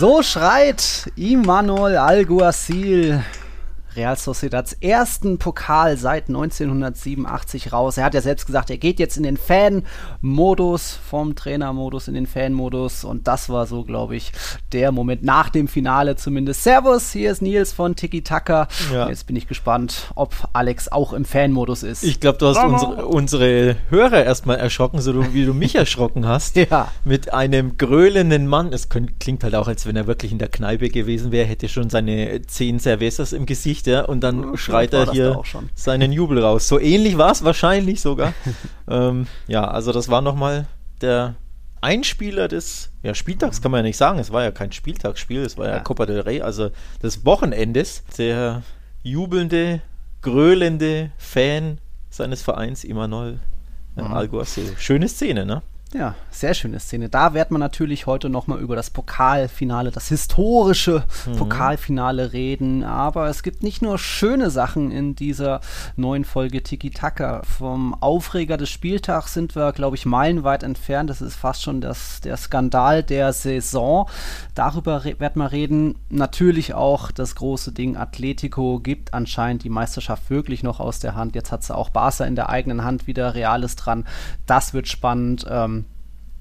So 0.00 0.22
schreit 0.22 1.12
Immanuel 1.14 1.98
Alguacil 1.98 3.22
Real 3.96 4.16
Sociedads 4.16 4.74
ersten 4.80 5.38
Pokal 5.38 5.96
seit 5.96 6.28
1987 6.28 7.72
raus. 7.72 7.96
Er 7.96 8.04
hat 8.04 8.14
ja 8.14 8.20
selbst 8.20 8.46
gesagt, 8.46 8.70
er 8.70 8.78
geht 8.78 8.98
jetzt 8.98 9.16
in 9.16 9.24
den 9.24 9.36
Fan-Modus, 9.36 10.98
vom 11.08 11.34
Trainermodus 11.34 12.08
in 12.08 12.14
den 12.14 12.26
Fan-Modus. 12.26 13.04
Und 13.04 13.26
das 13.26 13.48
war 13.48 13.66
so, 13.66 13.84
glaube 13.84 14.16
ich, 14.16 14.32
der 14.72 14.92
Moment 14.92 15.24
nach 15.24 15.48
dem 15.48 15.68
Finale 15.68 16.16
zumindest. 16.16 16.62
Servus, 16.62 17.10
hier 17.10 17.32
ist 17.32 17.42
Nils 17.42 17.72
von 17.72 17.96
Tiki 17.96 18.22
Taka. 18.22 18.68
Ja. 18.92 19.08
Jetzt 19.08 19.26
bin 19.26 19.36
ich 19.36 19.48
gespannt, 19.48 20.12
ob 20.14 20.34
Alex 20.52 20.90
auch 20.90 21.12
im 21.12 21.24
Fan-Modus 21.24 21.82
ist. 21.82 22.04
Ich 22.04 22.20
glaube, 22.20 22.38
du 22.38 22.46
hast 22.46 22.62
unsere, 22.62 23.06
unsere, 23.06 23.76
Hörer 23.88 24.24
erstmal 24.24 24.58
erschrocken, 24.58 25.00
so 25.00 25.34
wie 25.34 25.44
du 25.44 25.54
mich 25.54 25.74
erschrocken 25.76 26.26
hast. 26.26 26.56
ja. 26.56 26.90
Mit 27.04 27.32
einem 27.32 27.76
gröhlenden 27.76 28.46
Mann. 28.46 28.72
Es 28.72 28.88
klingt 28.88 29.42
halt 29.42 29.54
auch, 29.54 29.68
als 29.68 29.86
wenn 29.86 29.96
er 29.96 30.06
wirklich 30.06 30.32
in 30.32 30.38
der 30.38 30.48
Kneipe 30.48 30.88
gewesen 30.90 31.32
wäre, 31.32 31.46
hätte 31.46 31.68
schon 31.68 31.90
seine 31.90 32.42
zehn 32.42 32.78
Cervezas 32.78 33.32
im 33.32 33.46
Gesicht 33.46 33.79
ja, 33.86 34.04
und 34.04 34.20
dann 34.20 34.56
schreit 34.56 34.92
er 34.92 35.10
hier 35.10 35.40
seinen 35.74 36.12
Jubel 36.12 36.42
raus. 36.42 36.68
So 36.68 36.78
ähnlich 36.78 37.18
war 37.18 37.32
es 37.32 37.44
wahrscheinlich 37.44 38.00
sogar. 38.00 38.34
ähm, 38.88 39.26
ja, 39.46 39.64
also 39.64 39.92
das 39.92 40.08
war 40.08 40.20
nochmal 40.20 40.66
der 41.00 41.34
Einspieler 41.80 42.48
des 42.48 42.90
ja, 43.02 43.14
Spieltags, 43.14 43.62
kann 43.62 43.70
man 43.70 43.78
ja 43.78 43.82
nicht 43.84 43.96
sagen. 43.96 44.18
Es 44.18 44.32
war 44.32 44.42
ja 44.42 44.50
kein 44.50 44.72
Spieltagsspiel, 44.72 45.40
es 45.40 45.56
war 45.56 45.66
ja, 45.66 45.76
ja 45.76 45.80
Copa 45.80 46.06
del 46.06 46.20
Rey, 46.20 46.42
also 46.42 46.70
des 47.02 47.24
Wochenendes. 47.24 48.02
Der 48.18 48.62
jubelnde, 49.02 49.80
gröhlende 50.20 51.10
Fan 51.16 51.78
seines 52.10 52.42
Vereins, 52.42 52.84
Imanol 52.84 53.40
äh, 53.96 54.02
mhm. 54.02 54.12
Alguacil. 54.12 54.74
Schöne 54.78 55.08
Szene, 55.08 55.46
ne? 55.46 55.62
Ja, 55.92 56.14
sehr 56.30 56.54
schöne 56.54 56.78
Szene. 56.78 57.08
Da 57.08 57.34
wird 57.34 57.50
man 57.50 57.60
natürlich 57.60 58.06
heute 58.06 58.28
nochmal 58.28 58.60
über 58.60 58.76
das 58.76 58.90
Pokalfinale, 58.90 59.90
das 59.90 60.08
historische 60.08 61.04
mhm. 61.26 61.36
Pokalfinale 61.36 62.32
reden. 62.32 62.84
Aber 62.84 63.28
es 63.28 63.42
gibt 63.42 63.62
nicht 63.62 63.82
nur 63.82 63.98
schöne 63.98 64.50
Sachen 64.50 64.90
in 64.90 65.14
dieser 65.14 65.60
neuen 65.96 66.24
Folge 66.24 66.62
Tiki 66.62 66.90
Taka. 66.90 67.42
Vom 67.42 67.94
Aufreger 67.94 68.56
des 68.56 68.70
Spieltags 68.70 69.34
sind 69.34 69.56
wir, 69.56 69.72
glaube 69.72 69.96
ich, 69.96 70.06
meilenweit 70.06 70.62
entfernt. 70.62 71.10
Das 71.10 71.20
ist 71.20 71.36
fast 71.36 71.62
schon 71.62 71.80
das, 71.80 72.20
der 72.20 72.36
Skandal 72.36 73.02
der 73.02 73.32
Saison. 73.32 74.08
Darüber 74.54 75.04
wird 75.04 75.36
man 75.36 75.46
reden. 75.46 75.96
Natürlich 76.10 76.74
auch 76.74 77.10
das 77.10 77.34
große 77.34 77.72
Ding 77.72 77.96
Atletico 77.96 78.78
gibt 78.80 79.14
anscheinend 79.14 79.64
die 79.64 79.70
Meisterschaft 79.70 80.30
wirklich 80.30 80.62
noch 80.62 80.80
aus 80.80 81.00
der 81.00 81.14
Hand. 81.14 81.34
Jetzt 81.34 81.50
hat 81.52 81.64
sie 81.64 81.74
auch 81.74 81.88
Barca 81.90 82.10
in 82.24 82.34
der 82.34 82.48
eigenen 82.48 82.84
Hand 82.84 83.06
wieder 83.06 83.34
Reales 83.34 83.76
dran. 83.76 84.04
Das 84.46 84.74
wird 84.74 84.88
spannend. 84.88 85.46
Ähm, 85.48 85.84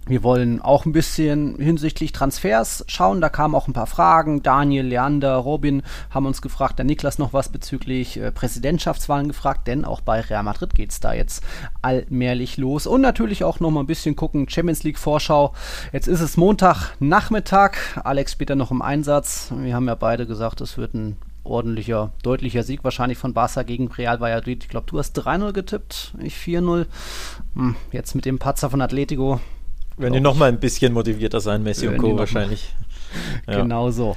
wir 0.09 0.23
wollen 0.23 0.59
auch 0.59 0.85
ein 0.85 0.91
bisschen 0.91 1.55
hinsichtlich 1.57 2.11
Transfers 2.11 2.83
schauen. 2.87 3.21
Da 3.21 3.29
kamen 3.29 3.53
auch 3.53 3.67
ein 3.67 3.73
paar 3.73 3.87
Fragen. 3.87 4.41
Daniel, 4.41 4.85
Leander, 4.85 5.35
Robin 5.35 5.83
haben 6.09 6.25
uns 6.25 6.41
gefragt, 6.41 6.79
der 6.79 6.85
Niklas 6.85 7.19
noch 7.19 7.31
was 7.31 7.49
bezüglich 7.49 8.17
äh, 8.17 8.31
Präsidentschaftswahlen 8.31 9.27
gefragt, 9.27 9.67
denn 9.67 9.85
auch 9.85 10.01
bei 10.01 10.21
Real 10.21 10.43
Madrid 10.43 10.73
geht 10.73 10.91
es 10.91 10.99
da 10.99 11.13
jetzt 11.13 11.43
allmählich 11.83 12.57
los. 12.57 12.87
Und 12.87 13.01
natürlich 13.01 13.43
auch 13.43 13.59
noch 13.59 13.69
mal 13.69 13.81
ein 13.81 13.87
bisschen 13.87 14.15
gucken, 14.15 14.49
Champions 14.49 14.83
League 14.83 14.97
Vorschau. 14.97 15.53
Jetzt 15.93 16.07
ist 16.07 16.21
es 16.21 16.37
Montagnachmittag. 16.37 17.73
Alex 18.03 18.31
später 18.31 18.55
noch 18.55 18.71
im 18.71 18.81
Einsatz. 18.81 19.53
Wir 19.55 19.75
haben 19.75 19.87
ja 19.87 19.95
beide 19.95 20.25
gesagt, 20.25 20.59
es 20.61 20.77
wird 20.77 20.95
ein 20.95 21.17
ordentlicher, 21.43 22.11
deutlicher 22.23 22.63
Sieg 22.63 22.83
wahrscheinlich 22.83 23.17
von 23.17 23.33
Barca 23.33 23.61
gegen 23.63 23.89
Real 23.89 24.19
Valladolid. 24.19 24.63
Ich 24.63 24.69
glaube, 24.69 24.87
du 24.89 24.97
hast 24.97 25.17
3-0 25.17 25.53
getippt, 25.53 26.13
ich 26.19 26.35
4-0. 26.35 26.85
Hm, 27.55 27.75
jetzt 27.91 28.15
mit 28.15 28.25
dem 28.25 28.39
Patzer 28.39 28.69
von 28.69 28.81
Atletico 28.81 29.39
wenn 29.99 30.13
die 30.13 30.19
noch 30.19 30.35
mal 30.35 30.49
ein 30.49 30.59
bisschen 30.59 30.93
motivierter 30.93 31.39
sein, 31.39 31.63
Messi 31.63 31.87
und 31.87 31.97
Co. 31.97 32.17
wahrscheinlich. 32.17 32.73
Ja. 33.47 33.61
Genau 33.61 33.89
so. 33.89 34.15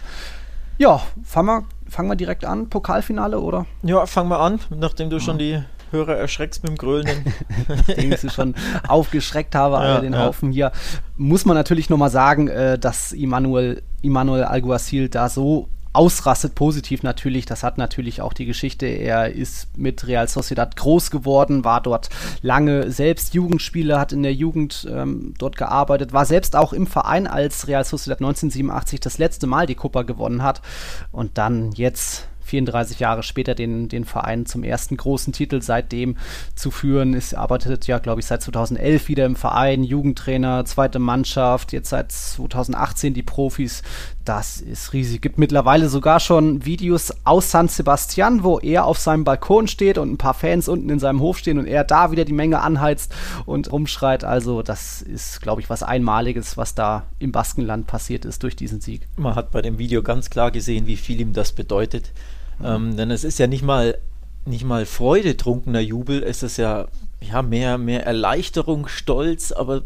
Ja, 0.77 1.01
fangen 1.25 1.47
wir, 1.47 1.65
fangen 1.89 2.11
wir 2.11 2.15
direkt 2.15 2.45
an. 2.45 2.69
Pokalfinale, 2.69 3.41
oder? 3.41 3.65
Ja, 3.83 4.05
fangen 4.05 4.29
wir 4.29 4.39
an, 4.39 4.61
nachdem 4.69 5.09
du 5.09 5.19
schon 5.19 5.39
die 5.39 5.63
Hörer 5.93 6.17
erschreckst 6.17 6.63
mit 6.63 6.73
dem 6.73 6.77
Grölenden. 6.77 7.33
Nachdem 7.69 8.13
ich 8.13 8.21
sie 8.21 8.31
schon 8.31 8.55
aufgeschreckt 8.89 9.55
habe, 9.55 9.77
ja, 9.77 10.01
den 10.01 10.15
ja. 10.15 10.25
Haufen 10.25 10.51
hier. 10.51 10.73
Muss 11.17 11.45
man 11.45 11.57
natürlich 11.57 11.91
nochmal 11.91 12.11
sagen, 12.11 12.49
äh, 12.49 12.79
dass 12.79 13.13
Immanuel, 13.13 13.83
Immanuel 14.01 14.45
Alguacil 14.45 15.09
da 15.09 15.29
so 15.29 15.69
ausrastet, 15.93 16.55
positiv 16.55 17.03
natürlich. 17.03 17.47
Das 17.47 17.63
hat 17.63 17.79
natürlich 17.79 18.21
auch 18.21 18.33
die 18.33 18.47
Geschichte. 18.47 18.87
Er 18.87 19.33
ist 19.33 19.77
mit 19.77 20.07
Real 20.07 20.29
Sociedad 20.29 20.77
groß 20.77 21.11
geworden, 21.11 21.65
war 21.65 21.81
dort 21.81 22.09
lange 22.41 22.91
selbst 22.91 23.35
Jugendspieler, 23.35 23.99
hat 24.01 24.13
in 24.13 24.23
der 24.23 24.35
Jugend 24.35 24.89
ähm, 24.91 25.35
dort 25.39 25.57
gearbeitet, 25.57 26.13
war 26.13 26.25
selbst 26.25 26.57
auch 26.57 26.73
im 26.73 26.87
Verein, 26.87 27.27
als 27.27 27.69
Real 27.69 27.85
Sociedad 27.85 28.21
1987 28.21 29.01
das 29.01 29.19
letzte 29.19 29.47
Mal 29.47 29.67
die 29.67 29.75
Copa 29.75 30.03
gewonnen 30.03 30.43
hat. 30.43 30.63
Und 31.11 31.39
dann 31.39 31.73
jetzt 31.73 32.29
34 32.53 33.01
Jahre 33.01 33.23
später 33.23 33.55
den, 33.55 33.89
den 33.89 34.05
Verein 34.05 34.45
zum 34.45 34.63
ersten 34.63 34.97
großen 34.97 35.33
Titel 35.33 35.63
seitdem 35.63 36.17
zu 36.55 36.71
führen. 36.71 37.15
Es 37.15 37.33
arbeitet 37.33 37.87
ja, 37.87 37.99
glaube 37.99 38.21
ich, 38.21 38.27
seit 38.27 38.43
2011 38.43 39.09
wieder 39.09 39.25
im 39.25 39.37
Verein, 39.37 39.85
Jugendtrainer, 39.85 40.65
zweite 40.67 40.99
Mannschaft, 40.99 41.73
jetzt 41.73 41.89
seit 41.89 42.13
2018 42.13 43.15
die 43.15 43.23
Profis. 43.23 43.83
Das 44.25 44.61
ist 44.61 44.93
riesig. 44.93 45.21
Gibt 45.21 45.39
mittlerweile 45.39 45.89
sogar 45.89 46.21
schon 46.21 46.65
Videos 46.65 47.13
aus 47.25 47.51
San 47.51 47.67
Sebastian, 47.67 48.45
wo 48.45 48.61
er 48.61 48.85
auf 48.85 48.99
seinem 48.99 49.25
Balkon 49.25 49.67
steht 49.67 49.99
und 49.99 50.13
ein 50.13 50.19
paar 50.19 50.35
Fans 50.35 50.69
unten 50.69 50.91
in 50.91 51.01
seinem 51.01 51.21
Hof 51.21 51.39
stehen 51.39 51.59
und 51.59 51.67
er 51.67 51.83
da 51.83 52.13
wieder 52.13 52.25
die 52.25 52.33
Menge 52.33 52.61
anheizt 52.61 53.13
und 53.47 53.73
rumschreit. 53.73 54.23
Also 54.23 54.63
das 54.63 55.03
ist, 55.03 55.41
glaube 55.41 55.61
ich, 55.61 55.69
was 55.69 55.83
Einmaliges, 55.83 56.57
was 56.57 56.77
da 56.77 57.05
im 57.19 57.33
Baskenland 57.33 57.89
passiert 57.89 58.25
ist 58.25 58.45
durch 58.45 58.55
diesen 58.55 58.81
Sieg. 58.81 59.09
Man 59.17 59.35
hat 59.35 59.51
bei 59.51 59.61
dem 59.61 59.79
Video 59.79 60.03
ganz 60.03 60.31
klar 60.31 60.53
gesehen, 60.53 60.87
wie 60.87 60.97
viel 60.97 61.21
ihm 61.21 61.33
das 61.33 61.53
bedeutet. 61.53 62.13
Mhm. 62.61 62.67
Ähm, 62.67 62.97
denn 62.97 63.11
es 63.11 63.25
ist 63.25 63.41
ja 63.41 63.49
nicht 63.49 63.65
mal, 63.65 63.99
nicht 64.45 64.65
mal 64.65 64.87
freudetrunkener 64.87 65.81
Jubel, 65.81 66.23
es 66.23 66.45
ist 66.45 66.59
ja, 66.59 66.87
ja 67.21 67.43
mehr, 67.43 67.77
mehr 67.77 68.07
Erleichterung, 68.07 68.87
Stolz, 68.87 69.51
aber 69.51 69.83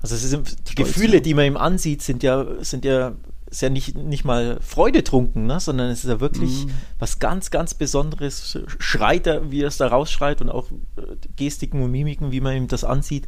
also 0.00 0.14
es 0.14 0.22
sind, 0.22 0.68
die 0.68 0.72
Stolz, 0.72 0.88
Gefühle, 0.88 1.14
ja. 1.16 1.20
die 1.20 1.34
man 1.34 1.44
ihm 1.44 1.56
ansieht, 1.56 2.02
sind 2.02 2.22
ja, 2.22 2.46
sind 2.60 2.84
ja 2.84 3.12
ist 3.50 3.62
ja 3.62 3.70
nicht, 3.70 3.96
nicht 3.96 4.24
mal 4.24 4.58
freudetrunken, 4.60 5.46
ne? 5.46 5.60
sondern 5.60 5.90
es 5.90 6.04
ist 6.04 6.10
ja 6.10 6.20
wirklich 6.20 6.66
mm. 6.66 6.70
was 6.98 7.18
ganz, 7.18 7.50
ganz 7.50 7.74
Besonderes. 7.74 8.58
Schreit 8.78 9.26
er, 9.26 9.50
wie 9.50 9.62
er 9.62 9.68
es 9.68 9.78
da 9.78 9.88
rausschreit 9.88 10.40
und 10.40 10.50
auch 10.50 10.70
äh, 10.96 11.02
Gestiken 11.36 11.82
und 11.82 11.90
Mimiken, 11.90 12.32
wie 12.32 12.40
man 12.40 12.56
ihm 12.56 12.68
das 12.68 12.84
ansieht. 12.84 13.26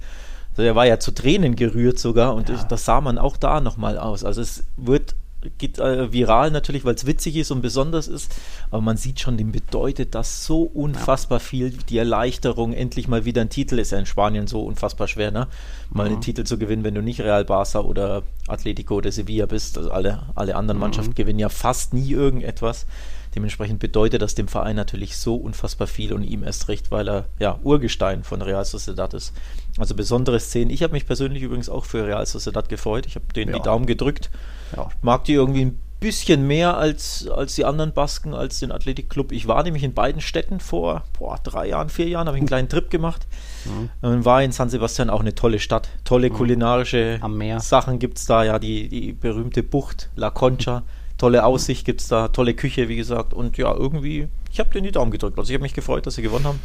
Also 0.50 0.62
er 0.62 0.74
war 0.74 0.86
ja 0.86 0.98
zu 0.98 1.12
Tränen 1.12 1.56
gerührt 1.56 1.98
sogar 1.98 2.34
und 2.34 2.48
ja. 2.48 2.62
das 2.64 2.84
sah 2.84 3.00
man 3.00 3.18
auch 3.18 3.36
da 3.36 3.60
nochmal 3.60 3.98
aus. 3.98 4.24
Also 4.24 4.40
es 4.40 4.64
wird 4.76 5.14
geht 5.58 5.78
äh, 5.78 6.12
viral 6.12 6.50
natürlich, 6.50 6.84
weil 6.84 6.94
es 6.94 7.06
witzig 7.06 7.36
ist 7.36 7.50
und 7.50 7.62
besonders 7.62 8.08
ist, 8.08 8.34
aber 8.70 8.82
man 8.82 8.96
sieht 8.96 9.20
schon, 9.20 9.36
dem 9.36 9.52
bedeutet 9.52 10.14
das 10.14 10.44
so 10.44 10.62
unfassbar 10.62 11.38
ja. 11.38 11.44
viel. 11.44 11.70
Die 11.70 11.98
Erleichterung, 11.98 12.72
endlich 12.72 13.08
mal 13.08 13.24
wieder 13.24 13.40
ein 13.40 13.48
Titel, 13.48 13.78
ist 13.78 13.92
ja 13.92 13.98
in 13.98 14.06
Spanien 14.06 14.46
so 14.46 14.62
unfassbar 14.62 15.08
schwer, 15.08 15.30
ne? 15.30 15.48
Mal 15.90 16.04
mhm. 16.04 16.12
einen 16.12 16.20
Titel 16.20 16.44
zu 16.44 16.58
gewinnen, 16.58 16.84
wenn 16.84 16.94
du 16.94 17.02
nicht 17.02 17.20
Real 17.20 17.42
Barça 17.42 17.82
oder 17.82 18.22
Atletico 18.48 18.96
oder 18.96 19.10
Sevilla 19.10 19.46
bist. 19.46 19.78
Also 19.78 19.90
alle, 19.90 20.24
alle 20.34 20.56
anderen 20.56 20.78
mhm. 20.78 20.82
Mannschaften 20.82 21.14
gewinnen 21.14 21.38
ja 21.38 21.48
fast 21.48 21.94
nie 21.94 22.12
irgendetwas. 22.12 22.86
Dementsprechend 23.34 23.78
bedeutet 23.78 24.22
das 24.22 24.34
dem 24.34 24.48
Verein 24.48 24.76
natürlich 24.76 25.16
so 25.16 25.36
unfassbar 25.36 25.86
viel 25.86 26.12
und 26.12 26.24
ihm 26.24 26.42
erst 26.42 26.68
recht, 26.68 26.90
weil 26.90 27.08
er 27.08 27.26
ja 27.38 27.58
Urgestein 27.62 28.24
von 28.24 28.42
Real 28.42 28.64
Sociedad 28.64 29.14
ist. 29.14 29.32
Also 29.78 29.94
besondere 29.94 30.40
Szenen. 30.40 30.70
Ich 30.70 30.82
habe 30.82 30.94
mich 30.94 31.06
persönlich 31.06 31.42
übrigens 31.42 31.68
auch 31.68 31.84
für 31.84 32.06
Real 32.06 32.26
Sociedad 32.26 32.68
gefreut. 32.68 33.06
Ich 33.06 33.14
habe 33.14 33.26
denen 33.34 33.52
ja. 33.52 33.58
die 33.58 33.62
Daumen 33.62 33.86
gedrückt. 33.86 34.30
Ja. 34.76 34.88
Mag 35.00 35.24
die 35.24 35.34
irgendwie 35.34 35.66
ein 35.66 35.80
bisschen 36.00 36.46
mehr 36.46 36.76
als, 36.76 37.28
als 37.28 37.54
die 37.54 37.64
anderen 37.64 37.92
Basken, 37.92 38.34
als 38.34 38.58
den 38.58 38.72
Athletikclub. 38.72 39.32
Ich 39.32 39.46
war 39.46 39.62
nämlich 39.62 39.84
in 39.84 39.92
beiden 39.92 40.20
Städten 40.20 40.58
vor 40.58 41.04
boah, 41.18 41.38
drei 41.42 41.68
Jahren, 41.68 41.90
vier 41.90 42.08
Jahren, 42.08 42.26
habe 42.26 42.38
ich 42.38 42.40
einen 42.40 42.48
kleinen 42.48 42.68
Trip 42.68 42.90
gemacht. 42.90 43.26
Mhm. 43.66 43.90
Und 44.00 44.24
war 44.24 44.42
in 44.42 44.50
San 44.50 44.70
Sebastian 44.70 45.10
auch 45.10 45.20
eine 45.20 45.34
tolle 45.34 45.58
Stadt. 45.58 45.90
Tolle 46.04 46.30
mhm. 46.30 46.34
kulinarische 46.34 47.20
Sachen 47.58 47.98
gibt 47.98 48.18
es 48.18 48.24
da, 48.24 48.42
ja, 48.42 48.58
die, 48.58 48.88
die 48.88 49.12
berühmte 49.12 49.62
Bucht 49.62 50.08
La 50.16 50.30
Concha. 50.30 50.82
Tolle 51.20 51.44
Aussicht 51.44 51.84
gibt 51.84 52.00
es 52.00 52.08
da, 52.08 52.28
tolle 52.28 52.54
Küche, 52.54 52.88
wie 52.88 52.96
gesagt. 52.96 53.34
Und 53.34 53.58
ja, 53.58 53.74
irgendwie, 53.74 54.28
ich 54.50 54.58
habe 54.58 54.70
denen 54.70 54.84
die 54.84 54.90
Daumen 54.90 55.10
gedrückt. 55.10 55.38
Also 55.38 55.50
ich 55.50 55.54
habe 55.54 55.64
mich 55.64 55.74
gefreut, 55.74 56.06
dass 56.06 56.14
sie 56.14 56.22
gewonnen 56.22 56.46
haben. 56.46 56.60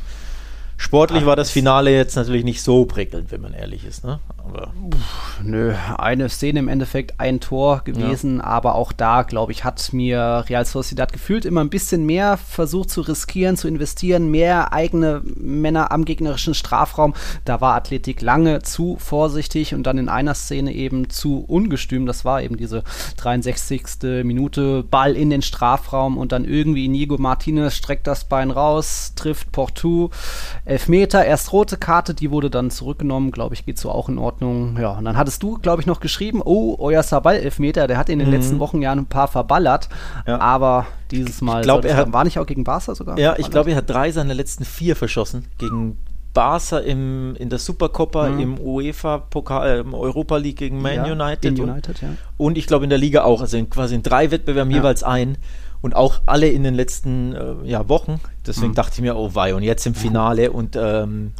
Sportlich 0.77 1.23
Ach, 1.23 1.27
war 1.27 1.35
das 1.35 1.51
Finale 1.51 1.91
jetzt 1.91 2.15
natürlich 2.15 2.43
nicht 2.43 2.61
so 2.61 2.85
prickelnd, 2.85 3.31
wenn 3.31 3.41
man 3.41 3.53
ehrlich 3.53 3.85
ist. 3.85 4.03
Ne? 4.03 4.19
Aber 4.37 4.73
nö, 5.43 5.73
eine 5.97 6.29
Szene 6.29 6.59
im 6.59 6.67
Endeffekt, 6.67 7.19
ein 7.19 7.39
Tor 7.39 7.81
gewesen, 7.83 8.37
ja. 8.37 8.43
aber 8.43 8.75
auch 8.75 8.91
da, 8.91 9.23
glaube 9.23 9.51
ich, 9.51 9.63
hat 9.63 9.93
mir 9.93 10.45
Real 10.47 10.65
Sociedad 10.65 11.11
gefühlt 11.11 11.45
immer 11.45 11.61
ein 11.61 11.69
bisschen 11.69 12.05
mehr 12.05 12.37
versucht 12.37 12.89
zu 12.89 13.01
riskieren, 13.01 13.57
zu 13.57 13.67
investieren, 13.67 14.29
mehr 14.29 14.73
eigene 14.73 15.21
Männer 15.23 15.91
am 15.91 16.05
gegnerischen 16.05 16.53
Strafraum. 16.53 17.13
Da 17.45 17.61
war 17.61 17.75
Athletik 17.75 18.21
lange 18.21 18.61
zu 18.61 18.97
vorsichtig 18.99 19.73
und 19.73 19.83
dann 19.83 19.97
in 19.97 20.09
einer 20.09 20.35
Szene 20.35 20.73
eben 20.73 21.09
zu 21.09 21.43
ungestüm. 21.47 22.05
Das 22.05 22.25
war 22.25 22.41
eben 22.43 22.57
diese 22.57 22.83
63. 23.17 24.23
Minute, 24.23 24.83
Ball 24.83 25.15
in 25.15 25.29
den 25.29 25.41
Strafraum 25.41 26.17
und 26.17 26.31
dann 26.31 26.45
irgendwie 26.45 26.85
Inigo 26.85 27.17
Martinez 27.17 27.75
streckt 27.75 28.07
das 28.07 28.25
Bein 28.25 28.51
raus, 28.51 29.13
trifft 29.15 29.51
Portu, 29.51 30.09
Elfmeter, 30.65 31.23
erst 31.23 31.53
rote 31.53 31.77
Karte, 31.77 32.15
die 32.15 32.31
wurde 32.31 32.49
dann 32.49 32.71
zurückgenommen, 32.71 33.29
glaube 33.29 33.53
ich, 33.53 33.65
geht 33.65 33.77
so 33.77 33.91
auch 33.91 34.09
in 34.09 34.17
Ordnung. 34.17 34.77
Ja, 34.79 34.91
und 34.97 35.05
dann 35.05 35.15
hattest 35.15 35.43
du, 35.43 35.59
glaube 35.59 35.81
ich, 35.81 35.85
noch 35.85 35.99
geschrieben, 35.99 36.41
oh, 36.43 36.75
euer 36.79 37.03
Sabal 37.03 37.35
Elfmeter, 37.35 37.85
der 37.85 37.97
hat 37.97 38.09
in 38.09 38.17
den 38.17 38.29
mhm. 38.29 38.33
letzten 38.33 38.59
Wochen 38.59 38.81
ja 38.81 38.91
ein 38.91 39.05
paar 39.05 39.27
verballert, 39.27 39.89
ja. 40.25 40.39
aber 40.39 40.87
dieses 41.11 41.41
Mal 41.41 41.59
ich 41.59 41.65
glaub, 41.65 41.85
er 41.85 41.95
hat, 41.95 42.13
war 42.13 42.23
nicht 42.23 42.39
auch 42.39 42.47
gegen 42.47 42.63
Barca 42.63 42.95
sogar? 42.95 43.19
Ja, 43.19 43.35
ich 43.37 43.51
glaube, 43.51 43.71
er 43.71 43.77
hat 43.77 43.89
drei 43.89 44.11
seiner 44.11 44.33
letzten 44.33 44.65
vier 44.65 44.95
verschossen 44.95 45.45
gegen 45.59 45.97
Barca 46.33 46.79
im, 46.79 47.35
in 47.37 47.49
der 47.49 47.59
Supercoppa, 47.59 48.29
mhm. 48.29 48.39
im 48.39 48.59
UEFA-Pokal, 48.59 49.67
äh, 49.67 49.79
im 49.79 49.93
Europa 49.93 50.37
League 50.37 50.57
gegen 50.57 50.81
Man 50.81 50.93
ja, 50.93 51.05
United. 51.05 51.59
United 51.59 52.01
ja. 52.01 52.09
Und 52.37 52.57
ich 52.57 52.67
glaube 52.67 52.83
in 52.83 52.89
der 52.89 52.99
Liga 52.99 53.23
auch, 53.23 53.41
also 53.41 53.57
in, 53.57 53.69
quasi 53.69 53.95
in 53.95 54.03
drei 54.03 54.31
Wettbewerben 54.31 54.71
jeweils 54.71 55.01
ein. 55.01 55.37
Und 55.85 55.95
auch 55.95 56.21
alle 56.25 56.49
in 56.49 56.63
den 56.63 56.73
letzten 56.73 57.35
äh, 57.35 57.53
ja, 57.65 57.87
Wochen. 57.87 58.19
Deswegen 58.43 58.69
mhm. 58.69 58.73
dachte 58.73 58.93
ich 58.95 59.01
mir, 59.01 59.15
oh 59.15 59.35
wei, 59.35 59.53
und 59.53 59.61
jetzt 59.61 59.85
im 59.85 59.93
Finale 59.93 60.51
und 60.51 60.75
ähm, 60.75 61.31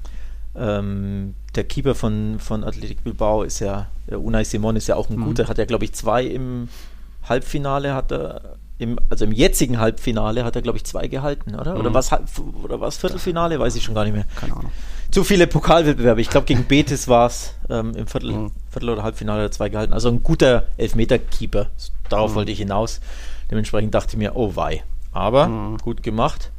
ähm, 0.56 1.34
der 1.56 1.64
Keeper 1.64 1.96
von, 1.96 2.36
von 2.38 2.64
Athletic 2.64 3.04
Bilbao 3.04 3.42
ist 3.42 3.60
ja, 3.60 3.88
Unai 4.08 4.44
Simon 4.44 4.76
ist 4.76 4.86
ja 4.86 4.98
auch 4.98 5.10
ein 5.10 5.18
mhm. 5.18 5.24
guter, 5.24 5.48
hat 5.48 5.58
ja, 5.58 5.66
glaube 5.66 5.86
ich, 5.86 5.94
zwei 5.94 6.26
im 6.26 6.70
Halbfinale, 7.28 7.96
hat 7.96 8.12
er, 8.12 8.58
im, 8.78 9.00
also 9.10 9.26
im 9.26 9.32
jetzigen 9.32 9.80
Halbfinale 9.80 10.44
hat 10.44 10.56
er, 10.56 10.62
glaube 10.62 10.78
ich, 10.78 10.84
zwei 10.84 11.08
gehalten, 11.08 11.56
oder? 11.56 11.74
Mhm. 11.74 11.80
Oder 11.80 11.94
was 11.96 12.12
oder 12.62 12.80
was 12.80 12.98
Viertelfinale, 12.98 13.58
weiß 13.58 13.76
ich 13.76 13.84
schon 13.84 13.96
gar 13.96 14.04
nicht 14.04 14.14
mehr. 14.14 14.26
Keine 14.40 14.56
Ahnung. 14.58 14.72
Zu 15.10 15.24
viele 15.24 15.48
Pokalwettbewerbe. 15.48 16.22
Ich 16.22 16.30
glaube, 16.30 16.46
gegen 16.46 16.66
Betis 16.66 17.08
war 17.08 17.26
es 17.26 17.56
ähm, 17.68 17.96
im 17.96 18.06
Viertel, 18.06 18.32
mhm. 18.32 18.52
Viertel 18.70 18.92
oder 18.92 19.02
Halbfinale 19.02 19.40
hat 19.42 19.48
er 19.48 19.52
zwei 19.54 19.70
gehalten. 19.70 19.94
Also 19.94 20.10
ein 20.10 20.22
guter 20.22 20.68
Elfmeter-Keeper. 20.78 21.66
Darauf 22.10 22.30
mhm. 22.30 22.36
wollte 22.36 22.52
ich 22.52 22.60
hinaus. 22.60 23.02
Dementsprechend 23.52 23.94
dachte 23.94 24.14
ich 24.14 24.18
mir, 24.18 24.36
oh 24.36 24.56
wei. 24.56 24.84
Aber 25.12 25.48
mhm. 25.48 25.78
gut 25.78 26.04
gemacht. 26.04 26.52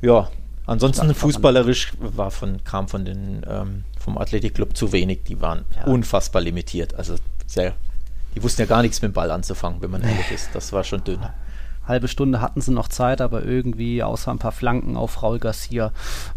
Ja, 0.00 0.30
ansonsten 0.66 1.14
fußballerisch 1.14 1.92
war 1.98 2.30
von, 2.30 2.62
kam 2.64 2.88
von 2.88 3.04
den 3.04 3.44
ähm, 3.48 3.84
vom 3.98 4.18
Athletikclub 4.18 4.76
zu 4.76 4.92
wenig. 4.92 5.24
Die 5.24 5.40
waren 5.40 5.64
ja. 5.76 5.84
unfassbar 5.84 6.42
limitiert. 6.42 6.94
Also 6.94 7.16
sehr, 7.46 7.74
die 8.34 8.42
wussten 8.42 8.62
ja 8.62 8.66
gar 8.66 8.82
nichts 8.82 9.02
mit 9.02 9.12
dem 9.12 9.14
Ball 9.14 9.30
anzufangen, 9.30 9.80
wenn 9.82 9.90
man 9.90 10.02
ehrlich 10.02 10.30
ist. 10.30 10.50
Das 10.54 10.72
war 10.72 10.84
schon 10.84 11.04
dünn. 11.04 11.20
Halbe 11.88 12.08
Stunde 12.08 12.40
hatten 12.40 12.60
sie 12.60 12.72
noch 12.72 12.88
Zeit, 12.88 13.20
aber 13.20 13.44
irgendwie, 13.44 14.02
außer 14.02 14.30
ein 14.30 14.38
paar 14.38 14.52
Flanken 14.52 14.96
auf 14.96 15.22
Raul 15.22 15.38
Garcia, 15.38 15.92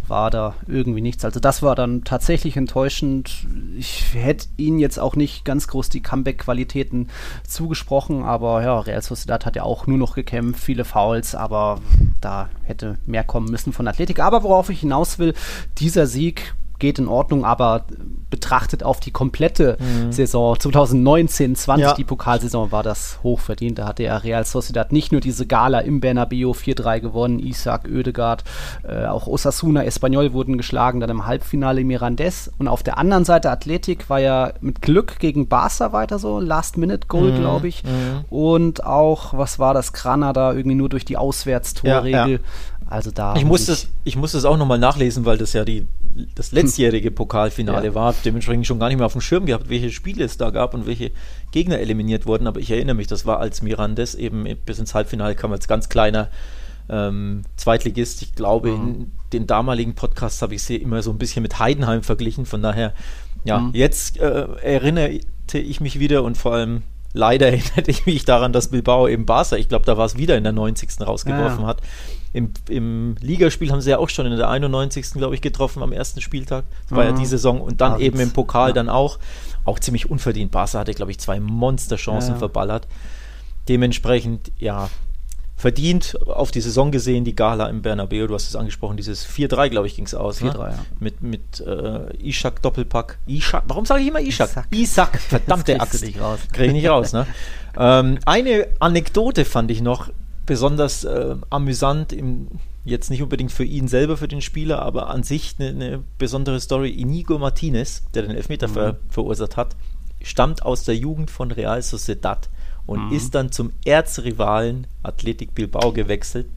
war 0.07 0.31
da 0.31 0.55
irgendwie 0.67 1.01
nichts. 1.01 1.25
Also 1.25 1.39
das 1.39 1.61
war 1.61 1.75
dann 1.75 2.03
tatsächlich 2.03 2.57
enttäuschend. 2.57 3.45
Ich 3.77 4.13
hätte 4.13 4.47
ihnen 4.57 4.79
jetzt 4.79 4.99
auch 4.99 5.15
nicht 5.15 5.45
ganz 5.45 5.67
groß 5.67 5.89
die 5.89 6.01
Comeback-Qualitäten 6.01 7.09
zugesprochen, 7.47 8.23
aber 8.23 8.63
ja, 8.63 8.79
Real 8.79 9.01
Sociedad 9.01 9.45
hat 9.45 9.55
ja 9.55 9.63
auch 9.63 9.87
nur 9.87 9.97
noch 9.97 10.15
gekämpft, 10.15 10.63
viele 10.63 10.85
Fouls, 10.85 11.35
aber 11.35 11.79
da 12.21 12.49
hätte 12.63 12.97
mehr 13.05 13.23
kommen 13.23 13.51
müssen 13.51 13.73
von 13.73 13.87
Athletik. 13.87 14.19
Aber 14.19 14.43
worauf 14.43 14.69
ich 14.69 14.79
hinaus 14.79 15.19
will, 15.19 15.33
dieser 15.77 16.07
Sieg 16.07 16.55
geht 16.81 16.99
in 16.99 17.07
Ordnung, 17.07 17.45
aber 17.45 17.85
betrachtet 18.29 18.83
auf 18.83 18.99
die 18.99 19.11
komplette 19.11 19.77
mhm. 19.79 20.11
Saison 20.11 20.59
2019, 20.59 21.55
20 21.55 21.85
ja. 21.85 21.93
die 21.93 22.03
Pokalsaison 22.03 22.71
war 22.71 22.81
das 22.81 23.19
hochverdient. 23.23 23.77
Da 23.77 23.87
hatte 23.87 24.03
ja 24.03 24.17
Real 24.17 24.43
Sociedad 24.45 24.91
nicht 24.91 25.11
nur 25.11 25.21
diese 25.21 25.45
Gala 25.45 25.79
im 25.79 25.99
Bernabeu 25.99 26.51
4-3 26.51 26.99
gewonnen, 26.99 27.39
Isaac, 27.39 27.87
Oedegaard, 27.87 28.43
äh, 28.83 29.05
auch 29.05 29.27
Osasuna, 29.27 29.83
Espanyol 29.83 30.33
wurden 30.33 30.57
geschlagen, 30.57 30.99
dann 30.99 31.09
im 31.09 31.25
Halbfinale 31.25 31.83
Mirandes 31.83 32.51
und 32.57 32.67
auf 32.67 32.83
der 32.83 32.97
anderen 32.97 33.25
Seite 33.25 33.51
Athletik 33.51 34.09
war 34.09 34.19
ja 34.19 34.53
mit 34.61 34.81
Glück 34.81 35.19
gegen 35.19 35.47
Barca 35.47 35.93
weiter 35.93 36.17
so, 36.17 36.39
Last-Minute-Goal, 36.39 37.33
mhm. 37.33 37.39
glaube 37.39 37.67
ich. 37.67 37.83
Mhm. 37.83 38.25
Und 38.29 38.83
auch, 38.83 39.33
was 39.37 39.59
war 39.59 39.73
das, 39.73 39.93
Granada 39.93 40.53
irgendwie 40.53 40.75
nur 40.75 40.89
durch 40.89 41.05
die 41.05 41.17
Auswärtstorregel. 41.17 42.11
Ja, 42.13 42.27
ja. 42.27 42.39
Also 42.91 43.09
da. 43.09 43.35
Ich 43.37 43.45
musste, 43.45 43.71
es, 43.71 43.87
ich 44.03 44.17
musste 44.17 44.37
es 44.37 44.43
auch 44.43 44.57
nochmal 44.57 44.77
nachlesen, 44.77 45.23
weil 45.23 45.37
das 45.37 45.53
ja 45.53 45.63
die, 45.63 45.87
das 46.35 46.51
letztjährige 46.51 47.11
Pokalfinale 47.11 47.87
ja. 47.87 47.95
war. 47.95 48.15
Dementsprechend 48.25 48.67
schon 48.67 48.79
gar 48.79 48.87
nicht 48.87 48.97
mehr 48.97 49.05
auf 49.05 49.13
dem 49.13 49.21
Schirm 49.21 49.45
gehabt, 49.45 49.69
welche 49.69 49.91
Spiele 49.91 50.23
es 50.23 50.37
da 50.37 50.49
gab 50.49 50.73
und 50.73 50.85
welche 50.85 51.11
Gegner 51.51 51.79
eliminiert 51.79 52.25
wurden. 52.25 52.47
Aber 52.47 52.59
ich 52.59 52.71
erinnere 52.71 52.95
mich, 52.95 53.07
das 53.07 53.25
war 53.25 53.39
als 53.39 53.61
Mirandes 53.61 54.15
eben 54.15 54.45
bis 54.65 54.79
ins 54.79 54.93
Halbfinale 54.93 55.35
kam 55.35 55.51
als 55.51 55.67
ganz 55.67 55.89
kleiner 55.89 56.29
ähm, 56.89 57.43
Zweitligist. 57.55 58.21
Ich 58.21 58.35
glaube, 58.35 58.71
mhm. 58.71 58.87
in 58.87 59.11
den 59.33 59.47
damaligen 59.47 59.95
Podcasts 59.95 60.41
habe 60.41 60.55
ich 60.55 60.63
sie 60.63 60.75
immer 60.75 61.01
so 61.01 61.11
ein 61.11 61.17
bisschen 61.17 61.43
mit 61.43 61.59
Heidenheim 61.59 62.03
verglichen. 62.03 62.45
Von 62.45 62.61
daher, 62.61 62.93
ja, 63.43 63.59
mhm. 63.59 63.71
jetzt 63.73 64.19
äh, 64.19 64.47
erinnerte 64.61 65.57
ich 65.57 65.81
mich 65.81 65.99
wieder 65.99 66.23
und 66.23 66.37
vor 66.37 66.53
allem 66.53 66.83
leider 67.13 67.47
erinnerte 67.51 67.91
ich 67.91 68.05
mich 68.05 68.25
daran, 68.25 68.53
dass 68.53 68.69
Bilbao 68.69 69.07
eben 69.07 69.25
Barca, 69.25 69.55
ich 69.55 69.69
glaube, 69.69 69.85
da 69.85 69.97
war 69.97 70.05
es 70.05 70.17
wieder 70.17 70.37
in 70.37 70.43
der 70.43 70.53
90. 70.53 70.89
rausgeworfen 71.01 71.61
ja. 71.61 71.67
hat. 71.67 71.81
Im, 72.33 72.51
Im 72.69 73.15
Ligaspiel 73.19 73.71
haben 73.71 73.81
sie 73.81 73.89
ja 73.89 73.97
auch 73.97 74.09
schon 74.09 74.25
in 74.25 74.37
der 74.37 74.49
91. 74.49 75.11
glaube 75.13 75.35
ich 75.35 75.41
getroffen 75.41 75.83
am 75.83 75.91
ersten 75.91 76.21
Spieltag. 76.21 76.63
Das 76.87 76.97
war 76.97 77.03
mhm. 77.03 77.11
ja 77.11 77.15
die 77.17 77.25
Saison 77.25 77.61
und 77.61 77.81
dann 77.81 77.93
ja, 77.93 78.05
eben 78.05 78.19
im 78.19 78.31
Pokal 78.31 78.69
ja. 78.69 78.73
dann 78.73 78.89
auch. 78.89 79.19
Auch 79.63 79.79
ziemlich 79.79 80.09
unverdient. 80.09 80.51
Barca 80.51 80.79
hatte, 80.79 80.93
glaube 80.93 81.11
ich, 81.11 81.19
zwei 81.19 81.39
Monsterchancen 81.39 82.33
ja, 82.33 82.39
verballert. 82.39 82.87
Dementsprechend, 83.67 84.51
ja, 84.57 84.89
verdient 85.61 86.17
auf 86.25 86.49
die 86.49 86.59
Saison 86.59 86.91
gesehen, 86.91 87.23
die 87.23 87.35
Gala 87.35 87.67
im 87.67 87.83
Bernabeu, 87.83 88.25
du 88.25 88.33
hast 88.33 88.49
es 88.49 88.55
angesprochen, 88.55 88.97
dieses 88.97 89.27
4-3, 89.27 89.69
glaube 89.69 89.85
ich, 89.85 89.95
ging 89.95 90.05
es 90.05 90.15
aus. 90.15 90.41
4-3, 90.41 90.43
ne? 90.43 90.57
ja. 90.57 90.79
Mit, 90.99 91.21
mit 91.21 91.59
äh, 91.59 92.27
Ishak 92.27 92.63
Doppelpack. 92.63 93.19
Ishak, 93.27 93.65
warum 93.67 93.85
sage 93.85 94.01
ich 94.01 94.07
immer 94.07 94.21
Ishak? 94.21 94.49
Isak, 94.49 94.67
Isak 94.71 95.19
verdammte 95.29 95.79
Axt. 95.79 96.01
Kriege 96.01 96.65
ich 96.65 96.73
nicht 96.73 96.89
raus, 96.89 97.13
ne? 97.13 97.27
ähm, 97.77 98.17
eine 98.25 98.69
Anekdote 98.79 99.45
fand 99.45 99.69
ich 99.69 99.81
noch 99.81 100.09
besonders 100.51 101.05
äh, 101.05 101.37
amüsant, 101.49 102.11
im, 102.11 102.49
jetzt 102.83 103.09
nicht 103.09 103.23
unbedingt 103.23 103.53
für 103.53 103.63
ihn 103.63 103.87
selber, 103.87 104.17
für 104.17 104.27
den 104.27 104.41
Spieler, 104.41 104.81
aber 104.81 105.09
an 105.09 105.23
sich 105.23 105.55
eine, 105.57 105.69
eine 105.69 106.03
besondere 106.17 106.59
Story. 106.59 106.89
Inigo 106.89 107.37
Martinez, 107.37 108.03
der 108.13 108.23
den 108.23 108.35
Elfmeter 108.35 108.67
mhm. 108.67 108.73
ver, 108.73 108.97
verursacht 109.07 109.55
hat, 109.55 109.77
stammt 110.21 110.63
aus 110.63 110.83
der 110.83 110.97
Jugend 110.97 111.31
von 111.31 111.51
Real 111.51 111.81
Sociedad 111.81 112.49
und 112.85 113.07
mhm. 113.07 113.13
ist 113.13 113.33
dann 113.33 113.53
zum 113.53 113.71
Erzrivalen 113.85 114.87
Athletic 115.03 115.55
Bilbao 115.55 115.93
gewechselt 115.93 116.47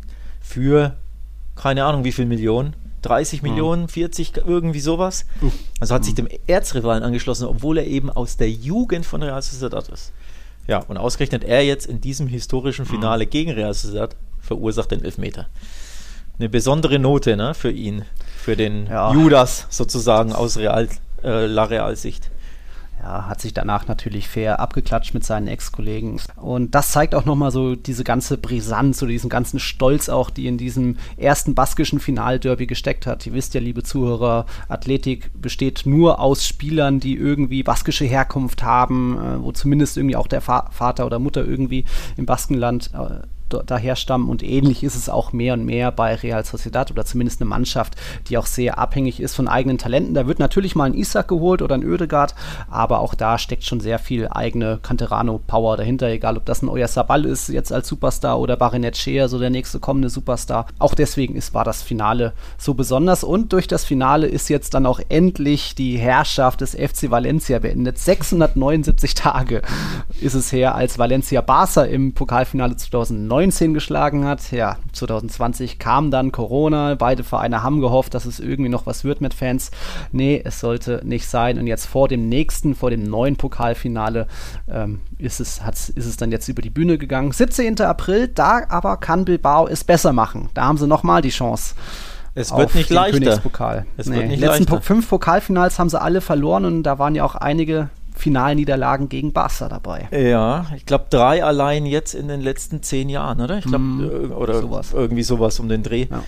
für 0.40 0.96
keine 1.54 1.84
Ahnung 1.84 2.02
wie 2.02 2.10
viel 2.10 2.26
Millionen. 2.26 2.74
30 3.02 3.42
mhm. 3.42 3.48
Millionen, 3.48 3.86
40, 3.86 4.38
irgendwie 4.44 4.80
sowas. 4.80 5.24
Also 5.78 5.94
hat 5.94 6.04
sich 6.04 6.14
mhm. 6.14 6.26
dem 6.26 6.38
Erzrivalen 6.48 7.04
angeschlossen, 7.04 7.46
obwohl 7.46 7.78
er 7.78 7.86
eben 7.86 8.10
aus 8.10 8.38
der 8.38 8.50
Jugend 8.50 9.06
von 9.06 9.22
Real 9.22 9.40
Sociedad 9.40 9.88
ist. 9.88 10.12
Ja, 10.66 10.78
und 10.78 10.96
ausgerechnet 10.96 11.44
er 11.44 11.64
jetzt 11.64 11.86
in 11.86 12.00
diesem 12.00 12.26
historischen 12.26 12.86
Finale 12.86 13.26
mhm. 13.26 13.30
gegen 13.30 13.50
Real 13.50 13.74
Sociedad 13.74 14.16
verursacht 14.40 14.90
den 14.90 15.04
Elfmeter. 15.04 15.46
Eine 16.38 16.48
besondere 16.48 16.98
Note 16.98 17.36
ne, 17.36 17.54
für 17.54 17.70
ihn, 17.70 18.04
für 18.36 18.56
den 18.56 18.86
ja. 18.86 19.12
Judas 19.12 19.66
sozusagen 19.70 20.32
aus 20.32 20.56
Real, 20.56 20.88
äh, 21.22 21.46
La 21.46 21.64
Real-Sicht 21.64 22.30
ja, 23.04 23.26
hat 23.26 23.40
sich 23.40 23.52
danach 23.52 23.86
natürlich 23.86 24.28
fair 24.28 24.60
abgeklatscht 24.60 25.12
mit 25.12 25.24
seinen 25.24 25.46
Ex-Kollegen. 25.46 26.18
Und 26.36 26.74
das 26.74 26.92
zeigt 26.92 27.14
auch 27.14 27.26
nochmal 27.26 27.50
so 27.50 27.76
diese 27.76 28.02
ganze 28.02 28.38
Brisanz 28.38 29.02
oder 29.02 29.12
diesen 29.12 29.28
ganzen 29.28 29.60
Stolz 29.60 30.08
auch, 30.08 30.30
die 30.30 30.46
in 30.46 30.56
diesem 30.56 30.96
ersten 31.18 31.54
baskischen 31.54 32.00
Finalderby 32.00 32.66
gesteckt 32.66 33.06
hat. 33.06 33.26
Ihr 33.26 33.34
wisst 33.34 33.52
ja, 33.52 33.60
liebe 33.60 33.82
Zuhörer, 33.82 34.46
Athletik 34.68 35.30
besteht 35.34 35.82
nur 35.84 36.18
aus 36.18 36.46
Spielern, 36.46 36.98
die 36.98 37.14
irgendwie 37.14 37.62
baskische 37.62 38.06
Herkunft 38.06 38.62
haben, 38.62 39.18
äh, 39.18 39.42
wo 39.42 39.52
zumindest 39.52 39.98
irgendwie 39.98 40.16
auch 40.16 40.26
der 40.26 40.40
Vater 40.40 41.04
oder 41.04 41.18
Mutter 41.18 41.44
irgendwie 41.44 41.84
im 42.16 42.24
Baskenland 42.24 42.90
äh, 42.94 43.26
daher 43.48 43.96
stammen 43.96 44.28
und 44.28 44.42
ähnlich 44.42 44.82
ist 44.82 44.96
es 44.96 45.08
auch 45.08 45.32
mehr 45.32 45.54
und 45.54 45.64
mehr 45.64 45.92
bei 45.92 46.14
Real 46.14 46.44
Sociedad 46.44 46.90
oder 46.90 47.04
zumindest 47.04 47.40
eine 47.40 47.48
Mannschaft, 47.48 47.94
die 48.28 48.38
auch 48.38 48.46
sehr 48.46 48.78
abhängig 48.78 49.20
ist 49.20 49.34
von 49.34 49.48
eigenen 49.48 49.78
Talenten. 49.78 50.14
Da 50.14 50.26
wird 50.26 50.38
natürlich 50.38 50.74
mal 50.74 50.84
ein 50.84 50.94
Isaac 50.94 51.28
geholt 51.28 51.62
oder 51.62 51.74
ein 51.74 51.84
Oedegaard, 51.84 52.34
aber 52.70 53.00
auch 53.00 53.14
da 53.14 53.38
steckt 53.38 53.64
schon 53.64 53.80
sehr 53.80 53.98
viel 53.98 54.28
eigene 54.28 54.78
Canterano-Power 54.82 55.76
dahinter, 55.76 56.08
egal 56.08 56.36
ob 56.36 56.44
das 56.44 56.62
ein 56.62 56.68
Oyarzabal 56.68 57.24
ist 57.24 57.48
jetzt 57.48 57.72
als 57.72 57.88
Superstar 57.88 58.40
oder 58.40 58.56
Barinetchea, 58.56 59.28
so 59.28 59.38
der 59.38 59.50
nächste 59.50 59.80
kommende 59.80 60.10
Superstar. 60.10 60.66
Auch 60.78 60.94
deswegen 60.94 61.36
ist, 61.36 61.54
war 61.54 61.64
das 61.64 61.82
Finale 61.82 62.32
so 62.58 62.74
besonders 62.74 63.24
und 63.24 63.52
durch 63.52 63.68
das 63.68 63.84
Finale 63.84 64.26
ist 64.26 64.48
jetzt 64.48 64.74
dann 64.74 64.86
auch 64.86 65.00
endlich 65.08 65.74
die 65.74 65.96
Herrschaft 65.96 66.60
des 66.60 66.72
FC 66.74 67.10
Valencia 67.10 67.58
beendet. 67.58 67.98
679 67.98 69.14
Tage 69.14 69.62
ist 70.20 70.34
es 70.34 70.52
her, 70.52 70.74
als 70.74 70.98
Valencia 70.98 71.40
Barca 71.40 71.82
im 71.82 72.14
Pokalfinale 72.14 72.76
2009 72.76 73.33
2019 73.34 73.74
geschlagen 73.74 74.24
hat. 74.26 74.52
Ja, 74.52 74.76
2020 74.92 75.78
kam 75.78 76.10
dann 76.10 76.30
Corona. 76.30 76.94
Beide 76.94 77.24
Vereine 77.24 77.62
haben 77.62 77.80
gehofft, 77.80 78.14
dass 78.14 78.26
es 78.26 78.38
irgendwie 78.40 78.68
noch 78.70 78.86
was 78.86 79.04
wird 79.04 79.20
mit 79.20 79.34
Fans. 79.34 79.70
Nee, 80.12 80.40
es 80.44 80.60
sollte 80.60 81.00
nicht 81.04 81.26
sein. 81.26 81.58
Und 81.58 81.66
jetzt 81.66 81.86
vor 81.86 82.08
dem 82.08 82.28
nächsten, 82.28 82.74
vor 82.74 82.90
dem 82.90 83.02
neuen 83.02 83.36
Pokalfinale 83.36 84.26
ähm, 84.68 85.00
ist, 85.18 85.40
es, 85.40 85.60
ist 85.94 86.06
es 86.06 86.16
dann 86.16 86.30
jetzt 86.30 86.48
über 86.48 86.62
die 86.62 86.70
Bühne 86.70 86.96
gegangen. 86.98 87.32
17. 87.32 87.80
April, 87.80 88.28
da 88.28 88.62
aber 88.68 88.96
kann 88.98 89.24
Bilbao 89.24 89.66
es 89.66 89.82
besser 89.84 90.12
machen. 90.12 90.50
Da 90.54 90.64
haben 90.64 90.78
sie 90.78 90.86
nochmal 90.86 91.20
die 91.22 91.30
Chance. 91.30 91.74
Es 92.36 92.54
wird 92.56 92.74
nicht 92.74 92.90
leichter. 92.90 93.18
Königspokal. 93.18 93.86
Es 93.96 94.06
nee. 94.06 94.16
wird 94.16 94.26
nicht 94.26 94.36
Die 94.36 94.44
letzten 94.46 94.64
leichter. 94.64 94.76
Po- 94.76 94.82
fünf 94.82 95.08
Pokalfinals 95.08 95.78
haben 95.78 95.88
sie 95.88 96.00
alle 96.00 96.20
verloren 96.20 96.64
und 96.64 96.82
da 96.82 96.98
waren 96.98 97.14
ja 97.14 97.24
auch 97.24 97.36
einige 97.36 97.90
Finalniederlagen 98.14 99.08
gegen 99.08 99.32
Barca 99.32 99.68
dabei. 99.68 100.08
Ja, 100.12 100.66
ich 100.76 100.86
glaube 100.86 101.06
drei 101.10 101.44
allein 101.44 101.84
jetzt 101.84 102.14
in 102.14 102.28
den 102.28 102.40
letzten 102.40 102.82
zehn 102.82 103.08
Jahren, 103.08 103.40
oder? 103.40 103.58
Ich 103.58 103.64
glaube, 103.64 103.84
Mm, 103.84 104.32
oder 104.32 104.60
sowas. 104.60 104.92
irgendwie 104.92 105.22
sowas 105.24 105.58
um 105.60 105.68
den 105.68 105.82
Dreh. 105.82 106.06
Ja. 106.10 106.22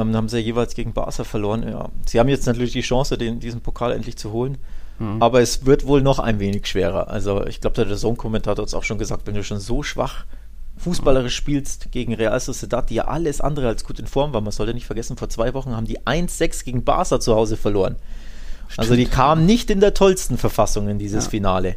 Ähm, 0.00 0.12
da 0.12 0.18
haben 0.18 0.28
sie 0.28 0.38
jeweils 0.38 0.74
gegen 0.74 0.92
Barca 0.92 1.24
verloren. 1.24 1.66
Ja. 1.68 1.88
Sie 2.06 2.18
haben 2.18 2.28
jetzt 2.28 2.46
natürlich 2.46 2.72
die 2.72 2.80
Chance, 2.80 3.18
den, 3.18 3.40
diesen 3.40 3.60
Pokal 3.60 3.92
endlich 3.92 4.16
zu 4.16 4.32
holen. 4.32 4.56
Mhm. 4.98 5.20
Aber 5.20 5.40
es 5.42 5.66
wird 5.66 5.86
wohl 5.86 6.00
noch 6.02 6.20
ein 6.20 6.38
wenig 6.38 6.66
schwerer. 6.66 7.08
Also 7.08 7.44
ich 7.46 7.60
glaube, 7.60 7.84
der 7.84 7.96
Sohn-Kommentator 7.96 8.62
hat 8.62 8.68
es 8.68 8.74
auch 8.74 8.84
schon 8.84 8.98
gesagt, 8.98 9.26
wenn 9.26 9.34
du 9.34 9.42
schon 9.44 9.58
so 9.58 9.82
schwach 9.82 10.24
fußballerisch 10.76 11.34
spielst 11.36 11.92
gegen 11.92 12.14
Real 12.14 12.38
Sociedad, 12.40 12.90
die 12.90 12.94
ja 12.94 13.04
alles 13.06 13.40
andere 13.40 13.68
als 13.68 13.84
gut 13.84 13.98
in 13.98 14.06
Form 14.06 14.32
war. 14.32 14.40
Man 14.40 14.52
sollte 14.52 14.74
nicht 14.74 14.86
vergessen, 14.86 15.16
vor 15.16 15.28
zwei 15.28 15.52
Wochen 15.54 15.74
haben 15.76 15.86
die 15.86 16.00
1-6 16.00 16.64
gegen 16.64 16.84
Barca 16.84 17.20
zu 17.20 17.34
Hause 17.34 17.56
verloren. 17.56 17.96
Also 18.76 18.96
die 18.96 19.06
kamen 19.06 19.46
nicht 19.46 19.70
in 19.70 19.80
der 19.80 19.94
tollsten 19.94 20.38
Verfassung 20.38 20.88
in 20.88 20.98
dieses 20.98 21.24
Ja. 21.24 21.30
Finale. 21.30 21.76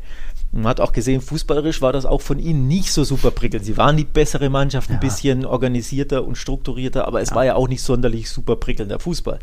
Und 0.51 0.62
Man 0.62 0.70
hat 0.70 0.80
auch 0.80 0.94
gesehen, 0.94 1.20
fußballerisch 1.22 1.82
war 1.82 1.92
das 1.94 2.06
auch 2.06 2.22
von 2.22 2.39
ihnen 2.39 2.68
nicht 2.68 2.92
so 2.94 3.04
super 3.04 3.32
prickelnd. 3.32 3.66
Sie 3.66 3.75
waren 3.77 3.98
die 3.98 4.06
bessere 4.06 4.50
Mannschaft, 4.50 4.89
ein 4.89 4.94
Ja. 4.94 5.00
bisschen 5.00 5.46
organisierter 5.46 6.24
und 6.25 6.38
strukturierter, 6.38 7.06
aber 7.06 7.22
es 7.22 7.36
war 7.36 7.44
ja 7.46 7.56
auch 7.56 7.68
nicht 7.68 7.82
sonderlich 7.82 8.30
super 8.30 8.56
prickelnder 8.56 9.00
Fußball. 9.00 9.39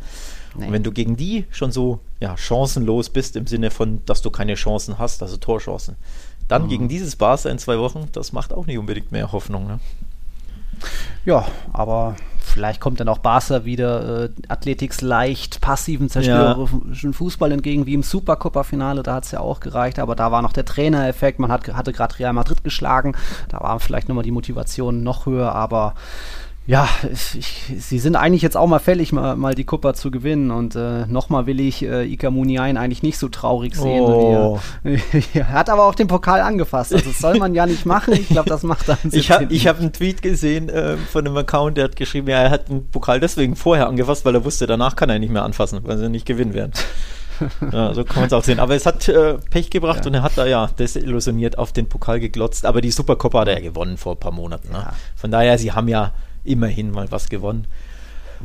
Nee. 0.56 0.66
Und 0.66 0.72
wenn 0.72 0.82
du 0.82 0.92
gegen 0.92 1.16
die 1.16 1.44
schon 1.50 1.72
so 1.72 2.00
ja, 2.20 2.36
chancenlos 2.36 3.10
bist, 3.10 3.36
im 3.36 3.46
Sinne 3.46 3.70
von, 3.70 4.00
dass 4.06 4.22
du 4.22 4.30
keine 4.30 4.54
Chancen 4.54 4.98
hast, 4.98 5.20
also 5.22 5.36
Torchancen, 5.36 5.96
dann 6.48 6.64
Mhm. 6.64 6.68
gegen 6.68 6.88
dieses 6.88 7.16
Barca 7.16 7.50
in 7.50 7.58
zwei 7.58 7.78
Wochen, 7.78 8.08
das 8.12 8.32
macht 8.32 8.52
auch 8.54 8.66
nicht 8.66 8.78
unbedingt 8.78 9.12
mehr 9.12 9.30
Hoffnung. 9.32 9.66
Ne? 9.66 9.80
Ja, 11.24 11.46
aber 11.72 12.16
vielleicht 12.44 12.80
kommt 12.80 13.00
dann 13.00 13.08
auch 13.08 13.18
Barca 13.18 13.64
wieder 13.64 14.24
äh, 14.24 14.28
Athletics 14.48 15.00
leicht 15.00 15.60
passiven, 15.60 16.08
zerstörerischen 16.08 17.12
Fußball 17.12 17.52
entgegen, 17.52 17.86
wie 17.86 17.94
im 17.94 18.02
Supercopa-Finale, 18.02 19.02
da 19.02 19.14
hat 19.14 19.24
es 19.24 19.32
ja 19.32 19.40
auch 19.40 19.60
gereicht, 19.60 19.98
aber 19.98 20.14
da 20.14 20.30
war 20.30 20.42
noch 20.42 20.52
der 20.52 20.64
Trainereffekt, 20.64 21.38
man 21.38 21.50
hat, 21.50 21.66
hatte 21.74 21.92
gerade 21.92 22.18
Real 22.18 22.32
Madrid 22.32 22.62
geschlagen, 22.62 23.16
da 23.48 23.60
war 23.60 23.80
vielleicht 23.80 24.08
nochmal 24.08 24.24
die 24.24 24.30
Motivation 24.30 25.02
noch 25.02 25.26
höher, 25.26 25.54
aber 25.54 25.94
ja, 26.66 26.88
ich, 27.12 27.74
sie 27.78 27.98
sind 27.98 28.16
eigentlich 28.16 28.40
jetzt 28.40 28.56
auch 28.56 28.66
mal 28.66 28.78
fällig, 28.78 29.12
mal, 29.12 29.36
mal 29.36 29.54
die 29.54 29.64
Copa 29.64 29.92
zu 29.92 30.10
gewinnen 30.10 30.50
und 30.50 30.74
äh, 30.74 31.04
nochmal 31.06 31.46
will 31.46 31.60
ich 31.60 31.84
äh, 31.84 32.10
Ika 32.10 32.30
Muniain 32.30 32.78
eigentlich 32.78 33.02
nicht 33.02 33.18
so 33.18 33.28
traurig 33.28 33.74
sehen. 33.74 34.00
Oh. 34.00 34.58
er 35.34 35.48
hat 35.50 35.68
aber 35.68 35.84
auch 35.84 35.94
den 35.94 36.06
Pokal 36.06 36.40
angefasst, 36.40 36.94
also 36.94 37.10
das 37.10 37.18
soll 37.18 37.38
man 37.38 37.54
ja 37.54 37.66
nicht 37.66 37.84
machen, 37.84 38.14
ich 38.14 38.28
glaube, 38.28 38.48
das 38.48 38.62
macht 38.62 38.88
dann 38.88 38.96
Ich 39.12 39.30
habe 39.30 39.46
hab 39.54 39.78
einen 39.78 39.92
Tweet 39.92 40.22
gesehen 40.22 40.70
äh, 40.70 40.96
von 40.96 41.26
einem 41.26 41.36
Account, 41.36 41.76
der 41.76 41.84
hat 41.84 41.96
geschrieben, 41.96 42.28
ja, 42.28 42.38
er 42.38 42.50
hat 42.50 42.70
den 42.70 42.88
Pokal 42.88 43.20
deswegen 43.20 43.56
vorher 43.56 43.86
angefasst, 43.86 44.24
weil 44.24 44.34
er 44.34 44.44
wusste, 44.46 44.66
danach 44.66 44.96
kann 44.96 45.10
er 45.10 45.16
ihn 45.16 45.20
nicht 45.20 45.32
mehr 45.32 45.44
anfassen, 45.44 45.80
weil 45.82 45.98
sie 45.98 46.08
nicht 46.08 46.24
gewinnen 46.24 46.54
werden. 46.54 46.72
Ja, 47.72 47.94
so 47.94 48.04
kann 48.04 48.16
man 48.16 48.26
es 48.26 48.32
auch 48.32 48.44
sehen. 48.44 48.60
Aber 48.60 48.74
es 48.74 48.86
hat 48.86 49.08
äh, 49.08 49.34
Pech 49.50 49.70
gebracht 49.70 50.00
Ja. 50.00 50.06
und 50.06 50.14
er 50.14 50.22
hat 50.22 50.32
da 50.36 50.46
ja 50.46 50.66
desillusioniert 50.78 51.58
auf 51.58 51.72
den 51.72 51.88
Pokal 51.88 52.20
geglotzt. 52.20 52.66
Aber 52.66 52.80
die 52.80 52.90
Supercopa 52.90 53.40
hat 53.40 53.48
er 53.48 53.54
ja 53.54 53.60
gewonnen 53.68 53.96
vor 53.96 54.14
ein 54.14 54.20
paar 54.20 54.32
Monaten. 54.32 54.68
Ne? 54.68 54.78
Ja. 54.78 54.92
Von 55.16 55.30
daher, 55.30 55.58
sie 55.58 55.72
haben 55.72 55.88
ja 55.88 56.12
immerhin 56.44 56.90
mal 56.90 57.10
was 57.10 57.28
gewonnen. 57.28 57.66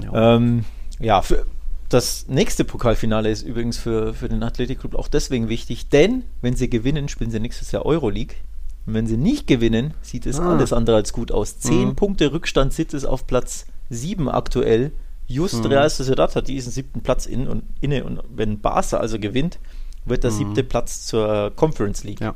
Ja. 0.04 0.36
Ähm, 0.36 0.66
ja, 1.00 1.22
für 1.22 1.46
das 1.90 2.28
nächste 2.28 2.64
Pokalfinale 2.66 3.30
ist 3.30 3.42
übrigens 3.42 3.78
für, 3.78 4.14
für 4.14 4.30
den 4.30 4.44
Athletic 4.44 4.80
Club 4.82 4.96
auch 4.96 5.08
deswegen 5.08 5.50
wichtig, 5.50 5.90
denn 5.90 6.24
wenn 6.42 6.56
sie 6.56 6.70
gewinnen, 6.70 7.10
spielen 7.10 7.32
sie 7.32 7.40
nächstes 7.40 7.72
Jahr 7.72 7.86
Euroleague. 7.86 8.36
Und 8.86 8.94
wenn 8.94 9.08
sie 9.08 9.18
nicht 9.18 9.48
gewinnen, 9.48 9.94
sieht 10.02 10.26
es 10.26 10.40
Ah. 10.40 10.52
alles 10.56 10.72
andere 10.74 10.96
als 10.98 11.14
gut 11.14 11.32
aus. 11.32 11.60
Zehn 11.60 11.90
Mhm. 11.90 11.96
Punkte 11.96 12.32
Rückstand 12.32 12.74
sitzt 12.74 12.94
es 12.94 13.06
auf 13.06 13.28
Platz 13.28 13.66
sieben 13.90 14.30
aktuell. 14.30 14.92
Just 15.30 15.64
Mhm. 15.64 15.68
Real 15.68 15.90
Sociedad 15.90 16.36
hat 16.36 16.48
diesen 16.48 16.72
siebten 16.72 17.02
Platz 17.02 17.26
in 17.28 17.48
und, 17.48 17.64
inne 17.82 18.04
und 18.04 18.20
wenn 18.36 18.60
Barca 18.60 18.98
also 18.98 19.20
gewinnt, 19.20 19.60
wird 20.06 20.24
der 20.24 20.32
Mhm. 20.32 20.36
siebte 20.36 20.64
Platz 20.64 21.06
zur 21.06 21.52
Conference 21.56 22.04
League 22.04 22.20
Ja, 22.20 22.34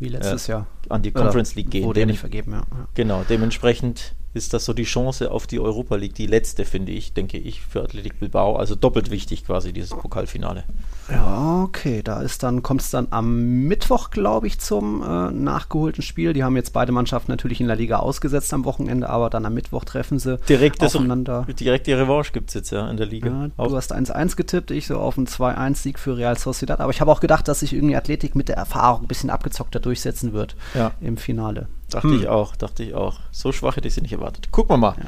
wie 0.00 0.08
letztes 0.08 0.48
Jahr. 0.48 0.66
an 0.88 1.02
die 1.02 1.12
Oder 1.12 1.22
Conference 1.22 1.54
League 1.54 1.70
gehen. 1.70 1.84
Wurde 1.84 2.00
ja 2.00 2.06
Dem- 2.06 2.10
nicht 2.10 2.20
vergeben, 2.20 2.50
ja. 2.52 2.58
ja. 2.58 2.88
Genau, 2.94 3.24
dementsprechend 3.28 4.14
ist 4.34 4.54
das 4.54 4.64
so 4.64 4.72
die 4.72 4.84
Chance 4.84 5.30
auf 5.30 5.46
die 5.46 5.60
Europa 5.60 5.96
League, 5.96 6.14
die 6.14 6.26
letzte, 6.26 6.64
finde 6.64 6.92
ich, 6.92 7.12
denke 7.12 7.38
ich, 7.38 7.60
für 7.60 7.82
Athletic 7.82 8.18
Bilbao. 8.18 8.56
Also 8.56 8.74
doppelt 8.74 9.10
wichtig 9.10 9.44
quasi, 9.44 9.72
dieses 9.72 9.90
Pokalfinale. 9.90 10.64
Ja, 11.10 11.62
okay, 11.62 12.02
da 12.02 12.22
ist 12.22 12.42
dann, 12.42 12.62
kommt 12.62 12.80
es 12.80 12.90
dann 12.90 13.08
am 13.10 13.66
Mittwoch, 13.66 14.10
glaube 14.10 14.46
ich, 14.46 14.58
zum 14.58 15.02
äh, 15.02 15.30
nachgeholten 15.30 16.02
Spiel. 16.02 16.32
Die 16.32 16.44
haben 16.44 16.56
jetzt 16.56 16.72
beide 16.72 16.92
Mannschaften 16.92 17.30
natürlich 17.30 17.60
in 17.60 17.66
der 17.66 17.76
Liga 17.76 17.98
ausgesetzt 17.98 18.54
am 18.54 18.64
Wochenende, 18.64 19.10
aber 19.10 19.28
dann 19.28 19.44
am 19.44 19.54
Mittwoch 19.54 19.84
treffen 19.84 20.18
sie 20.18 20.38
Direkt, 20.48 20.80
das, 20.80 20.96
aufeinander. 20.96 21.46
direkt 21.58 21.86
die 21.86 21.92
Revanche 21.92 22.32
gibt 22.32 22.48
es 22.48 22.54
jetzt 22.54 22.70
ja 22.70 22.88
in 22.88 22.96
der 22.96 23.06
Liga. 23.06 23.50
Ja, 23.58 23.66
du 23.66 23.76
hast 23.76 23.94
1-1 23.94 24.36
getippt, 24.36 24.70
ich 24.70 24.86
so 24.86 24.98
auf 24.98 25.18
einen 25.18 25.26
2-1-Sieg 25.26 25.98
für 25.98 26.16
Real 26.16 26.38
Sociedad. 26.38 26.80
Aber 26.80 26.90
ich 26.90 27.00
habe 27.00 27.10
auch 27.10 27.20
gedacht, 27.20 27.48
dass 27.48 27.60
sich 27.60 27.72
irgendwie 27.72 27.96
Athletik 27.96 28.34
mit 28.34 28.48
der 28.48 28.56
Erfahrung 28.56 29.02
ein 29.02 29.08
bisschen 29.08 29.30
abgezockter 29.30 29.80
durchsetzen 29.80 30.32
wird 30.32 30.56
ja, 30.74 30.92
im 31.00 31.16
Finale. 31.16 31.68
Dachte 31.94 32.08
Hm. 32.08 32.20
ich 32.20 32.28
auch, 32.28 32.56
dachte 32.56 32.82
ich 32.82 32.94
auch. 32.94 33.20
So 33.30 33.52
schwach 33.52 33.76
hätte 33.76 33.88
ich 33.88 33.94
sie 33.94 34.00
nicht 34.02 34.12
erwartet. 34.12 34.50
Gucken 34.50 34.74
wir 34.74 34.78
mal. 34.78 34.94
Ja. 34.98 35.04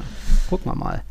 Gucken 0.49 0.71
wir 0.71 0.75
mal. 0.75 1.03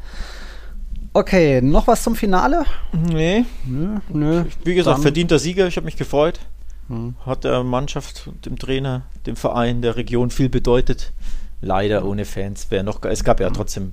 Okay, 1.12 1.60
noch 1.62 1.86
was 1.86 2.02
zum 2.02 2.16
Finale? 2.16 2.64
Nee, 2.92 3.44
Nö, 3.66 3.98
nö. 4.08 4.44
wie 4.64 4.74
gesagt, 4.74 4.96
Dann- 4.96 5.02
verdienter 5.02 5.38
Sieger, 5.38 5.66
ich 5.68 5.76
habe 5.76 5.84
mich 5.84 5.96
gefreut. 5.96 6.40
Hm. 6.88 7.14
Hat 7.24 7.44
der 7.44 7.62
Mannschaft, 7.62 8.28
dem 8.44 8.58
Trainer, 8.58 9.02
dem 9.26 9.36
Verein, 9.36 9.80
der 9.80 9.96
Region 9.96 10.30
viel 10.30 10.48
bedeutet. 10.48 11.12
Leider 11.62 12.04
ohne 12.04 12.24
Fans 12.24 12.70
wäre 12.70 12.84
noch. 12.84 13.02
Es 13.04 13.24
gab 13.24 13.40
ja 13.40 13.48
trotzdem 13.50 13.92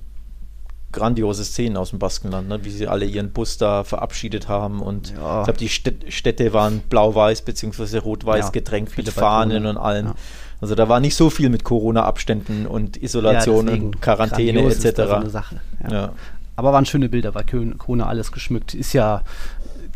grandiose 0.90 1.42
Szenen 1.44 1.78
aus 1.78 1.88
dem 1.90 1.98
Baskenland, 1.98 2.48
ne? 2.48 2.62
wie 2.64 2.70
sie 2.70 2.86
alle 2.86 3.06
ihren 3.06 3.30
Bus 3.32 3.56
da 3.56 3.82
verabschiedet 3.82 4.48
haben 4.48 4.82
und 4.82 5.12
Ja. 5.12 5.38
ich 5.40 5.44
glaube, 5.44 5.58
die 5.58 5.68
Städ- 5.70 6.10
Städte 6.12 6.52
waren 6.52 6.80
blau-weiß 6.80 7.42
bzw. 7.42 7.96
rot-weiß 7.98 8.46
Ja, 8.46 8.50
getränkt 8.50 8.94
mit 8.98 9.08
Fahnen 9.08 9.64
und 9.64 9.78
allem. 9.78 10.06
Ja. 10.08 10.14
Also 10.62 10.76
da 10.76 10.88
war 10.88 11.00
nicht 11.00 11.16
so 11.16 11.28
viel 11.28 11.48
mit 11.48 11.64
Corona-Abständen 11.64 12.66
und 12.66 13.02
Isolation 13.02 13.66
deswegen 13.66 13.84
und 13.86 14.00
Quarantäne 14.00 14.60
grandios 14.60 14.84
ist 14.84 14.84
da 14.84 15.02
etc. 15.02 15.10
So 15.10 15.16
eine 15.16 15.30
Sache. 15.30 15.60
Ja. 15.82 15.92
ja. 15.92 16.12
Aber 16.54 16.72
waren 16.72 16.86
schöne 16.86 17.08
Bilder, 17.08 17.34
weil 17.34 17.44
Krone 17.44 18.06
alles 18.06 18.30
geschmückt. 18.30 18.72
Ist 18.72 18.92
ja, 18.92 19.22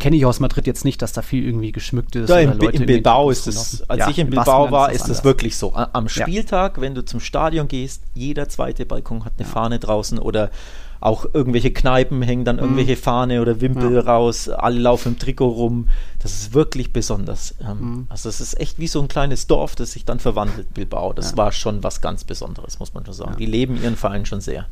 kenne 0.00 0.16
ich 0.16 0.26
aus 0.26 0.40
Madrid 0.40 0.66
jetzt 0.66 0.84
nicht, 0.84 1.00
dass 1.02 1.12
da 1.12 1.22
viel 1.22 1.44
irgendwie 1.44 1.70
geschmückt 1.70 2.16
ist. 2.16 2.28
Ja, 2.28 2.36
oder 2.36 2.42
in, 2.42 2.58
Leute 2.58 2.76
in 2.78 2.86
Bilbao 2.86 3.30
ist 3.30 3.46
es, 3.46 3.88
als 3.88 4.00
Ja, 4.00 4.08
ich 4.10 4.18
in 4.18 4.26
im 4.26 4.30
Bilbao 4.30 4.70
war, 4.72 4.90
ist 4.90 5.08
es 5.08 5.22
wirklich 5.22 5.56
so. 5.56 5.72
Am 5.74 6.04
Ja. 6.06 6.10
Spieltag, 6.10 6.80
wenn 6.80 6.96
du 6.96 7.04
zum 7.04 7.20
Stadion 7.20 7.68
gehst, 7.68 8.02
jeder 8.14 8.48
zweite 8.48 8.86
Balkon 8.86 9.24
hat 9.24 9.34
eine 9.38 9.46
Ja. 9.46 9.52
Fahne 9.52 9.78
draußen 9.78 10.18
oder 10.18 10.50
auch 11.00 11.26
irgendwelche 11.32 11.72
Kneipen 11.72 12.22
hängen 12.22 12.44
dann 12.44 12.56
Mhm. 12.56 12.62
irgendwelche 12.62 12.96
Fahne 12.96 13.40
oder 13.42 13.60
Wimpel 13.60 13.94
Ja. 13.94 14.00
raus, 14.00 14.48
alle 14.48 14.78
laufen 14.78 15.12
im 15.12 15.18
Trikot 15.18 15.48
rum. 15.48 15.88
Das 16.20 16.32
ist 16.32 16.54
wirklich 16.54 16.92
besonders. 16.92 17.54
Ähm, 17.60 17.78
Mhm. 17.80 18.06
Also 18.08 18.28
es 18.28 18.40
ist 18.40 18.58
echt 18.60 18.78
wie 18.78 18.88
so 18.88 19.00
ein 19.00 19.08
kleines 19.08 19.46
Dorf, 19.46 19.76
das 19.76 19.92
sich 19.92 20.04
dann 20.04 20.18
verwandelt, 20.20 20.72
Bilbao. 20.74 21.12
Das 21.12 21.32
Ja. 21.32 21.36
war 21.36 21.52
schon 21.52 21.82
was 21.84 22.00
ganz 22.00 22.24
Besonderes, 22.24 22.78
muss 22.78 22.94
man 22.94 23.04
schon 23.04 23.14
sagen. 23.14 23.32
Ja. 23.32 23.36
Die 23.36 23.46
leben 23.46 23.80
ihren 23.82 23.96
Verein 23.96 24.26
schon 24.26 24.40
sehr. 24.40 24.66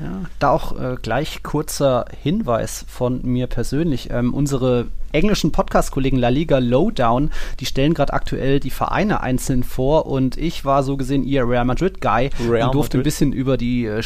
Ja, 0.00 0.22
da 0.38 0.50
auch 0.50 0.78
äh, 0.78 0.96
gleich 1.00 1.42
kurzer 1.42 2.06
Hinweis 2.22 2.84
von 2.88 3.20
mir 3.24 3.48
persönlich. 3.48 4.10
Ähm, 4.10 4.32
unsere 4.32 4.86
englischen 5.12 5.52
Podcast-Kollegen 5.52 6.18
La 6.18 6.28
Liga 6.28 6.58
Lowdown, 6.58 7.30
die 7.60 7.66
stellen 7.66 7.94
gerade 7.94 8.12
aktuell 8.12 8.60
die 8.60 8.70
Vereine 8.70 9.22
einzeln 9.22 9.62
vor 9.62 10.06
und 10.06 10.36
ich 10.36 10.64
war 10.64 10.82
so 10.82 10.96
gesehen 10.96 11.24
ihr 11.24 11.48
Real 11.48 11.64
Madrid-Guy 11.64 12.30
und 12.38 12.74
durfte 12.74 12.98
ein 12.98 13.00
Madrid. 13.00 13.04
bisschen 13.04 13.32
über 13.32 13.56
die 13.56 13.86
äh, 13.86 14.02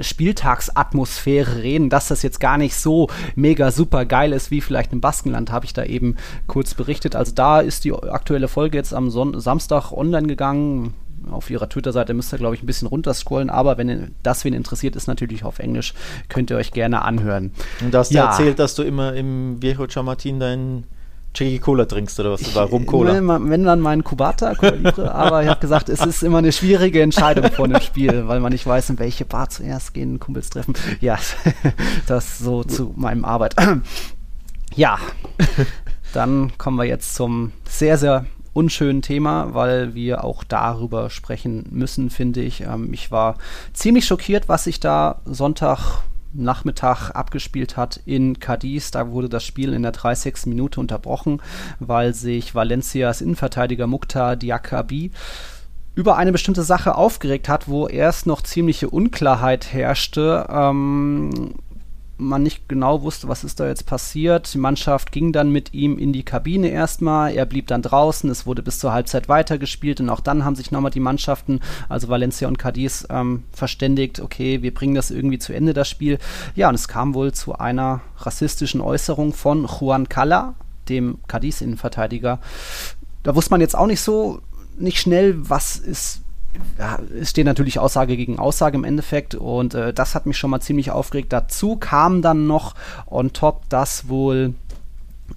Spieltagsatmosphäre 0.00 1.62
reden, 1.62 1.90
dass 1.90 2.08
das 2.08 2.22
jetzt 2.22 2.40
gar 2.40 2.56
nicht 2.56 2.76
so 2.76 3.08
mega 3.34 3.70
super 3.70 4.04
geil 4.04 4.32
ist 4.32 4.50
wie 4.50 4.60
vielleicht 4.60 4.92
im 4.92 5.00
Baskenland, 5.00 5.50
habe 5.50 5.66
ich 5.66 5.72
da 5.72 5.84
eben 5.84 6.16
kurz 6.46 6.74
berichtet. 6.74 7.16
Also 7.16 7.32
da 7.32 7.60
ist 7.60 7.84
die 7.84 7.92
aktuelle 7.92 8.48
Folge 8.48 8.78
jetzt 8.78 8.94
am 8.94 9.10
Son 9.10 9.40
Samstag 9.40 9.92
online 9.92 10.28
gegangen 10.28 10.94
auf 11.30 11.50
ihrer 11.50 11.68
Twitter-Seite 11.68 12.14
müsst 12.14 12.32
ihr, 12.32 12.38
glaube 12.38 12.54
ich, 12.54 12.62
ein 12.62 12.66
bisschen 12.66 12.88
runterscrollen, 12.88 13.50
aber 13.50 13.78
wenn 13.78 14.14
das 14.22 14.44
wen 14.44 14.54
interessiert, 14.54 14.96
ist 14.96 15.06
natürlich 15.06 15.44
auf 15.44 15.58
Englisch, 15.58 15.94
könnt 16.28 16.50
ihr 16.50 16.56
euch 16.56 16.72
gerne 16.72 17.02
anhören. 17.02 17.52
Und 17.80 17.92
da 17.92 17.98
hast 17.98 18.10
du 18.10 18.16
Ja. 18.16 18.26
erzählt, 18.26 18.58
dass 18.58 18.74
du 18.74 18.82
immer 18.82 19.14
im 19.14 19.60
Viejo 19.62 19.86
Chamatin 19.88 20.40
deinen 20.40 20.84
Chicky 21.34 21.58
Cola 21.58 21.84
trinkst 21.84 22.20
oder 22.20 22.30
was 22.30 22.42
du 22.42 22.50
da 22.52 22.62
Rum-Cola. 22.62 23.12
Wenn, 23.14 23.50
wenn 23.50 23.64
dann 23.64 23.80
mein 23.80 24.04
Kubata, 24.04 24.54
Cuba 24.54 24.70
Libre, 24.70 25.12
aber 25.16 25.42
ich 25.42 25.48
habe 25.48 25.58
gesagt, 25.60 25.88
es 25.88 26.00
ist 26.06 26.22
immer 26.22 26.38
eine 26.38 26.52
schwierige 26.52 27.02
Entscheidung 27.02 27.50
vor 27.50 27.64
einem 27.64 27.80
Spiel, 27.80 28.28
weil 28.28 28.38
man 28.38 28.52
nicht 28.52 28.64
weiß, 28.66 28.90
in 28.90 29.00
welche 29.00 29.24
Bar 29.24 29.48
zuerst 29.50 29.94
gehen, 29.94 30.20
Kumpels 30.20 30.50
treffen. 30.50 30.74
Ja, 31.00 31.18
das 32.06 32.38
so 32.38 32.62
zu 32.62 32.92
meinem 32.96 33.24
Arbeit. 33.24 33.56
Ja, 34.76 34.98
dann 36.12 36.52
kommen 36.58 36.76
wir 36.78 36.84
jetzt 36.84 37.14
zum 37.14 37.52
sehr, 37.68 37.96
sehr 37.96 38.26
unschönen 38.54 39.02
Thema, 39.02 39.52
weil 39.52 39.94
wir 39.94 40.24
auch 40.24 40.44
darüber 40.44 41.10
sprechen 41.10 41.66
müssen, 41.70 42.08
finde 42.08 42.40
ich. 42.40 42.62
Ähm, 42.62 42.92
ich 42.92 43.10
war 43.10 43.36
ziemlich 43.74 44.06
schockiert, 44.06 44.48
was 44.48 44.64
sich 44.64 44.80
da 44.80 45.20
Sonntag 45.26 46.02
Nachmittag 46.32 47.10
abgespielt 47.10 47.76
hat 47.76 48.00
in 48.06 48.40
Cadiz. 48.40 48.90
Da 48.90 49.10
wurde 49.10 49.28
das 49.28 49.44
Spiel 49.44 49.72
in 49.72 49.82
der 49.82 49.92
30. 49.92 50.46
Minute 50.46 50.80
unterbrochen, 50.80 51.40
weil 51.78 52.14
sich 52.14 52.54
Valencias 52.54 53.20
Innenverteidiger 53.20 53.86
Mukhtar 53.86 54.36
Diakabi 54.36 55.12
über 55.94 56.16
eine 56.16 56.32
bestimmte 56.32 56.64
Sache 56.64 56.96
aufgeregt 56.96 57.48
hat, 57.48 57.68
wo 57.68 57.86
erst 57.86 58.26
noch 58.26 58.42
ziemliche 58.42 58.90
Unklarheit 58.90 59.72
herrschte. 59.72 60.46
Ähm, 60.50 61.54
man 62.16 62.42
nicht 62.42 62.68
genau 62.68 63.02
wusste, 63.02 63.28
was 63.28 63.44
ist 63.44 63.60
da 63.60 63.66
jetzt 63.66 63.86
passiert. 63.86 64.52
Die 64.54 64.58
Mannschaft 64.58 65.12
ging 65.12 65.32
dann 65.32 65.50
mit 65.50 65.74
ihm 65.74 65.98
in 65.98 66.12
die 66.12 66.22
Kabine 66.22 66.68
erstmal, 66.68 67.32
er 67.32 67.46
blieb 67.46 67.66
dann 67.66 67.82
draußen, 67.82 68.30
es 68.30 68.46
wurde 68.46 68.62
bis 68.62 68.78
zur 68.78 68.92
Halbzeit 68.92 69.28
weitergespielt 69.28 70.00
und 70.00 70.10
auch 70.10 70.20
dann 70.20 70.44
haben 70.44 70.56
sich 70.56 70.70
nochmal 70.70 70.90
die 70.90 71.00
Mannschaften, 71.00 71.60
also 71.88 72.08
Valencia 72.08 72.48
und 72.48 72.58
Cadiz, 72.58 73.06
ähm, 73.10 73.44
verständigt, 73.52 74.20
okay, 74.20 74.62
wir 74.62 74.72
bringen 74.72 74.94
das 74.94 75.10
irgendwie 75.10 75.38
zu 75.38 75.52
Ende, 75.52 75.72
das 75.72 75.88
Spiel. 75.88 76.18
Ja, 76.54 76.68
und 76.68 76.74
es 76.74 76.88
kam 76.88 77.14
wohl 77.14 77.32
zu 77.32 77.54
einer 77.54 78.00
rassistischen 78.18 78.80
Äußerung 78.80 79.32
von 79.32 79.66
Juan 79.66 80.08
Cala, 80.08 80.54
dem 80.88 81.18
Cadiz-Innenverteidiger. 81.28 82.38
Da 83.22 83.34
wusste 83.34 83.50
man 83.50 83.60
jetzt 83.60 83.76
auch 83.76 83.86
nicht 83.86 84.00
so, 84.00 84.40
nicht 84.78 84.98
schnell, 84.98 85.48
was 85.48 85.76
ist 85.76 86.23
es 87.20 87.30
steht 87.30 87.46
natürlich 87.46 87.78
Aussage 87.78 88.16
gegen 88.16 88.38
Aussage 88.38 88.76
im 88.76 88.84
Endeffekt 88.84 89.34
und 89.34 89.74
äh, 89.74 89.92
das 89.92 90.14
hat 90.14 90.26
mich 90.26 90.36
schon 90.36 90.50
mal 90.50 90.60
ziemlich 90.60 90.90
aufgeregt. 90.90 91.32
Dazu 91.32 91.76
kam 91.76 92.22
dann 92.22 92.46
noch 92.46 92.74
on 93.06 93.32
top, 93.32 93.68
dass 93.68 94.08
wohl 94.08 94.54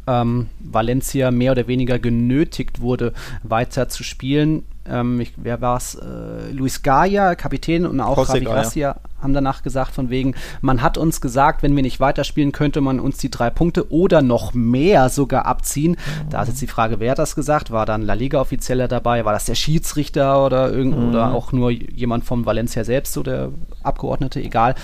ähm, 0.06 0.48
Valencia 0.60 1.32
mehr 1.32 1.52
oder 1.52 1.68
weniger 1.68 2.00
genötigt 2.00 2.82
wurde, 2.82 3.14
weiter 3.44 3.90
zu 3.90 4.04
spielen. 4.04 4.66
Ähm, 4.86 5.20
ich, 5.20 5.34
wer 5.38 5.62
war 5.62 5.78
es? 5.78 5.96
Äh, 5.96 6.52
Luis 6.52 6.82
Gaia, 6.82 7.36
Kapitän 7.36 7.86
und 7.86 8.00
auch 8.00 8.28
Javi 8.28 8.46
Gracia 8.46 8.98
haben 9.22 9.34
danach 9.34 9.64
gesagt, 9.64 9.92
von 9.92 10.10
wegen, 10.10 10.36
man 10.62 10.82
hat 10.82 10.98
uns 10.98 11.22
gesagt, 11.22 11.64
wenn 11.64 11.76
wir 11.76 11.84
nicht 11.84 12.00
weiterspielen, 12.00 12.52
könnte 12.52 12.82
man 12.82 13.00
uns 13.00 13.18
die 13.18 13.32
drei 13.32 13.50
Punkte 13.50 13.92
oder 13.92 14.22
noch 14.22 14.54
mehr 14.54 15.10
sogar 15.10 15.46
abziehen. 15.46 15.92
Mhm. 15.92 16.30
Da 16.30 16.42
ist 16.42 16.50
jetzt 16.50 16.62
die 16.62 16.68
Frage, 16.68 17.00
wer 17.00 17.12
hat 17.12 17.20
das 17.20 17.36
gesagt? 17.36 17.72
War 17.72 17.86
dann 17.86 18.02
La 18.02 18.14
Liga-Offizieller 18.14 18.88
dabei? 18.88 19.26
War 19.26 19.34
das 19.34 19.46
der 19.46 19.56
Schiedsrichter 19.56 20.46
oder 20.46 20.72
irgend 20.72 20.98
mhm. 20.98 21.10
oder 21.10 21.34
auch 21.34 21.52
nur 21.52 21.72
jemand 21.72 22.26
vom 22.26 22.46
Valencia 22.46 22.84
selbst, 22.84 23.14
so 23.14 23.24
der 23.24 23.50
Abgeordnete? 23.84 24.42
Egal. 24.42 24.76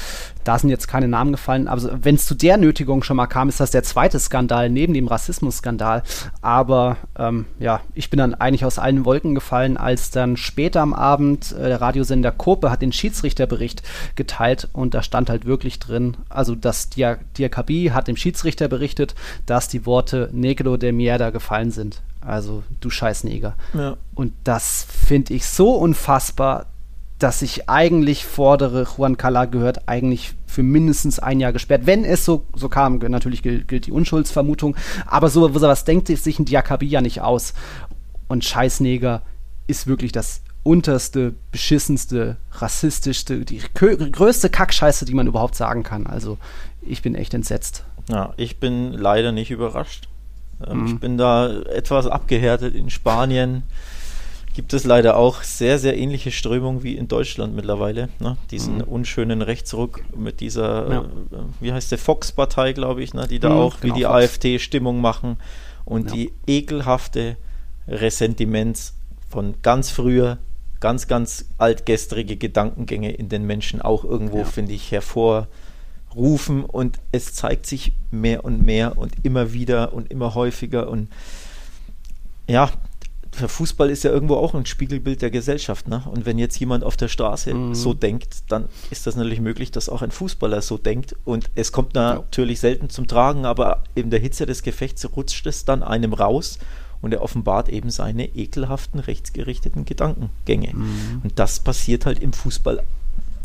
Da 0.44 0.60
sind 0.60 0.70
jetzt 0.70 0.88
keine 0.88 1.08
Namen 1.08 1.32
gefallen. 1.32 1.68
Aber 1.68 2.04
wenn 2.04 2.16
es 2.16 2.25
zu 2.25 2.36
der 2.36 2.58
Nötigung 2.58 3.04
schon 3.04 3.18
mal 3.18 3.28
kam, 3.28 3.50
ist 3.50 3.60
das 3.60 3.72
der 3.72 3.84
zweite 3.84 4.20
Skandal 4.20 4.70
neben 4.70 4.94
dem 4.94 5.08
Rassismus-Skandal. 5.08 6.04
Aber 6.42 6.98
ähm, 7.18 7.46
ja, 7.60 7.82
ich 7.94 8.10
bin 8.10 8.18
dann 8.18 8.34
eigentlich 8.34 8.66
aus 8.66 8.80
allen 8.80 9.06
Wolken 9.06 9.36
gefallen, 9.36 9.78
als 9.78 10.12
dann 10.12 10.38
später 10.38 10.82
am 10.82 10.94
Abend 10.94 11.52
äh, 11.54 11.68
der 11.68 11.82
Radiosender 11.82 12.32
Kope 12.32 12.72
hat 12.72 12.82
den 12.82 12.92
Schiedsrichterbericht 12.92 13.84
geteilt 14.24 14.70
und 14.72 14.94
da 14.94 15.03
stand 15.03 15.30
halt 15.30 15.46
wirklich 15.46 15.80
drin, 15.80 16.15
also 16.30 16.56
das 16.56 16.89
Dia 16.89 17.18
Diakabi 17.38 17.92
hat 17.94 18.08
dem 18.08 18.15
Schiedsrichter 18.15 18.70
berichtet, 18.70 19.15
dass 19.46 19.68
die 19.68 19.86
Worte 19.86 20.30
Negro 20.32 20.77
de 20.77 20.94
Mierda 20.94 21.30
gefallen 21.30 21.72
sind. 21.72 22.01
Also 22.22 22.63
du 22.80 22.89
Scheißneger. 22.89 23.56
Ja. 23.74 23.98
Und 24.15 24.34
das 24.46 24.88
finde 24.89 25.34
ich 25.34 25.46
so 25.46 25.72
unfassbar, 25.72 26.68
dass 27.20 27.42
ich 27.42 27.70
eigentlich 27.70 28.25
fordere, 28.25 28.88
Juan 28.98 29.18
Cala 29.18 29.46
gehört 29.46 29.88
eigentlich 29.89 30.34
für 30.48 30.63
mindestens 30.63 31.20
ein 31.20 31.39
Jahr 31.39 31.51
gesperrt. 31.51 31.86
Wenn 31.86 32.06
es 32.06 32.24
so, 32.24 32.46
so 32.56 32.70
kam, 32.70 32.98
natürlich 33.00 33.44
gilt, 33.44 33.68
gilt 33.68 33.88
die 33.88 33.92
Unschuldsvermutung, 33.92 34.75
aber 35.06 35.30
so 35.30 35.53
was 35.53 35.86
denkt 35.86 36.08
sich 36.08 36.39
ein 36.39 36.46
Diakabi 36.46 36.88
ja 36.88 37.01
nicht 37.01 37.22
aus. 37.22 37.53
Und 38.27 38.46
Scheißneger 38.46 39.22
ist 39.68 39.88
wirklich 39.88 40.12
das 40.12 40.42
unterste, 40.63 41.34
beschissenste, 41.51 42.38
rassistischste, 42.53 43.46
die 43.46 43.62
größte 43.74 44.50
Kackscheiße, 44.50 45.05
die 45.05 45.13
man 45.13 45.27
überhaupt 45.27 45.55
sagen 45.55 45.84
kann. 45.84 46.08
Also 46.08 46.38
ich 46.82 47.01
bin 47.01 47.15
echt 47.15 47.34
entsetzt. 47.34 47.84
Ja, 48.10 48.34
ich 48.38 48.60
bin 48.60 48.93
leider 48.93 49.32
nicht 49.32 49.51
überrascht. 49.51 50.08
Ähm, 50.65 50.82
mhm. 50.82 50.88
Ich 50.88 51.00
bin 51.00 51.17
da 51.17 51.62
etwas 51.62 52.08
abgehärtet. 52.08 52.75
In 52.75 52.89
Spanien 52.89 53.63
gibt 54.53 54.74
es 54.74 54.84
leider 54.84 55.17
auch 55.17 55.41
sehr, 55.41 55.79
sehr 55.79 55.98
ähnliche 55.98 56.31
Strömungen 56.31 56.83
wie 56.83 56.96
in 56.96 57.07
Deutschland 57.07 57.55
mittlerweile. 57.55 58.09
Ne? 58.20 58.38
Diesen 58.51 58.75
mhm. 58.77 58.83
unschönen 58.83 59.42
Rechtsruck 59.42 60.01
mit 60.16 60.40
dieser, 60.40 60.92
ja. 60.92 61.01
äh, 61.01 61.05
wie 61.59 61.74
heißt 61.74 61.92
der, 61.92 61.98
Fox-Partei, 61.98 62.74
glaube 62.74 63.03
ich, 63.03 63.14
ne? 63.14 63.27
die 63.27 63.40
da 63.40 63.50
mhm, 63.50 63.57
auch 63.57 63.79
genau, 63.79 63.96
wie 63.96 64.00
die 64.00 64.05
Fox. 64.05 64.16
AfD 64.16 64.59
Stimmung 64.59 65.01
machen 65.01 65.38
und 65.85 66.09
ja. 66.09 66.16
die 66.16 66.33
ekelhafte 66.48 67.35
Ressentiments 67.88 68.94
von 69.29 69.55
ganz 69.61 69.90
früher 69.90 70.38
ganz, 70.83 71.07
ganz 71.07 71.46
altgestrige 71.59 72.35
Gedankengänge 72.35 73.13
in 73.13 73.29
den 73.29 73.48
Menschen 73.48 73.81
auch 73.81 74.03
irgendwo, 74.03 74.39
ja. 74.39 74.43
finde 74.43 74.74
ich, 74.74 74.91
hervorrufen. 74.91 76.65
Und 76.65 77.00
es 77.13 77.33
zeigt 77.33 77.65
sich 77.65 77.93
mehr 78.11 78.43
und 78.43 78.65
mehr 78.65 78.98
und 78.98 79.13
immer 79.24 79.53
wieder 79.53 79.93
und 79.93 80.11
immer 80.11 80.35
häufiger. 80.35 80.89
Und 80.89 81.07
ja, 82.50 82.69
der 83.39 83.48
Fußball 83.48 83.89
ist 83.89 84.03
ja 84.03 84.11
irgendwo 84.11 84.35
auch 84.35 84.53
ein 84.53 84.65
Spiegelbild 84.65 85.22
der 85.22 85.31
Gesellschaft. 85.31 85.87
Ne? 85.87 86.03
Und 86.11 86.25
wenn 86.25 86.37
jetzt 86.37 86.59
jemand 86.59 86.83
auf 86.83 86.98
der 86.98 87.07
Straße 87.07 87.53
mhm. 87.53 87.74
so 87.74 87.93
denkt, 87.93 88.51
dann 88.51 88.65
ist 88.91 89.07
das 89.07 89.15
natürlich 89.15 89.39
möglich, 89.39 89.72
dass 89.72 89.87
auch 89.87 90.01
ein 90.01 90.11
Fußballer 90.11 90.61
so 90.61 90.77
denkt. 90.77 91.15
Und 91.24 91.50
es 91.55 91.72
kommt 91.72 91.93
natürlich 91.93 92.59
selten 92.59 92.89
zum 92.89 93.07
Tragen, 93.07 93.46
aber 93.46 93.85
in 93.96 94.09
der 94.09 94.19
Hitze 94.19 94.46
des 94.46 94.63
Gefechts 94.63 95.07
rutscht 95.15 95.48
es 95.48 95.63
dann 95.63 95.81
einem 95.81 96.11
raus 96.11 96.59
und 97.03 97.13
er 97.13 97.22
offenbart 97.22 97.70
eben 97.70 97.92
seine 97.92 98.25
ekelhaften 98.25 99.00
rechtsgerichteten 99.00 99.85
Gedankengänge. 99.85 100.74
Mhm. 100.74 101.22
Und 101.24 101.37
das 101.37 101.59
passiert 101.59 102.07
halt 102.07 102.20
im 102.20 102.33
Fußball 102.33 102.81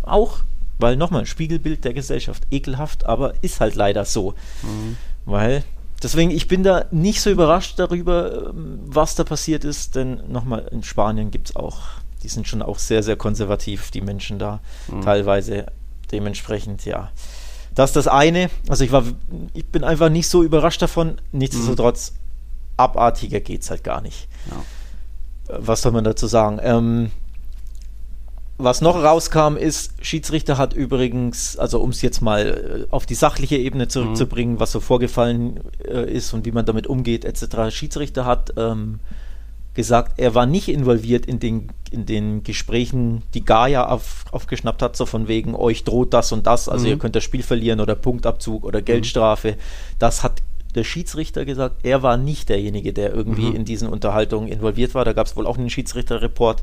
auch, 0.02 0.38
weil 0.78 0.96
nochmal, 0.96 1.26
Spiegelbild 1.26 1.84
der 1.84 1.92
Gesellschaft, 1.92 2.46
ekelhaft, 2.52 3.04
aber 3.04 3.34
ist 3.42 3.60
halt 3.60 3.74
leider 3.74 4.04
so. 4.04 4.34
Mhm. 4.62 4.96
Weil, 5.26 5.64
deswegen, 6.02 6.30
ich 6.30 6.46
bin 6.46 6.62
da 6.62 6.86
nicht 6.92 7.20
so 7.20 7.30
überrascht 7.30 7.78
darüber, 7.80 8.50
ähm, 8.50 8.78
was 8.86 9.16
da 9.16 9.24
passiert 9.24 9.64
ist, 9.64 9.96
denn 9.96 10.22
nochmal, 10.28 10.68
in 10.70 10.84
Spanien 10.84 11.32
gibt 11.32 11.50
es 11.50 11.56
auch, 11.56 11.80
die 12.22 12.28
sind 12.28 12.46
schon 12.46 12.62
auch 12.62 12.78
sehr, 12.78 13.02
sehr 13.02 13.16
konservativ, 13.16 13.90
die 13.90 14.00
Menschen 14.00 14.38
da 14.38 14.60
mhm. 14.86 15.02
teilweise. 15.02 15.66
Dementsprechend, 16.12 16.84
ja. 16.84 17.10
Das 17.74 17.90
ist 17.90 17.96
das 17.96 18.08
eine. 18.08 18.50
Also 18.68 18.84
ich 18.84 18.92
war, 18.92 19.04
ich 19.52 19.66
bin 19.66 19.84
einfach 19.84 20.08
nicht 20.08 20.28
so 20.28 20.42
überrascht 20.42 20.80
davon. 20.80 21.20
Nichtsdestotrotz 21.32 22.14
abartiger 22.78 23.40
geht 23.40 23.62
es 23.62 23.70
halt 23.70 23.84
gar 23.84 24.00
nicht. 24.00 24.28
Ja. 24.50 25.58
Was 25.60 25.82
soll 25.82 25.92
man 25.92 26.04
dazu 26.04 26.26
sagen? 26.26 26.58
Ähm, 26.62 27.10
was 28.58 28.80
noch 28.80 28.96
rauskam, 28.96 29.56
ist, 29.56 29.92
Schiedsrichter 30.00 30.58
hat 30.58 30.74
übrigens, 30.74 31.56
also 31.56 31.80
um 31.80 31.90
es 31.90 32.02
jetzt 32.02 32.20
mal 32.20 32.86
äh, 32.88 32.92
auf 32.92 33.06
die 33.06 33.14
sachliche 33.14 33.56
Ebene 33.56 33.86
zurückzubringen, 33.86 34.56
mhm. 34.56 34.60
was 34.60 34.72
so 34.72 34.80
vorgefallen 34.80 35.60
äh, 35.86 36.12
ist 36.12 36.32
und 36.32 36.44
wie 36.44 36.50
man 36.50 36.66
damit 36.66 36.88
umgeht, 36.88 37.24
etc. 37.24 37.70
Schiedsrichter 37.70 38.26
hat 38.26 38.52
ähm, 38.56 38.98
gesagt, 39.74 40.14
er 40.16 40.34
war 40.34 40.44
nicht 40.44 40.68
involviert 40.68 41.24
in 41.24 41.38
den, 41.38 41.68
in 41.92 42.04
den 42.04 42.42
Gesprächen, 42.42 43.22
die 43.32 43.44
Gaia 43.44 43.86
auf, 43.86 44.24
aufgeschnappt 44.32 44.82
hat, 44.82 44.96
so 44.96 45.06
von 45.06 45.28
wegen, 45.28 45.54
euch 45.54 45.84
droht 45.84 46.12
das 46.12 46.32
und 46.32 46.48
das, 46.48 46.68
also 46.68 46.84
mhm. 46.84 46.90
ihr 46.90 46.98
könnt 46.98 47.14
das 47.14 47.22
Spiel 47.22 47.44
verlieren 47.44 47.78
oder 47.78 47.94
Punktabzug 47.94 48.64
oder 48.64 48.80
mhm. 48.80 48.86
Geldstrafe. 48.86 49.56
Das 50.00 50.24
hat 50.24 50.42
der 50.74 50.84
Schiedsrichter 50.84 51.44
gesagt, 51.44 51.84
er 51.84 52.02
war 52.02 52.16
nicht 52.16 52.48
derjenige, 52.48 52.92
der 52.92 53.14
irgendwie 53.14 53.50
mhm. 53.50 53.56
in 53.56 53.64
diesen 53.64 53.88
Unterhaltungen 53.88 54.48
involviert 54.48 54.94
war. 54.94 55.04
Da 55.04 55.12
gab 55.12 55.26
es 55.26 55.36
wohl 55.36 55.46
auch 55.46 55.58
einen 55.58 55.70
Schiedsrichterreport. 55.70 56.62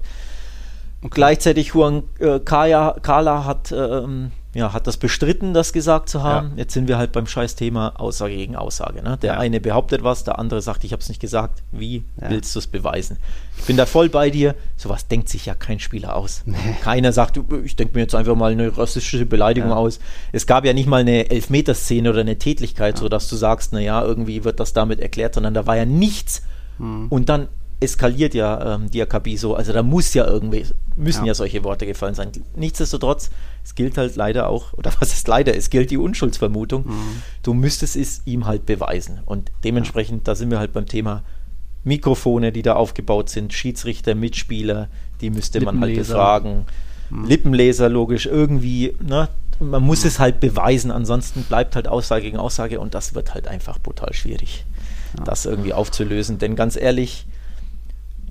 Und 1.01 1.11
gleichzeitig 1.11 1.67
Juan 1.69 2.03
äh, 2.19 2.39
Kaya, 2.39 2.95
Kala 3.01 3.45
hat, 3.45 3.71
ähm, 3.71 4.31
ja, 4.55 4.71
hat 4.71 4.87
das 4.87 4.95
bestritten, 4.95 5.53
das 5.53 5.73
gesagt 5.73 6.07
zu 6.07 6.23
haben. 6.23 6.51
Ja. 6.51 6.59
Jetzt 6.59 6.73
sind 6.73 6.87
wir 6.87 6.97
halt 6.97 7.11
beim 7.11 7.27
Scheißthema 7.27 7.89
Aussage 7.97 8.37
gegen 8.37 8.55
Aussage. 8.55 9.03
Ne? 9.03 9.17
Der 9.21 9.33
ja. 9.33 9.39
eine 9.39 9.59
behauptet 9.59 10.01
was, 10.05 10.23
der 10.23 10.39
andere 10.39 10.61
sagt, 10.61 10.85
ich 10.85 10.93
habe 10.93 11.01
es 11.01 11.09
nicht 11.09 11.19
gesagt. 11.19 11.61
Wie 11.73 12.05
ja. 12.21 12.29
willst 12.29 12.55
du 12.55 12.59
es 12.59 12.67
beweisen? 12.67 13.17
Ich 13.57 13.65
bin 13.65 13.75
da 13.75 13.85
voll 13.85 14.07
bei 14.07 14.29
dir. 14.29 14.55
Sowas 14.77 15.09
denkt 15.09 15.27
sich 15.27 15.45
ja 15.45 15.55
kein 15.55 15.81
Spieler 15.81 16.15
aus. 16.15 16.43
Nee. 16.45 16.55
Keiner 16.81 17.11
sagt, 17.11 17.37
ich 17.65 17.75
denke 17.75 17.95
mir 17.95 18.01
jetzt 18.03 18.15
einfach 18.15 18.35
mal 18.35 18.53
eine 18.53 18.77
rassistische 18.77 19.25
Beleidigung 19.25 19.73
aus. 19.73 19.99
Es 20.31 20.47
gab 20.47 20.63
ja 20.63 20.71
nicht 20.71 20.87
mal 20.87 21.01
eine 21.01 21.29
Elfmeterszene 21.29 22.09
oder 22.09 22.21
eine 22.21 22.37
Tätlichkeit, 22.37 22.95
ja. 22.95 23.01
sodass 23.01 23.27
du 23.27 23.35
sagst, 23.35 23.73
naja, 23.73 24.01
irgendwie 24.05 24.45
wird 24.45 24.61
das 24.61 24.71
damit 24.71 25.01
erklärt, 25.01 25.33
sondern 25.35 25.53
da 25.53 25.67
war 25.67 25.75
ja 25.75 25.85
nichts. 25.85 26.43
Hm. 26.77 27.07
Und 27.09 27.27
dann 27.27 27.49
eskaliert 27.79 28.33
ja 28.33 28.75
ähm, 28.75 28.89
Diakabi 28.89 29.37
so. 29.37 29.55
Also 29.55 29.73
da 29.73 29.83
muss 29.83 30.13
ja 30.13 30.25
irgendwie, 30.25 30.65
müssen 30.95 31.25
ja. 31.25 31.27
ja. 31.27 31.33
solche 31.33 31.63
Worte 31.63 31.85
gefallen 31.85 32.15
sein. 32.15 32.31
Nichtsdestotrotz, 32.55 33.29
es 33.63 33.75
gilt 33.75 33.97
halt 33.97 34.15
leider 34.15 34.47
auch, 34.49 34.73
oder 34.73 34.91
was 34.99 35.13
ist 35.13 35.27
leider, 35.27 35.55
es 35.55 35.69
gilt 35.69 35.91
die 35.91 35.97
Unschuldsvermutung. 35.97 36.87
Mhm. 36.87 37.21
Du 37.43 37.53
müsstest 37.53 37.95
es 37.95 38.21
ihm 38.25 38.45
halt 38.45 38.65
beweisen. 38.65 39.19
Und 39.25 39.51
dementsprechend, 39.63 40.19
ja. 40.19 40.33
da 40.33 40.35
sind 40.35 40.51
wir 40.51 40.59
halt 40.59 40.73
beim 40.73 40.85
Thema 40.85 41.23
Mikrofone, 41.83 42.51
die 42.51 42.63
da 42.63 42.75
aufgebaut 42.75 43.29
sind, 43.29 43.53
Schiedsrichter, 43.53 44.15
Mitspieler, 44.15 44.89
die 45.21 45.29
müsste 45.29 45.61
man 45.61 45.79
halt 45.79 45.95
befragen. 45.95 46.65
Mhm. 47.09 47.25
Lippenleser, 47.25 47.89
logisch, 47.89 48.25
irgendwie, 48.25 48.95
ne? 49.01 49.29
Man 49.59 49.83
muss 49.83 50.01
mhm. 50.01 50.07
es 50.07 50.19
halt 50.19 50.39
beweisen, 50.41 50.91
ansonsten 50.91 51.43
bleibt 51.43 51.75
halt 51.75 51.87
Aussage 51.87 52.23
gegen 52.23 52.37
Aussage 52.37 52.79
und 52.79 52.93
das 52.93 53.15
wird 53.15 53.33
halt 53.33 53.47
einfach 53.47 53.79
brutal 53.79 54.13
schwierig, 54.13 54.65
ja. 55.17 55.23
das 55.23 55.45
irgendwie 55.45 55.71
aufzulösen. 55.71 56.39
Denn 56.39 56.55
ganz 56.57 56.75
ehrlich, 56.75 57.25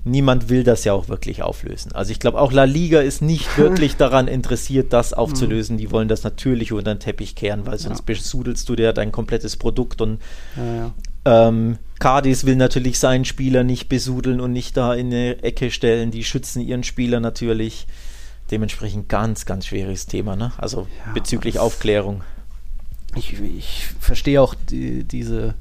niemand 0.05 0.49
will 0.49 0.63
das 0.63 0.85
ja 0.85 0.93
auch 0.93 1.09
wirklich 1.09 1.41
auflösen. 1.41 1.91
Also 1.93 2.11
ich 2.11 2.19
glaube, 2.19 2.39
auch 2.39 2.51
La 2.51 2.63
Liga 2.63 3.01
ist 3.01 3.21
nicht 3.21 3.57
wirklich 3.57 3.97
daran 3.97 4.27
interessiert, 4.27 4.93
das 4.93 5.11
aufzulösen. 5.13 5.77
Die 5.77 5.91
wollen 5.91 6.07
das 6.07 6.23
natürlich 6.23 6.71
unter 6.71 6.93
den 6.93 6.99
Teppich 6.99 7.35
kehren, 7.35 7.65
weil 7.65 7.77
sonst 7.77 7.99
ja. 7.99 8.05
besudelst 8.05 8.69
du 8.69 8.75
dir 8.75 8.93
dein 8.93 9.11
komplettes 9.11 9.57
Produkt 9.57 10.01
und 10.01 10.21
ja, 10.55 10.75
ja. 10.75 10.93
Ähm, 11.25 11.79
Cardis 11.99 12.45
will 12.45 12.55
natürlich 12.55 12.99
seinen 12.99 13.25
Spieler 13.25 13.63
nicht 13.63 13.89
besudeln 13.89 14.39
und 14.39 14.53
nicht 14.53 14.77
da 14.77 14.93
in 14.93 15.07
eine 15.07 15.41
Ecke 15.43 15.71
stellen. 15.71 16.11
Die 16.11 16.23
schützen 16.23 16.61
ihren 16.61 16.83
Spieler 16.83 17.19
natürlich. 17.19 17.87
Dementsprechend 18.51 19.09
ganz, 19.09 19.47
ganz 19.47 19.65
schwieriges 19.65 20.05
Thema, 20.05 20.35
ne? 20.35 20.51
Also 20.57 20.87
bezüglich 21.15 21.57
Aufklärung 21.57 22.21
ich, 23.15 23.41
ich 23.41 23.87
verstehe 23.99 24.41
auch 24.41 24.53
die, 24.53 25.03
diese 25.03 25.55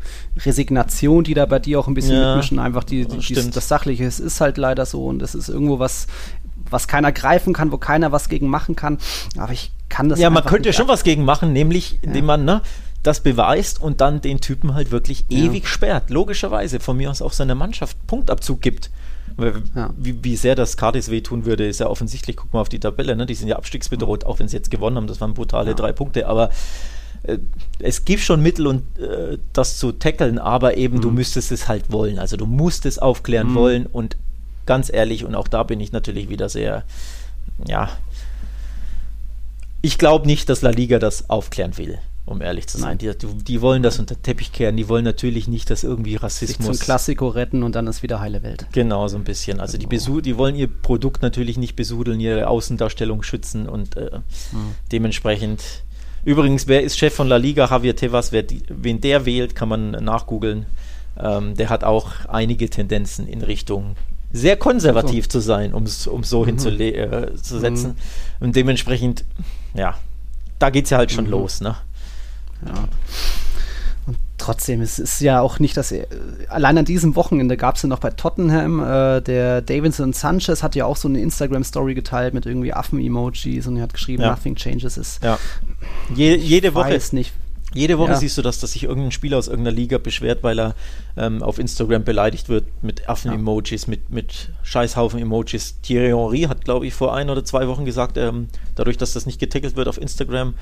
Resignation, 0.45 1.25
die 1.25 1.35
da 1.35 1.47
bei 1.47 1.59
dir 1.59 1.81
auch 1.81 1.89
ein 1.89 1.95
bisschen 1.95 2.17
ja, 2.17 2.31
mitmischen, 2.31 2.59
einfach 2.59 2.85
die, 2.85 3.07
die, 3.07 3.19
die 3.19 3.51
das 3.51 3.69
Sachliche. 3.69 4.05
Es 4.05 4.21
ist 4.21 4.41
halt 4.41 4.59
leider 4.59 4.87
so 4.87 5.07
und 5.07 5.23
es 5.23 5.35
ist 5.35 5.49
irgendwo 5.49 5.79
was, 5.79 6.07
was 6.71 6.89
keiner 6.89 7.13
greifen 7.13 7.53
kann, 7.53 7.73
wo 7.73 7.79
keiner 7.79 8.13
was 8.13 8.29
gegen 8.29 8.49
machen 8.49 8.77
kann. 8.77 8.99
Aber 9.37 9.53
ich 9.53 9.73
kann 9.89 10.09
das 10.09 10.19
Ja, 10.19 10.31
man 10.31 10.45
könnte 10.45 10.69
ja 10.69 10.73
schon 10.73 10.89
was 10.89 11.05
gegen 11.05 11.25
machen, 11.25 11.53
nämlich 11.53 11.93
ja. 11.93 11.99
indem 12.03 12.27
man 12.27 12.45
ne, 12.45 12.63
das 13.03 13.21
beweist 13.21 13.81
und 13.81 14.01
dann 14.01 14.21
den 14.21 14.41
Typen 14.41 14.75
halt 14.75 14.91
wirklich 14.91 15.25
ja. 15.29 15.45
ewig 15.45 15.69
sperrt. 15.69 16.11
Logischerweise, 16.11 16.81
von 16.81 16.97
mir 16.97 17.11
aus 17.11 17.23
auch 17.23 17.33
seiner 17.33 17.55
Mannschaft 17.55 17.97
Punktabzug 18.07 18.61
gibt. 18.61 18.91
Ja. 19.75 19.91
Wie, 19.97 20.23
wie, 20.23 20.37
sehr 20.37 20.55
das 20.55 20.77
Cardis 20.77 21.11
wehtun 21.11 21.45
würde, 21.45 21.67
ist 21.67 21.81
ja 21.81 21.89
offensichtlich. 21.89 22.37
Guck 22.37 22.53
mal 22.53 22.61
auf 22.61 22.69
die 22.69 22.79
Tabelle, 22.79 23.17
ne? 23.17 23.27
die 23.27 23.35
sind 23.35 23.49
ja 23.49 23.57
abstiegsbedroht, 23.57 24.25
auch 24.25 24.39
wenn 24.39 24.49
sie 24.49 24.57
jetzt 24.57 24.71
gewonnen 24.71 24.97
haben. 24.97 25.07
Das 25.07 25.21
waren 25.21 25.35
brutale 25.35 25.75
drei 25.75 25.93
Punkte. 25.93 26.29
Aber 26.29 26.51
es 27.79 28.05
gibt 28.05 28.23
schon 28.23 28.43
Mittel, 28.43 28.67
und 28.67 28.99
äh, 28.99 29.39
das 29.53 29.79
zu 29.79 29.93
tackeln, 29.93 30.39
aber 30.39 30.77
eben 30.77 30.99
mhm. 30.99 31.03
du 31.03 31.11
müsstest 31.11 31.53
es 31.53 31.69
halt 31.69 31.91
wollen. 31.91 32.19
Also 32.19 32.37
du 32.37 32.47
musst 32.47 32.87
es 32.87 32.99
aufklären 32.99 33.51
mhm. 33.51 33.55
wollen 33.55 33.87
und 33.87 34.17
ganz 34.67 34.93
ehrlich, 34.93 35.25
und 35.25 35.35
auch 35.35 35.49
da 35.49 35.63
bin 35.63 35.81
ich 35.81 35.93
natürlich 35.93 36.29
wieder 36.29 36.49
sehr, 36.49 36.85
ja, 37.67 37.91
ich 39.83 39.99
glaube 39.99 40.27
nicht, 40.27 40.49
dass 40.49 40.63
La 40.63 40.71
Liga 40.71 40.99
das 40.99 41.29
aufklären 41.29 41.77
will, 41.77 41.99
um 42.25 42.41
ehrlich 42.41 42.67
zu 42.67 42.79
sein. 42.79 42.97
Die, 42.97 43.13
die, 43.21 43.61
wollen 43.61 43.83
das 43.83 43.99
unter 43.99 44.15
den 44.15 44.23
Teppich 44.23 44.51
kehren, 44.51 44.79
die 44.79 44.89
wollen 44.89 45.05
natürlich 45.05 45.47
nicht, 45.47 45.69
dass 45.69 45.85
irgendwie 45.85 46.17
Rassismus. 46.17 46.67
Sich 46.67 46.79
zum 46.79 46.85
Klassiko 46.85 47.29
retten 47.29 47.63
und 47.63 47.75
dann 47.75 47.87
ist 47.87 48.03
wieder 48.03 48.19
heile 48.21 48.43
Welt. 48.43 48.67
Genau, 48.73 49.09
so 49.09 49.19
ein 49.19 49.25
bisschen. 49.25 49.61
Also 49.61 49.77
die, 49.77 49.87
besu 49.87 50.23
die 50.23 50.39
wollen 50.39 50.57
ihr 50.57 50.69
Produkt 50.69 51.21
natürlich 51.21 51.59
nicht 51.59 51.77
besudeln, 51.77 52.19
ihre 52.19 52.49
Außendarstellung 52.49 53.23
schützen 53.23 53.69
und 53.69 53.97
äh, 53.99 54.21
mhm. 54.53 54.75
dementsprechend 54.91 55.63
Übrigens, 56.25 56.67
wer 56.67 56.83
ist 56.83 56.99
Chef 56.99 57.15
von 57.15 57.29
La 57.29 57.37
Liga? 57.37 57.67
Javier 57.69 57.97
Tebas. 57.97 58.33
Wer 58.33 58.45
wen 58.69 59.01
der 59.01 59.27
wählt, 59.27 59.55
kann 59.55 59.69
man 59.69 59.91
nachgoogeln. 59.91 60.67
Ähm, 61.19 61.55
der 61.55 61.69
hat 61.69 61.85
auch 61.85 62.27
einige 62.29 62.69
Tendenzen 62.71 63.27
in 63.27 63.43
Richtung 63.43 63.97
sehr 64.33 64.57
konservativ 64.57 65.27
so. 65.27 65.31
zu 65.31 65.41
sein, 65.41 65.73
um 65.73 65.85
es 65.85 66.03
so 66.03 66.41
mhm. 66.41 66.47
hinzusetzen. 66.47 66.81
Äh, 66.81 67.69
mhm. 67.71 67.95
Und 68.41 68.57
dementsprechend, 68.57 69.25
ja, 69.75 69.97
da 70.59 70.71
geht 70.71 70.85
es 70.85 70.91
ja 70.91 70.99
halt 70.99 71.13
schon 71.13 71.27
mhm. 71.27 71.31
los, 71.31 71.61
ne? 71.61 71.77
Ja 72.67 72.89
trotzdem, 74.45 74.83
es 74.83 74.99
ist 74.99 75.21
ja 75.21 75.41
auch 75.41 75.59
nicht, 75.59 75.77
dass 75.77 75.91
er, 75.91 76.07
allein 76.49 76.77
an 76.77 76.85
diesem 76.85 77.17
Wochenende 77.17 77.57
gab 77.57 77.77
es 77.77 77.83
ja 77.83 77.89
noch 77.89 77.99
bei 77.99 78.11
Tottenham, 78.11 78.79
äh, 78.79 79.23
der 79.23 79.63
Davidson 79.63 80.13
Sanchez 80.13 80.63
hat 80.63 80.75
ja 80.75 80.85
auch 80.85 80.97
so 80.97 81.09
eine 81.09 81.21
Instagram-Story 81.21 81.95
geteilt 81.95 82.35
mit 82.35 82.45
irgendwie 82.45 82.75
Affen-Emojis 82.75 83.67
und 83.67 83.77
er 83.77 83.85
hat 83.85 83.95
geschrieben, 83.95 84.23
ja. 84.23 84.31
nothing 84.31 84.55
changes 84.55 84.99
is. 84.99 85.19
Ja. 85.23 85.39
Je, 86.15 86.37
jede 86.37 86.75
Woche. 86.75 86.91
Weiß 86.91 87.15
nicht. 87.15 87.33
Jede 87.73 87.99
Woche 87.99 88.11
ja. 88.11 88.17
siehst 88.17 88.39
du 88.39 88.43
das, 88.43 88.61
dass 88.61 88.73
sich 88.73 88.85
irgendein 88.85 89.11
Spieler 89.11 89.37
aus 89.37 89.49
irgendeiner 89.49 89.75
Liga 89.75 89.99
beschwert, 89.99 90.45
weil 90.45 90.61
er 90.61 90.75
ähm, 91.17 91.43
auf 91.43 91.59
Instagram 91.59 92.05
beleidigt 92.05 92.49
wird 92.49 92.67
mit 92.83 93.09
Affen-Emojis, 93.09 93.89
mit, 93.89 94.11
mit 94.11 94.51
Scheißhaufen-Emojis. 94.63 95.81
Thierry 95.83 96.11
Henry 96.11 96.43
hat, 96.43 96.65
glaube 96.65 96.87
ich, 96.87 96.95
vor 96.95 97.15
ein 97.15 97.31
oder 97.31 97.45
zwei 97.45 97.67
Wochen 97.67 97.85
gesagt, 97.85 98.17
ähm, 98.17 98.49
dadurch, 98.77 98.97
dass 98.97 99.15
das 99.15 99.27
nicht 99.27 99.41
getackelt 99.41 99.75
wird 99.75 99.89
auf 99.89 100.01
Instagram, 100.01 100.55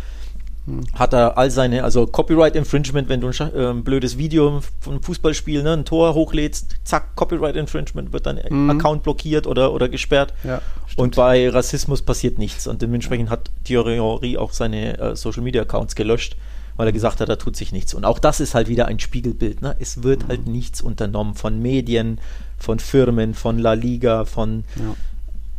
hat 0.95 1.13
er 1.13 1.37
all 1.37 1.51
seine, 1.51 1.83
also 1.83 2.07
Copyright 2.07 2.55
Infringement, 2.55 3.09
wenn 3.09 3.21
du 3.21 3.29
ein 3.29 3.55
äh, 3.55 3.73
blödes 3.83 4.17
Video 4.17 4.63
von 4.81 4.95
einem 4.95 5.03
Fußballspiel, 5.03 5.63
ne, 5.63 5.73
ein 5.73 5.85
Tor 5.85 6.15
hochlädst, 6.15 6.77
zack, 6.85 7.17
Copyright 7.17 7.57
Infringement, 7.57 8.13
wird 8.13 8.27
dein 8.27 8.41
mhm. 8.49 8.71
Account 8.71 9.03
blockiert 9.03 9.49
oder, 9.49 9.73
oder 9.73 9.89
gesperrt. 9.89 10.33
Ja, 10.45 10.61
und 10.97 11.17
bei 11.17 11.49
Rassismus 11.49 12.03
passiert 12.03 12.39
nichts. 12.39 12.67
Und 12.67 12.81
dementsprechend 12.83 13.31
hat 13.31 13.51
Thierry 13.65 13.97
Henry 13.97 14.37
auch 14.37 14.53
seine 14.53 14.99
äh, 14.99 15.17
Social 15.17 15.43
Media 15.43 15.63
Accounts 15.63 15.97
gelöscht, 15.97 16.37
weil 16.77 16.87
er 16.87 16.93
gesagt 16.93 17.21
hat, 17.21 17.29
da 17.29 17.37
tut 17.37 17.57
sich 17.57 17.73
nichts. 17.73 17.93
Und 17.95 18.05
auch 18.05 18.19
das 18.19 18.39
ist 18.39 18.55
halt 18.55 18.69
wieder 18.69 18.87
ein 18.87 19.01
Spiegelbild. 19.01 19.63
Ne? 19.63 19.75
Es 19.81 20.03
wird 20.03 20.25
mhm. 20.25 20.29
halt 20.29 20.47
nichts 20.47 20.81
unternommen 20.81 21.35
von 21.35 21.61
Medien, 21.61 22.21
von 22.59 22.79
Firmen, 22.79 23.35
von 23.35 23.59
La 23.59 23.73
Liga, 23.73 24.27
von 24.27 24.65
ja, 24.77 24.95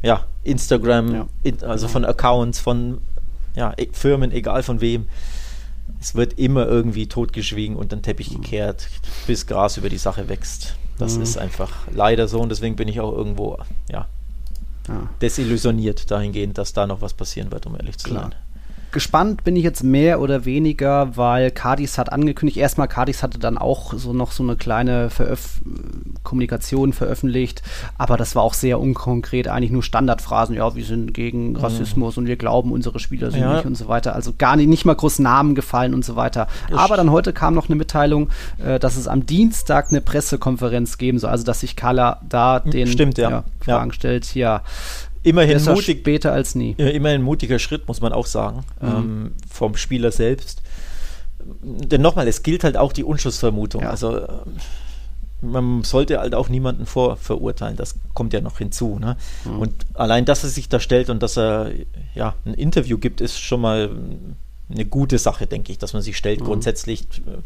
ja 0.10 0.26
Instagram, 0.44 1.13
ja. 1.13 1.28
In, 1.44 1.62
also 1.63 1.88
von 1.88 2.06
Accounts, 2.06 2.60
von 2.60 3.00
ja, 3.56 3.74
e, 3.78 3.88
Firmen, 3.92 4.32
egal 4.32 4.63
von 4.63 4.82
wem. 4.82 5.08
Es 6.00 6.16
wird 6.16 6.38
immer 6.38 6.68
irgendwie 6.68 7.08
totgeschwiegen 7.08 7.76
und 7.76 7.92
den 7.92 8.02
Teppich 8.02 8.32
mhm. 8.32 8.42
gekehrt, 8.42 8.89
bis 9.28 9.48
Gras 9.48 9.78
über 9.78 9.89
die 9.89 9.98
Sache 9.98 10.28
wächst. 10.30 10.76
Das 10.98 11.16
mhm. 11.18 11.24
ist 11.24 11.38
einfach 11.38 11.88
leider 11.92 12.28
so 12.28 12.39
und 12.39 12.50
deswegen 12.50 12.76
bin 12.76 12.88
ich 12.88 13.00
auch 13.00 13.13
irgendwo, 13.13 13.58
ja, 13.89 14.08
ja. 14.88 15.10
desillusioniert 15.22 16.12
dahingehend, 16.12 16.58
dass 16.58 16.74
da 16.74 16.88
noch 16.88 17.02
was 17.02 17.13
passieren 17.13 17.52
wird, 17.52 17.66
um 17.66 17.76
ehrlich 17.76 17.98
zu 17.98 18.10
Klar. 18.10 18.24
sein 18.24 18.36
gespannt 18.94 19.44
bin 19.44 19.56
ich 19.56 19.64
jetzt 19.64 19.84
mehr 19.84 20.22
oder 20.22 20.46
weniger, 20.46 21.18
weil 21.18 21.52
Cardis 21.52 21.98
hat 21.98 22.12
angekündigt, 22.12 22.58
erstmal 22.58 22.88
Cardis 22.88 23.24
hatte 23.24 23.40
dann 23.40 23.58
auch 23.58 23.94
so 23.94 24.14
noch 24.14 24.32
so 24.32 24.44
eine 24.44 24.56
kleine 24.56 25.10
Veröf 25.10 25.62
Kommunikation 26.24 26.94
veröffentlicht, 26.94 27.62
aber 27.98 28.16
das 28.16 28.36
war 28.36 28.44
auch 28.44 28.54
sehr 28.54 28.80
unkonkret, 28.80 29.48
eigentlich 29.48 29.72
nur 29.72 29.84
Standardphrasen, 29.84 30.56
ja, 30.56 30.76
wir 30.76 30.86
sind 30.86 31.14
gegen 31.14 31.50
mhm. 31.50 31.56
Rassismus 31.58 32.16
mhm. 32.16 32.24
und 32.24 32.28
wir 32.28 32.38
glauben, 32.38 32.72
unsere 32.72 33.00
Spieler 33.00 33.32
sind 33.32 33.42
ja. 33.42 33.56
nicht 33.56 33.66
und 33.66 33.76
so 33.76 33.88
weiter. 33.88 34.16
Also 34.16 34.34
gar 34.38 34.56
nicht, 34.56 34.68
nicht 34.68 34.86
mal 34.86 34.96
groß 34.96 35.20
Namen 35.20 35.56
gefallen 35.56 35.94
und 35.94 36.06
so 36.06 36.16
weiter. 36.16 36.48
Das 36.70 36.80
aber 36.80 36.96
dann 36.96 37.12
heute 37.12 37.34
kam 37.34 37.54
noch 37.54 37.68
eine 37.68 37.76
Mitteilung, 37.76 38.30
äh, 38.64 38.80
dass 38.80 38.96
es 38.96 39.08
am 39.08 39.26
Dienstag 39.26 39.90
eine 39.90 40.02
Pressekonferenz 40.02 40.98
geben 40.98 41.20
soll, 41.20 41.32
also 41.32 41.44
dass 41.44 41.60
sich 41.60 41.76
Kala 41.76 42.22
da 42.28 42.60
den 42.60 42.88
Stimmt, 42.88 43.18
ja. 43.18 43.30
Ja, 43.30 43.44
Fragen 43.60 43.92
stellt. 43.92 44.36
Ja, 44.36 44.62
immerhin 45.24 45.54
Besser 45.54 45.74
mutig, 45.74 46.00
später 46.00 46.34
als 46.34 46.56
nie. 46.56 46.72
Immerhin 46.78 47.22
ein 47.22 47.24
mutiger 47.24 47.60
Schritt, 47.60 47.88
muss 47.88 48.02
man 48.02 48.14
auch 48.14 48.26
sagen, 48.26 48.64
mhm. 48.82 48.88
ähm, 48.88 49.32
vom 49.50 49.76
Spieler 49.76 50.12
selbst. 50.12 50.62
Denn 51.62 52.02
nochmal, 52.02 52.28
es 52.28 52.44
gilt 52.44 52.64
halt 52.64 52.78
auch 52.78 52.94
die 52.94 53.04
Unschlussvermutung. 53.04 53.84
Ja. 53.84 53.90
Also 53.90 54.18
äh, 54.18 54.28
man 55.42 55.84
sollte 55.84 56.20
halt 56.20 56.36
auch 56.36 56.50
niemanden 56.50 56.86
vorverurteilen. 56.86 57.76
Das 57.76 57.96
kommt 58.14 58.34
ja 58.34 58.42
noch 58.42 58.58
hinzu. 58.58 58.98
Ne? 59.00 59.18
Mhm. 59.46 59.60
Und 59.60 59.74
allein, 59.94 60.26
dass 60.26 60.44
er 60.44 60.50
sich 60.50 60.70
da 60.70 60.80
stellt 60.80 61.10
und 61.10 61.22
dass 61.22 61.38
er 61.38 61.72
ja 62.16 62.36
ein 62.46 62.54
Interview 62.54 62.98
gibt, 62.98 63.22
ist 63.22 63.40
schon 63.40 63.62
mal 63.62 63.90
eine 64.72 64.86
gute 64.86 65.18
Sache, 65.18 65.46
denke 65.48 65.72
ich, 65.72 65.78
dass 65.78 65.94
man 65.94 66.02
sich 66.02 66.18
stellt. 66.18 66.42
Mhm. 66.42 66.46
Grundsätzlich 66.46 67.02
äh, 67.28 67.42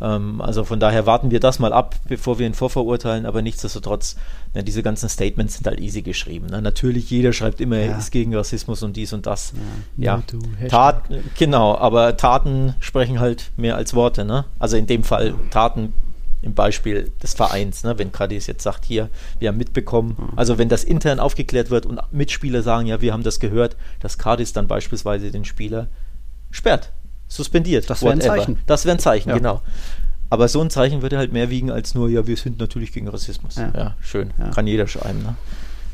ähm, 0.00 0.40
also 0.40 0.64
von 0.64 0.80
daher 0.80 1.06
warten 1.06 1.30
wir 1.30 1.40
das 1.40 1.58
mal 1.58 1.72
ab, 1.72 1.96
bevor 2.08 2.38
wir 2.38 2.46
ihn 2.46 2.54
vorverurteilen, 2.54 3.26
aber 3.26 3.42
nichtsdestotrotz, 3.42 4.16
ja, 4.54 4.62
diese 4.62 4.82
ganzen 4.82 5.08
Statements 5.08 5.54
sind 5.54 5.66
halt 5.66 5.80
easy 5.80 6.02
geschrieben. 6.02 6.46
Ne? 6.46 6.62
Natürlich, 6.62 7.10
jeder 7.10 7.32
schreibt 7.32 7.60
immer, 7.60 7.76
er 7.76 7.98
ist 7.98 8.10
gegen 8.10 8.34
Rassismus 8.34 8.82
und 8.82 8.96
dies 8.96 9.12
und 9.12 9.26
das. 9.26 9.52
Ja, 9.96 10.22
ja 10.60 10.68
Taten, 10.68 11.30
genau, 11.36 11.76
aber 11.76 12.16
Taten 12.16 12.74
sprechen 12.80 13.20
halt 13.20 13.50
mehr 13.56 13.76
als 13.76 13.94
Worte. 13.94 14.24
Ne? 14.24 14.44
Also 14.58 14.76
in 14.76 14.86
dem 14.86 15.04
Fall 15.04 15.34
Taten 15.50 15.92
im 16.40 16.54
Beispiel 16.54 17.10
des 17.20 17.34
Vereins, 17.34 17.82
ne? 17.82 17.98
wenn 17.98 18.12
Cadiz 18.12 18.46
jetzt 18.46 18.62
sagt, 18.62 18.84
hier, 18.84 19.10
wir 19.40 19.48
haben 19.48 19.56
mitbekommen, 19.56 20.16
mhm. 20.16 20.38
also 20.38 20.56
wenn 20.56 20.68
das 20.68 20.84
intern 20.84 21.18
aufgeklärt 21.18 21.70
wird 21.70 21.84
und 21.84 22.00
Mitspieler 22.12 22.62
sagen, 22.62 22.86
ja, 22.86 23.00
wir 23.00 23.12
haben 23.12 23.24
das 23.24 23.40
gehört, 23.40 23.76
dass 24.00 24.18
Cadiz 24.18 24.52
dann 24.52 24.68
beispielsweise 24.68 25.32
den 25.32 25.44
Spieler 25.44 25.88
sperrt 26.50 26.92
suspendiert. 27.28 27.88
Das 27.88 28.02
wäre 28.02 28.12
ein 28.12 28.20
Zeichen. 28.20 28.58
Das 28.66 28.84
wäre 28.84 28.96
ein 28.96 28.98
Zeichen, 28.98 29.28
ja. 29.28 29.36
genau. 29.36 29.62
Aber 30.30 30.48
so 30.48 30.60
ein 30.60 30.70
Zeichen 30.70 31.00
würde 31.02 31.16
halt 31.16 31.32
mehr 31.32 31.48
wiegen 31.48 31.70
als 31.70 31.94
nur, 31.94 32.08
ja, 32.08 32.26
wir 32.26 32.36
sind 32.36 32.58
natürlich 32.58 32.92
gegen 32.92 33.08
Rassismus. 33.08 33.56
Ja, 33.56 33.72
ja 33.74 33.94
schön. 34.00 34.32
Kann 34.54 34.66
jeder 34.66 34.86
schreiben, 34.86 35.22
ne? 35.22 35.36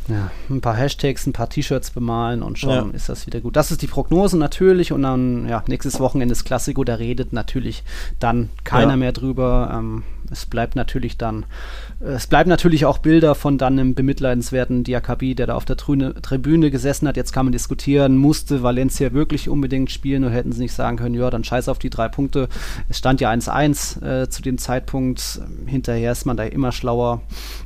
Ja, 0.09 0.31
ein 0.51 0.61
paar 0.61 0.77
Hashtags, 0.77 1.27
ein 1.27 1.33
paar 1.33 1.49
T-Shirts 1.49 1.91
bemalen 1.91 2.43
und 2.43 2.59
schon 2.59 2.71
ja. 2.71 2.87
ist 2.93 3.09
das 3.09 3.27
wieder 3.27 3.41
gut. 3.41 3.57
Das 3.57 3.71
ist 3.71 3.81
die 3.81 3.87
Prognose 3.87 4.37
natürlich 4.37 4.93
und 4.93 5.03
dann, 5.03 5.49
ja, 5.49 5.65
nächstes 5.67 5.99
Wochenende 5.99 6.33
ist 6.33 6.45
Klassiko, 6.45 6.85
da 6.85 6.97
redet 6.97 7.33
natürlich 7.33 7.85
dann 8.19 8.51
keiner 8.65 8.93
ja. 8.93 8.97
mehr 8.97 9.13
drüber. 9.13 9.71
Ähm, 9.73 10.03
es 10.31 10.47
bleibt 10.47 10.75
natürlich 10.75 11.19
dann, 11.19 11.45
es 12.01 12.27
bleiben 12.27 12.49
natürlich 12.49 12.87
auch 12.87 12.99
Bilder 12.99 13.35
von 13.35 13.59
dann 13.59 13.79
einem 13.79 13.95
bemitleidenswerten 13.95 14.85
Diakabi, 14.85 15.35
der 15.35 15.47
da 15.47 15.55
auf 15.55 15.65
der 15.65 15.77
Trüne, 15.77 16.15
Tribüne 16.21 16.71
gesessen 16.71 17.07
hat. 17.09 17.17
Jetzt 17.17 17.33
kann 17.33 17.47
man 17.47 17.53
diskutieren, 17.53 18.17
musste 18.17 18.63
Valencia 18.63 19.13
wirklich 19.13 19.49
unbedingt 19.49 19.91
spielen 19.91 20.25
oder 20.25 20.33
hätten 20.33 20.53
sie 20.53 20.63
nicht 20.63 20.73
sagen 20.73 20.97
können, 20.97 21.15
ja, 21.15 21.31
dann 21.31 21.45
scheiß 21.45 21.69
auf 21.69 21.79
die 21.79 21.91
drei 21.91 22.09
Punkte. 22.09 22.49
Es 22.89 22.99
stand 22.99 23.21
ja 23.21 23.31
1-1 23.31 24.03
äh, 24.05 24.29
zu 24.31 24.43
dem 24.43 24.59
Zeitpunkt. 24.59 25.41
Hinterher 25.67 26.13
ist 26.13 26.25
man 26.25 26.37
da 26.37 26.45
immer 26.45 26.73
schlauer, 26.73 27.23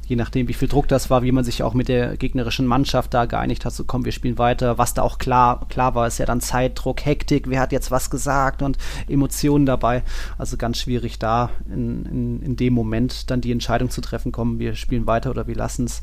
je 0.07 0.17
nachdem, 0.17 0.49
wie 0.49 0.55
viel 0.55 0.69
Druck 0.69 0.89
das 0.89 1.11
war, 1.11 1.23
wie 1.23 1.33
man 1.33 1.45
sich 1.45 1.63
auch 1.63 1.75
mit 1.75 1.89
der 1.89 2.17
gegnerischen 2.29 2.67
Mannschaft 2.67 3.15
da 3.15 3.25
geeinigt 3.25 3.65
hat, 3.65 3.73
so 3.73 3.85
komm, 3.85 4.05
wir 4.05 4.13
spielen 4.13 4.37
weiter. 4.37 4.77
Was 4.77 4.93
da 4.93 5.03
auch 5.03 5.17
klar, 5.17 5.67
klar 5.71 5.95
war, 5.95 6.07
ist 6.07 6.19
ja 6.19 6.27
dann 6.27 6.43
Zeitdruck, 6.43 7.05
Hektik, 7.05 7.49
wer 7.49 7.61
hat 7.61 7.73
jetzt 7.73 7.91
was 7.91 8.11
gesagt 8.11 8.61
und 8.61 8.77
Emotionen 9.09 9.65
dabei. 9.65 10.03
Also 10.37 10.59
ganz 10.59 10.79
schwierig 10.79 11.19
da 11.19 11.49
in, 11.67 12.05
in, 12.05 12.43
in 12.43 12.57
dem 12.57 12.75
Moment 12.75 13.31
dann 13.31 13.41
die 13.41 13.51
Entscheidung 13.51 13.89
zu 13.89 14.03
treffen, 14.03 14.31
komm, 14.31 14.59
wir 14.59 14.75
spielen 14.75 15.07
weiter 15.07 15.31
oder 15.31 15.47
wir 15.47 15.57
lassen 15.57 15.87
es. 15.87 16.03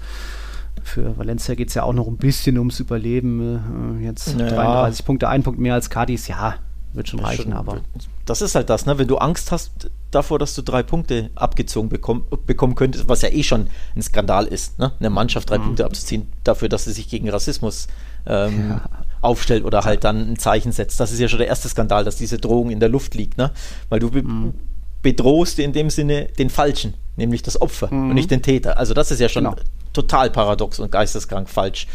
Für 0.83 1.17
Valencia 1.17 1.55
geht 1.55 1.69
es 1.69 1.75
ja 1.75 1.83
auch 1.83 1.93
noch 1.93 2.07
ein 2.07 2.17
bisschen 2.17 2.57
ums 2.57 2.79
Überleben. 2.79 3.99
Äh, 4.01 4.05
jetzt 4.05 4.35
naja. 4.35 4.55
33 4.55 5.05
Punkte, 5.05 5.29
ein 5.29 5.43
Punkt 5.43 5.59
mehr 5.59 5.75
als 5.75 5.89
Cadiz, 5.89 6.27
ja, 6.27 6.55
wird 6.95 7.09
schon 7.09 7.19
reichen, 7.19 7.43
schon, 7.43 7.53
aber. 7.53 7.81
Das 8.25 8.41
ist 8.41 8.55
halt 8.55 8.69
das, 8.69 8.85
ne? 8.85 8.97
Wenn 8.97 9.07
du 9.07 9.17
Angst 9.17 9.51
hast 9.51 9.89
davor, 10.11 10.39
dass 10.39 10.55
du 10.55 10.61
drei 10.61 10.83
Punkte 10.83 11.29
abgezogen 11.35 11.89
bekomm, 11.89 12.25
bekommen 12.45 12.75
könntest, 12.75 13.07
was 13.07 13.21
ja 13.21 13.29
eh 13.29 13.43
schon 13.43 13.67
ein 13.95 14.01
Skandal 14.01 14.45
ist, 14.45 14.79
ne? 14.79 14.93
Eine 14.99 15.09
Mannschaft 15.09 15.49
drei 15.49 15.57
mhm. 15.57 15.63
Punkte 15.63 15.85
abzuziehen, 15.85 16.27
dafür, 16.43 16.69
dass 16.69 16.85
sie 16.85 16.91
sich 16.91 17.09
gegen 17.09 17.29
Rassismus 17.29 17.87
ähm, 18.25 18.69
ja. 18.69 18.81
aufstellt 19.21 19.63
oder 19.63 19.83
halt 19.83 20.03
dann 20.03 20.31
ein 20.31 20.39
Zeichen 20.39 20.71
setzt. 20.71 20.99
Das 20.99 21.11
ist 21.11 21.19
ja 21.19 21.27
schon 21.27 21.39
der 21.39 21.47
erste 21.47 21.69
Skandal, 21.69 22.03
dass 22.03 22.15
diese 22.15 22.37
Drohung 22.37 22.69
in 22.69 22.79
der 22.79 22.89
Luft 22.89 23.15
liegt, 23.15 23.37
ne? 23.37 23.51
Weil 23.89 23.99
du 23.99 24.09
mhm. 24.09 24.53
bedrohst 25.01 25.59
in 25.59 25.73
dem 25.73 25.89
Sinne 25.89 26.29
den 26.37 26.49
Falschen, 26.49 26.93
nämlich 27.15 27.43
das 27.43 27.61
Opfer 27.61 27.93
mhm. 27.93 28.09
und 28.09 28.15
nicht 28.15 28.31
den 28.31 28.41
Täter. 28.41 28.77
Also 28.77 28.93
das 28.93 29.11
ist 29.11 29.19
ja 29.19 29.29
schon 29.29 29.43
genau. 29.43 29.55
total 29.93 30.29
paradox 30.29 30.79
und 30.79 30.91
geisteskrank 30.91 31.49
falsch 31.49 31.87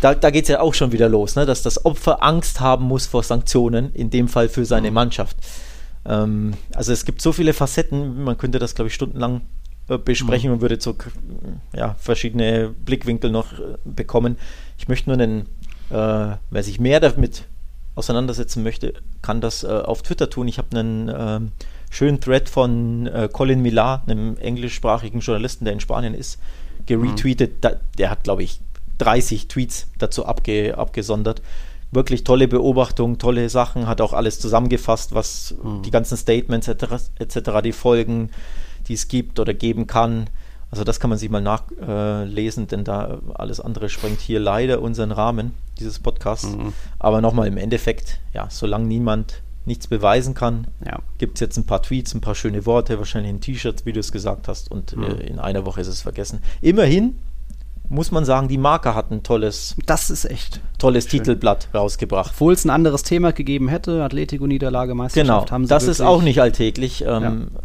da, 0.00 0.14
da 0.14 0.30
geht 0.30 0.44
es 0.44 0.48
ja 0.48 0.60
auch 0.60 0.74
schon 0.74 0.92
wieder 0.92 1.08
los, 1.08 1.36
ne? 1.36 1.46
dass 1.46 1.62
das 1.62 1.84
Opfer 1.84 2.22
Angst 2.22 2.60
haben 2.60 2.84
muss 2.84 3.06
vor 3.06 3.22
Sanktionen, 3.22 3.92
in 3.94 4.10
dem 4.10 4.28
Fall 4.28 4.48
für 4.48 4.64
seine 4.64 4.90
mhm. 4.90 4.94
Mannschaft. 4.94 5.36
Ähm, 6.06 6.54
also 6.74 6.92
es 6.92 7.04
gibt 7.04 7.22
so 7.22 7.32
viele 7.32 7.52
Facetten, 7.52 8.24
man 8.24 8.38
könnte 8.38 8.58
das, 8.58 8.74
glaube 8.74 8.88
ich, 8.88 8.94
stundenlang 8.94 9.42
äh, 9.88 9.98
besprechen 9.98 10.50
mhm. 10.50 10.54
und 10.54 10.60
würde 10.62 10.80
so 10.80 10.96
ja, 11.74 11.94
verschiedene 11.98 12.74
Blickwinkel 12.84 13.30
noch 13.30 13.52
äh, 13.52 13.76
bekommen. 13.84 14.36
Ich 14.78 14.88
möchte 14.88 15.10
nur 15.10 15.18
einen, 15.18 15.42
äh, 15.90 16.36
wer 16.50 16.62
sich 16.62 16.80
mehr 16.80 17.00
damit 17.00 17.44
auseinandersetzen 17.94 18.62
möchte, 18.62 18.94
kann 19.22 19.40
das 19.40 19.62
äh, 19.62 19.68
auf 19.68 20.02
Twitter 20.02 20.28
tun. 20.28 20.48
Ich 20.48 20.58
habe 20.58 20.76
einen 20.76 21.12
ähm, 21.14 21.52
schönen 21.90 22.20
Thread 22.20 22.48
von 22.48 23.06
äh, 23.06 23.28
Colin 23.32 23.62
Millar, 23.62 24.02
einem 24.06 24.36
englischsprachigen 24.36 25.20
Journalisten, 25.20 25.64
der 25.64 25.74
in 25.74 25.80
Spanien 25.80 26.14
ist, 26.14 26.40
geretweetet. 26.86 27.52
Mhm. 27.52 27.60
Da, 27.60 27.72
der 27.98 28.10
hat, 28.10 28.24
glaube 28.24 28.42
ich, 28.42 28.60
30 28.98 29.48
Tweets 29.48 29.88
dazu 29.98 30.26
abge, 30.26 30.76
abgesondert. 30.76 31.42
Wirklich 31.90 32.24
tolle 32.24 32.48
Beobachtung, 32.48 33.18
tolle 33.18 33.48
Sachen, 33.48 33.86
hat 33.86 34.00
auch 34.00 34.12
alles 34.12 34.40
zusammengefasst, 34.40 35.14
was 35.14 35.54
mhm. 35.62 35.82
die 35.82 35.90
ganzen 35.90 36.16
Statements 36.16 36.66
etc., 36.68 37.10
etc., 37.18 37.38
die 37.62 37.72
Folgen, 37.72 38.30
die 38.88 38.94
es 38.94 39.08
gibt 39.08 39.38
oder 39.38 39.54
geben 39.54 39.86
kann. 39.86 40.28
Also 40.70 40.82
das 40.82 40.98
kann 40.98 41.08
man 41.08 41.20
sich 41.20 41.30
mal 41.30 41.40
nachlesen, 41.40 42.64
äh, 42.64 42.66
denn 42.66 42.82
da 42.82 43.20
alles 43.34 43.60
andere 43.60 43.88
sprengt 43.88 44.20
hier 44.20 44.40
leider 44.40 44.82
unseren 44.82 45.12
Rahmen 45.12 45.52
dieses 45.78 46.00
Podcasts. 46.00 46.48
Mhm. 46.48 46.72
Aber 46.98 47.20
nochmal 47.20 47.46
im 47.46 47.58
Endeffekt, 47.58 48.18
ja, 48.32 48.48
solange 48.50 48.86
niemand 48.86 49.42
nichts 49.66 49.86
beweisen 49.86 50.34
kann, 50.34 50.66
ja. 50.84 50.98
gibt 51.18 51.34
es 51.34 51.40
jetzt 51.40 51.56
ein 51.56 51.64
paar 51.64 51.82
Tweets, 51.82 52.12
ein 52.14 52.20
paar 52.20 52.34
schöne 52.34 52.66
Worte, 52.66 52.98
wahrscheinlich 52.98 53.32
ein 53.32 53.40
T-Shirt, 53.40 53.86
wie 53.86 53.92
du 53.92 54.00
es 54.00 54.12
gesagt 54.12 54.48
hast, 54.48 54.70
und 54.70 54.96
mhm. 54.96 55.04
äh, 55.04 55.26
in 55.26 55.38
einer 55.38 55.64
Woche 55.64 55.80
ist 55.80 55.86
es 55.86 56.02
vergessen. 56.02 56.40
Immerhin 56.60 57.18
muss 57.88 58.10
man 58.10 58.24
sagen, 58.24 58.48
die 58.48 58.58
Marke 58.58 58.94
hat 58.94 59.10
ein 59.10 59.22
tolles. 59.22 59.76
Das 59.86 60.10
ist 60.10 60.24
echt. 60.24 60.60
Tolles 60.78 61.04
schön. 61.04 61.20
Titelblatt 61.20 61.68
rausgebracht. 61.74 62.32
Obwohl 62.34 62.54
es 62.54 62.64
ein 62.64 62.70
anderes 62.70 63.02
Thema 63.02 63.32
gegeben 63.32 63.68
hätte, 63.68 64.02
Atletico-Niederlage, 64.02 64.94
Meisterschaft, 64.94 65.46
genau, 65.46 65.50
haben 65.50 65.64
sie 65.64 65.68
das 65.68 65.84
ist 65.84 66.00
auch 66.00 66.22
nicht 66.22 66.40
alltäglich. 66.40 67.02
Ähm, 67.02 67.22
ja. 67.22 67.60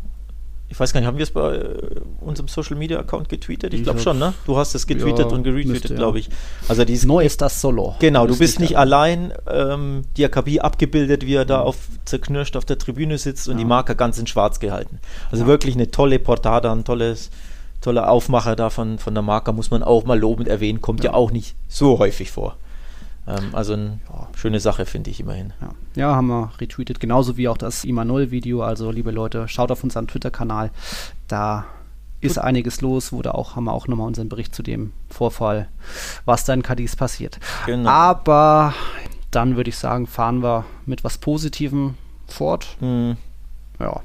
Ich 0.71 0.79
weiß 0.79 0.93
gar 0.93 0.99
nicht, 0.99 1.07
haben 1.07 1.17
wir 1.17 1.23
es 1.23 1.31
bei 1.31 1.55
äh, 1.55 2.01
unserem 2.21 2.47
Social 2.47 2.77
Media 2.77 2.99
Account 2.99 3.27
getweetet? 3.27 3.73
Ich, 3.73 3.83
glaube 3.83 3.99
schon, 3.99 4.19
ne? 4.19 4.35
Du 4.45 4.55
hast 4.55 4.75
es 4.75 4.85
getweetet 4.85 5.31
ja, 5.31 5.35
und 5.35 5.43
geretweetet, 5.43 5.95
glaube 5.95 6.19
ich. 6.19 6.29
Also 6.67 6.85
dieses 6.85 7.05
Neu 7.05 7.25
ist 7.25 7.41
das 7.41 7.59
Solo. 7.59 7.95
Genau, 7.99 8.27
du 8.27 8.37
bist 8.37 8.59
nicht 8.59 8.77
allein. 8.77 9.33
Ähm, 9.51 10.03
Diakabi 10.15 10.59
abgebildet, 10.59 11.25
wie 11.25 11.33
er 11.33 11.45
da 11.45 11.61
auf 11.61 11.77
zerknirscht 12.05 12.55
auf 12.55 12.65
der 12.65 12.77
Tribüne 12.77 13.17
sitzt 13.17 13.49
und 13.49 13.57
die 13.57 13.65
Marke 13.65 13.95
ganz 13.95 14.19
in 14.19 14.27
Schwarz 14.27 14.59
gehalten. 14.59 14.99
Also 15.31 15.47
wirklich 15.47 15.73
eine 15.73 15.89
tolle 15.89 16.19
Portada, 16.19 16.71
ein 16.71 16.83
tolles 16.83 17.31
toller 17.81 18.09
Aufmacher 18.09 18.55
da 18.55 18.69
von, 18.69 18.99
von 18.99 19.13
der 19.13 19.23
Marke, 19.23 19.53
muss 19.53 19.71
man 19.71 19.83
auch 19.83 20.05
mal 20.05 20.19
lobend 20.19 20.47
erwähnen, 20.47 20.81
kommt 20.81 21.03
ja, 21.03 21.11
ja 21.11 21.17
auch 21.17 21.31
nicht 21.31 21.55
so 21.67 21.99
häufig 21.99 22.31
vor. 22.31 22.57
Ähm, 23.27 23.49
also 23.53 23.73
eine 23.73 23.99
ja. 24.09 24.27
schöne 24.35 24.59
Sache, 24.59 24.85
finde 24.85 25.11
ich 25.11 25.19
immerhin. 25.19 25.53
Ja. 25.61 25.69
ja. 25.95 26.15
haben 26.15 26.27
wir 26.27 26.51
retweetet, 26.59 26.99
genauso 26.99 27.37
wie 27.37 27.47
auch 27.47 27.57
das 27.57 27.83
IMA0-Video. 27.85 28.63
Also, 28.63 28.91
liebe 28.91 29.11
Leute, 29.11 29.47
schaut 29.47 29.71
auf 29.71 29.83
unseren 29.83 30.07
Twitter-Kanal. 30.07 30.71
Da 31.27 31.65
ist 32.21 32.35
Gut. 32.35 32.43
einiges 32.43 32.81
los, 32.81 33.13
wurde 33.13 33.35
auch, 33.35 33.55
haben 33.55 33.65
wir 33.65 33.73
auch 33.73 33.87
nochmal 33.87 34.07
unseren 34.07 34.29
Bericht 34.29 34.53
zu 34.53 34.63
dem 34.63 34.91
Vorfall, 35.09 35.69
was 36.25 36.43
da 36.43 36.53
in 36.53 36.63
Cadiz 36.63 36.95
passiert. 36.95 37.39
Genau. 37.65 37.89
Aber 37.89 38.73
dann 39.31 39.55
würde 39.55 39.69
ich 39.69 39.77
sagen, 39.77 40.07
fahren 40.07 40.41
wir 40.43 40.65
mit 40.85 41.03
was 41.03 41.17
Positivem 41.17 41.95
fort. 42.27 42.67
Hm. 42.79 43.15
Ja. 43.79 44.01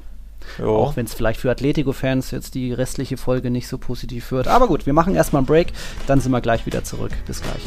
Jo. 0.59 0.77
Auch 0.77 0.95
wenn 0.95 1.05
es 1.05 1.13
vielleicht 1.13 1.39
für 1.39 1.51
Atletico-Fans 1.51 2.31
jetzt 2.31 2.55
die 2.55 2.73
restliche 2.73 3.17
Folge 3.17 3.49
nicht 3.49 3.67
so 3.67 3.77
positiv 3.77 4.31
wird. 4.31 4.47
Aber 4.47 4.67
gut, 4.67 4.85
wir 4.85 4.93
machen 4.93 5.15
erstmal 5.15 5.41
einen 5.41 5.47
Break, 5.47 5.67
dann 6.07 6.19
sind 6.19 6.31
wir 6.31 6.41
gleich 6.41 6.65
wieder 6.65 6.83
zurück. 6.83 7.11
Bis 7.25 7.41
gleich. 7.41 7.61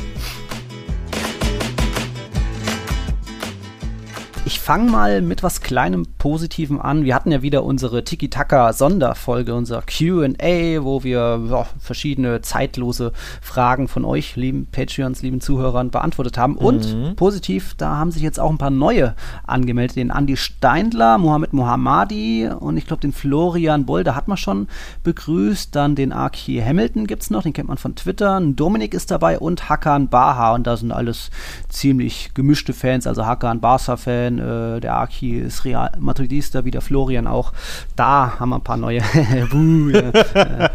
Ich 4.49 4.61
fange 4.61 4.91
mal 4.91 5.21
mit 5.21 5.43
was 5.43 5.61
kleinem 5.61 6.07
Positivem 6.17 6.81
an. 6.81 7.05
Wir 7.05 7.15
hatten 7.15 7.31
ja 7.31 7.43
wieder 7.43 7.65
unsere 7.65 8.03
Tiki-Taka-Sonderfolge, 8.03 9.55
unser 9.55 9.83
QA, 9.83 10.85
wo 10.85 11.05
wir 11.05 11.43
ja, 11.51 11.67
verschiedene 11.79 12.41
zeitlose 12.41 13.13
Fragen 13.43 13.89
von 13.89 14.07
euch, 14.07 14.37
lieben 14.37 14.67
Patreons, 14.73 15.21
lieben 15.21 15.43
Zuhörern, 15.43 15.91
beantwortet 15.91 16.39
haben. 16.39 16.57
Und 16.57 16.97
mhm. 16.97 17.15
positiv, 17.15 17.75
da 17.77 17.97
haben 17.97 18.11
sich 18.11 18.23
jetzt 18.23 18.41
auch 18.41 18.49
ein 18.49 18.57
paar 18.57 18.71
neue 18.71 19.15
angemeldet. 19.47 19.97
Den 19.99 20.09
Andy 20.09 20.39
Steindler, 20.39 21.19
Mohamed 21.19 21.53
Mohammadi 21.53 22.49
und 22.49 22.79
ich 22.79 22.87
glaube 22.87 23.03
den 23.03 23.13
Florian 23.13 23.85
Boll, 23.85 24.03
da 24.03 24.15
hat 24.15 24.29
man 24.29 24.39
schon 24.39 24.67
begrüßt. 25.03 25.77
Dann 25.77 25.95
den 25.95 26.11
Aki 26.11 26.63
Hamilton 26.65 27.07
gibt 27.07 27.21
es 27.21 27.29
noch, 27.29 27.43
den 27.43 27.53
kennt 27.53 27.69
man 27.69 27.77
von 27.77 27.97
Twitter. 27.97 28.41
Dominik 28.41 28.95
ist 28.95 29.11
dabei 29.11 29.39
und 29.39 29.69
Hakan 29.69 30.09
Baha. 30.09 30.55
Und 30.55 30.67
da 30.67 30.79
sind 30.79 30.91
alles 30.91 31.31
ziemlich 31.69 32.31
gemischte 32.33 32.73
Fans, 32.73 33.07
also 33.07 33.27
Hakan 33.27 33.61
Barca-Fan, 33.61 34.38
äh, 34.38 34.81
der 34.81 34.96
Aki 34.96 35.38
ist 35.38 35.64
Real 35.64 35.90
Madridista, 35.98 36.64
wie 36.64 36.70
der 36.70 36.81
Florian 36.81 37.27
auch. 37.27 37.53
Da 37.96 38.38
haben 38.38 38.51
wir 38.51 38.57
ein 38.57 38.64
paar 38.64 38.77
neue. 38.77 39.01
Buh, 39.51 39.90
ja, 39.90 40.11
äh, 40.11 40.68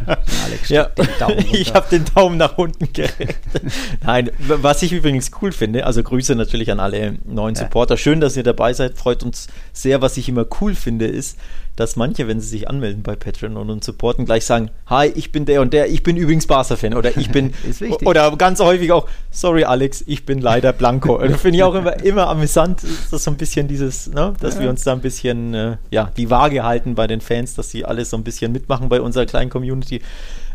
Alex 0.46 0.70
ja. 0.70 0.90
ich 1.52 1.74
habe 1.74 1.88
den 1.90 2.06
Daumen 2.14 2.38
nach 2.38 2.58
unten 2.58 2.92
gerät. 2.94 3.38
Nein, 4.04 4.32
was 4.38 4.82
ich 4.84 4.92
übrigens 4.92 5.32
cool 5.42 5.52
finde, 5.52 5.86
also 5.86 6.04
Grüße 6.04 6.36
natürlich 6.36 6.72
an 6.72 6.80
alle 6.80 7.18
neuen 7.26 7.56
Supporter. 7.56 7.98
Schön, 7.98 8.22
dass 8.22 8.38
ihr 8.38 8.44
dabei 8.44 8.74
seid, 8.74 8.98
freut 8.98 9.24
uns 9.24 9.48
sehr. 9.72 10.02
Was 10.02 10.18
ich 10.18 10.30
immer 10.30 10.46
cool 10.62 10.76
finde, 10.76 11.08
ist, 11.08 11.38
dass 11.76 11.96
manche, 11.96 12.28
wenn 12.28 12.40
sie 12.40 12.48
sich 12.48 12.70
anmelden 12.70 13.02
bei 13.02 13.16
Patreon 13.16 13.58
und 13.58 13.70
uns 13.70 13.86
supporten, 13.86 14.26
gleich 14.26 14.46
sagen, 14.46 14.70
hi, 14.88 15.08
ich 15.08 15.32
bin 15.32 15.46
der 15.46 15.62
und 15.62 15.74
der, 15.74 15.90
ich 15.90 16.04
bin 16.04 16.18
übrigens 16.18 16.46
Barca-Fan 16.46 16.94
oder 16.94 17.18
ich 17.18 17.32
bin, 17.32 17.54
oder 18.06 18.36
ganz 18.38 18.60
häufig 18.60 18.92
auch, 18.92 19.08
sorry 19.32 19.64
Alex, 19.64 20.04
ich 20.06 20.26
bin 20.26 20.40
leider 20.40 20.72
Blanco. 20.72 21.18
Das 21.18 21.42
finde 21.42 21.58
ich 21.58 21.64
auch 21.64 21.76
immer, 21.76 22.00
immer 22.04 22.28
amüsant, 22.28 22.84
das 23.10 23.24
so 23.24 23.32
ein 23.32 23.38
bisschen 23.38 23.68
dieses, 23.68 24.08
ne, 24.08 24.34
dass 24.40 24.56
ja. 24.56 24.62
wir 24.62 24.70
uns 24.70 24.84
da 24.84 24.94
ein 24.94 25.02
bisschen, 25.02 25.54
äh, 25.54 25.78
ja, 25.90 26.12
die 26.16 26.30
Waage 26.30 26.64
halten 26.64 26.96
bei 26.96 27.08
den 27.08 27.22
Fans, 27.22 27.56
dass 27.56 27.72
sie 27.72 27.86
alles 27.86 28.12
so 28.12 28.18
ein 28.18 28.24
bisschen 28.24 28.52
mitmachen 28.52 28.90
bei 28.90 29.02
unserer 29.02 29.26
kleinen 29.26 29.50
Community 29.50 30.02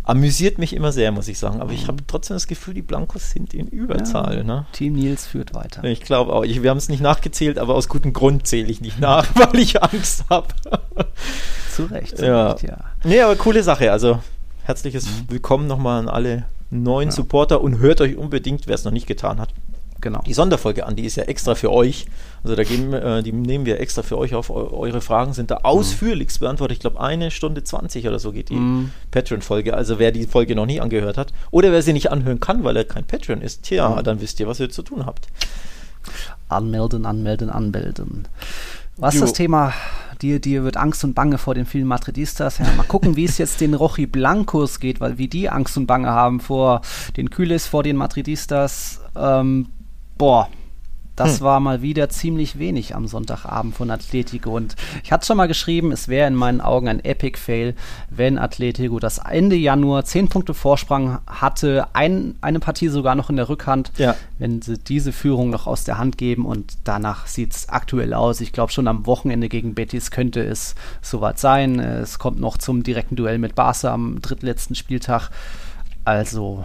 amüsiert 0.08 0.58
mich 0.58 0.74
immer 0.74 0.90
sehr, 0.90 1.12
muss 1.12 1.28
ich 1.28 1.38
sagen. 1.38 1.60
Aber 1.60 1.72
ich 1.72 1.84
mhm. 1.84 1.88
habe 1.88 2.06
trotzdem 2.06 2.34
das 2.34 2.46
Gefühl, 2.46 2.74
die 2.74 2.82
Blancos 2.82 3.30
sind 3.30 3.52
in 3.52 3.68
Überzahl. 3.68 4.38
Ja, 4.38 4.42
ne? 4.42 4.66
Team 4.72 4.94
Nils 4.94 5.26
führt 5.26 5.54
weiter. 5.54 5.84
Ich 5.84 6.00
glaube 6.00 6.32
auch. 6.32 6.44
Ich, 6.44 6.62
wir 6.62 6.70
haben 6.70 6.78
es 6.78 6.88
nicht 6.88 7.02
nachgezählt, 7.02 7.58
aber 7.58 7.74
aus 7.74 7.88
gutem 7.88 8.14
Grund 8.14 8.46
zähle 8.46 8.68
ich 8.68 8.80
nicht 8.80 8.98
nach, 8.98 9.26
weil 9.34 9.60
ich 9.60 9.82
Angst 9.82 10.24
habe. 10.30 10.48
zu 11.70 11.84
Recht, 11.84 12.16
zu 12.16 12.26
ja. 12.26 12.52
Recht, 12.52 12.62
ja. 12.62 12.78
Nee, 13.04 13.20
aber 13.20 13.36
coole 13.36 13.62
Sache. 13.62 13.92
Also 13.92 14.20
herzliches 14.64 15.06
mhm. 15.06 15.26
Willkommen 15.28 15.66
nochmal 15.66 16.00
an 16.00 16.08
alle 16.08 16.46
neuen 16.70 17.10
ja. 17.10 17.14
Supporter 17.14 17.60
und 17.60 17.78
hört 17.78 18.00
euch 18.00 18.16
unbedingt, 18.16 18.66
wer 18.66 18.74
es 18.74 18.84
noch 18.84 18.92
nicht 18.92 19.06
getan 19.06 19.38
hat, 19.40 19.50
Genau. 20.00 20.20
Die 20.26 20.34
Sonderfolge 20.34 20.86
an, 20.86 20.94
die 20.94 21.04
ist 21.04 21.16
ja 21.16 21.24
extra 21.24 21.54
für 21.54 21.72
euch. 21.72 22.06
Also 22.44 22.54
da 22.54 22.62
geben, 22.62 22.92
äh, 22.92 23.22
die 23.22 23.32
nehmen 23.32 23.66
wir 23.66 23.80
extra 23.80 24.02
für 24.02 24.16
euch 24.16 24.34
auf. 24.34 24.50
Eure 24.50 25.00
Fragen 25.00 25.32
sind 25.32 25.50
da 25.50 25.56
mhm. 25.56 25.64
ausführlichst 25.64 26.40
beantwortet. 26.40 26.76
Ich 26.76 26.80
glaube, 26.80 27.00
eine 27.00 27.30
Stunde 27.30 27.64
20 27.64 28.06
oder 28.06 28.18
so 28.18 28.32
geht 28.32 28.48
die 28.48 28.54
mhm. 28.54 28.90
Patreon-Folge. 29.10 29.74
Also 29.74 29.98
wer 29.98 30.12
die 30.12 30.26
Folge 30.26 30.54
noch 30.54 30.66
nie 30.66 30.80
angehört 30.80 31.18
hat 31.18 31.32
oder 31.50 31.72
wer 31.72 31.82
sie 31.82 31.92
nicht 31.92 32.12
anhören 32.12 32.38
kann, 32.38 32.62
weil 32.62 32.76
er 32.76 32.84
kein 32.84 33.04
Patreon 33.04 33.42
ist, 33.42 33.64
tja, 33.64 33.88
mhm. 33.88 34.04
dann 34.04 34.20
wisst 34.20 34.38
ihr, 34.40 34.46
was 34.46 34.60
ihr 34.60 34.70
zu 34.70 34.82
tun 34.82 35.04
habt. 35.04 35.26
Anmelden, 36.48 37.04
anmelden, 37.04 37.50
anmelden. 37.50 38.28
Was 38.96 39.14
ist 39.14 39.22
das 39.22 39.32
Thema? 39.32 39.72
Dir, 40.22 40.40
dir 40.40 40.64
wird 40.64 40.76
Angst 40.76 41.04
und 41.04 41.14
Bange 41.14 41.38
vor 41.38 41.54
den 41.54 41.66
vielen 41.66 41.86
Madridistas. 41.86 42.58
Ja, 42.58 42.66
mal 42.76 42.82
gucken, 42.82 43.14
wie 43.14 43.24
es 43.24 43.38
jetzt 43.38 43.60
den 43.60 43.74
Rochi 43.74 44.06
Blancos 44.06 44.80
geht, 44.80 45.00
weil 45.00 45.18
wie 45.18 45.28
die 45.28 45.48
Angst 45.48 45.76
und 45.76 45.86
Bange 45.86 46.08
haben 46.08 46.40
vor 46.40 46.80
den 47.16 47.30
Kühles, 47.30 47.68
vor 47.68 47.84
den 47.84 47.94
Madridistas. 47.94 49.00
Ähm, 49.14 49.68
boah, 50.18 50.48
das 51.18 51.38
hm. 51.38 51.44
war 51.46 51.58
mal 51.58 51.82
wieder 51.82 52.08
ziemlich 52.08 52.60
wenig 52.60 52.94
am 52.94 53.08
Sonntagabend 53.08 53.74
von 53.74 53.90
Atletico. 53.90 54.54
Und 54.56 54.76
ich 55.02 55.10
hatte 55.10 55.26
schon 55.26 55.36
mal 55.36 55.48
geschrieben, 55.48 55.90
es 55.90 56.06
wäre 56.06 56.28
in 56.28 56.36
meinen 56.36 56.60
Augen 56.60 56.86
ein 56.86 57.04
Epic-Fail, 57.04 57.74
wenn 58.08 58.38
Atletico 58.38 59.00
das 59.00 59.18
Ende 59.18 59.56
Januar 59.56 60.04
10 60.04 60.28
Punkte 60.28 60.54
Vorsprung 60.54 61.18
hatte, 61.26 61.88
ein, 61.92 62.36
eine 62.40 62.60
Partie 62.60 62.86
sogar 62.86 63.16
noch 63.16 63.30
in 63.30 63.36
der 63.36 63.48
Rückhand, 63.48 63.90
ja. 63.96 64.14
wenn 64.38 64.62
sie 64.62 64.78
diese 64.78 65.10
Führung 65.10 65.50
noch 65.50 65.66
aus 65.66 65.82
der 65.82 65.98
Hand 65.98 66.18
geben. 66.18 66.46
Und 66.46 66.78
danach 66.84 67.26
sieht 67.26 67.52
es 67.52 67.68
aktuell 67.68 68.14
aus. 68.14 68.40
Ich 68.40 68.52
glaube, 68.52 68.70
schon 68.70 68.86
am 68.86 69.04
Wochenende 69.06 69.48
gegen 69.48 69.74
Betis 69.74 70.12
könnte 70.12 70.40
es 70.40 70.76
soweit 71.02 71.40
sein. 71.40 71.80
Es 71.80 72.20
kommt 72.20 72.38
noch 72.38 72.58
zum 72.58 72.84
direkten 72.84 73.16
Duell 73.16 73.38
mit 73.38 73.56
Barca 73.56 73.92
am 73.92 74.22
drittletzten 74.22 74.76
Spieltag. 74.76 75.30
Also 76.04 76.64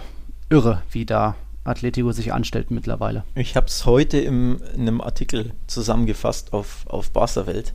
irre, 0.51 0.83
wie 0.91 1.05
da 1.05 1.35
Atletico 1.63 2.11
sich 2.11 2.33
anstellt 2.33 2.71
mittlerweile. 2.71 3.23
Ich 3.35 3.55
habe 3.55 3.67
es 3.67 3.85
heute 3.85 4.19
im, 4.19 4.61
in 4.73 4.81
einem 4.81 5.01
Artikel 5.01 5.51
zusammengefasst 5.67 6.53
auf, 6.53 6.85
auf 6.87 7.11
Barca 7.11 7.47
Welt, 7.47 7.73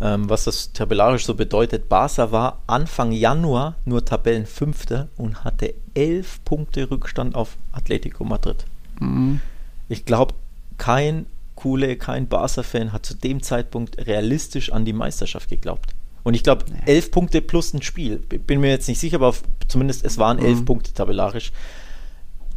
ähm, 0.00 0.28
was 0.28 0.44
das 0.44 0.72
tabellarisch 0.72 1.26
so 1.26 1.34
bedeutet. 1.34 1.88
Barca 1.88 2.32
war 2.32 2.62
Anfang 2.66 3.12
Januar 3.12 3.76
nur 3.84 4.04
Tabellenfünfter 4.04 5.08
und 5.16 5.44
hatte 5.44 5.74
elf 5.94 6.44
Punkte 6.44 6.90
Rückstand 6.90 7.34
auf 7.34 7.56
Atletico 7.70 8.24
Madrid. 8.24 8.64
Mhm. 8.98 9.40
Ich 9.88 10.04
glaube, 10.04 10.34
kein 10.78 11.26
Coole, 11.54 11.96
kein 11.96 12.26
Barca-Fan 12.26 12.92
hat 12.92 13.06
zu 13.06 13.14
dem 13.14 13.42
Zeitpunkt 13.42 14.04
realistisch 14.06 14.72
an 14.72 14.84
die 14.84 14.92
Meisterschaft 14.92 15.48
geglaubt. 15.48 15.94
Und 16.24 16.34
ich 16.34 16.42
glaube, 16.42 16.64
elf 16.86 17.10
Punkte 17.10 17.40
plus 17.40 17.74
ein 17.74 17.82
Spiel. 17.82 18.16
Bin 18.18 18.60
mir 18.60 18.70
jetzt 18.70 18.88
nicht 18.88 18.98
sicher, 18.98 19.16
aber 19.16 19.34
zumindest 19.68 20.04
es 20.04 20.18
waren 20.18 20.38
elf 20.38 20.60
mhm. 20.60 20.64
Punkte 20.64 20.92
tabellarisch 20.92 21.52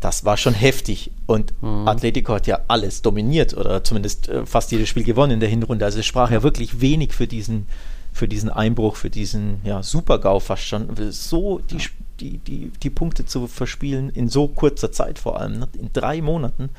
das 0.05 0.23
war 0.23 0.37
schon 0.37 0.53
heftig. 0.53 1.09
Und 1.25 1.59
mhm. 1.63 1.87
Atletico 1.87 2.35
hat 2.35 2.45
ja 2.45 2.59
alles 2.67 3.01
dominiert 3.01 3.57
oder 3.57 3.83
zumindest 3.83 4.29
äh, 4.29 4.45
fast 4.45 4.71
jedes 4.71 4.87
Spiel 4.87 5.03
gewonnen 5.03 5.31
in 5.31 5.39
der 5.39 5.49
Hinrunde. 5.49 5.83
Also 5.83 5.97
es 5.97 6.05
sprach 6.05 6.29
ja 6.29 6.43
wirklich 6.43 6.79
wenig 6.79 7.11
für 7.11 7.25
diesen, 7.25 7.65
für 8.13 8.27
diesen 8.27 8.51
Einbruch, 8.51 8.97
für 8.97 9.09
diesen 9.09 9.61
ja, 9.63 9.81
Super-GAU 9.81 10.39
fast 10.39 10.61
schon. 10.61 10.89
So 11.09 11.59
die, 11.71 11.79
die, 12.19 12.37
die, 12.37 12.71
die 12.83 12.89
Punkte 12.91 13.25
zu 13.25 13.47
verspielen 13.47 14.11
in 14.11 14.29
so 14.29 14.47
kurzer 14.47 14.91
Zeit 14.91 15.17
vor 15.17 15.41
allem, 15.41 15.57
ne? 15.57 15.67
in 15.73 15.89
drei 15.91 16.21
Monaten. 16.21 16.69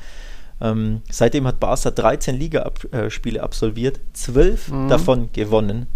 Ähm, 0.61 1.01
seitdem 1.11 1.47
hat 1.47 1.59
Barca 1.59 1.91
13 1.91 2.33
Ligaspiele 2.33 3.43
absolviert, 3.43 3.99
12 4.13 4.69
mhm. 4.69 4.87
davon 4.87 5.29
gewonnen 5.33 5.87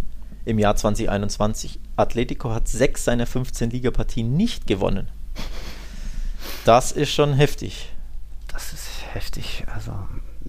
im 0.43 0.59
Jahr 0.59 0.75
2021. 0.75 1.79
Atletico 1.95 2.49
hat 2.49 2.67
sechs 2.67 3.05
seiner 3.05 3.25
15 3.25 3.69
Ligapartien 3.69 4.35
nicht 4.35 4.67
gewonnen. 4.67 5.07
Das 6.65 6.91
ist 6.91 7.11
schon 7.11 7.33
heftig. 7.33 7.91
Das 8.47 8.73
ist 8.73 8.87
heftig. 9.13 9.65
Also 9.73 9.93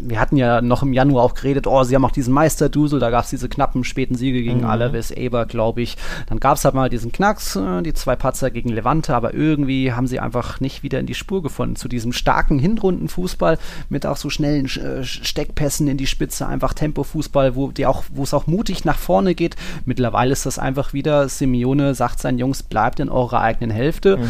wir 0.04 0.20
hatten 0.20 0.36
ja 0.36 0.60
noch 0.60 0.82
im 0.82 0.92
Januar 0.92 1.24
auch 1.24 1.34
geredet, 1.34 1.66
oh, 1.66 1.84
sie 1.84 1.94
haben 1.94 2.04
auch 2.04 2.10
diesen 2.12 2.34
Meisterdusel, 2.34 2.98
da 2.98 3.10
gab 3.10 3.24
es 3.24 3.30
diese 3.30 3.48
knappen 3.48 3.84
späten 3.84 4.16
Siege 4.16 4.42
gegen 4.42 4.60
mhm. 4.60 4.66
Alaves, 4.66 5.10
Eber, 5.10 5.46
glaube 5.46 5.82
ich. 5.82 5.96
Dann 6.26 6.40
gab 6.40 6.56
es 6.56 6.64
halt 6.64 6.74
mal 6.74 6.90
diesen 6.90 7.12
Knacks, 7.12 7.56
äh, 7.56 7.82
die 7.82 7.94
zwei 7.94 8.16
Patzer 8.16 8.50
gegen 8.50 8.70
Levante, 8.70 9.14
aber 9.14 9.34
irgendwie 9.34 9.92
haben 9.92 10.06
sie 10.06 10.18
einfach 10.18 10.60
nicht 10.60 10.82
wieder 10.82 10.98
in 10.98 11.06
die 11.06 11.14
Spur 11.14 11.42
gefunden. 11.42 11.76
Zu 11.76 11.88
diesem 11.88 12.12
starken 12.12 12.58
Hinrundenfußball 12.58 13.58
mit 13.88 14.04
auch 14.06 14.16
so 14.16 14.28
schnellen 14.28 14.66
äh, 14.66 15.04
Steckpässen 15.04 15.86
in 15.86 15.96
die 15.96 16.06
Spitze, 16.06 16.46
einfach 16.46 16.74
Tempofußball, 16.74 17.54
wo 17.54 17.70
die 17.70 17.86
auch, 17.86 18.04
wo 18.12 18.24
es 18.24 18.34
auch 18.34 18.46
mutig 18.46 18.84
nach 18.84 18.98
vorne 18.98 19.34
geht. 19.34 19.56
Mittlerweile 19.84 20.32
ist 20.32 20.46
das 20.46 20.58
einfach 20.58 20.92
wieder, 20.92 21.28
Simeone 21.28 21.94
sagt 21.94 22.20
seinen 22.20 22.38
Jungs, 22.38 22.62
bleibt 22.62 22.98
in 22.98 23.08
eurer 23.08 23.40
eigenen 23.40 23.70
Hälfte. 23.70 24.16
Mhm. 24.16 24.22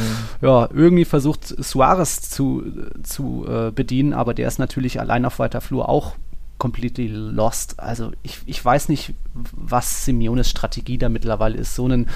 Ja, 0.43 0.69
irgendwie 0.73 1.07
versucht 1.07 1.47
Suarez 1.47 2.21
zu, 2.23 2.63
zu 3.03 3.47
äh, 3.49 3.71
bedienen, 3.71 4.13
aber 4.13 4.35
der 4.35 4.49
ist 4.49 4.59
natürlich 4.59 5.01
allein 5.01 5.25
auf 5.25 5.39
weiter 5.39 5.62
Flur 5.62 5.88
auch 5.88 6.12
completely 6.59 7.09
lost. 7.09 7.81
Also 7.81 8.12
ich, 8.22 8.38
ich 8.46 8.64
weiß 8.64 8.88
nicht, 8.88 9.14
was 9.35 10.05
Simeones 10.05 10.48
Strategie 10.48 10.98
da 10.98 11.09
mittlerweile 11.09 11.57
ist. 11.57 11.75
So 11.75 11.85
einen 11.85 12.09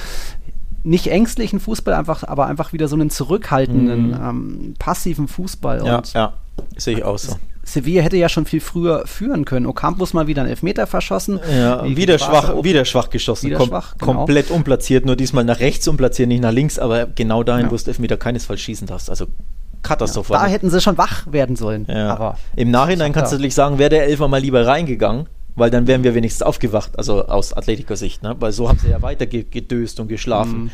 nicht 0.84 1.08
ängstlichen 1.08 1.58
Fußball, 1.58 1.94
einfach, 1.94 2.22
aber 2.22 2.46
einfach 2.46 2.72
wieder 2.72 2.86
so 2.86 2.94
einen 2.94 3.10
zurückhaltenden, 3.10 4.08
mhm. 4.08 4.14
ähm, 4.14 4.74
passiven 4.78 5.26
Fußball. 5.26 5.84
Ja, 5.84 6.02
ja, 6.14 6.32
sehe 6.76 6.98
ich 6.98 7.04
auch 7.04 7.18
so. 7.18 7.36
Sevilla 7.64 8.02
hätte 8.02 8.16
ja 8.16 8.28
schon 8.28 8.46
viel 8.46 8.60
früher 8.60 9.04
führen 9.06 9.44
können. 9.44 9.66
Ocampos 9.66 10.12
mal 10.12 10.28
wieder 10.28 10.42
einen 10.42 10.50
Elfmeter 10.50 10.86
verschossen. 10.86 11.40
Ja, 11.52 11.84
wieder 11.84 12.20
schwach, 12.20 12.62
wieder 12.62 12.84
schwach 12.84 13.10
geschossen. 13.10 13.46
Wieder 13.46 13.56
Kom 13.56 13.68
schwach, 13.68 13.96
genau. 13.98 14.12
Komplett 14.12 14.52
unplatziert, 14.52 15.04
nur 15.04 15.16
diesmal 15.16 15.42
nach 15.42 15.58
rechts 15.58 15.88
unplatziert, 15.88 16.28
nicht 16.28 16.42
nach 16.42 16.52
links, 16.52 16.78
aber 16.78 17.06
genau 17.06 17.42
dahin, 17.42 17.66
ja. 17.66 17.72
wo 17.72 17.76
du 17.76 17.84
Elfmeter 17.84 18.16
keinesfalls 18.16 18.60
schießen 18.60 18.86
darfst. 18.86 19.10
Also 19.10 19.26
katastrophal. 19.86 20.36
Ja, 20.36 20.44
da 20.44 20.50
hätten 20.50 20.70
sie 20.70 20.80
schon 20.80 20.98
wach 20.98 21.30
werden 21.30 21.56
sollen. 21.56 21.86
Ja. 21.88 22.10
Aber 22.10 22.38
Im 22.54 22.70
Nachhinein 22.70 23.12
kannst 23.12 23.32
du 23.32 23.36
natürlich 23.36 23.54
sagen, 23.54 23.78
wäre 23.78 23.90
der 23.90 24.04
Elfer 24.06 24.28
mal 24.28 24.40
lieber 24.40 24.66
reingegangen, 24.66 25.28
weil 25.54 25.70
dann 25.70 25.86
wären 25.86 26.04
wir 26.04 26.14
wenigstens 26.14 26.42
aufgewacht, 26.42 26.98
also 26.98 27.26
aus 27.26 27.52
Atletiker-Sicht, 27.52 28.22
ne? 28.22 28.36
weil 28.38 28.52
so 28.52 28.68
haben 28.68 28.78
sie 28.78 28.90
ja 28.90 29.02
weiter 29.02 29.26
gedöst 29.26 30.00
und 30.00 30.08
geschlafen. 30.08 30.64
Mhm. 30.64 30.70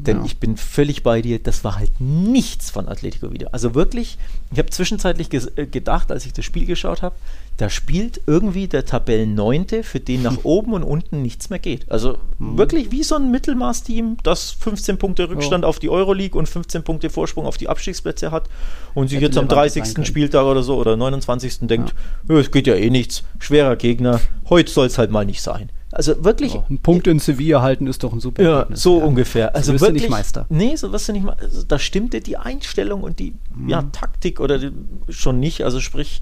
Denn 0.00 0.18
ja. 0.18 0.24
ich 0.24 0.38
bin 0.38 0.56
völlig 0.56 1.02
bei 1.02 1.22
dir, 1.22 1.40
das 1.40 1.64
war 1.64 1.76
halt 1.76 1.90
nichts 2.00 2.70
von 2.70 2.88
Atletico 2.88 3.32
wieder. 3.32 3.52
Also 3.52 3.74
wirklich, 3.74 4.16
ich 4.52 4.58
habe 4.58 4.70
zwischenzeitlich 4.70 5.28
äh, 5.32 5.66
gedacht, 5.66 6.12
als 6.12 6.24
ich 6.24 6.32
das 6.32 6.44
Spiel 6.44 6.66
geschaut 6.66 7.02
habe, 7.02 7.16
da 7.56 7.68
spielt 7.68 8.20
irgendwie 8.28 8.68
der 8.68 8.86
Tabellenneunte, 8.86 9.82
für 9.82 9.98
den 9.98 10.22
nach 10.22 10.38
oben 10.44 10.72
und 10.72 10.84
unten 10.84 11.20
nichts 11.20 11.50
mehr 11.50 11.58
geht. 11.58 11.90
Also 11.90 12.18
mhm. 12.38 12.56
wirklich 12.56 12.92
wie 12.92 13.02
so 13.02 13.16
ein 13.16 13.32
Mittelmaßteam, 13.32 14.18
das 14.22 14.52
15 14.52 14.98
Punkte 14.98 15.28
Rückstand 15.28 15.64
oh. 15.64 15.68
auf 15.68 15.80
die 15.80 15.90
Euroleague 15.90 16.38
und 16.38 16.48
15 16.48 16.84
Punkte 16.84 17.10
Vorsprung 17.10 17.44
auf 17.44 17.56
die 17.56 17.68
Abstiegsplätze 17.68 18.30
hat 18.30 18.48
und 18.94 19.08
sich 19.08 19.20
jetzt 19.20 19.36
am 19.36 19.48
30. 19.48 20.06
Spieltag 20.06 20.44
oder 20.44 20.62
so 20.62 20.76
oder 20.76 20.96
29. 20.96 21.66
denkt, 21.66 21.92
ja. 22.28 22.38
es 22.38 22.52
geht 22.52 22.68
ja 22.68 22.76
eh 22.76 22.90
nichts, 22.90 23.24
schwerer 23.40 23.74
Gegner, 23.74 24.20
heute 24.48 24.70
soll 24.70 24.86
es 24.86 24.96
halt 24.96 25.10
mal 25.10 25.26
nicht 25.26 25.42
sein. 25.42 25.70
Also 25.90 26.22
wirklich. 26.24 26.54
Oh, 26.54 26.64
ein 26.68 26.78
Punkt 26.78 27.06
in 27.06 27.18
Sevilla 27.18 27.62
halten 27.62 27.86
ist 27.86 28.02
doch 28.02 28.12
ein 28.12 28.20
super 28.20 28.42
Ja, 28.42 28.58
Ergebnis. 28.58 28.82
so 28.82 28.98
ja. 28.98 29.04
ungefähr. 29.04 29.54
Also 29.54 29.72
so 29.72 29.80
wirklich, 29.80 30.02
du 30.02 30.08
nicht 30.08 30.10
Meister. 30.10 30.46
Nee, 30.48 30.76
so 30.76 30.92
wirst 30.92 31.08
du 31.08 31.12
nicht 31.12 31.24
mal. 31.24 31.36
Also 31.40 31.62
da 31.62 31.78
stimmte 31.78 32.20
die 32.20 32.36
Einstellung 32.36 33.02
und 33.02 33.18
die 33.18 33.34
mhm. 33.54 33.68
ja, 33.68 33.82
Taktik 33.82 34.40
oder 34.40 34.58
die, 34.58 34.72
schon 35.08 35.40
nicht. 35.40 35.64
Also 35.64 35.80
sprich, 35.80 36.20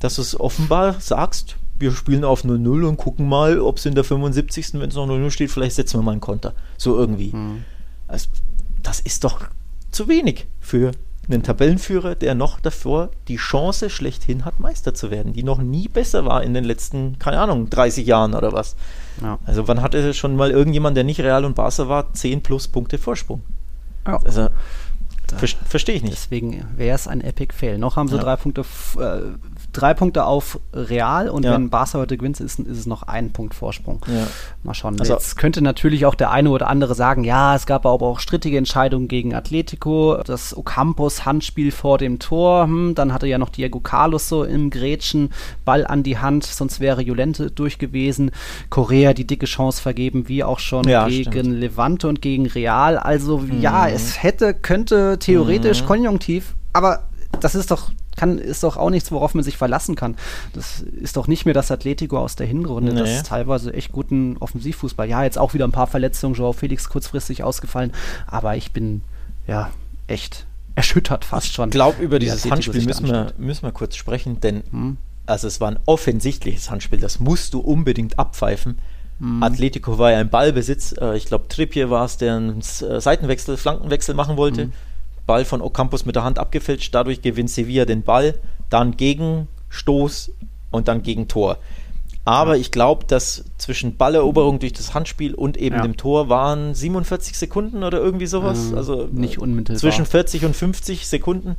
dass 0.00 0.16
du 0.16 0.22
es 0.22 0.38
offenbar 0.38 1.00
sagst, 1.00 1.56
wir 1.78 1.92
spielen 1.92 2.24
auf 2.24 2.44
0-0 2.44 2.86
und 2.86 2.96
gucken 2.98 3.26
mal, 3.26 3.58
ob 3.58 3.78
es 3.78 3.86
in 3.86 3.94
der 3.94 4.04
75. 4.04 4.74
wenn 4.74 4.90
es 4.90 4.94
noch 4.94 5.08
0-0 5.08 5.30
steht, 5.30 5.50
vielleicht 5.50 5.76
setzen 5.76 5.98
wir 5.98 6.02
mal 6.02 6.12
einen 6.12 6.20
Konter. 6.20 6.52
So 6.76 6.98
irgendwie. 6.98 7.34
Mhm. 7.34 7.64
Also, 8.06 8.28
das 8.82 9.00
ist 9.00 9.24
doch 9.24 9.46
zu 9.90 10.08
wenig 10.08 10.46
für 10.60 10.92
einen 11.30 11.42
Tabellenführer, 11.42 12.14
der 12.14 12.34
noch 12.34 12.60
davor 12.60 13.10
die 13.28 13.36
Chance 13.36 13.90
schlechthin 13.90 14.44
hat, 14.44 14.60
Meister 14.60 14.94
zu 14.94 15.10
werden, 15.10 15.32
die 15.32 15.42
noch 15.42 15.58
nie 15.58 15.88
besser 15.88 16.24
war 16.24 16.42
in 16.42 16.54
den 16.54 16.64
letzten, 16.64 17.18
keine 17.18 17.38
Ahnung, 17.40 17.70
30 17.70 18.06
Jahren 18.06 18.34
oder 18.34 18.52
was. 18.52 18.76
Ja. 19.22 19.38
Also 19.46 19.68
wann 19.68 19.82
hatte 19.82 20.14
schon 20.14 20.36
mal 20.36 20.50
irgendjemand, 20.50 20.96
der 20.96 21.04
nicht 21.04 21.20
Real 21.20 21.44
und 21.44 21.54
Barca 21.54 21.88
war, 21.88 22.12
10 22.12 22.42
plus 22.42 22.68
Punkte 22.68 22.98
Vorsprung? 22.98 23.42
Ja. 24.06 24.18
Also 24.24 24.48
Ver 25.36 25.48
Verstehe 25.64 25.94
ich 25.94 26.02
nicht. 26.02 26.14
Deswegen 26.14 26.64
wäre 26.76 26.94
es 26.94 27.06
ein 27.06 27.20
Epic 27.20 27.54
Fail. 27.54 27.78
Noch 27.78 27.96
haben 27.96 28.08
sie 28.08 28.16
ja. 28.16 28.22
drei 28.22 28.36
Punkte 28.36 28.62
äh, 28.98 29.20
drei 29.72 29.94
Punkte 29.94 30.24
auf 30.24 30.58
Real 30.72 31.28
und 31.28 31.44
ja. 31.44 31.52
wenn 31.52 31.70
Barca 31.70 31.98
heute 31.98 32.16
gewinnt, 32.16 32.40
ist, 32.40 32.58
ist, 32.58 32.68
es 32.68 32.86
noch 32.86 33.02
ein 33.04 33.32
Punkt 33.32 33.54
Vorsprung. 33.54 34.00
Ja. 34.06 34.26
Mal 34.62 34.74
schauen. 34.74 34.98
Also, 34.98 35.12
Jetzt 35.12 35.36
könnte 35.36 35.62
natürlich 35.62 36.06
auch 36.06 36.14
der 36.14 36.30
eine 36.30 36.50
oder 36.50 36.68
andere 36.68 36.94
sagen, 36.94 37.24
ja, 37.24 37.54
es 37.54 37.66
gab 37.66 37.86
aber 37.86 38.06
auch 38.06 38.20
strittige 38.20 38.58
Entscheidungen 38.58 39.08
gegen 39.08 39.34
Atletico, 39.34 40.18
das 40.24 40.56
Ocampos 40.56 41.24
Handspiel 41.24 41.70
vor 41.72 41.98
dem 41.98 42.18
Tor, 42.18 42.64
hm, 42.64 42.94
dann 42.94 43.12
hatte 43.12 43.26
ja 43.26 43.38
noch 43.38 43.50
Diego 43.50 43.80
Carlos 43.80 44.28
so 44.28 44.44
im 44.44 44.70
Grätschen 44.70 45.30
Ball 45.64 45.86
an 45.86 46.02
die 46.02 46.18
Hand, 46.18 46.44
sonst 46.44 46.80
wäre 46.80 47.02
Jolente 47.02 47.50
durch 47.50 47.78
gewesen. 47.78 48.30
Korea 48.68 49.12
die 49.12 49.26
dicke 49.26 49.46
Chance 49.46 49.80
vergeben, 49.80 50.28
wie 50.28 50.44
auch 50.44 50.58
schon 50.58 50.88
ja, 50.88 51.08
gegen 51.08 51.30
stimmt. 51.30 51.60
Levante 51.60 52.08
und 52.08 52.22
gegen 52.22 52.46
Real. 52.46 52.98
Also 52.98 53.38
mhm. 53.38 53.60
ja, 53.60 53.88
es 53.88 54.22
hätte, 54.22 54.54
könnte 54.54 55.18
theoretisch 55.18 55.82
mhm. 55.82 55.86
konjunktiv, 55.86 56.54
aber 56.72 57.04
das 57.40 57.54
ist 57.54 57.70
doch 57.70 57.90
kann, 58.20 58.38
ist 58.38 58.62
doch 58.62 58.76
auch 58.76 58.90
nichts, 58.90 59.10
worauf 59.10 59.34
man 59.34 59.42
sich 59.42 59.56
verlassen 59.56 59.96
kann. 59.96 60.16
Das 60.52 60.80
ist 60.80 61.16
doch 61.16 61.26
nicht 61.26 61.46
mehr 61.46 61.54
das 61.54 61.70
Atletico 61.70 62.18
aus 62.18 62.36
der 62.36 62.46
Hinrunde, 62.46 62.92
nee. 62.92 63.00
das 63.00 63.22
teilweise 63.22 63.72
echt 63.72 63.92
guten 63.92 64.36
Offensivfußball. 64.38 65.08
Ja, 65.08 65.24
jetzt 65.24 65.38
auch 65.38 65.54
wieder 65.54 65.66
ein 65.66 65.72
paar 65.72 65.86
Verletzungen, 65.86 66.34
Joao 66.34 66.52
Felix 66.52 66.88
kurzfristig 66.88 67.42
ausgefallen, 67.42 67.92
aber 68.26 68.56
ich 68.56 68.72
bin 68.72 69.02
ja 69.46 69.70
echt 70.06 70.46
erschüttert 70.74 71.24
fast 71.24 71.52
schon. 71.52 71.70
Ich 71.70 71.72
glaube, 71.72 72.02
über 72.02 72.18
dieses 72.18 72.48
Handspiel 72.48 72.84
müssen 72.84 73.06
wir, 73.06 73.32
müssen 73.38 73.62
wir 73.62 73.72
kurz 73.72 73.96
sprechen, 73.96 74.40
denn 74.40 74.62
hm? 74.70 74.96
also 75.26 75.46
es 75.48 75.60
war 75.60 75.70
ein 75.70 75.78
offensichtliches 75.86 76.70
Handspiel, 76.70 77.00
das 77.00 77.20
musst 77.20 77.54
du 77.54 77.60
unbedingt 77.60 78.18
abpfeifen. 78.18 78.78
Hm. 79.18 79.42
Atletico 79.42 79.98
war 79.98 80.12
ja 80.12 80.20
im 80.20 80.30
Ballbesitz. 80.30 80.94
Äh, 80.98 81.16
ich 81.16 81.26
glaube, 81.26 81.48
Trippier 81.48 81.90
war 81.90 82.04
es, 82.04 82.16
der 82.16 82.36
einen 82.36 82.60
äh, 82.60 83.00
Seitenwechsel, 83.00 83.56
Flankenwechsel 83.56 84.14
machen 84.14 84.36
wollte. 84.36 84.62
Hm. 84.64 84.72
Ball 85.30 85.44
von 85.44 85.62
Ocampos 85.62 86.06
mit 86.06 86.16
der 86.16 86.24
Hand 86.24 86.40
abgefälscht, 86.40 86.92
dadurch 86.92 87.22
gewinnt 87.22 87.50
Sevilla 87.50 87.84
den 87.84 88.02
Ball, 88.02 88.34
dann 88.68 88.96
Gegenstoß 88.96 90.32
und 90.72 90.88
dann 90.88 91.04
Gegentor. 91.04 91.58
Aber 92.24 92.56
ja. 92.56 92.60
ich 92.60 92.72
glaube, 92.72 93.06
dass 93.06 93.44
zwischen 93.56 93.96
Balleroberung 93.96 94.58
durch 94.58 94.72
das 94.72 94.92
Handspiel 94.92 95.34
und 95.34 95.56
eben 95.56 95.76
ja. 95.76 95.82
dem 95.82 95.96
Tor 95.96 96.28
waren 96.28 96.74
47 96.74 97.38
Sekunden 97.38 97.84
oder 97.84 97.98
irgendwie 97.98 98.26
sowas. 98.26 98.70
Ähm, 98.70 98.76
also 98.76 99.08
nicht 99.12 99.38
unmittelbar. 99.38 99.78
Zwischen 99.78 100.04
40 100.04 100.46
und 100.46 100.56
50 100.56 101.06
Sekunden. 101.06 101.54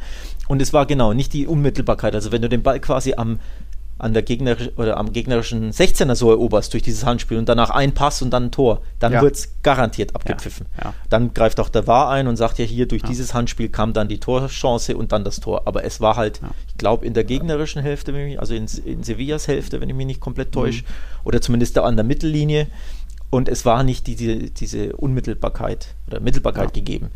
Und 0.49 0.61
es 0.61 0.73
war 0.73 0.85
genau 0.85 1.13
nicht 1.13 1.31
die 1.31 1.47
Unmittelbarkeit. 1.47 2.13
Also 2.13 2.33
wenn 2.33 2.41
du 2.41 2.49
den 2.49 2.63
Ball 2.63 2.81
quasi 2.81 3.13
am 3.13 3.39
an 4.01 4.13
der 4.13 4.23
Gegner 4.23 4.57
oder 4.77 4.97
am 4.97 5.13
gegnerischen 5.13 5.71
16er 5.71 6.15
so 6.15 6.31
eroberst 6.31 6.73
durch 6.73 6.81
dieses 6.81 7.05
Handspiel 7.05 7.37
und 7.37 7.47
danach 7.47 7.69
ein 7.69 7.93
Pass 7.93 8.21
und 8.23 8.31
dann 8.31 8.45
ein 8.45 8.51
Tor, 8.51 8.81
dann 8.99 9.13
Ja. 9.13 9.21
wird 9.21 9.35
es 9.35 9.49
garantiert 9.61 10.15
abgepfiffen. 10.15 10.65
Ja, 10.79 10.85
ja. 10.85 10.93
Dann 11.09 11.33
greift 11.35 11.59
auch 11.59 11.69
der 11.69 11.85
VAR 11.85 12.09
ein 12.09 12.27
und 12.27 12.35
sagt 12.35 12.57
ja 12.57 12.65
hier, 12.65 12.87
durch 12.87 13.03
dieses 13.03 13.33
Handspiel 13.35 13.69
kam 13.69 13.93
dann 13.93 14.07
die 14.07 14.19
Torchance 14.19 14.97
und 14.97 15.11
dann 15.11 15.23
das 15.23 15.39
Tor. 15.39 15.61
Aber 15.65 15.83
es 15.85 16.01
war 16.01 16.15
halt, 16.15 16.41
ich 16.67 16.77
glaube, 16.77 17.05
in 17.05 17.13
der 17.13 17.23
gegnerischen 17.23 17.81
Hälfte, 17.81 18.13
also 18.39 18.55
in, 18.55 18.65
in 18.85 19.03
Sevillas 19.03 19.47
Hälfte, 19.47 19.79
wenn 19.81 19.89
ich 19.89 19.95
mich 19.95 20.07
nicht 20.07 20.19
komplett 20.19 20.51
täusche, 20.51 20.83
oder 21.23 21.39
zumindest 21.39 21.77
da 21.77 21.83
an 21.83 21.95
der 21.95 22.03
Mittellinie. 22.05 22.67
Und 23.29 23.47
es 23.47 23.65
war 23.65 23.83
nicht 23.83 24.07
diese, 24.07 24.35
diese 24.37 24.93
Unmittelbarkeit 24.97 25.89
oder 26.07 26.19
Mittelbarkeit 26.19 26.73
gegeben. 26.73 27.11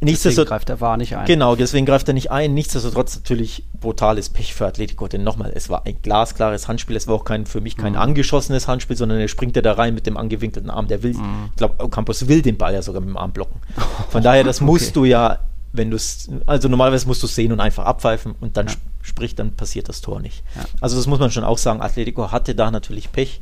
Nichtsdestotrotz, 0.00 0.48
greift 0.48 0.68
der 0.68 0.80
War 0.80 0.96
nicht 0.96 1.16
ein. 1.16 1.26
Genau, 1.26 1.56
deswegen 1.56 1.84
greift 1.84 2.06
er 2.08 2.14
nicht 2.14 2.30
ein. 2.30 2.54
Nichtsdestotrotz 2.54 3.16
natürlich 3.16 3.64
brutales 3.80 4.28
Pech 4.28 4.54
für 4.54 4.66
Atletico. 4.66 5.08
Denn 5.08 5.24
nochmal, 5.24 5.50
es 5.54 5.68
war 5.70 5.86
ein 5.86 6.00
glasklares 6.02 6.68
Handspiel. 6.68 6.94
Es 6.96 7.08
war 7.08 7.16
auch 7.16 7.24
kein, 7.24 7.46
für 7.46 7.60
mich 7.60 7.76
kein 7.76 7.92
Mhm. 7.94 7.98
angeschossenes 7.98 8.68
Handspiel, 8.68 8.96
sondern 8.96 9.18
er 9.18 9.26
springt 9.28 9.56
ja 9.56 9.62
da 9.62 9.72
rein 9.72 9.94
mit 9.94 10.06
dem 10.06 10.16
angewinkelten 10.16 10.70
Arm. 10.70 10.86
Der 10.86 11.02
will, 11.02 11.14
Mhm. 11.14 11.46
ich 11.50 11.56
glaube, 11.56 11.82
Ocampos 11.82 12.28
will 12.28 12.42
den 12.42 12.56
Ball 12.56 12.74
ja 12.74 12.82
sogar 12.82 13.00
mit 13.00 13.08
dem 13.10 13.16
Arm 13.16 13.32
blocken. 13.32 13.60
Von 14.10 14.22
daher, 14.22 14.44
das 14.44 14.60
musst 14.60 14.94
du 14.94 15.04
ja, 15.04 15.40
wenn 15.72 15.90
du 15.90 15.96
es, 15.96 16.28
also 16.46 16.68
normalerweise 16.68 17.06
musst 17.08 17.22
du 17.22 17.26
es 17.26 17.34
sehen 17.34 17.50
und 17.50 17.58
einfach 17.60 17.84
abpfeifen 17.84 18.34
und 18.40 18.56
dann 18.56 18.68
sp- 18.70 18.80
sprich, 19.02 19.34
dann 19.34 19.52
passiert 19.56 19.88
das 19.88 20.00
Tor 20.00 20.20
nicht. 20.20 20.44
Ja. 20.54 20.62
Also 20.80 20.96
das 20.96 21.06
muss 21.08 21.18
man 21.18 21.30
schon 21.32 21.44
auch 21.44 21.58
sagen. 21.58 21.80
Atletico 21.82 22.30
hatte 22.30 22.54
da 22.54 22.70
natürlich 22.70 23.10
Pech. 23.10 23.40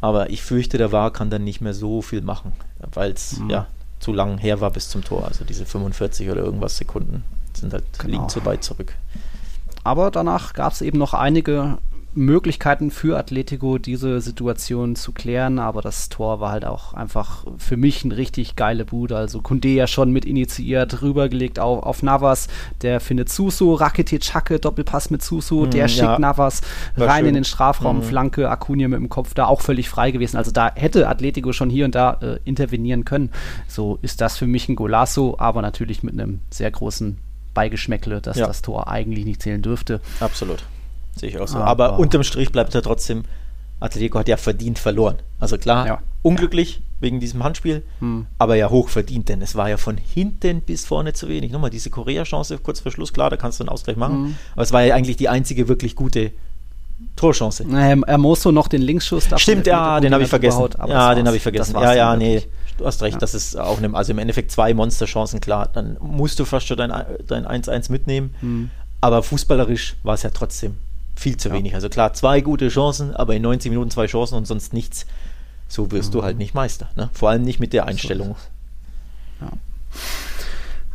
Aber 0.00 0.30
ich 0.30 0.42
fürchte, 0.42 0.76
der 0.78 0.90
VAR 0.92 1.10
kann 1.12 1.30
dann 1.30 1.44
nicht 1.44 1.60
mehr 1.62 1.72
so 1.74 2.02
viel 2.02 2.20
machen, 2.20 2.52
weil 2.92 3.12
es 3.12 3.38
Mhm. 3.38 3.50
ja 3.50 3.66
zu 4.00 4.12
lang 4.12 4.38
her 4.38 4.60
war 4.60 4.70
bis 4.70 4.88
zum 4.88 5.02
Tor. 5.04 5.24
Also 5.26 5.44
diese 5.44 5.64
45 5.66 6.30
oder 6.30 6.42
irgendwas 6.42 6.76
Sekunden 6.76 7.24
sind 7.54 7.72
halt 7.72 7.84
Genau. 7.98 8.10
liegen 8.12 8.28
zu 8.28 8.44
weit 8.44 8.62
zurück. 8.62 8.94
Aber 9.84 10.10
danach 10.10 10.52
gab 10.52 10.72
es 10.72 10.82
eben 10.82 10.98
noch 10.98 11.14
einige 11.14 11.78
Möglichkeiten 12.16 12.90
für 12.90 13.18
Atletico, 13.18 13.78
diese 13.78 14.20
Situation 14.20 14.96
zu 14.96 15.12
klären. 15.12 15.58
Aber 15.58 15.82
das 15.82 16.08
Tor 16.08 16.40
war 16.40 16.50
halt 16.50 16.64
auch 16.64 16.94
einfach 16.94 17.44
für 17.58 17.76
mich 17.76 18.04
ein 18.04 18.12
richtig 18.12 18.56
geile 18.56 18.84
Bude. 18.84 19.16
Also 19.16 19.40
Kunde 19.42 19.68
ja 19.68 19.86
schon 19.86 20.10
mit 20.12 20.24
initiiert, 20.24 21.02
rübergelegt 21.02 21.58
auf, 21.58 21.82
auf 21.84 22.02
Navas. 22.02 22.48
Der 22.82 23.00
findet 23.00 23.28
Suso, 23.28 23.74
Rakitic 23.74 24.34
Hacke, 24.34 24.58
Doppelpass 24.58 25.10
mit 25.10 25.22
Suso. 25.22 25.66
Mm, 25.66 25.70
der 25.70 25.88
schickt 25.88 26.02
ja. 26.04 26.18
Navas 26.18 26.62
War 26.96 27.08
rein 27.08 27.18
schön. 27.20 27.28
in 27.28 27.34
den 27.34 27.44
Strafraum, 27.44 27.98
Mhm. 27.98 28.02
Flanke, 28.02 28.50
Acuna 28.50 28.88
mit 28.88 28.98
dem 28.98 29.08
Kopf 29.08 29.34
da 29.34 29.46
auch 29.46 29.60
völlig 29.60 29.88
frei 29.88 30.10
gewesen. 30.10 30.36
Also 30.36 30.50
da 30.50 30.72
hätte 30.74 31.08
Atletico 31.08 31.52
schon 31.52 31.70
hier 31.70 31.84
und 31.84 31.94
da 31.94 32.14
äh, 32.22 32.38
intervenieren 32.44 33.04
können. 33.04 33.30
So 33.68 33.98
ist 34.02 34.20
das 34.20 34.36
für 34.38 34.46
mich 34.46 34.68
ein 34.68 34.76
Golasso, 34.76 35.36
aber 35.38 35.62
natürlich 35.62 36.02
mit 36.02 36.14
einem 36.14 36.40
sehr 36.50 36.70
großen 36.70 37.18
Beigeschmäckle, 37.54 38.20
dass 38.20 38.36
Ja. 38.38 38.46
das 38.46 38.62
Tor 38.62 38.88
eigentlich 38.88 39.24
nicht 39.24 39.42
zählen 39.42 39.62
dürfte. 39.62 40.00
Absolut. 40.20 40.64
Sehe 41.16 41.30
ich 41.30 41.38
auch 41.40 41.48
so. 41.48 41.58
Aber- 41.58 41.90
Aber, 41.92 41.98
unterm 41.98 42.22
Strich 42.22 42.52
bleibt 42.52 42.74
er 42.74 42.82
trotzdem, 42.82 43.24
Atletico 43.80 44.18
hat 44.18 44.28
ja 44.28 44.36
verdient 44.36 44.78
verloren. 44.78 45.16
Also 45.38 45.58
klar, 45.58 45.86
Ja. 45.86 45.98
unglücklich 46.22 46.80
wegen 47.00 47.20
diesem 47.20 47.44
Handspiel, 47.44 47.82
Hm. 48.00 48.26
aber 48.38 48.54
ja 48.56 48.70
hoch 48.70 48.88
verdient, 48.88 49.28
denn 49.28 49.42
es 49.42 49.54
war 49.54 49.68
ja 49.68 49.76
von 49.76 49.98
hinten 49.98 50.60
bis 50.62 50.86
vorne 50.86 51.12
zu 51.12 51.28
wenig. 51.28 51.52
Nochmal 51.52 51.68
diese 51.70 51.90
Korea-Chance 51.90 52.58
kurz 52.58 52.80
vor 52.80 52.90
Schluss, 52.92 53.12
klar, 53.12 53.28
da 53.30 53.36
kannst 53.36 53.60
du 53.60 53.64
einen 53.64 53.68
Ausgleich 53.68 53.96
machen, 53.98 54.22
Mhm. 54.22 54.36
aber 54.54 54.62
es 54.62 54.72
war 54.72 54.82
ja 54.82 54.94
eigentlich 54.94 55.16
die 55.18 55.28
einzige 55.28 55.68
wirklich 55.68 55.94
gute 55.94 56.32
Torchance. 57.16 57.62
Ähm, 57.64 58.04
Hermoso 58.06 58.50
noch 58.52 58.68
den 58.68 58.80
Linksschuss. 58.82 59.24
davon 59.24 59.38
Stimmt, 59.38 59.66
ja, 59.66 60.00
den 60.00 60.12
habe 60.14 60.24
ich 60.24 60.30
vergessen. 60.30 60.66
Ja, 60.88 61.14
den 61.14 61.26
habe 61.26 61.36
ich 61.36 61.42
vergessen. 61.42 61.74
Ja, 61.74 61.92
ja, 61.94 62.16
nee, 62.16 62.36
wirklich. 62.36 62.48
du 62.78 62.86
hast 62.86 63.02
recht, 63.02 63.14
Ja. 63.16 63.20
das 63.20 63.34
ist 63.34 63.58
auch 63.58 63.76
eine, 63.78 63.94
also 63.94 64.12
im 64.12 64.18
Endeffekt 64.18 64.50
zwei 64.50 64.72
Monsterchancen, 64.72 65.40
klar, 65.40 65.68
dann 65.72 65.98
musst 66.00 66.38
du 66.38 66.46
fast 66.46 66.66
schon 66.66 66.78
dein, 66.78 66.92
dein 67.26 67.46
1-1 67.46 67.90
mitnehmen, 67.90 68.34
Hm. 68.40 68.70
aber 69.02 69.22
fußballerisch 69.22 69.96
war 70.02 70.14
es 70.14 70.22
ja 70.22 70.30
trotzdem 70.30 70.76
viel 71.16 71.36
zu 71.36 71.48
Ja. 71.48 71.54
wenig. 71.54 71.74
Also 71.74 71.88
klar, 71.88 72.12
zwei 72.12 72.40
gute 72.40 72.68
Chancen, 72.68 73.14
aber 73.16 73.34
in 73.34 73.42
90 73.42 73.70
Minuten 73.70 73.90
zwei 73.90 74.06
Chancen 74.06 74.34
und 74.36 74.46
sonst 74.46 74.72
nichts. 74.72 75.06
So 75.68 75.90
wirst 75.90 76.10
Mhm. 76.10 76.12
du 76.12 76.22
halt 76.22 76.38
nicht 76.38 76.54
Meister. 76.54 76.88
Ne? 76.94 77.10
Vor 77.12 77.30
allem 77.30 77.42
nicht 77.42 77.58
mit 77.58 77.72
der 77.72 77.86
Einstellung. 77.86 78.36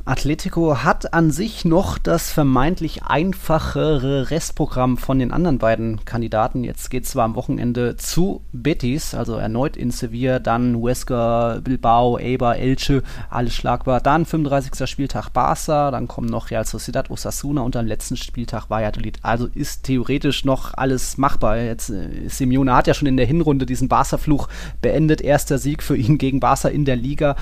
Atletico 0.05 0.83
hat 0.83 1.13
an 1.13 1.31
sich 1.31 1.63
noch 1.63 1.97
das 1.97 2.31
vermeintlich 2.31 3.03
einfachere 3.03 4.31
Restprogramm 4.31 4.97
von 4.97 5.19
den 5.19 5.31
anderen 5.31 5.59
beiden 5.59 6.03
Kandidaten. 6.05 6.63
Jetzt 6.63 6.89
geht 6.89 7.03
es 7.03 7.11
zwar 7.11 7.25
am 7.25 7.35
Wochenende 7.35 7.95
zu 7.97 8.41
Betis, 8.51 9.13
also 9.13 9.35
erneut 9.35 9.77
in 9.77 9.91
Sevilla, 9.91 10.39
dann 10.39 10.75
Huesca, 10.75 11.59
Bilbao, 11.63 12.17
Eibar, 12.17 12.57
Elche, 12.57 13.03
alles 13.29 13.53
schlagbar. 13.53 14.01
Dann 14.01 14.25
35. 14.25 14.89
Spieltag 14.89 15.29
Barca, 15.29 15.91
dann 15.91 16.07
kommen 16.07 16.29
noch 16.29 16.49
Real 16.49 16.65
Sociedad, 16.65 17.11
Osasuna 17.11 17.61
und 17.61 17.75
am 17.75 17.85
letzten 17.85 18.17
Spieltag 18.17 18.69
Valladolid. 18.69 19.19
Also 19.21 19.47
ist 19.53 19.83
theoretisch 19.83 20.45
noch 20.45 20.73
alles 20.73 21.17
machbar. 21.17 21.57
Jetzt 21.57 21.91
äh, 21.91 22.27
Simeone 22.27 22.75
hat 22.75 22.87
ja 22.87 22.95
schon 22.95 23.07
in 23.07 23.17
der 23.17 23.27
Hinrunde 23.27 23.65
diesen 23.67 23.87
Barca-Fluch 23.87 24.47
beendet. 24.81 25.21
Erster 25.21 25.59
Sieg 25.59 25.83
für 25.83 25.95
ihn 25.95 26.17
gegen 26.17 26.39
Barca 26.39 26.69
in 26.69 26.85
der 26.85 26.95
Liga. 26.95 27.35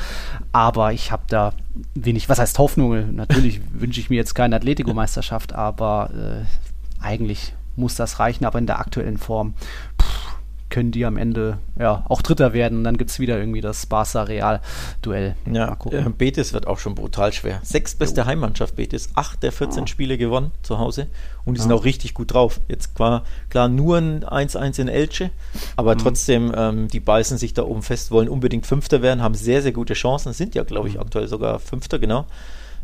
Aber 0.51 0.91
ich 0.91 1.11
habe 1.11 1.23
da 1.27 1.53
wenig, 1.95 2.29
was 2.29 2.39
heißt 2.39 2.57
Hoffnung? 2.59 3.15
Natürlich 3.15 3.61
wünsche 3.73 3.99
ich 3.99 4.09
mir 4.09 4.17
jetzt 4.17 4.35
keine 4.35 4.55
Atletico-Meisterschaft, 4.55 5.53
aber 5.53 6.09
äh, 6.13 7.03
eigentlich 7.03 7.53
muss 7.75 7.95
das 7.95 8.19
reichen. 8.19 8.45
Aber 8.45 8.59
in 8.59 8.67
der 8.67 8.79
aktuellen 8.79 9.17
Form 9.17 9.53
pff, 10.01 10.28
können 10.69 10.91
die 10.91 11.05
am 11.05 11.17
Ende 11.17 11.57
ja 11.79 12.05
auch 12.09 12.21
Dritter 12.21 12.53
werden. 12.53 12.79
Und 12.79 12.83
dann 12.83 12.97
gibt 12.97 13.09
es 13.09 13.19
wieder 13.19 13.37
irgendwie 13.39 13.61
das 13.61 13.85
Barca-Real-Duell. 13.87 15.35
Ja, 15.51 15.77
äh, 15.91 16.01
Betis 16.09 16.53
wird 16.53 16.67
auch 16.67 16.79
schon 16.79 16.95
brutal 16.95 17.33
schwer. 17.33 17.59
Sechstbeste 17.63 18.25
Heimmannschaft 18.25 18.75
Betis, 18.75 19.09
acht 19.15 19.41
der 19.43 19.51
14 19.51 19.83
Ah. 19.83 19.87
Spiele 19.87 20.17
gewonnen 20.17 20.51
zu 20.61 20.77
Hause 20.79 21.07
und 21.45 21.55
die 21.57 21.61
sind 21.61 21.71
Ja. 21.71 21.75
auch 21.75 21.85
richtig 21.85 22.13
gut 22.13 22.33
drauf. 22.33 22.59
Jetzt 22.67 22.95
klar, 22.95 23.23
klar 23.49 23.67
nur 23.67 23.97
ein 23.97 24.23
1-1 24.23 24.79
in 24.79 24.87
Elche, 24.87 25.31
aber 25.75 25.95
Mhm. 25.95 25.99
trotzdem, 25.99 26.51
ähm, 26.55 26.87
die 26.87 26.99
beißen 26.99 27.37
sich 27.37 27.53
da 27.53 27.63
oben 27.63 27.81
fest, 27.81 28.11
wollen 28.11 28.29
unbedingt 28.29 28.65
Fünfter 28.65 29.01
werden, 29.01 29.21
haben 29.23 29.35
sehr, 29.35 29.61
sehr 29.61 29.71
gute 29.71 29.93
Chancen, 29.93 30.33
sind 30.33 30.55
ja, 30.55 30.63
glaube 30.63 30.87
ich, 30.87 30.95
Mhm. 30.95 31.01
aktuell 31.01 31.27
sogar 31.27 31.59
Fünfter, 31.59 31.99
genau. 31.99 32.25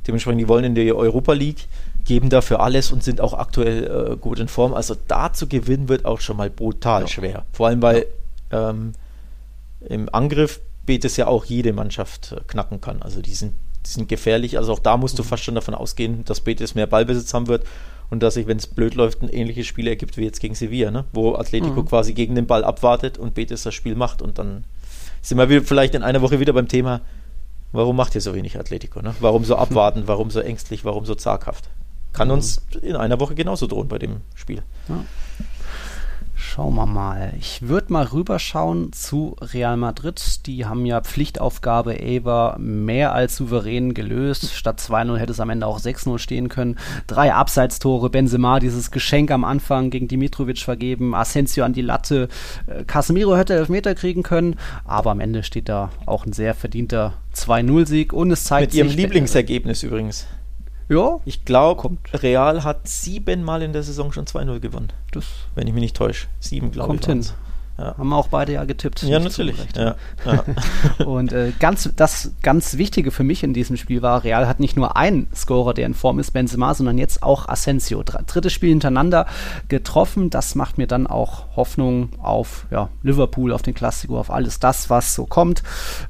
Dementsprechend, 0.08 0.42
die 0.42 0.48
wollen 0.48 0.64
in 0.66 0.76
die 0.76 0.94
Europa 0.94 1.34
League, 1.34 1.68
geben 2.06 2.30
dafür 2.30 2.60
alles 2.62 2.92
und 2.92 3.04
sind 3.04 3.20
auch 3.20 3.34
aktuell 3.34 4.12
äh, 4.14 4.16
gut 4.18 4.40
in 4.40 4.48
Form. 4.48 4.74
Also 4.74 4.96
da 5.08 5.34
zu 5.34 5.48
gewinnen 5.48 5.90
wird 5.90 6.06
auch 6.06 6.22
schon 6.22 6.38
mal 6.38 6.50
brutal 6.50 7.02
Ja. 7.02 7.08
schwer. 7.08 7.46
Vor 7.52 7.68
allem, 7.68 7.82
weil 7.82 8.06
ähm, 8.52 8.94
im 9.88 10.14
Angriff 10.14 10.60
Betis 10.86 11.18
ja 11.18 11.28
auch 11.28 11.46
jede 11.46 11.74
Mannschaft 11.74 12.32
äh, 12.32 12.42
knacken 12.48 12.80
kann. 12.80 13.02
Also 13.02 13.22
die 13.22 13.34
sind, 13.34 13.54
die 13.86 13.90
sind 13.90 14.08
gefährlich. 14.08 14.58
Also 14.58 14.74
auch 14.74 14.80
da 14.80 14.98
musst 14.98 15.18
du 15.18 15.24
Mhm. 15.24 15.28
fast 15.28 15.44
schon 15.44 15.56
davon 15.56 15.74
ausgehen, 15.74 16.24
dass 16.26 16.42
Betis 16.42 16.76
mehr 16.76 16.88
Ballbesitz 16.88 17.34
haben 17.34 17.48
wird 17.48 17.66
und 18.12 18.22
dass 18.22 18.36
sich, 18.36 18.46
wenn 18.46 18.58
es 18.58 18.68
blöd 18.68 18.94
läuft, 18.94 19.24
ein 19.24 19.30
ähnliches 19.30 19.66
Spiel 19.66 19.88
ergibt 19.88 20.16
wie 20.18 20.24
jetzt 20.26 20.40
gegen 20.40 20.54
Sevilla, 20.54 20.92
ne? 20.92 21.06
wo 21.12 21.34
Atletico 21.36 21.82
Mhm. 21.82 21.86
quasi 21.88 22.14
gegen 22.14 22.36
den 22.36 22.46
Ball 22.46 22.64
abwartet 22.64 23.18
und 23.18 23.34
Betis 23.34 23.64
das 23.64 23.74
Spiel 23.74 23.96
macht 23.96 24.22
und 24.22 24.38
dann 24.38 24.64
sind 25.24 25.40
wir 25.40 25.64
vielleicht 25.64 25.96
in 25.96 26.04
einer 26.04 26.22
Woche 26.22 26.40
wieder 26.40 26.54
beim 26.54 26.68
Thema, 26.68 27.02
warum 27.72 27.96
macht 27.96 28.14
ihr 28.14 28.22
so 28.22 28.36
wenig 28.36 28.60
Atletico? 28.60 29.02
Ne? 29.02 29.16
Warum 29.22 29.44
so 29.44 29.56
abwarten, 29.58 30.04
warum 30.06 30.30
so 30.30 30.40
ängstlich, 30.40 30.86
warum 30.86 31.04
so 31.06 31.16
zaghaft? 31.16 31.68
Kann 32.16 32.32
uns 32.32 32.62
in 32.82 32.96
einer 32.96 33.20
Woche 33.20 33.36
genauso 33.36 33.68
drohen 33.68 33.88
bei 33.88 34.00
dem 34.00 34.22
Spiel. 34.36 34.64
Schauen 36.38 36.76
wir 36.76 36.86
mal. 36.86 37.34
Ich 37.38 37.68
würde 37.68 37.92
mal 37.92 38.06
rüberschauen 38.06 38.94
zu 38.94 39.36
Real 39.42 39.76
Madrid. 39.76 40.46
Die 40.46 40.66
haben 40.66 40.86
ja 40.86 41.02
Pflichtaufgabe 41.02 42.00
Eber 42.00 42.56
mehr 42.60 43.14
als 43.14 43.36
souverän 43.36 43.94
gelöst. 43.94 44.54
Statt 44.54 44.80
2-0 44.80 45.18
hätte 45.18 45.34
es 45.34 45.42
am 45.42 45.50
Ende 45.50 45.68
auch 45.68 45.80
6-0 45.80 46.18
stehen 46.18 46.48
können. 46.48 46.78
Drei 47.08 47.34
Abseitstore, 47.34 48.10
Benzema 48.10 48.60
dieses 48.60 48.92
Geschenk 48.92 49.32
am 49.32 49.44
Anfang 49.44 49.90
gegen 49.90 50.08
Dimitrovic 50.08 50.60
vergeben, 50.60 51.14
Asensio 51.14 51.66
an 51.66 51.74
die 51.74 51.82
Latte. 51.82 52.30
Äh, 52.68 52.86
Casemiro 52.86 53.36
hätte 53.36 53.54
Elfmeter 53.54 53.96
kriegen 53.96 54.24
können, 54.24 54.56
aber 54.86 55.12
am 55.12 55.20
Ende 55.20 55.44
steht 55.44 55.68
da 55.68 55.90
auch 56.06 56.26
ein 56.26 56.32
sehr 56.32 56.54
verdienter 56.54 57.14
2-0-Sieg 57.36 58.14
und 58.14 58.32
es 58.32 58.46
zeigt 58.46 58.72
Mit 58.72 58.76
ihrem 58.76 58.88
sich... 58.90 58.98
Lieblingsergebnis 58.98 59.84
übrigens. 59.84 60.26
Ja, 60.88 61.20
Ich 61.26 61.46
glaube. 61.46 61.98
Real 62.14 62.64
hat 62.64 62.88
siebenmal 62.88 63.62
in 63.64 63.74
der 63.74 63.84
Saison 63.84 64.12
schon 64.12 64.26
2-0 64.26 64.60
gewonnen. 64.60 64.90
das 65.12 65.26
Wenn 65.56 65.68
ich 65.68 65.74
mich 65.74 65.82
nicht 65.82 65.96
täusche. 65.96 66.28
Sieben, 66.40 66.72
glaube 66.72 66.96
ich. 66.96 67.02
kommt 67.02 67.26
hin. 67.26 67.34
Ja. 67.78 67.98
Haben 67.98 68.10
wir 68.10 68.16
auch 68.16 68.30
beide 68.30 68.54
ja 68.54 68.64
getippt. 68.64 69.04
ja, 69.04 69.20
natürlich. 69.20 69.58
Ja, 69.76 69.96
ja. 70.26 70.44
Und 71.06 71.34
äh, 71.34 71.52
ganz, 71.60 71.90
das 71.96 72.32
ganz 72.42 72.78
Wichtige 72.78 73.12
für 73.12 73.24
mich 73.24 73.44
in 73.44 73.54
diesem 73.54 73.76
Spiel 73.76 74.02
war, 74.02 74.24
Real 74.24 74.48
hat 74.48 74.62
nicht 74.62 74.78
nur 74.78 74.96
einen 74.96 75.28
Scorer, 75.36 75.74
der 75.74 75.86
in 75.86 75.94
Form 75.94 76.20
ist, 76.20 76.32
Benzema, 76.32 76.74
sondern 76.74 76.98
jetzt 76.98 77.22
auch 77.22 77.50
Asensio. 77.50 78.02
Dr 78.04 78.22
drittes 78.26 78.54
Spiel 78.54 78.70
hintereinander 78.70 79.26
getroffen. 79.68 80.30
Das 80.30 80.56
macht 80.56 80.78
mir 80.78 80.88
dann 80.88 81.06
auch 81.06 81.56
Hoffnung 81.58 82.10
auf 82.22 82.66
ja, 82.72 82.90
Liverpool, 83.04 83.52
auf 83.52 83.62
den 83.62 83.74
Klassiko, 83.74 84.18
auf 84.18 84.32
alles 84.32 84.60
das, 84.60 84.90
was 84.90 85.14
so 85.14 85.26
kommt. 85.26 85.62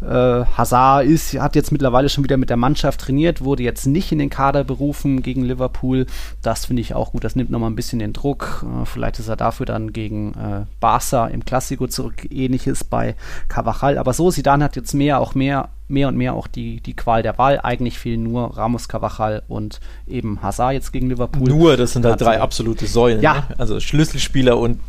Äh, 0.01 0.07
Hazard 0.07 1.05
ist, 1.05 1.33
hat 1.39 1.55
jetzt 1.55 1.71
mittlerweile 1.71 2.09
schon 2.09 2.23
wieder 2.23 2.37
mit 2.37 2.51
der 2.51 2.57
Mannschaft 2.57 3.01
trainiert, 3.01 3.43
wurde 3.43 3.63
jetzt 3.63 3.87
nicht 3.87 4.11
in 4.11 4.19
den 4.19 4.29
Kader 4.29 4.63
berufen 4.63 5.23
gegen 5.23 5.43
Liverpool. 5.43 6.05
Das 6.43 6.65
finde 6.65 6.81
ich 6.81 6.93
auch 6.93 7.11
gut. 7.11 7.23
Das 7.23 7.35
nimmt 7.35 7.49
nochmal 7.49 7.71
ein 7.71 7.75
bisschen 7.75 7.97
den 7.97 8.13
Druck. 8.13 8.63
Äh, 8.63 8.85
vielleicht 8.85 9.17
ist 9.17 9.29
er 9.29 9.35
dafür 9.35 9.65
dann 9.65 9.93
gegen 9.93 10.33
äh, 10.33 10.65
Barca 10.79 11.25
im 11.25 11.43
Klassiko 11.43 11.54
Klassiko 11.55 11.87
zurück. 11.87 12.27
Ähnliches 12.29 12.83
bei 12.83 13.15
Cavachal. 13.47 13.97
Aber 13.97 14.11
so, 14.11 14.29
Sidan 14.29 14.61
hat 14.61 14.75
jetzt 14.75 14.93
mehr, 14.93 15.21
auch 15.21 15.35
mehr, 15.35 15.69
mehr 15.87 16.09
und 16.09 16.17
mehr 16.17 16.33
auch 16.33 16.47
die, 16.47 16.81
die 16.81 16.97
Qual 16.97 17.23
der 17.23 17.37
Wahl. 17.37 17.61
Eigentlich 17.63 17.97
fehlen 17.97 18.23
nur 18.23 18.57
Ramos, 18.57 18.89
Cavachal 18.89 19.43
und 19.47 19.79
eben 20.05 20.41
Hazard 20.41 20.73
jetzt 20.73 20.91
gegen 20.91 21.07
Liverpool. 21.07 21.47
Nur, 21.47 21.77
das 21.77 21.93
sind 21.93 22.03
halt 22.05 22.19
drei 22.19 22.41
absolute 22.41 22.87
Säulen. 22.87 23.21
Ja. 23.21 23.35
Ne? 23.35 23.43
Also 23.57 23.79
Schlüsselspieler 23.79 24.57
und 24.57 24.81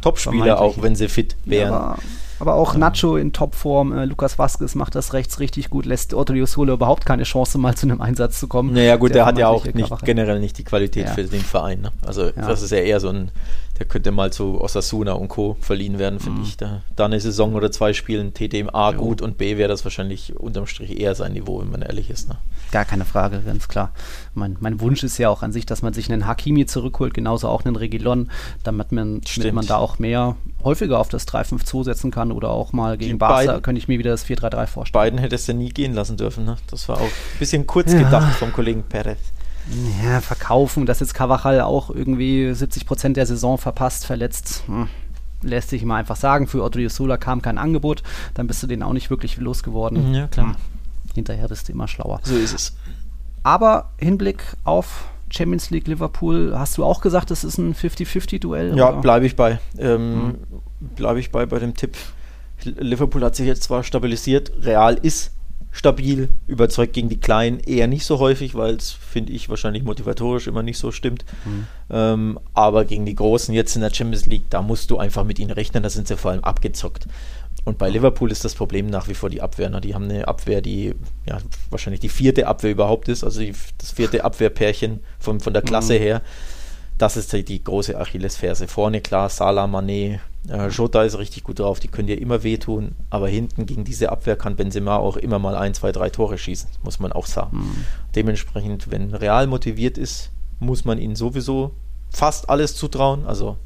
Topspieler, 0.00 0.60
auch 0.60 0.82
wenn 0.82 0.96
sie 0.96 1.06
fit 1.08 1.36
wären. 1.44 1.72
Ja, 1.72 1.96
aber, 2.40 2.54
auch 2.54 2.74
Nacho 2.74 3.16
in 3.16 3.32
Topform, 3.32 3.92
äh, 3.92 4.04
Lukas 4.04 4.38
Vasquez 4.38 4.74
macht 4.74 4.94
das 4.94 5.12
rechts 5.12 5.40
richtig 5.40 5.70
gut, 5.70 5.86
lässt 5.86 6.14
Otto 6.14 6.34
Solo 6.46 6.74
überhaupt 6.74 7.04
keine 7.04 7.24
Chance, 7.24 7.58
mal 7.58 7.74
zu 7.76 7.86
einem 7.86 8.00
Einsatz 8.00 8.38
zu 8.38 8.46
kommen. 8.48 8.72
Naja, 8.74 8.96
gut, 8.96 9.10
der, 9.10 9.16
der 9.18 9.26
hat 9.26 9.38
ja 9.38 9.48
auch 9.48 9.64
nicht, 9.64 10.04
generell 10.04 10.38
nicht 10.40 10.58
die 10.58 10.64
Qualität 10.64 11.06
Ja. 11.06 11.14
für 11.14 11.24
den 11.24 11.40
Verein. 11.40 11.80
Ne? 11.80 11.92
Also, 12.06 12.26
Ja. 12.26 12.32
das 12.46 12.62
ist 12.62 12.70
ja 12.70 12.78
eher 12.78 13.00
so 13.00 13.08
ein, 13.08 13.30
der 13.78 13.86
könnte 13.86 14.10
mal 14.10 14.32
zu 14.32 14.60
Osasuna 14.60 15.12
und 15.12 15.28
Co. 15.28 15.56
verliehen 15.60 15.98
werden, 15.98 16.16
Mhm. 16.16 16.20
finde 16.20 16.42
ich. 16.42 16.56
Da, 16.56 16.82
da 16.96 17.04
eine 17.04 17.20
Saison 17.20 17.54
oder 17.54 17.70
zwei 17.70 17.92
spielen, 17.92 18.34
TDM 18.34 18.68
A 18.72 18.92
gut 18.92 19.22
und 19.22 19.38
B 19.38 19.56
wäre 19.56 19.68
das 19.68 19.84
wahrscheinlich 19.84 20.34
unterm 20.36 20.66
Strich 20.66 20.98
eher 21.00 21.14
sein 21.14 21.32
Niveau, 21.32 21.60
wenn 21.60 21.70
man 21.70 21.82
ehrlich 21.82 22.10
ist. 22.10 22.28
Ne? 22.28 22.36
Gar 22.72 22.84
keine 22.84 23.04
Frage, 23.04 23.40
ganz 23.40 23.68
klar. 23.68 23.92
Mein, 24.34 24.56
mein 24.60 24.80
Wunsch 24.80 25.02
ist 25.04 25.16
ja 25.18 25.28
auch 25.30 25.42
an 25.42 25.52
sich, 25.52 25.64
dass 25.64 25.82
man 25.82 25.92
sich 25.94 26.10
einen 26.12 26.26
Hakimi 26.26 26.66
zurückholt, 26.66 27.14
genauso 27.14 27.48
auch 27.48 27.64
einen 27.64 27.76
Regilon, 27.76 28.30
damit 28.64 28.92
man, 28.92 29.20
damit 29.36 29.54
man 29.54 29.66
da 29.66 29.76
auch 29.76 29.98
mehr 29.98 30.36
häufiger 30.64 30.98
auf 30.98 31.08
das 31.08 31.26
3-5-2 31.28 31.84
setzen 31.84 32.10
kann 32.10 32.32
oder 32.32 32.50
auch 32.50 32.72
mal 32.72 32.98
gegen 32.98 33.12
Die 33.12 33.16
Barca 33.16 33.46
beiden- 33.52 33.62
könnte 33.62 33.78
ich 33.78 33.88
mir 33.88 33.98
wieder 33.98 34.10
das 34.10 34.24
4-3-3 34.24 34.66
vorstellen. 34.66 35.00
Beiden 35.00 35.18
hättest 35.18 35.48
du 35.48 35.54
nie 35.54 35.68
gehen 35.70 35.94
lassen 35.94 36.16
dürfen. 36.16 36.44
Ne? 36.44 36.56
Das 36.70 36.88
war 36.88 36.96
auch 36.96 37.02
ein 37.02 37.38
bisschen 37.38 37.66
kurz 37.66 37.92
gedacht 37.92 38.34
vom 38.36 38.52
Kollegen 38.52 38.82
Perez. 38.82 39.18
Ja, 40.04 40.20
verkaufen, 40.20 40.86
dass 40.86 41.00
jetzt 41.00 41.14
Cavachal 41.14 41.60
auch 41.60 41.90
irgendwie 41.90 42.52
70 42.52 42.86
Prozent 42.86 43.16
der 43.16 43.26
Saison 43.26 43.58
verpasst, 43.58 44.06
verletzt. 44.06 44.62
Hm. 44.66 44.88
Lässt 45.42 45.70
sich 45.70 45.84
mal 45.84 45.96
einfach 45.96 46.16
sagen. 46.16 46.46
Für 46.46 46.64
Otto 46.64 46.86
Sola 46.88 47.16
kam 47.16 47.42
kein 47.42 47.58
Angebot, 47.58 48.02
dann 48.34 48.46
bist 48.46 48.62
du 48.62 48.66
den 48.66 48.82
auch 48.82 48.92
nicht 48.92 49.10
wirklich 49.10 49.36
losgeworden. 49.36 50.14
Ja, 50.14 50.26
klar. 50.26 50.48
Hm. 50.48 50.56
Hinterher 51.14 51.48
bist 51.48 51.68
du 51.68 51.72
immer 51.72 51.88
schlauer. 51.88 52.20
So 52.22 52.34
ist 52.34 52.54
es. 52.54 52.76
Aber 53.42 53.90
Hinblick 53.98 54.42
auf 54.64 55.08
Champions 55.30 55.70
League 55.70 55.86
Liverpool, 55.86 56.54
hast 56.56 56.78
du 56.78 56.84
auch 56.84 57.00
gesagt, 57.00 57.30
das 57.30 57.44
ist 57.44 57.58
ein 57.58 57.74
50-50-Duell? 57.74 58.76
Ja, 58.76 58.92
bleibe 58.92 59.26
ich 59.26 59.36
bei. 59.36 59.58
Ähm, 59.78 60.38
Bleibe 60.80 61.20
ich 61.20 61.30
bei 61.30 61.44
bei 61.46 61.58
dem 61.58 61.74
Tipp. 61.74 61.96
Liverpool 62.64 63.22
hat 63.22 63.36
sich 63.36 63.46
jetzt 63.46 63.64
zwar 63.64 63.84
stabilisiert, 63.84 64.52
Real 64.62 64.94
ist 64.94 65.32
stabil, 65.70 66.28
überzeugt 66.46 66.92
gegen 66.92 67.08
die 67.08 67.20
Kleinen 67.20 67.60
eher 67.60 67.86
nicht 67.86 68.04
so 68.04 68.18
häufig, 68.18 68.54
weil 68.54 68.74
es, 68.74 68.90
finde 68.90 69.32
ich, 69.32 69.48
wahrscheinlich 69.48 69.84
motivatorisch 69.84 70.46
immer 70.46 70.62
nicht 70.62 70.78
so 70.78 70.90
stimmt. 70.90 71.24
Ähm, 71.90 72.38
aber 72.54 72.84
gegen 72.84 73.06
die 73.06 73.14
Großen 73.14 73.54
jetzt 73.54 73.76
in 73.76 73.82
der 73.82 73.92
Champions 73.92 74.26
League, 74.26 74.50
da 74.50 74.62
musst 74.62 74.90
du 74.90 74.98
einfach 74.98 75.24
mit 75.24 75.38
ihnen 75.38 75.50
rechnen, 75.50 75.82
da 75.82 75.90
sind 75.90 76.08
sie 76.08 76.16
vor 76.16 76.32
allem 76.32 76.44
abgezockt. 76.44 77.06
Und 77.64 77.76
bei 77.76 77.90
Liverpool 77.90 78.32
ist 78.32 78.44
das 78.44 78.54
Problem 78.54 78.86
nach 78.86 79.08
wie 79.08 79.14
vor 79.14 79.30
die 79.30 79.42
Abwehr. 79.42 79.68
Ne? 79.68 79.80
Die 79.80 79.94
haben 79.94 80.04
eine 80.04 80.26
Abwehr, 80.26 80.62
die 80.62 80.94
ja 81.26 81.38
wahrscheinlich 81.70 82.00
die 82.00 82.08
vierte 82.08 82.46
Abwehr 82.46 82.70
überhaupt 82.70 83.08
ist, 83.08 83.24
also 83.24 83.40
die, 83.40 83.54
das 83.76 83.92
vierte 83.92 84.24
Abwehrpärchen 84.24 85.00
von, 85.18 85.40
von 85.40 85.52
der 85.52 85.62
Klasse 85.62 85.94
her. 85.94 86.22
Das 86.96 87.16
ist 87.16 87.32
die, 87.32 87.44
die 87.44 87.62
große 87.62 87.98
Achillesferse. 87.98 88.66
Vorne 88.68 89.00
klar, 89.00 89.28
Salah, 89.28 89.66
Mané, 89.66 90.18
äh, 90.48 90.68
Jota 90.68 91.02
ist 91.02 91.18
richtig 91.18 91.42
gut 91.44 91.58
drauf, 91.58 91.80
die 91.80 91.88
können 91.88 92.06
dir 92.08 92.20
immer 92.20 92.42
wehtun, 92.42 92.94
aber 93.10 93.28
hinten 93.28 93.66
gegen 93.66 93.84
diese 93.84 94.10
Abwehr 94.12 94.36
kann 94.36 94.56
Benzema 94.56 94.96
auch 94.96 95.16
immer 95.16 95.38
mal 95.38 95.56
ein, 95.56 95.74
zwei, 95.74 95.92
drei 95.92 96.10
Tore 96.10 96.38
schießen, 96.38 96.68
muss 96.82 97.00
man 97.00 97.12
auch 97.12 97.26
sagen. 97.26 97.84
Dementsprechend, 98.14 98.90
wenn 98.90 99.14
Real 99.14 99.46
motiviert 99.46 99.98
ist, 99.98 100.30
muss 100.60 100.84
man 100.84 100.98
ihnen 100.98 101.16
sowieso 101.16 101.72
fast 102.10 102.48
alles 102.48 102.74
zutrauen. 102.76 103.26
Also 103.26 103.56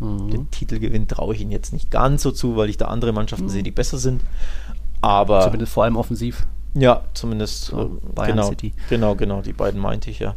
den 0.00 0.50
Titelgewinn 0.50 1.08
traue 1.08 1.34
ich 1.34 1.42
ihnen 1.42 1.50
jetzt 1.50 1.74
nicht 1.74 1.90
ganz 1.90 2.22
so 2.22 2.30
zu, 2.30 2.56
weil 2.56 2.70
ich 2.70 2.78
da 2.78 2.86
andere 2.86 3.12
Mannschaften 3.12 3.50
sehe, 3.50 3.62
die 3.62 3.70
besser 3.70 3.98
sind. 3.98 4.22
Aber 5.02 5.42
Zumindest 5.42 5.72
vor 5.72 5.84
allem 5.84 5.96
offensiv. 5.96 6.46
ja, 6.74 7.02
zumindest 7.12 7.64
So, 7.66 7.82
äh, 7.82 8.12
Bayern 8.14 8.36
genau, 8.36 8.48
City. 8.48 8.72
genau, 8.88 9.14
genau, 9.14 9.42
die 9.42 9.52
beiden 9.52 9.78
meinte 9.78 10.10
ich 10.10 10.18
ja. 10.20 10.36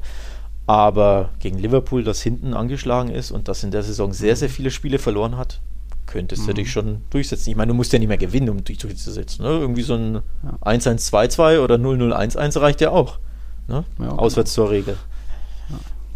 Aber 0.68 1.30
gegen 1.40 1.60
Liverpool, 1.60 2.04
das 2.04 2.22
hinten 2.22 2.54
angeschlagen 2.54 3.10
ist 3.10 3.32
und 3.32 3.48
das 3.48 3.64
in 3.64 3.72
der 3.72 3.84
Saison 3.84 4.12
sehr, 4.14 4.36
sehr 4.36 4.50
viele 4.50 4.72
Spiele 4.72 5.00
verloren 5.00 5.38
hat, 5.38 5.62
könntest 6.06 6.44
Mhm. 6.44 6.48
du 6.48 6.54
dich 6.56 6.72
schon 6.72 7.02
durchsetzen. 7.10 7.50
Ich 7.50 7.56
meine, 7.56 7.70
du 7.72 7.76
musst 7.76 7.94
ja 7.94 8.00
nicht 8.00 8.08
mehr 8.08 8.18
gewinnen, 8.18 8.50
um 8.50 8.64
dich 8.64 8.78
durchzusetzen. 8.78 9.44
Ne? 9.44 9.50
Irgendwie 9.52 9.84
so 9.84 9.96
ein 9.96 10.22
1-1-2-2 10.62 11.60
oder 11.60 11.76
0-0-1-1 11.78 12.60
reicht 12.62 12.82
ja 12.82 12.92
auch. 12.92 13.20
Ne? 13.68 13.84
Ja, 14.00 14.06
genau. 14.06 14.16
Auswärts 14.18 14.54
zur 14.54 14.70
Regel. 14.70 14.98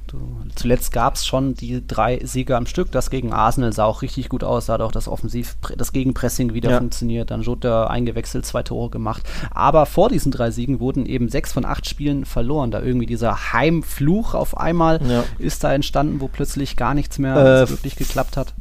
Du, 0.10 0.20
zuletzt 0.56 0.94
gab 0.94 1.16
es 1.16 1.26
schon 1.26 1.54
die 1.54 1.86
drei 1.86 2.22
Siege 2.24 2.56
am 2.56 2.66
Stück. 2.66 2.94
Das 2.94 3.10
gegen 3.10 3.34
Arsenal 3.34 3.74
sah 3.74 3.84
auch 3.84 4.02
richtig 4.02 4.30
gut 4.30 4.42
aus. 4.42 4.68
Da 4.68 4.74
hat 4.76 4.82
auch 4.82 4.94
das 4.94 5.10
Offensiv, 5.10 5.58
das 5.76 5.92
Gegenpressing 5.92 6.54
wieder 6.54 6.70
Ja. 6.72 6.78
funktioniert. 6.78 7.30
Dann 7.30 7.42
Jota 7.42 7.88
eingewechselt, 7.88 8.46
zwei 8.46 8.64
Tore 8.64 8.90
gemacht. 8.90 9.24
Aber 9.52 9.86
vor 9.86 10.08
diesen 10.08 10.32
drei 10.32 10.50
Siegen 10.50 10.80
wurden 10.80 11.06
eben 11.06 11.28
sechs 11.28 11.52
von 11.52 11.66
acht 11.66 11.90
Spielen 11.90 12.24
verloren. 12.24 12.72
Da 12.72 12.82
irgendwie 12.82 13.06
dieser 13.06 13.52
Heimfluch 13.52 14.34
auf 14.34 14.56
einmal 14.56 15.02
Ja. 15.06 15.26
ist 15.40 15.66
da 15.66 15.74
entstanden, 15.74 16.22
wo 16.22 16.30
plötzlich 16.30 16.78
gar 16.78 16.94
nichts 16.94 17.20
mehr 17.20 17.36
Äh, 17.64 17.70
wirklich 17.70 17.98
geklappt 17.98 18.38
hat. 18.38 18.54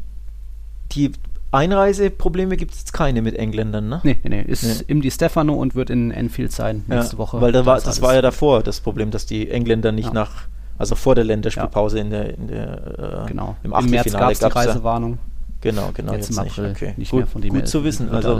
Die 0.97 1.13
Einreiseprobleme 1.53 2.57
gibt 2.57 2.73
es 2.73 2.81
jetzt 2.81 2.93
keine 2.93 3.23
mit 3.23 3.37
Engländern, 3.37 3.89
ne? 3.89 4.01
Nee, 4.03 4.19
nee, 4.23 4.29
nee. 4.29 4.43
Ist 4.43 4.63
Nee. 4.65 4.85
im 4.89 5.01
Di 5.01 5.11
Stefano 5.11 5.55
und 5.55 5.75
wird 5.75 5.91
in 5.91 6.11
Enfield 6.11 6.53
sein 6.53 6.85
nächste 6.87 7.15
ja, 7.15 7.19
Woche. 7.19 7.41
Weil 7.41 7.53
da 7.53 7.65
war, 7.65 7.77
das 7.77 7.87
alles- 7.87 8.03
war 8.03 8.15
ja 8.15 8.23
davor 8.23 8.63
das 8.63 8.81
Problem, 8.81 9.11
dass 9.11 9.27
die 9.27 9.51
Engländer 9.51 9.93
nicht 9.93 10.09
Ja. 10.09 10.13
nach, 10.15 10.33
also 10.79 10.95
vor 10.95 11.15
der 11.15 11.25
Länderspielpause 11.25 11.99
in 12.01 12.11
der, 12.11 12.35
in 12.37 12.49
der 12.49 13.23
äh, 13.25 13.29
Genau. 13.29 13.57
im 13.63 13.73
Im 13.73 13.91
März 13.91 14.13
gab 14.13 14.31
es 14.33 14.39
die 14.41 14.45
ja- 14.45 14.51
Reisewarnung. 14.51 15.19
Genau, 15.61 15.91
genau. 15.95 16.13
Jetzt 16.13 16.31
im 16.31 16.39
April 16.39 16.69
nicht, 16.69 16.77
okay. 16.83 16.95
nicht 16.97 17.11
gut, 17.11 17.21
mehr 17.21 17.27
von 17.27 17.43
dem 17.43 17.55
gut 17.55 17.69
zu 17.69 17.83
wissen. 17.85 18.11
Also, 18.11 18.39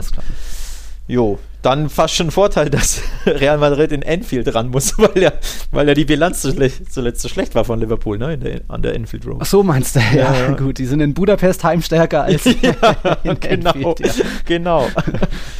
jo, 1.07 1.39
dann 1.67 1.89
fast 1.89 2.15
schon 2.15 2.27
ein 2.27 2.31
Vorteil, 2.31 2.69
dass 2.69 3.01
Real 3.25 3.57
Madrid 3.57 3.91
in 3.91 4.01
Enfield 4.01 4.53
ran 4.55 4.69
muss, 4.69 4.97
weil 4.97 5.21
ja, 5.21 5.31
weil 5.71 5.87
ja 5.87 5.93
die 5.93 6.05
Bilanz 6.05 6.41
zuletzt, 6.41 6.93
zuletzt 6.93 7.21
so 7.21 7.27
schlecht 7.27 7.55
war 7.55 7.65
von 7.65 7.79
Liverpool, 7.79 8.17
ne, 8.17 8.37
der, 8.37 8.61
an 8.69 8.81
der 8.81 8.95
Enfield 8.95 9.25
Road. 9.25 9.37
Ach 9.41 9.45
so 9.45 9.63
meinst 9.63 9.95
du, 9.95 9.99
ja, 10.13 10.15
Ja, 10.15 10.33
ja. 10.33 10.51
gut, 10.51 10.77
die 10.77 10.85
sind 10.85 11.01
in 11.01 11.13
Budapest 11.13 11.63
heimstärker 11.63 12.23
als 12.23 12.45
in 12.45 12.55
genau, 13.39 13.71
Enfield, 13.71 13.99
ja. 13.99 14.25
genau. 14.45 14.87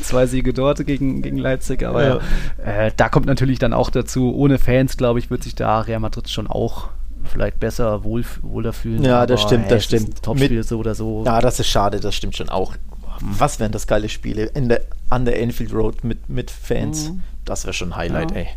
Zwei 0.02 0.26
Siege 0.28 0.54
dort 0.54 0.86
gegen, 0.86 1.22
gegen 1.22 1.38
Leipzig, 1.38 1.84
aber 1.84 2.04
Ja. 2.08 2.20
ja. 2.66 2.86
äh, 2.86 2.92
da 2.96 3.10
kommt 3.10 3.26
natürlich 3.26 3.60
dann 3.60 3.74
auch 3.74 3.90
dazu, 3.90 4.34
ohne 4.34 4.58
Fans, 4.60 4.96
glaube 4.96 5.20
ich, 5.20 5.30
wird 5.30 5.44
sich 5.44 5.56
da 5.56 5.82
Real 5.82 6.00
Madrid 6.00 6.30
schon 6.30 6.48
auch 6.48 6.90
vielleicht 7.26 7.60
besser, 7.60 8.06
wohl, 8.06 8.24
wohler 8.42 8.72
fühlen. 8.72 9.04
Ja, 9.04 9.18
aber, 9.18 9.28
das 9.28 9.42
stimmt, 9.42 9.66
hey, 9.66 9.70
das 9.72 9.80
ist 9.80 9.86
stimmt. 9.86 10.24
Topspiel 10.24 10.64
so 10.64 10.78
oder 10.78 10.96
so. 10.96 11.24
Ja, 11.26 11.42
das 11.42 11.60
ist 11.60 11.68
schade, 11.68 12.00
das 12.00 12.16
stimmt 12.16 12.38
schon 12.38 12.48
auch. 12.48 12.76
Was 13.22 13.60
wären 13.60 13.72
das 13.72 13.88
geile 13.88 14.10
Spiele 14.10 14.46
in 14.46 14.70
der, 14.70 14.82
an 15.10 15.26
der 15.26 15.42
Enfield 15.42 15.74
Road 15.74 16.04
mit, 16.04 16.30
mit 16.30 16.52
Fans? 16.52 17.10
Mhm. 17.10 17.24
Das 17.46 17.64
wäre 17.66 17.74
schon 17.74 17.94
ein 17.94 17.96
Highlight, 17.98 18.32
Ja. 18.32 18.38
ey. 18.38 18.48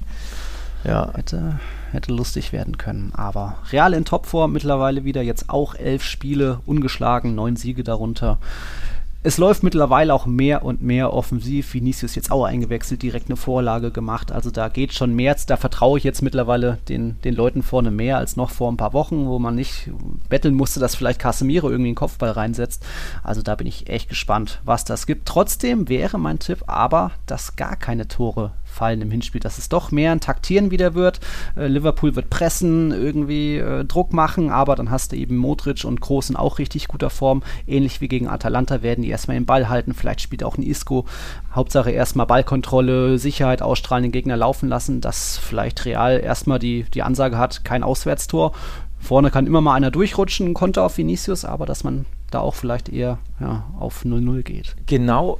Ja, 0.82 1.11
Hätte, 1.14 1.61
hätte 1.92 2.11
lustig 2.12 2.52
werden 2.52 2.78
können. 2.78 3.12
Aber 3.14 3.58
Real 3.70 3.92
in 3.92 4.06
Topform 4.06 4.52
mittlerweile 4.52 5.04
wieder, 5.04 5.20
jetzt 5.20 5.50
auch 5.50 5.74
elf 5.74 6.02
Spiele, 6.02 6.61
ungeschlagen, 6.64 7.34
neun 7.34 7.56
Siege 7.56 7.84
darunter. 7.84 8.38
Es 9.23 9.37
läuft 9.37 9.62
mittlerweile 9.62 10.14
auch 10.14 10.25
mehr 10.25 10.64
und 10.64 10.81
mehr 10.81 11.12
offensiv. 11.12 11.75
Vinicius 11.75 12.14
jetzt 12.14 12.31
auch 12.31 12.45
eingewechselt, 12.45 13.03
direkt 13.03 13.27
eine 13.27 13.37
Vorlage 13.37 13.91
gemacht. 13.91 14.33
Also 14.33 14.51
da 14.51 14.68
geht 14.68 14.95
schon 14.95 15.14
mehr. 15.14 15.37
Da 15.47 15.59
vertraue 15.59 15.99
ich 15.99 16.05
jetzt 16.05 16.23
mittlerweile 16.23 16.79
den, 16.89 17.21
den 17.21 17.35
Leuten 17.35 17.62
vorne 17.62 17.91
mehr 17.91 18.16
als 18.16 18.37
noch 18.37 18.49
vor 18.49 18.73
ein 18.73 18.79
paar 18.79 18.95
Wochen, 18.95 19.27
wo 19.27 19.39
man 19.39 19.55
nicht 19.55 19.91
betteln 20.31 20.55
musste, 20.55 20.81
dass 20.81 20.95
vielleicht 20.95 21.21
Casemiro 21.21 21.68
irgendwie 21.68 21.91
einen 21.91 21.97
Kopfball 21.97 22.31
reinsetzt. 22.31 22.83
Also 23.23 23.43
da 23.43 23.57
bin 23.57 23.66
ich 23.66 23.91
echt 23.91 24.09
gespannt, 24.09 24.62
was 24.64 24.87
das 24.87 25.07
gibt. 25.07 25.29
Trotzdem 25.29 25.91
wäre 25.91 26.18
mein 26.18 26.39
Tipp 26.39 26.64
aber, 26.66 27.11
dass 27.27 27.57
gar 27.57 27.77
keine 27.77 28.09
Tore 28.09 28.53
fallen 28.71 29.03
im 29.03 29.11
Hinspiel, 29.11 29.41
dass 29.41 29.59
es 29.59 29.68
doch 29.68 29.91
mehr 29.91 30.12
ein 30.12 30.21
Taktieren 30.21 30.71
wieder 30.71 30.95
wird. 30.95 31.21
Äh, 31.57 31.66
Liverpool 31.66 32.16
wird 32.16 32.31
pressen, 32.31 32.93
irgendwie 32.93 33.57
äh, 33.57 33.85
Druck 33.85 34.12
machen, 34.12 34.51
aber 34.51 34.77
dann 34.77 34.91
hast 34.91 35.12
du 35.12 35.16
eben 35.16 35.37
Modric 35.37 35.85
und 35.85 36.01
Kroos 36.01 36.31
in 36.31 36.37
auch 36.37 36.59
richtig 36.59 36.89
guter 36.89 37.11
Form. 37.11 37.43
Ähnlich 37.66 38.01
wie 38.01 38.09
gegen 38.09 38.29
Atalanta 38.29 38.83
werden 38.83 39.03
die 39.03 39.11
erstmal 39.11 39.37
den 39.37 39.47
Ball 39.47 39.68
halten. 39.68 39.95
Vielleicht 39.95 40.21
spielt 40.21 40.45
auch 40.45 40.57
ein 40.57 40.62
Isco. 40.62 41.07
Hauptsache 41.55 41.91
erstmal 41.91 42.27
Ballkontrolle, 42.27 43.18
Sicherheit 43.18 43.62
ausstrahlen, 43.62 44.05
den 44.05 44.12
Gegner 44.12 44.37
laufen 44.37 44.68
lassen, 44.68 45.01
dass 45.01 45.37
vielleicht 45.37 45.85
Real 45.85 46.21
erstmal 46.21 46.59
die, 46.59 46.85
die 46.95 47.03
Ansage 47.03 47.39
hat, 47.39 47.64
kein 47.64 47.83
Auswärtstor. 47.83 48.53
Vorne 48.99 49.31
kann 49.31 49.47
immer 49.47 49.61
mal 49.61 49.75
einer 49.75 49.91
durchrutschen, 49.91 50.55
Konter 50.55 50.85
auf 50.85 50.99
Vinicius, 50.99 51.45
aber 51.45 51.66
dass 51.66 51.85
man 51.85 52.05
da 52.31 52.41
auch 52.41 52.55
vielleicht 52.55 52.89
eher 52.89 53.18
ja, 53.41 53.64
auf 53.79 54.05
0-0 54.05 54.43
geht. 54.43 54.77
genau 54.87 55.39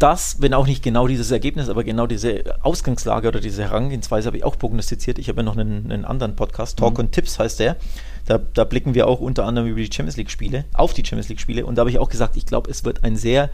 das, 0.00 0.40
wenn 0.40 0.54
auch 0.54 0.66
nicht 0.66 0.82
genau 0.82 1.06
dieses 1.06 1.30
Ergebnis, 1.30 1.68
aber 1.68 1.84
genau 1.84 2.06
diese 2.06 2.42
Ausgangslage 2.62 3.28
oder 3.28 3.40
diese 3.40 3.62
Herangehensweise 3.62 4.28
habe 4.28 4.38
ich 4.38 4.44
auch 4.44 4.58
prognostiziert. 4.58 5.18
Ich 5.18 5.28
habe 5.28 5.40
ja 5.40 5.42
noch 5.42 5.56
einen, 5.56 5.92
einen 5.92 6.04
anderen 6.06 6.36
Podcast, 6.36 6.78
Talk 6.78 6.98
und 6.98 7.12
Tipps 7.12 7.38
heißt 7.38 7.60
der. 7.60 7.76
Da, 8.24 8.38
da 8.38 8.64
blicken 8.64 8.94
wir 8.94 9.06
auch 9.06 9.20
unter 9.20 9.44
anderem 9.44 9.68
über 9.68 9.80
die 9.80 9.92
Champions 9.92 10.16
League-Spiele, 10.16 10.64
auf 10.72 10.94
die 10.94 11.04
Champions 11.04 11.28
League-Spiele. 11.28 11.66
Und 11.66 11.76
da 11.76 11.80
habe 11.80 11.90
ich 11.90 11.98
auch 11.98 12.08
gesagt, 12.08 12.36
ich 12.36 12.46
glaube, 12.46 12.70
es 12.70 12.84
wird 12.84 13.04
ein 13.04 13.16
sehr, 13.16 13.50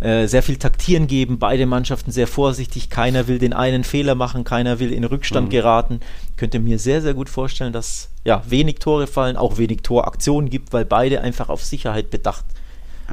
äh, 0.00 0.26
sehr 0.26 0.42
viel 0.42 0.56
Taktieren 0.56 1.06
geben. 1.06 1.38
Beide 1.38 1.66
Mannschaften 1.66 2.10
sehr 2.10 2.26
vorsichtig. 2.26 2.90
Keiner 2.90 3.28
will 3.28 3.38
den 3.38 3.52
einen 3.52 3.84
Fehler 3.84 4.16
machen, 4.16 4.42
keiner 4.42 4.80
will 4.80 4.92
in 4.92 5.04
Rückstand 5.04 5.50
geraten. 5.50 6.00
Könnte 6.36 6.58
mir 6.58 6.80
sehr, 6.80 7.00
sehr 7.00 7.14
gut 7.14 7.28
vorstellen, 7.28 7.72
dass 7.72 8.08
ja 8.24 8.42
wenig 8.48 8.80
Tore 8.80 9.06
fallen, 9.06 9.36
auch 9.36 9.56
wenig 9.56 9.82
Toraktionen 9.82 10.50
gibt, 10.50 10.72
weil 10.72 10.84
beide 10.84 11.20
einfach 11.20 11.48
auf 11.48 11.64
Sicherheit 11.64 12.10
bedacht 12.10 12.44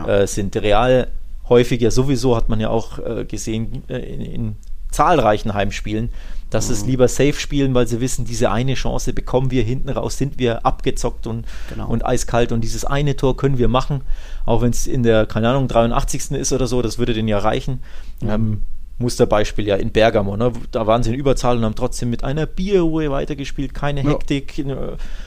äh, 0.07 0.25
sind. 0.25 0.55
Real 0.55 1.07
häufig 1.49 1.81
ja 1.81 1.91
sowieso, 1.91 2.35
hat 2.35 2.49
man 2.49 2.59
ja 2.59 2.69
auch 2.69 2.99
äh, 2.99 3.25
gesehen, 3.25 3.83
äh, 3.87 3.97
in, 3.97 4.21
in, 4.21 4.55
zahlreichen 4.89 5.53
Heimspielen, 5.53 6.09
dass 6.49 6.67
mhm. 6.67 6.73
es 6.73 6.85
lieber 6.85 7.07
safe 7.09 7.33
spielen, 7.33 7.73
weil 7.73 7.87
sie 7.87 7.99
wissen, 7.99 8.23
diese 8.23 8.51
eine 8.51 8.73
Chance 8.75 9.11
bekommen 9.11 9.51
wir 9.51 9.63
hinten 9.63 9.89
raus, 9.89 10.17
sind 10.17 10.39
wir 10.39 10.65
abgezockt 10.65 11.27
und, 11.27 11.45
genau. 11.69 11.89
und 11.89 12.05
eiskalt 12.05 12.53
und 12.53 12.61
dieses 12.61 12.85
eine 12.85 13.17
Tor 13.17 13.35
können 13.35 13.57
wir 13.57 13.67
machen, 13.67 14.01
auch 14.45 14.61
wenn 14.61 14.69
es 14.69 14.87
in 14.87 15.03
der, 15.03 15.25
keine 15.25 15.49
Ahnung, 15.49 15.67
83. 15.67 16.31
ist 16.31 16.53
oder 16.53 16.67
so, 16.67 16.81
das 16.81 16.97
würde 16.97 17.13
denen 17.13 17.27
ja 17.27 17.37
reichen. 17.37 17.81
Mhm. 18.21 18.29
Ähm, 18.29 18.61
Musterbeispiel 18.99 19.67
ja 19.67 19.75
in 19.75 19.91
Bergamo. 19.91 20.37
Ne? 20.37 20.51
Da 20.71 20.87
waren 20.87 21.03
sie 21.03 21.11
in 21.11 21.19
Überzahl 21.19 21.57
und 21.57 21.63
haben 21.63 21.75
trotzdem 21.75 22.09
mit 22.09 22.23
einer 22.23 22.45
Bierruhe 22.47 23.11
weitergespielt, 23.11 23.73
keine 23.73 24.01
Hektik 24.01 24.57
ja. 24.57 24.75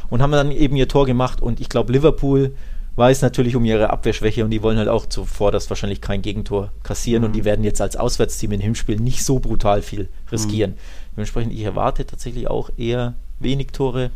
und 0.09 0.23
haben 0.23 0.33
dann 0.33 0.51
eben 0.51 0.75
ihr 0.75 0.89
Tor 0.89 1.07
gemacht. 1.07 1.41
Und 1.41 1.61
ich 1.61 1.68
glaube, 1.68 1.93
Liverpool 1.93 2.55
weiß 3.01 3.22
natürlich 3.22 3.57
um 3.57 3.64
ihre 3.64 3.90
Abwehrschwäche 3.90 4.44
und 4.44 4.51
die 4.51 4.62
wollen 4.62 4.78
halt 4.78 4.88
auch 4.88 5.07
zuvor 5.07 5.51
das 5.51 5.68
wahrscheinlich 5.70 6.01
kein 6.01 6.22
Gegentor 6.22 6.70
kassieren 6.82 7.22
mhm. 7.22 7.26
und 7.26 7.32
die 7.32 7.44
werden 7.44 7.64
jetzt 7.64 7.80
als 7.80 7.96
Auswärtsteam 7.96 8.53
im 8.53 8.61
Hinspiel 8.61 9.01
nicht 9.01 9.24
so 9.24 9.40
brutal 9.40 9.82
viel 9.82 10.09
riskieren. 10.30 10.72
Mhm. 10.72 10.76
Dementsprechend, 11.16 11.53
ich 11.55 11.62
erwarte 11.62 12.07
tatsächlich 12.07 12.48
auch 12.48 12.70
eher 12.76 13.14
wenig 13.40 13.68
Tore 13.68 14.11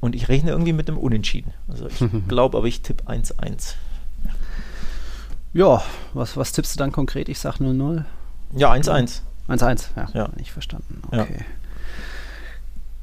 und 0.00 0.14
ich 0.14 0.28
rechne 0.28 0.50
irgendwie 0.50 0.74
mit 0.74 0.88
einem 0.88 0.98
Unentschieden. 0.98 1.54
Also 1.68 1.88
ich 1.88 1.98
glaube, 2.28 2.58
aber 2.58 2.66
ich 2.66 2.82
tippe 2.82 3.04
1-1. 3.04 3.74
Ja, 5.54 5.82
was, 6.12 6.36
was 6.36 6.52
tippst 6.52 6.74
du 6.74 6.78
dann 6.78 6.92
konkret? 6.92 7.28
Ich 7.28 7.38
sage 7.38 7.64
0-0. 7.64 8.04
Ja, 8.54 8.72
1-1. 8.72 9.22
1-1, 9.48 9.88
ja, 9.96 10.08
ja. 10.12 10.28
Nicht 10.36 10.52
verstanden. 10.52 11.00
Okay. 11.06 11.38
Ja. 11.38 11.44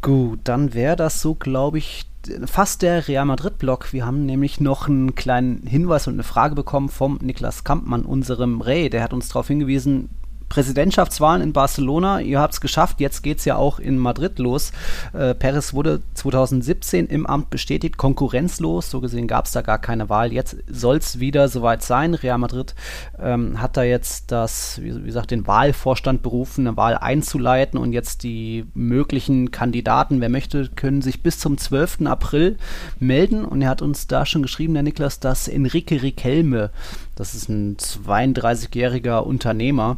Gut, 0.02 0.42
dann 0.44 0.76
wäre 0.76 0.96
das 0.96 1.22
so, 1.22 1.34
glaube 1.34 1.80
ich, 1.80 2.06
fast 2.46 2.82
der 2.82 3.08
Real 3.08 3.26
Madrid-Block. 3.26 3.94
Wir 3.94 4.06
haben 4.06 4.26
nämlich 4.26 4.60
noch 4.60 4.88
einen 4.88 5.16
kleinen 5.16 5.66
Hinweis 5.66 6.08
und 6.08 6.14
eine 6.14 6.24
Frage 6.24 6.56
bekommen 6.56 6.90
vom 6.90 7.20
Niklas 7.22 7.64
Kampmann, 7.64 8.04
unserem 8.04 8.62
Ray. 8.62 8.90
Der 8.90 9.04
hat 9.04 9.14
uns 9.14 9.30
darauf 9.30 9.48
hingewiesen, 9.48 10.10
Präsidentschaftswahlen 10.56 11.42
in 11.42 11.52
Barcelona. 11.52 12.22
Ihr 12.22 12.40
habt 12.40 12.54
es 12.54 12.62
geschafft. 12.62 13.02
Jetzt 13.02 13.24
geht 13.24 13.40
es 13.40 13.46
ja 13.46 13.58
auch 13.58 13.78
in 13.78 13.98
Madrid 13.98 14.40
los. 14.40 14.72
Äh, 15.12 15.36
Perez 15.36 15.74
wurde 15.74 16.02
2017 16.14 17.08
im 17.08 17.28
Amt 17.28 17.50
bestätigt, 17.50 17.98
konkurrenzlos. 17.98 18.90
So 18.90 19.02
gesehen 19.02 19.28
gab 19.28 19.48
es 19.48 19.52
da 19.52 19.62
gar 19.62 19.80
keine 19.80 20.08
Wahl. 20.08 20.32
Jetzt 20.32 20.56
soll 20.70 20.96
es 20.96 21.20
wieder 21.20 21.50
soweit 21.50 21.84
sein. 21.84 22.14
Real 22.14 22.38
Madrid 22.38 22.74
ähm, 23.20 23.62
hat 23.62 23.76
da 23.76 23.84
jetzt 23.84 24.32
das, 24.32 24.80
wie, 24.82 24.96
wie 24.96 25.08
gesagt, 25.08 25.32
den 25.32 25.46
Wahlvorstand 25.46 26.22
berufen, 26.24 26.66
eine 26.66 26.78
Wahl 26.78 26.96
einzuleiten 26.96 27.78
und 27.78 27.92
jetzt 27.92 28.24
die 28.24 28.66
möglichen 28.74 29.52
Kandidaten, 29.52 30.22
wer 30.22 30.30
möchte, 30.30 30.70
können 30.70 31.02
sich 31.02 31.22
bis 31.22 31.38
zum 31.38 31.58
12. 31.58 32.06
April 32.06 32.56
melden. 32.98 33.44
Und 33.44 33.62
er 33.62 33.68
hat 33.68 33.82
uns 33.82 34.08
da 34.08 34.26
schon 34.26 34.44
geschrieben, 34.44 34.74
der 34.74 34.84
Niklas, 34.84 35.20
dass 35.20 35.50
Enrique 35.50 36.02
Riquelme, 36.02 36.70
das 37.16 37.36
ist 37.36 37.50
ein 37.50 37.76
32-jähriger 37.76 39.20
Unternehmer, 39.20 39.98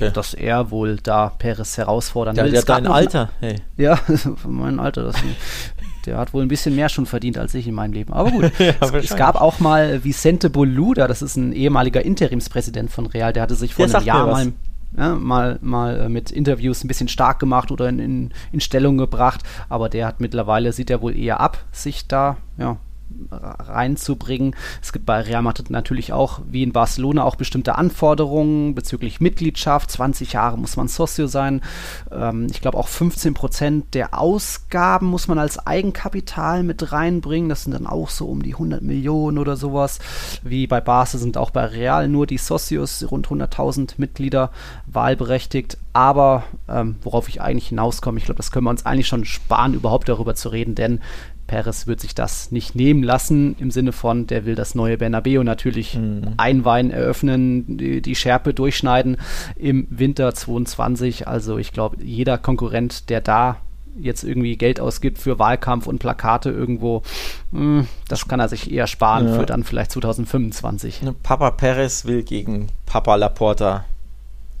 Okay. 0.00 0.12
Dass 0.14 0.32
er 0.32 0.70
wohl 0.70 0.96
da 0.96 1.30
Perez 1.30 1.76
herausfordern 1.76 2.36
will. 2.36 2.50
Der 2.52 2.60
hat 2.60 2.68
dein 2.68 2.86
Alter. 2.86 3.30
Hey. 3.40 3.56
Ja, 3.76 3.98
mein 4.46 4.78
Alter. 4.78 5.04
Das, 5.04 5.16
der 6.06 6.18
hat 6.18 6.32
wohl 6.32 6.42
ein 6.42 6.48
bisschen 6.48 6.76
mehr 6.76 6.88
schon 6.88 7.04
verdient 7.04 7.36
als 7.36 7.52
ich 7.54 7.66
in 7.66 7.74
meinem 7.74 7.92
Leben. 7.92 8.12
Aber 8.12 8.30
gut, 8.30 8.52
ja, 8.58 8.74
es, 8.80 8.92
es, 8.92 9.16
gab 9.16 9.40
auch 9.40 9.58
mal 9.58 10.04
Vicente 10.04 10.50
Boluda, 10.50 11.08
das 11.08 11.20
ist 11.20 11.36
ein 11.36 11.52
ehemaliger 11.52 12.04
Interimspräsident 12.04 12.90
von 12.90 13.06
Real, 13.06 13.32
der 13.32 13.42
hatte 13.42 13.56
sich 13.56 13.74
vor 13.74 13.86
der 13.86 13.96
einem 13.96 14.06
Jahr 14.06 14.26
mal 14.26 14.52
ja, 14.96 15.14
mal, 15.14 15.58
mal 15.60 16.00
äh, 16.00 16.08
mit 16.08 16.30
Interviews 16.30 16.82
ein 16.82 16.88
bisschen 16.88 17.08
stark 17.08 17.38
gemacht 17.38 17.70
oder 17.70 17.88
in, 17.88 17.98
in, 17.98 18.30
in 18.52 18.60
Stellung 18.60 18.96
gebracht, 18.96 19.42
aber 19.68 19.88
der 19.88 20.06
hat 20.06 20.20
mittlerweile, 20.20 20.72
sieht 20.72 20.90
er 20.90 21.02
wohl 21.02 21.14
eher 21.16 21.40
ab, 21.40 21.58
sich 21.72 22.08
da 22.08 22.38
ja, 22.56 22.78
reinzubringen. 23.30 24.54
Es 24.82 24.92
gibt 24.92 25.06
bei 25.06 25.20
Real 25.20 25.42
Madrid 25.42 25.70
natürlich 25.70 26.12
auch, 26.12 26.40
wie 26.50 26.62
in 26.62 26.72
Barcelona, 26.72 27.24
auch 27.24 27.36
bestimmte 27.36 27.76
Anforderungen 27.76 28.74
bezüglich 28.74 29.20
Mitgliedschaft. 29.20 29.90
20 29.90 30.32
Jahre 30.32 30.58
muss 30.58 30.76
man 30.76 30.88
Socio 30.88 31.26
sein. 31.26 31.62
Ähm, 32.10 32.46
ich 32.50 32.60
glaube 32.60 32.78
auch 32.78 32.88
15 32.88 33.34
Prozent 33.34 33.94
der 33.94 34.18
Ausgaben 34.18 35.06
muss 35.06 35.28
man 35.28 35.38
als 35.38 35.66
Eigenkapital 35.66 36.62
mit 36.62 36.92
reinbringen. 36.92 37.48
Das 37.48 37.64
sind 37.64 37.72
dann 37.72 37.86
auch 37.86 38.10
so 38.10 38.26
um 38.26 38.42
die 38.42 38.54
100 38.54 38.82
Millionen 38.82 39.38
oder 39.38 39.56
sowas. 39.56 39.98
Wie 40.42 40.66
bei 40.66 40.80
Barca 40.80 41.18
sind 41.18 41.36
auch 41.36 41.50
bei 41.50 41.64
Real 41.64 42.08
nur 42.08 42.26
die 42.26 42.38
Socios, 42.38 43.06
rund 43.10 43.28
100.000 43.28 43.94
Mitglieder, 43.98 44.50
wahlberechtigt. 44.86 45.78
Aber 45.92 46.44
ähm, 46.68 46.96
worauf 47.02 47.28
ich 47.28 47.40
eigentlich 47.40 47.68
hinauskomme, 47.68 48.18
ich 48.18 48.24
glaube, 48.24 48.36
das 48.36 48.50
können 48.50 48.64
wir 48.64 48.70
uns 48.70 48.86
eigentlich 48.86 49.08
schon 49.08 49.24
sparen, 49.24 49.74
überhaupt 49.74 50.08
darüber 50.08 50.34
zu 50.34 50.50
reden, 50.50 50.74
denn 50.74 51.00
Perez 51.48 51.88
wird 51.88 51.98
sich 51.98 52.14
das 52.14 52.52
nicht 52.52 52.76
nehmen 52.76 53.02
lassen, 53.02 53.56
im 53.58 53.72
Sinne 53.72 53.90
von, 53.92 54.28
der 54.28 54.44
will 54.44 54.54
das 54.54 54.76
neue 54.76 54.98
Bernabeu 54.98 55.42
natürlich 55.42 55.96
mhm. 55.96 56.34
einweihen, 56.36 56.92
eröffnen, 56.92 57.78
die, 57.78 58.00
die, 58.00 58.14
Schärpe 58.14 58.54
durchschneiden 58.54 59.16
im 59.56 59.88
Winter 59.90 60.32
22. 60.32 61.26
Also 61.26 61.58
ich 61.58 61.72
glaube, 61.72 61.96
jeder 62.04 62.38
Konkurrent, 62.38 63.08
der 63.08 63.22
da 63.22 63.56
jetzt 63.98 64.22
irgendwie 64.22 64.56
Geld 64.56 64.78
ausgibt 64.78 65.18
für 65.18 65.38
Wahlkampf 65.38 65.86
und 65.86 65.98
Plakate 65.98 66.50
irgendwo, 66.50 67.02
mh, 67.50 67.60
hm, 67.80 67.88
das 68.08 68.28
kann 68.28 68.38
er 68.38 68.48
sich 68.48 68.70
eher 68.70 68.86
sparen 68.86 69.28
ja. 69.28 69.34
für 69.34 69.46
dann 69.46 69.64
vielleicht 69.64 69.92
2025. 69.92 71.00
Papa 71.22 71.50
Perez 71.50 72.04
will 72.04 72.22
gegen 72.22 72.68
Papa 72.84 73.16
Laporta 73.16 73.86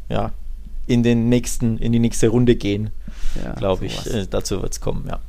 ja, 0.08 0.32
in 0.86 1.02
den 1.02 1.28
nächsten, 1.28 1.76
in 1.76 1.92
die 1.92 1.98
nächste 1.98 2.28
Runde 2.28 2.56
gehen, 2.56 2.90
ja, 3.44 3.52
glaube 3.52 3.84
ich. 3.84 4.06
Äh, 4.06 4.26
dazu 4.28 4.62
wird 4.62 4.72
es 4.72 4.80
kommen, 4.80 5.04
ja 5.06 5.20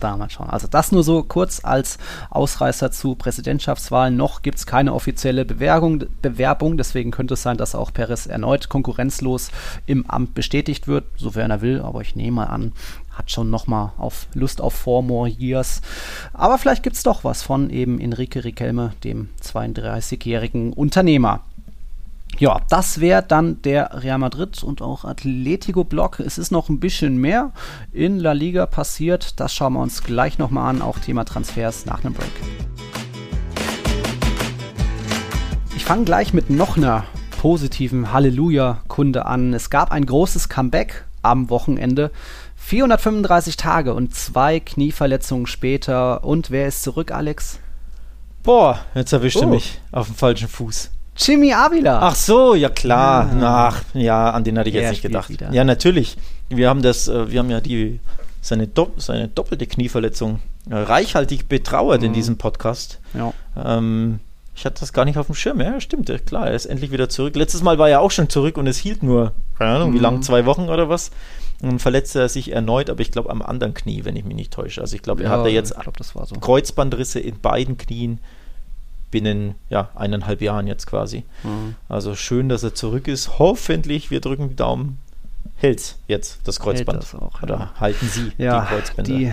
da 0.00 0.16
mal 0.16 0.30
schauen. 0.30 0.50
Also 0.50 0.66
das 0.68 0.92
nur 0.92 1.02
so 1.02 1.22
kurz 1.22 1.64
als 1.64 1.98
Ausreißer 2.30 2.90
zu 2.90 3.14
Präsidentschaftswahlen. 3.14 4.16
Noch 4.16 4.42
gibt 4.42 4.58
es 4.58 4.66
keine 4.66 4.94
offizielle 4.94 5.44
Bewerbung, 5.44 6.04
Bewerbung, 6.22 6.76
deswegen 6.76 7.10
könnte 7.10 7.34
es 7.34 7.42
sein, 7.42 7.56
dass 7.56 7.74
auch 7.74 7.92
Perez 7.92 8.26
erneut 8.26 8.68
konkurrenzlos 8.68 9.50
im 9.86 10.08
Amt 10.08 10.34
bestätigt 10.34 10.88
wird, 10.88 11.04
sofern 11.16 11.50
er 11.50 11.60
will, 11.60 11.80
aber 11.80 12.00
ich 12.00 12.16
nehme 12.16 12.48
an, 12.50 12.72
hat 13.10 13.30
schon 13.30 13.50
nochmal 13.50 13.92
auf 13.98 14.28
Lust 14.34 14.60
auf 14.60 14.74
Four 14.74 15.02
More 15.02 15.28
Years. 15.28 15.80
Aber 16.32 16.58
vielleicht 16.58 16.82
gibt 16.82 16.96
es 16.96 17.02
doch 17.02 17.24
was 17.24 17.42
von 17.42 17.70
eben 17.70 18.00
Enrique 18.00 18.44
Riquelme, 18.44 18.92
dem 19.04 19.30
32-jährigen 19.42 20.72
Unternehmer. 20.72 21.40
Ja, 22.38 22.60
das 22.68 23.00
wäre 23.00 23.22
dann 23.22 23.62
der 23.62 24.02
Real 24.02 24.18
Madrid 24.18 24.62
und 24.62 24.82
auch 24.82 25.06
Atletico-Block. 25.06 26.20
Es 26.20 26.36
ist 26.36 26.50
noch 26.50 26.68
ein 26.68 26.80
bisschen 26.80 27.16
mehr 27.16 27.52
in 27.92 28.18
La 28.18 28.32
Liga 28.32 28.66
passiert. 28.66 29.40
Das 29.40 29.54
schauen 29.54 29.72
wir 29.72 29.80
uns 29.80 30.02
gleich 30.02 30.36
nochmal 30.36 30.68
an. 30.68 30.82
Auch 30.82 30.98
Thema 30.98 31.24
Transfers 31.24 31.86
nach 31.86 32.04
einem 32.04 32.12
Break. 32.12 32.28
Ich 35.76 35.84
fange 35.86 36.04
gleich 36.04 36.34
mit 36.34 36.50
noch 36.50 36.76
einer 36.76 37.04
positiven 37.40 38.12
Halleluja-Kunde 38.12 39.24
an. 39.24 39.54
Es 39.54 39.70
gab 39.70 39.90
ein 39.90 40.04
großes 40.04 40.50
Comeback 40.50 41.06
am 41.22 41.48
Wochenende. 41.48 42.10
435 42.56 43.56
Tage 43.56 43.94
und 43.94 44.14
zwei 44.14 44.60
Knieverletzungen 44.60 45.46
später. 45.46 46.22
Und 46.22 46.50
wer 46.50 46.68
ist 46.68 46.82
zurück, 46.82 47.12
Alex? 47.12 47.60
Boah, 48.42 48.80
jetzt 48.94 49.12
erwischt 49.12 49.38
oh. 49.38 49.46
mich 49.46 49.80
auf 49.90 50.08
dem 50.08 50.16
falschen 50.16 50.48
Fuß. 50.48 50.90
Jimmy 51.16 51.52
Avila. 51.52 52.00
Ach 52.00 52.14
so, 52.14 52.54
ja 52.54 52.68
klar. 52.68 53.30
Ja. 53.40 53.68
Ach, 53.68 53.82
ja, 53.94 54.30
an 54.30 54.44
den 54.44 54.58
hatte 54.58 54.68
ich 54.68 54.74
Der 54.74 54.82
jetzt 54.82 54.90
nicht 54.92 55.02
gedacht. 55.02 55.30
Wieder. 55.30 55.52
Ja, 55.52 55.64
natürlich. 55.64 56.16
Wir 56.48 56.68
haben 56.68 56.82
das, 56.82 57.08
äh, 57.08 57.30
wir 57.30 57.38
haben 57.38 57.50
ja 57.50 57.60
die 57.60 58.00
seine, 58.40 58.66
Do 58.66 58.92
seine 58.96 59.28
doppelte 59.28 59.66
Knieverletzung 59.66 60.40
äh, 60.70 60.74
reichhaltig 60.74 61.48
betrauert 61.48 62.00
mhm. 62.00 62.08
in 62.08 62.12
diesem 62.12 62.38
Podcast. 62.38 63.00
Ja. 63.14 63.32
Ähm, 63.56 64.20
ich 64.54 64.64
hatte 64.64 64.80
das 64.80 64.92
gar 64.92 65.04
nicht 65.04 65.18
auf 65.18 65.26
dem 65.26 65.34
Schirm. 65.34 65.60
Ja, 65.60 65.80
stimmt, 65.80 66.10
klar, 66.26 66.48
er 66.48 66.54
ist 66.54 66.66
endlich 66.66 66.90
wieder 66.90 67.08
zurück. 67.08 67.36
Letztes 67.36 67.62
Mal 67.62 67.78
war 67.78 67.90
er 67.90 68.00
auch 68.00 68.10
schon 68.10 68.30
zurück 68.30 68.56
und 68.56 68.66
es 68.66 68.78
hielt 68.78 69.02
nur, 69.02 69.32
keine 69.58 69.76
Ahnung, 69.76 69.90
mhm. 69.90 69.94
wie 69.94 69.98
lang, 69.98 70.22
zwei 70.22 70.46
Wochen 70.46 70.68
oder 70.68 70.88
was. 70.88 71.10
Und 71.60 71.70
dann 71.70 71.78
verletzte 71.78 72.20
er 72.20 72.28
sich 72.28 72.52
erneut, 72.52 72.90
aber 72.90 73.00
ich 73.00 73.10
glaube 73.10 73.30
am 73.30 73.42
anderen 73.42 73.74
Knie, 73.74 74.04
wenn 74.04 74.16
ich 74.16 74.24
mich 74.24 74.36
nicht 74.36 74.52
täusche. 74.52 74.80
Also 74.80 74.94
ich 74.94 75.02
glaube, 75.02 75.22
er 75.22 75.30
ja, 75.30 75.38
hatte 75.38 75.48
jetzt 75.48 75.74
glaub, 75.78 75.96
so. 76.02 76.34
Kreuzbandrisse 76.40 77.18
in 77.20 77.40
beiden 77.40 77.78
Knien 77.78 78.20
binnen 79.10 79.54
ja, 79.70 79.90
eineinhalb 79.94 80.42
Jahren 80.42 80.66
jetzt 80.66 80.86
quasi. 80.86 81.24
Mhm. 81.42 81.74
Also 81.88 82.14
schön, 82.14 82.48
dass 82.48 82.62
er 82.62 82.74
zurück 82.74 83.08
ist. 83.08 83.38
Hoffentlich, 83.38 84.10
wir 84.10 84.20
drücken 84.20 84.48
die 84.48 84.56
Daumen, 84.56 84.98
hält 85.56 85.96
jetzt 86.08 86.40
das 86.44 86.60
Kreuzband. 86.60 87.02
Das 87.02 87.14
auch, 87.14 87.42
Oder 87.42 87.56
ja. 87.56 87.80
halten 87.80 88.08
Sie 88.08 88.32
ja, 88.38 88.60
die 88.60 88.66
Kreuzbänder? 88.66 89.12
Die, 89.12 89.32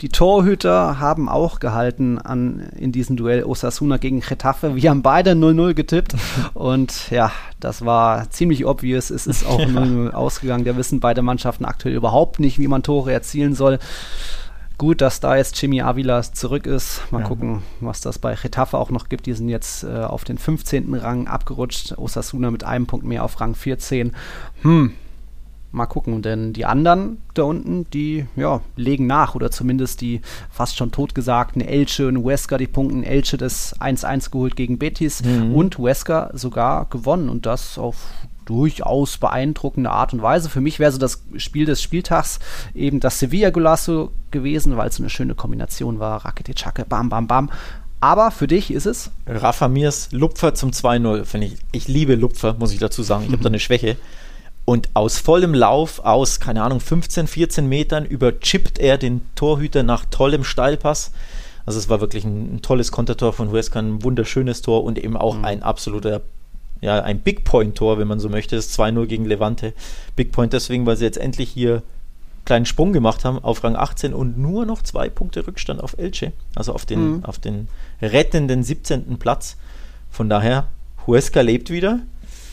die 0.00 0.08
Torhüter 0.08 0.98
haben 0.98 1.28
auch 1.28 1.60
gehalten 1.60 2.18
an, 2.18 2.68
in 2.76 2.92
diesem 2.92 3.16
Duell 3.16 3.44
Osasuna 3.44 3.96
gegen 3.96 4.20
Getafe. 4.20 4.74
Wir 4.74 4.90
haben 4.90 5.02
beide 5.02 5.32
0-0 5.32 5.74
getippt 5.74 6.14
und 6.54 7.10
ja, 7.10 7.32
das 7.60 7.84
war 7.84 8.30
ziemlich 8.30 8.66
obvious. 8.66 9.10
Es 9.10 9.26
ist 9.26 9.46
auch 9.46 9.60
0-0 9.60 10.10
ausgegangen. 10.10 10.64
Da 10.64 10.76
wissen 10.76 11.00
beide 11.00 11.22
Mannschaften 11.22 11.64
aktuell 11.64 11.94
überhaupt 11.94 12.40
nicht, 12.40 12.58
wie 12.58 12.68
man 12.68 12.82
Tore 12.82 13.12
erzielen 13.12 13.54
soll. 13.54 13.78
Gut, 14.76 15.00
dass 15.00 15.20
da 15.20 15.36
jetzt 15.36 15.60
Jimmy 15.60 15.82
Avila 15.82 16.22
zurück 16.22 16.66
ist. 16.66 17.00
Mal 17.12 17.20
ja. 17.20 17.28
gucken, 17.28 17.62
was 17.80 18.00
das 18.00 18.18
bei 18.18 18.34
Getafe 18.34 18.76
auch 18.76 18.90
noch 18.90 19.08
gibt. 19.08 19.26
Die 19.26 19.32
sind 19.32 19.48
jetzt 19.48 19.84
äh, 19.84 20.02
auf 20.02 20.24
den 20.24 20.36
15. 20.36 20.94
Rang 20.94 21.28
abgerutscht. 21.28 21.96
Osasuna 21.96 22.50
mit 22.50 22.64
einem 22.64 22.86
Punkt 22.86 23.06
mehr 23.06 23.24
auf 23.24 23.40
Rang 23.40 23.54
14. 23.54 24.12
Hm, 24.62 24.92
mal 25.70 25.86
gucken. 25.86 26.22
Denn 26.22 26.52
die 26.52 26.64
anderen 26.64 27.18
da 27.34 27.44
unten, 27.44 27.88
die 27.90 28.26
ja, 28.34 28.62
legen 28.74 29.06
nach 29.06 29.36
oder 29.36 29.52
zumindest 29.52 30.00
die 30.00 30.20
fast 30.50 30.76
schon 30.76 30.90
totgesagten 30.90 31.60
Elche 31.60 32.08
und 32.08 32.24
Wesker, 32.24 32.58
die 32.58 32.66
punkten 32.66 33.04
Elche 33.04 33.36
das 33.36 33.78
1-1 33.80 34.30
geholt 34.30 34.56
gegen 34.56 34.78
Betis 34.78 35.22
mhm. 35.22 35.54
und 35.54 35.78
Wesker 35.78 36.30
sogar 36.32 36.86
gewonnen 36.86 37.28
und 37.28 37.46
das 37.46 37.78
auf 37.78 37.96
durchaus 38.44 39.18
beeindruckende 39.18 39.90
Art 39.90 40.12
und 40.12 40.22
Weise. 40.22 40.48
Für 40.48 40.60
mich 40.60 40.78
wäre 40.78 40.92
so 40.92 40.98
das 40.98 41.22
Spiel 41.36 41.66
des 41.66 41.82
Spieltags 41.82 42.38
eben 42.74 43.00
das 43.00 43.18
Sevilla 43.18 43.50
Golasso 43.50 44.10
gewesen, 44.30 44.76
weil 44.76 44.88
es 44.88 44.98
eine 44.98 45.10
schöne 45.10 45.34
Kombination 45.34 45.98
war. 45.98 46.24
Rakete 46.24 46.54
Chake, 46.54 46.84
bam, 46.84 47.08
bam, 47.08 47.26
bam. 47.26 47.50
Aber 48.00 48.30
für 48.30 48.46
dich 48.46 48.70
ist 48.70 48.86
es? 48.86 49.10
Rafa 49.26 49.68
Mirs 49.68 50.08
Lupfer 50.12 50.54
zum 50.54 50.72
2-0, 50.72 51.24
finde 51.24 51.46
ich. 51.46 51.56
Ich 51.72 51.88
liebe 51.88 52.16
Lupfer, 52.16 52.54
muss 52.58 52.72
ich 52.72 52.78
dazu 52.78 53.02
sagen. 53.02 53.24
Ich 53.24 53.32
habe 53.32 53.42
da 53.42 53.48
eine 53.48 53.60
Schwäche. 53.60 53.96
Und 54.66 54.90
aus 54.94 55.18
vollem 55.18 55.54
Lauf, 55.54 56.00
aus, 56.00 56.40
keine 56.40 56.62
Ahnung, 56.62 56.80
15, 56.80 57.26
14 57.26 57.66
Metern, 57.66 58.04
überchippt 58.06 58.78
er 58.78 58.98
den 58.98 59.22
Torhüter 59.34 59.82
nach 59.82 60.04
tollem 60.06 60.44
Steilpass. 60.44 61.12
Also 61.66 61.78
es 61.78 61.88
war 61.88 62.00
wirklich 62.00 62.24
ein, 62.24 62.56
ein 62.56 62.62
tolles 62.62 62.92
Kontertor 62.92 63.32
von 63.32 63.50
Huesca, 63.50 63.78
ein 63.78 64.02
wunderschönes 64.02 64.62
Tor 64.62 64.84
und 64.84 64.98
eben 64.98 65.16
auch 65.16 65.36
mhm. 65.36 65.44
ein 65.44 65.62
absoluter, 65.62 66.22
ja, 66.84 67.02
ein 67.02 67.20
Big 67.20 67.44
Point-Tor, 67.44 67.98
wenn 67.98 68.06
man 68.06 68.20
so 68.20 68.28
möchte. 68.28 68.56
Das 68.56 68.78
2-0 68.78 69.06
gegen 69.06 69.24
Levante. 69.24 69.72
Big 70.16 70.32
Point 70.32 70.52
deswegen, 70.52 70.84
weil 70.84 70.96
sie 70.96 71.04
jetzt 71.06 71.16
endlich 71.16 71.48
hier 71.48 71.76
einen 71.76 72.44
kleinen 72.44 72.66
Sprung 72.66 72.92
gemacht 72.92 73.24
haben 73.24 73.38
auf 73.42 73.64
Rang 73.64 73.74
18 73.74 74.12
und 74.12 74.36
nur 74.36 74.66
noch 74.66 74.82
zwei 74.82 75.08
Punkte 75.08 75.46
Rückstand 75.46 75.82
auf 75.82 75.96
Elche, 75.96 76.32
also 76.54 76.74
auf 76.74 76.84
den, 76.84 77.16
mhm. 77.16 77.24
auf 77.24 77.38
den 77.38 77.68
rettenden 78.02 78.62
17. 78.62 79.18
Platz. 79.18 79.56
Von 80.10 80.28
daher, 80.28 80.66
Huesca 81.06 81.40
lebt 81.40 81.70
wieder. 81.70 82.00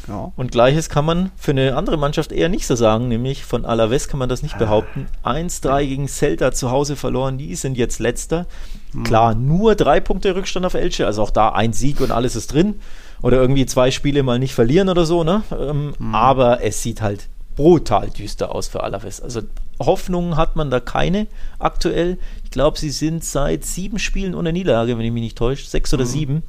Ja. 0.08 0.32
Und 0.36 0.52
gleiches 0.52 0.90
kann 0.90 1.06
man 1.06 1.32
für 1.36 1.52
eine 1.52 1.76
andere 1.76 1.98
Mannschaft 1.98 2.32
eher 2.32 2.50
nicht 2.50 2.66
so 2.66 2.76
sagen, 2.76 3.10
nämlich 3.10 3.44
von 3.44 3.66
Alaves 3.66 4.08
kann 4.08 4.18
man 4.18 4.30
das 4.30 4.44
nicht 4.44 4.56
ah. 4.56 4.60
behaupten. 4.60 5.08
1-3 5.26 5.86
gegen 5.86 6.08
Celta 6.08 6.54
zu 6.54 6.72
Hause 6.72 6.96
verloren, 6.96 7.38
die 7.38 7.54
sind 7.56 7.78
jetzt 7.78 8.00
letzter. 8.00 8.48
Mhm. 8.94 9.04
Klar, 9.04 9.36
nur 9.36 9.76
drei 9.76 10.00
Punkte 10.00 10.36
Rückstand 10.36 10.66
auf 10.66 10.74
Elche, 10.74 11.06
also 11.06 11.22
auch 11.22 11.32
da 11.32 11.50
ein 11.50 11.74
Sieg 11.74 12.00
und 12.00 12.12
alles 12.12 12.38
ist 12.38 12.54
drin. 12.54 12.80
Oder 13.22 13.38
irgendwie 13.38 13.66
zwei 13.66 13.92
Spiele 13.92 14.24
mal 14.24 14.40
nicht 14.40 14.54
verlieren 14.54 14.90
oder 14.90 15.06
so, 15.06 15.24
ne? 15.24 15.44
Ähm, 15.52 15.94
mhm. 15.98 16.16
Aber 16.16 16.64
es 16.64 16.82
sieht 16.82 17.02
halt 17.02 17.28
brutal 17.56 18.10
düster 18.10 18.56
aus 18.56 18.68
für 18.68 18.84
Alaves. 18.84 19.22
Also 19.22 19.42
Hoffnungen 19.80 20.38
hat 20.38 20.56
man 20.56 20.72
da 20.72 20.80
keine 20.80 21.28
aktuell. 21.60 22.18
Ich 22.44 22.52
glaube, 22.52 22.80
sie 22.80 22.90
sind 22.90 23.24
seit 23.24 23.66
sieben 23.66 24.00
Spielen 24.00 24.36
ohne 24.36 24.54
Niederlage, 24.54 24.98
wenn 24.98 25.06
ich 25.06 25.12
mich 25.12 25.24
nicht 25.24 25.38
täusche, 25.38 25.68
sechs 25.68 25.94
oder 25.94 26.06
mhm. 26.06 26.10
sieben, 26.10 26.44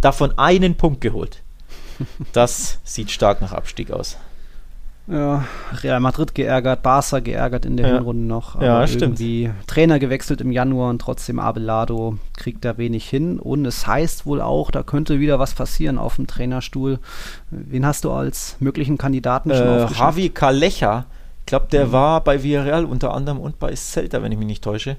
davon 0.00 0.36
einen 0.38 0.76
Punkt 0.76 1.00
geholt. 1.00 1.42
Das 2.32 2.78
sieht 2.84 3.10
stark 3.10 3.40
nach 3.40 3.52
Abstieg 3.52 3.90
aus. 3.90 4.18
Ja, 5.10 5.44
Real 5.82 6.00
Madrid 6.00 6.34
geärgert, 6.34 6.82
Barca 6.82 7.20
geärgert 7.20 7.64
in 7.64 7.78
der 7.78 7.88
ja. 7.88 7.94
Hinrunde 7.94 8.26
noch. 8.26 8.56
Aber 8.56 8.64
ja, 8.64 8.86
stimmt. 8.86 9.18
Irgendwie 9.18 9.50
Trainer 9.66 9.98
gewechselt 9.98 10.42
im 10.42 10.52
Januar 10.52 10.90
und 10.90 11.00
trotzdem 11.00 11.38
Abelado 11.38 12.18
kriegt 12.36 12.64
da 12.64 12.76
wenig 12.76 13.08
hin. 13.08 13.38
Und 13.38 13.64
es 13.64 13.86
heißt 13.86 14.26
wohl 14.26 14.42
auch, 14.42 14.70
da 14.70 14.82
könnte 14.82 15.18
wieder 15.18 15.38
was 15.38 15.54
passieren 15.54 15.96
auf 15.96 16.16
dem 16.16 16.26
Trainerstuhl. 16.26 16.98
Wen 17.50 17.86
hast 17.86 18.04
du 18.04 18.12
als 18.12 18.56
möglichen 18.60 18.98
Kandidaten 18.98 19.50
schon 19.50 19.66
äh, 19.66 19.86
Javi 19.86 20.28
Calleja. 20.28 21.06
Ich 21.40 21.46
glaube, 21.46 21.68
der 21.72 21.86
mhm. 21.86 21.92
war 21.92 22.20
bei 22.22 22.42
Villarreal 22.42 22.84
unter 22.84 23.14
anderem 23.14 23.40
und 23.40 23.58
bei 23.58 23.74
Celta, 23.74 24.22
wenn 24.22 24.32
ich 24.32 24.38
mich 24.38 24.46
nicht 24.46 24.64
täusche. 24.64 24.96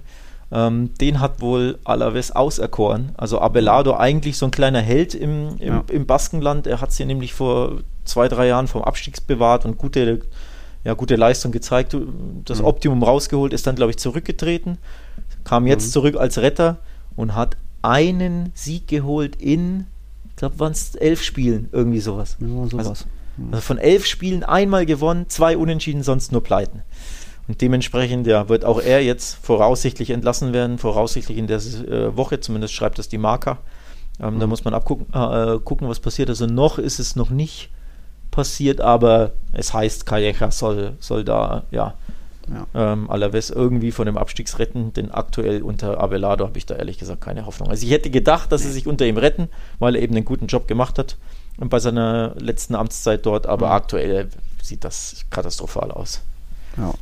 Ähm, 0.51 0.95
den 0.99 1.19
hat 1.19 1.41
wohl 1.41 1.77
Alaves 1.83 2.35
auserkoren. 2.35 3.11
Also 3.15 3.39
Abelardo 3.39 3.95
eigentlich 3.95 4.37
so 4.39 4.47
ein 4.47 4.51
kleiner 4.51 4.81
Held 4.81 5.13
im, 5.13 5.57
im, 5.59 5.73
ja. 5.73 5.83
im 5.91 6.07
Baskenland. 6.07 6.65
Er 6.65 6.81
hat 6.81 6.91
sie 6.91 7.05
nämlich 7.05 7.35
vor 7.35 7.81
zwei, 8.05 8.27
drei 8.27 8.47
Jahren 8.47 8.67
vom 8.67 8.81
Abstiegs 8.81 9.21
bewahrt 9.21 9.65
und 9.65 9.77
gute, 9.77 10.21
ja, 10.83 10.93
gute 10.93 11.15
Leistung 11.15 11.51
gezeigt. 11.51 11.95
Das 12.45 12.59
mhm. 12.59 12.65
Optimum 12.65 13.03
rausgeholt, 13.03 13.53
ist 13.53 13.67
dann, 13.67 13.75
glaube 13.75 13.91
ich, 13.91 13.97
zurückgetreten. 13.97 14.77
Kam 15.43 15.67
jetzt 15.67 15.87
mhm. 15.87 15.91
zurück 15.91 16.15
als 16.17 16.37
Retter 16.39 16.77
und 17.15 17.35
hat 17.35 17.57
einen 17.81 18.51
Sieg 18.55 18.87
geholt 18.87 19.35
in, 19.37 19.87
ich 20.29 20.35
glaube, 20.35 20.59
waren 20.59 20.71
es 20.71 20.95
elf 20.95 21.21
Spielen, 21.21 21.69
irgendwie 21.71 21.99
sowas. 21.99 22.37
Ja, 22.39 22.47
sowas. 22.67 22.87
Also, 22.87 23.05
also 23.51 23.61
von 23.61 23.77
elf 23.77 24.05
Spielen 24.05 24.43
einmal 24.43 24.85
gewonnen, 24.85 25.25
zwei 25.29 25.57
Unentschieden, 25.57 26.03
sonst 26.03 26.31
nur 26.31 26.43
Pleiten. 26.43 26.83
Und 27.47 27.61
dementsprechend 27.61 28.27
ja, 28.27 28.47
wird 28.47 28.63
auch 28.63 28.79
er 28.79 29.03
jetzt 29.03 29.37
voraussichtlich 29.41 30.11
entlassen 30.11 30.53
werden, 30.53 30.77
voraussichtlich 30.77 31.37
in 31.37 31.47
der 31.47 31.57
äh, 31.57 32.15
Woche, 32.15 32.39
zumindest 32.39 32.73
schreibt 32.73 32.99
das 32.99 33.09
die 33.09 33.17
Marker. 33.17 33.57
Ähm, 34.19 34.35
mhm. 34.35 34.39
Da 34.39 34.47
muss 34.47 34.65
man 34.65 34.73
abgucken, 34.73 35.07
äh, 35.13 35.57
gucken, 35.59 35.87
was 35.87 35.99
passiert. 35.99 36.29
Also 36.29 36.45
noch 36.45 36.77
ist 36.77 36.99
es 36.99 37.15
noch 37.15 37.31
nicht 37.31 37.71
passiert, 38.39 38.79
aber 38.79 39.31
es 39.51 39.73
heißt, 39.73 40.05
Calleja 40.05 40.49
soll, 40.49 40.93
soll 41.01 41.25
da, 41.25 41.63
ja, 41.71 41.95
ja. 42.47 42.65
Ähm, 42.73 43.09
Alaves 43.11 43.49
irgendwie 43.49 43.91
von 43.91 44.05
dem 44.05 44.17
Abstiegs 44.17 44.59
retten, 44.59 44.93
denn 44.93 45.11
aktuell 45.11 45.61
unter 45.61 45.99
Abelardo 45.99 46.47
habe 46.47 46.57
ich 46.57 46.65
da 46.65 46.75
ehrlich 46.75 46.97
gesagt 46.97 47.19
keine 47.19 47.45
Hoffnung. 47.45 47.69
Also 47.69 47.85
ich 47.85 47.91
hätte 47.91 48.09
gedacht, 48.09 48.51
dass 48.53 48.61
sie 48.61 48.71
sich 48.71 48.87
unter 48.87 49.05
ihm 49.05 49.17
retten, 49.17 49.49
weil 49.79 49.95
er 49.95 50.01
eben 50.01 50.15
einen 50.15 50.25
guten 50.25 50.47
Job 50.47 50.69
gemacht 50.69 50.97
hat 50.97 51.17
bei 51.57 51.79
seiner 51.79 52.33
letzten 52.39 52.75
Amtszeit 52.75 53.25
dort, 53.25 53.45
aber 53.45 53.67
mhm. 53.67 53.73
aktuell 53.73 54.29
sieht 54.63 54.85
das 54.85 55.25
katastrophal 55.29 55.91
aus. 55.91 56.21
Ja. 56.77 56.93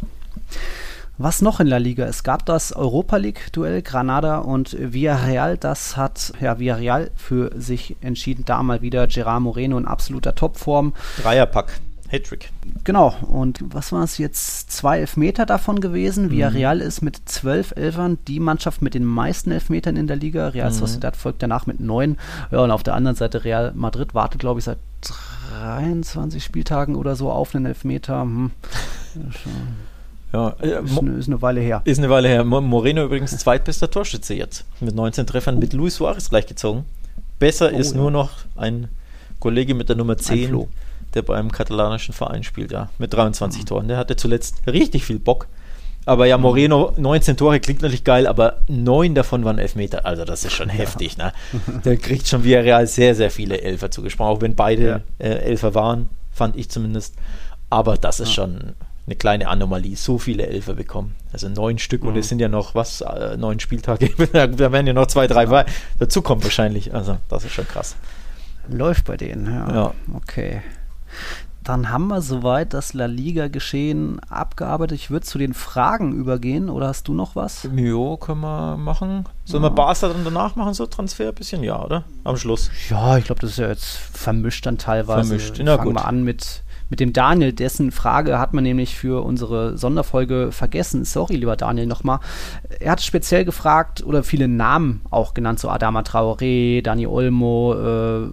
Was 1.19 1.41
noch 1.41 1.59
in 1.59 1.65
La 1.65 1.77
Liga? 1.77 2.05
Es 2.05 2.23
gab 2.23 2.45
das 2.45 2.73
Europa 2.73 3.17
League-Duell 3.17 3.81
Granada 3.81 4.37
und 4.37 4.77
Villarreal. 4.79 5.57
Das 5.57 5.97
hat 5.97 6.31
ja, 6.39 6.59
Villarreal 6.59 7.09
für 7.15 7.51
sich 7.59 7.95
entschieden. 8.01 8.45
Da 8.45 8.61
mal 8.61 8.83
wieder 8.83 9.07
Gerard 9.07 9.41
Moreno 9.41 9.79
in 9.79 9.85
absoluter 9.85 10.35
Topform. 10.35 10.93
Dreierpack. 11.23 11.79
Hattrick. 12.09 12.51
Genau, 12.83 13.15
und 13.27 13.59
was 13.73 13.91
war 13.91 14.03
es 14.03 14.19
jetzt? 14.19 14.71
Zwei 14.71 14.99
Elfmeter 14.99 15.47
davon 15.47 15.81
gewesen. 15.81 16.25
Mhm. 16.25 16.31
Villarreal 16.31 16.81
ist 16.81 17.01
mit 17.01 17.27
zwölf 17.27 17.73
Elfern 17.75 18.19
die 18.27 18.39
Mannschaft 18.39 18.83
mit 18.83 18.93
den 18.93 19.03
meisten 19.03 19.51
Elfmetern 19.51 19.97
in 19.97 20.05
der 20.05 20.17
Liga. 20.17 20.49
Real 20.49 20.69
mhm. 20.69 20.75
Sociedad 20.75 21.17
folgt 21.17 21.41
danach 21.41 21.65
mit 21.65 21.79
neun. 21.79 22.17
Ja, 22.51 22.59
und 22.59 22.69
auf 22.69 22.83
der 22.83 22.93
anderen 22.93 23.17
Seite 23.17 23.43
Real 23.43 23.71
Madrid 23.73 24.13
wartet, 24.13 24.39
glaube 24.39 24.59
ich, 24.59 24.65
seit 24.65 24.77
23 25.49 26.43
Spieltagen 26.43 26.95
oder 26.95 27.15
so 27.15 27.31
auf 27.31 27.55
einen 27.55 27.65
Elfmeter. 27.65 28.21
Hm. 28.21 28.51
Ja, 30.33 30.55
äh, 30.59 30.83
ist, 30.83 30.97
eine, 30.97 31.11
ist, 31.11 31.27
eine, 31.27 31.41
Weile 31.41 31.61
her. 31.61 31.81
Ist 31.85 31.99
eine 31.99 32.09
Weile 32.09 32.27
her. 32.27 32.43
Moreno 32.43 33.03
übrigens 33.05 33.37
zweitbester 33.37 33.89
Torschütze 33.89 34.33
jetzt. 34.33 34.65
Mit 34.79 34.93
19 34.93 35.25
Treffern 35.25 35.57
mit 35.59 35.73
Luis 35.73 35.95
Suarez 35.95 36.29
gleichgezogen. 36.29 36.85
Besser 37.39 37.71
oh, 37.73 37.77
ist 37.77 37.91
ja. 37.91 37.97
nur 37.97 38.11
noch 38.11 38.31
ein 38.55 38.89
Kollege 39.39 39.73
mit 39.73 39.89
der 39.89 39.95
Nummer 39.95 40.17
10, 40.17 40.67
der 41.13 41.21
beim 41.21 41.51
katalanischen 41.51 42.13
Verein 42.13 42.43
spielt, 42.43 42.71
ja. 42.71 42.89
Mit 42.97 43.13
23 43.13 43.61
mhm. 43.61 43.65
Toren. 43.65 43.87
Der 43.87 43.97
hatte 43.97 44.15
zuletzt 44.15 44.61
richtig 44.67 45.05
viel 45.05 45.19
Bock. 45.19 45.47
Aber 46.05 46.25
ja, 46.25 46.37
mhm. 46.37 46.43
Moreno, 46.43 46.93
19 46.97 47.37
Tore 47.37 47.59
klingt 47.59 47.81
natürlich 47.81 48.03
geil, 48.03 48.27
aber 48.27 48.61
neun 48.67 49.13
davon 49.13 49.43
waren 49.43 49.59
Elfmeter. 49.59 50.05
Also 50.05 50.25
das 50.25 50.45
ist 50.45 50.53
schon 50.53 50.69
ja. 50.69 50.75
heftig, 50.75 51.17
ne? 51.17 51.33
Der 51.85 51.97
kriegt 51.97 52.27
schon 52.27 52.43
via 52.43 52.61
Real 52.61 52.87
sehr, 52.87 53.13
sehr 53.13 53.29
viele 53.29 53.61
Elfer 53.61 53.91
zugesprochen, 53.91 54.37
auch 54.37 54.41
wenn 54.41 54.55
beide 54.55 54.87
ja. 54.87 55.01
äh, 55.19 55.39
Elfer 55.39 55.75
waren, 55.75 56.09
fand 56.31 56.55
ich 56.55 56.69
zumindest. 56.69 57.15
Aber 57.69 57.97
das 57.97 58.21
ist 58.21 58.29
ja. 58.29 58.35
schon 58.35 58.73
eine 59.07 59.15
kleine 59.15 59.47
Anomalie, 59.47 59.95
so 59.95 60.17
viele 60.17 60.47
Elfer 60.47 60.75
bekommen. 60.75 61.15
Also 61.31 61.47
neun 61.47 61.79
Stück 61.79 62.03
mhm. 62.03 62.09
und 62.09 62.17
es 62.17 62.27
sind 62.27 62.39
ja 62.39 62.49
noch, 62.49 62.75
was, 62.75 63.01
äh, 63.01 63.37
neun 63.37 63.59
Spieltage, 63.59 64.09
da 64.33 64.71
werden 64.71 64.85
ja 64.85 64.93
noch 64.93 65.07
zwei, 65.07 65.27
drei 65.27 65.45
ja. 65.45 65.65
dazukommen 65.97 66.43
wahrscheinlich. 66.43 66.93
Also 66.93 67.17
das 67.29 67.45
ist 67.45 67.53
schon 67.53 67.67
krass. 67.67 67.95
Läuft 68.69 69.05
bei 69.05 69.15
denen, 69.15 69.45
ja. 69.45 69.73
ja. 69.73 69.93
Okay. 70.13 70.61
Dann 71.63 71.89
haben 71.89 72.07
wir 72.07 72.21
soweit 72.21 72.73
das 72.73 72.93
La 72.93 73.07
Liga-Geschehen 73.07 74.21
abgearbeitet. 74.29 74.97
Ich 74.97 75.09
würde 75.09 75.25
zu 75.25 75.37
den 75.37 75.53
Fragen 75.53 76.13
übergehen 76.13 76.69
oder 76.69 76.87
hast 76.87 77.07
du 77.09 77.13
noch 77.13 77.35
was? 77.35 77.67
Jo, 77.75 78.15
können 78.17 78.41
wir 78.41 78.77
machen. 78.77 79.25
Sollen 79.43 79.63
ja. 79.63 79.69
wir 79.69 79.75
Barca 79.75 80.07
dann 80.07 80.23
danach 80.23 80.55
machen, 80.55 80.73
so 80.73 80.85
Transfer 80.85 81.29
ein 81.29 81.35
bisschen? 81.35 81.63
Ja, 81.63 81.83
oder? 81.83 82.03
Am 82.23 82.37
Schluss. 82.37 82.71
Ja, 82.89 83.17
ich 83.17 83.25
glaube, 83.25 83.41
das 83.41 83.51
ist 83.51 83.57
ja 83.57 83.67
jetzt 83.67 83.97
vermischt 83.97 84.65
dann 84.65 84.77
teilweise. 84.77 85.27
Vermischt, 85.27 85.61
na 85.61 85.75
Fangen 85.75 85.89
gut. 85.89 85.95
wir 85.95 86.05
an 86.05 86.23
mit 86.23 86.63
mit 86.89 86.99
dem 86.99 87.13
Daniel, 87.13 87.53
dessen 87.53 87.91
Frage 87.91 88.39
hat 88.39 88.53
man 88.53 88.63
nämlich 88.63 88.95
für 88.95 89.23
unsere 89.23 89.77
Sonderfolge 89.77 90.51
vergessen. 90.51 91.03
Sorry, 91.03 91.35
lieber 91.35 91.55
Daniel, 91.55 91.85
nochmal. 91.85 92.19
Er 92.79 92.91
hat 92.91 93.01
speziell 93.01 93.43
gefragt 93.45 94.03
oder 94.05 94.23
viele 94.23 94.47
Namen 94.47 95.01
auch 95.09 95.33
genannt, 95.33 95.59
so 95.59 95.69
Adama 95.69 96.01
Traoré, 96.01 96.81
Dani 96.81 97.05
Olmo, 97.07 97.73
äh, 97.73 98.29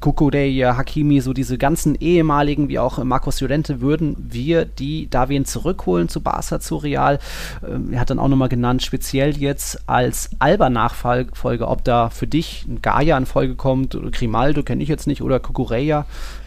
Kukureya, 0.00 0.76
Hakimi, 0.76 1.20
so 1.20 1.32
diese 1.32 1.56
ganzen 1.56 1.94
ehemaligen, 1.94 2.68
wie 2.68 2.78
auch 2.78 3.02
Marcos 3.02 3.40
Llorente, 3.40 3.80
würden 3.80 4.16
wir 4.18 4.66
die, 4.66 5.08
da 5.08 5.28
wir 5.28 5.36
ihn 5.36 5.46
zurückholen 5.46 6.08
zu 6.08 6.20
Barca, 6.20 6.60
zu 6.60 6.76
Real. 6.76 7.18
Äh, 7.62 7.94
er 7.94 8.00
hat 8.00 8.10
dann 8.10 8.18
auch 8.18 8.28
nochmal 8.28 8.48
genannt, 8.48 8.82
speziell 8.82 9.36
jetzt 9.36 9.88
als 9.88 10.30
Alba-Nachfolger, 10.40 11.70
ob 11.70 11.84
da 11.84 12.10
für 12.10 12.26
dich 12.26 12.66
ein 12.68 12.82
Gaia 12.82 13.16
in 13.16 13.26
Folge 13.26 13.54
kommt, 13.54 13.94
oder 13.94 14.10
Grimaldo 14.10 14.62
kenne 14.62 14.82
ich 14.82 14.88
jetzt 14.88 15.06
nicht, 15.06 15.22
oder 15.22 15.40
Kukureya. 15.40 16.04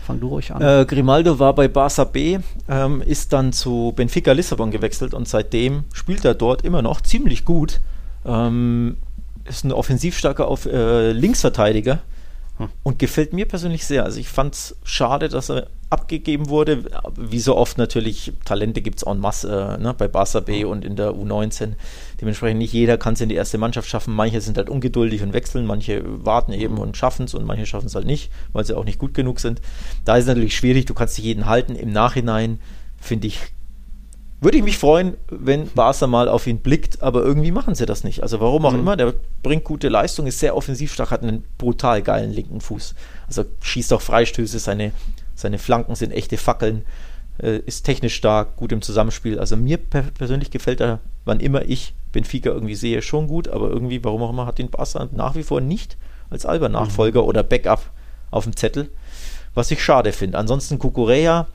Fang 0.08 0.22
du 0.22 0.30
ruhig 0.30 0.54
an. 0.54 0.62
Äh, 0.62 0.86
Grimaldo 0.86 1.38
war 1.38 1.54
bei 1.54 1.66
Barça 1.66 2.06
B, 2.06 2.40
ähm, 2.70 3.02
ist 3.02 3.34
dann 3.34 3.52
zu 3.52 3.92
Benfica 3.94 4.32
Lissabon 4.32 4.72
gewechselt 4.72 5.14
und 5.14 5.28
seitdem 5.28 5.84
spielt 5.92 6.24
er 6.24 6.34
dort 6.34 6.62
immer 6.62 6.82
noch 6.82 7.02
ziemlich 7.02 7.44
gut. 7.44 7.82
Ähm, 8.26 8.96
ist 9.44 9.66
ein 9.66 9.74
offensiv 9.74 10.18
starker 10.18 10.48
auf, 10.48 10.66
äh, 10.66 11.12
Linksverteidiger. 11.12 12.00
Hm. 12.58 12.70
und 12.84 13.00
gefällt 13.00 13.34
mir 13.34 13.48
persönlich 13.48 13.86
sehr. 13.86 14.04
Also 14.04 14.20
ich 14.20 14.28
fand 14.28 14.56
es 14.56 14.76
schade, 14.84 15.30
dass 15.30 15.50
er 15.50 15.68
abgegeben 15.90 16.50
wurde. 16.50 16.86
Wie 17.16 17.40
so 17.40 17.56
oft 17.56 17.78
natürlich, 17.78 18.34
Talente 18.46 18.82
gibt 18.82 18.98
es 18.98 19.04
en 19.04 19.20
masse 19.20 19.78
äh, 19.80 19.82
ne, 19.82 19.94
bei 19.94 20.08
Barca 20.08 20.40
B 20.40 20.64
hm. 20.64 20.70
und 20.70 20.86
in 20.86 20.96
der 20.96 21.12
U19. 21.12 21.74
Dementsprechend 22.20 22.60
nicht 22.60 22.74
jeder 22.74 22.98
kann 22.98 23.14
es 23.14 23.22
in 23.22 23.30
die 23.30 23.36
erste 23.36 23.58
Mannschaft 23.58 23.88
schaffen. 23.88 24.14
Manche 24.14 24.42
sind 24.42 24.58
halt 24.58 24.70
ungeduldig 24.70 25.22
und 25.22 25.34
wechseln, 25.34 25.66
manche 25.66 26.04
warten 26.06 26.52
eben 26.52 26.76
mhm. 26.76 26.82
und 26.82 26.98
schaffen 26.98 27.26
es 27.26 27.34
und 27.34 27.46
manche 27.46 27.66
schaffen 27.66 27.88
es 27.88 27.96
halt 27.96 28.08
nicht, 28.08 28.32
weil 28.54 28.66
sie 28.66 28.76
auch 28.76 28.86
nicht 28.86 29.00
gut 29.00 29.14
genug 29.14 29.40
sind. 29.40 29.62
Da 30.04 30.16
ist 30.16 30.24
es 30.24 30.28
natürlich 30.28 30.56
schwierig, 30.56 30.86
du 30.86 30.94
kannst 30.94 31.18
dich 31.18 31.26
jeden 31.26 31.46
halten. 31.46 31.76
Im 31.76 31.92
Nachhinein 31.92 32.60
finde 33.00 33.28
ich, 33.28 33.40
würde 34.40 34.58
ich 34.58 34.64
mich 34.64 34.78
freuen, 34.78 35.18
wenn 35.30 35.68
Barca 35.70 36.06
mal 36.06 36.30
auf 36.30 36.46
ihn 36.46 36.60
blickt, 36.60 37.02
aber 37.02 37.24
irgendwie 37.24 37.52
machen 37.52 37.74
sie 37.74 37.88
das 37.88 38.04
nicht. 38.04 38.22
Also 38.22 38.40
warum 38.40 38.66
auch 38.66 38.74
mhm. 38.74 38.80
immer, 38.80 38.96
der 38.96 39.14
bringt 39.42 39.64
gute 39.64 39.90
Leistung, 39.90 40.28
ist 40.28 40.40
sehr 40.40 40.56
offensiv 40.56 40.94
stark, 40.94 41.10
hat 41.10 41.24
einen 41.24 41.44
brutal 41.58 42.04
geilen 42.04 42.32
linken 42.32 42.62
Fuß. 42.62 42.94
Also 43.28 43.46
schießt 43.62 43.94
auch 43.94 44.02
Freistöße, 44.02 44.60
seine, 44.60 44.92
seine 45.34 45.58
Flanken 45.58 45.96
sind 45.96 46.12
echte 46.12 46.38
Fackeln, 46.38 46.84
äh, 47.42 47.58
ist 47.66 47.84
technisch 47.84 48.16
stark, 48.16 48.58
gut 48.58 48.72
im 48.72 48.84
Zusammenspiel. 48.84 49.40
Also 49.40 49.58
mir 49.58 49.78
per 49.78 50.04
persönlich 50.04 50.52
gefällt 50.52 50.82
er, 50.82 51.00
wann 51.26 51.40
immer 51.40 51.64
ich 51.64 51.96
Benfica 52.12 52.52
irgendwie 52.52 52.76
sehe, 52.76 53.02
schon 53.02 53.28
gut, 53.28 53.48
aber 53.48 53.70
irgendwie, 53.70 54.04
warum 54.04 54.22
auch 54.22 54.30
immer, 54.30 54.46
hat 54.46 54.60
den 54.60 54.70
Barca 54.70 55.10
nach 55.12 55.36
wie 55.36 55.44
vor 55.44 55.62
nicht 55.62 55.98
als 56.30 56.46
Alba-Nachfolger 56.46 57.24
mhm. 57.24 57.28
oder 57.28 57.44
Backup 57.44 57.90
auf 58.30 58.44
dem 58.44 58.56
Zettel, 58.56 58.90
was 59.56 59.72
ich 59.72 59.84
schade 59.84 60.12
finde. 60.12 60.38
Ansonsten 60.38 60.78
Kukurea, 60.78 61.48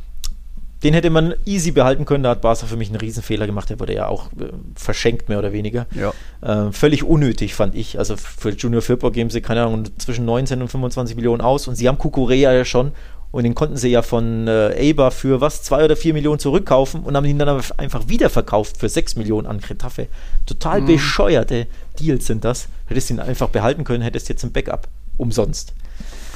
den 0.83 0.95
hätte 0.95 1.11
man 1.11 1.35
easy 1.45 1.71
behalten 1.71 2.05
können. 2.05 2.25
Da 2.25 2.31
hat 2.31 2.41
Barca 2.41 2.67
für 2.67 2.77
mich 2.77 2.89
einen 2.89 3.01
Riesenfehler 3.01 3.47
gemacht. 3.47 3.71
Der 3.71 3.79
wurde 3.81 3.95
ja 3.95 4.09
auch 4.09 4.27
äh, 4.33 4.51
verschenkt, 4.75 5.29
mehr 5.29 5.39
oder 5.39 5.53
weniger. 5.53 5.87
Ja. 5.95 6.13
Äh, 6.41 6.73
völlig 6.73 7.05
unnötig, 7.05 7.55
fand 7.55 7.75
ich. 7.75 7.99
Also 7.99 8.17
für 8.17 8.51
Junior 8.51 8.83
Firpo 8.83 9.11
geben 9.11 9.31
sie, 9.31 9.41
keine 9.41 9.63
Ahnung, 9.63 9.87
zwischen 9.99 10.25
19 10.25 10.61
und 10.61 10.69
25 10.69 11.17
Millionen 11.17 11.41
aus. 11.41 11.69
Und 11.69 11.77
sie 11.77 11.89
haben 11.89 11.99
Kukurea 11.99 12.53
ja 12.53 12.65
schon. 12.65 12.93
Und 13.31 13.45
den 13.45 13.55
konnten 13.55 13.79
sie 13.79 13.89
ja 13.89 14.03
von 14.03 14.47
äh, 14.47 14.95
für 15.11 15.41
was, 15.41 15.63
zwei 15.63 15.85
oder 15.85 15.97
vier 15.97 16.13
Millionen 16.13 16.39
zurückkaufen 16.39 17.03
und 17.03 17.17
haben 17.17 17.25
ihn 17.25 17.39
dann 17.39 17.49
aber 17.49 17.63
einfach 17.79 18.09
wiederverkauft 18.09 18.77
für 18.77 18.91
sechs 18.91 19.17
Millionen 19.17 19.47
an 19.47 19.61
Kretafe. 19.61 20.09
Total 20.45 20.83
mhm. 20.83 20.87
bescheuerte 20.87 21.67
Deals 21.99 22.27
sind 22.27 22.45
das. 22.45 22.69
Hättest 22.87 23.11
ihn 23.11 23.21
einfach 23.21 23.49
behalten 23.49 23.85
können, 23.85 24.03
hättest 24.03 24.29
jetzt 24.29 24.45
ein 24.45 24.53
Backup. 24.53 24.87
Umsonst. 25.17 25.73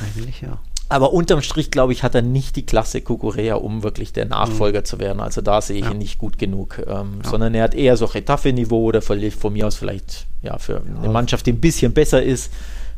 Eigentlich 0.00 0.40
ja. 0.40 0.58
Aber 0.88 1.12
unterm 1.12 1.42
Strich, 1.42 1.70
glaube 1.70 1.92
ich, 1.92 2.02
hat 2.02 2.14
er 2.14 2.22
nicht 2.22 2.54
die 2.54 2.64
Klasse 2.64 3.00
Kukurea, 3.00 3.56
um 3.56 3.82
wirklich 3.82 4.12
der 4.12 4.26
Nachfolger 4.26 4.80
mhm. 4.80 4.84
zu 4.84 4.98
werden. 5.00 5.20
Also 5.20 5.40
da 5.40 5.60
sehe 5.60 5.78
ich 5.78 5.84
ja. 5.84 5.90
ihn 5.90 5.98
nicht 5.98 6.18
gut 6.18 6.38
genug. 6.38 6.78
Ähm, 6.86 7.20
ja. 7.22 7.30
Sondern 7.30 7.54
er 7.54 7.64
hat 7.64 7.74
eher 7.74 7.96
so 7.96 8.04
Retafe-Niveau 8.04 8.84
oder 8.84 9.02
von, 9.02 9.30
von 9.32 9.52
mir 9.52 9.66
aus 9.66 9.74
vielleicht 9.74 10.26
ja, 10.42 10.58
für 10.58 10.74
ja. 10.74 10.98
eine 11.00 11.08
Mannschaft, 11.08 11.46
die 11.46 11.52
ein 11.52 11.60
bisschen 11.60 11.92
besser 11.92 12.22
ist. 12.22 12.52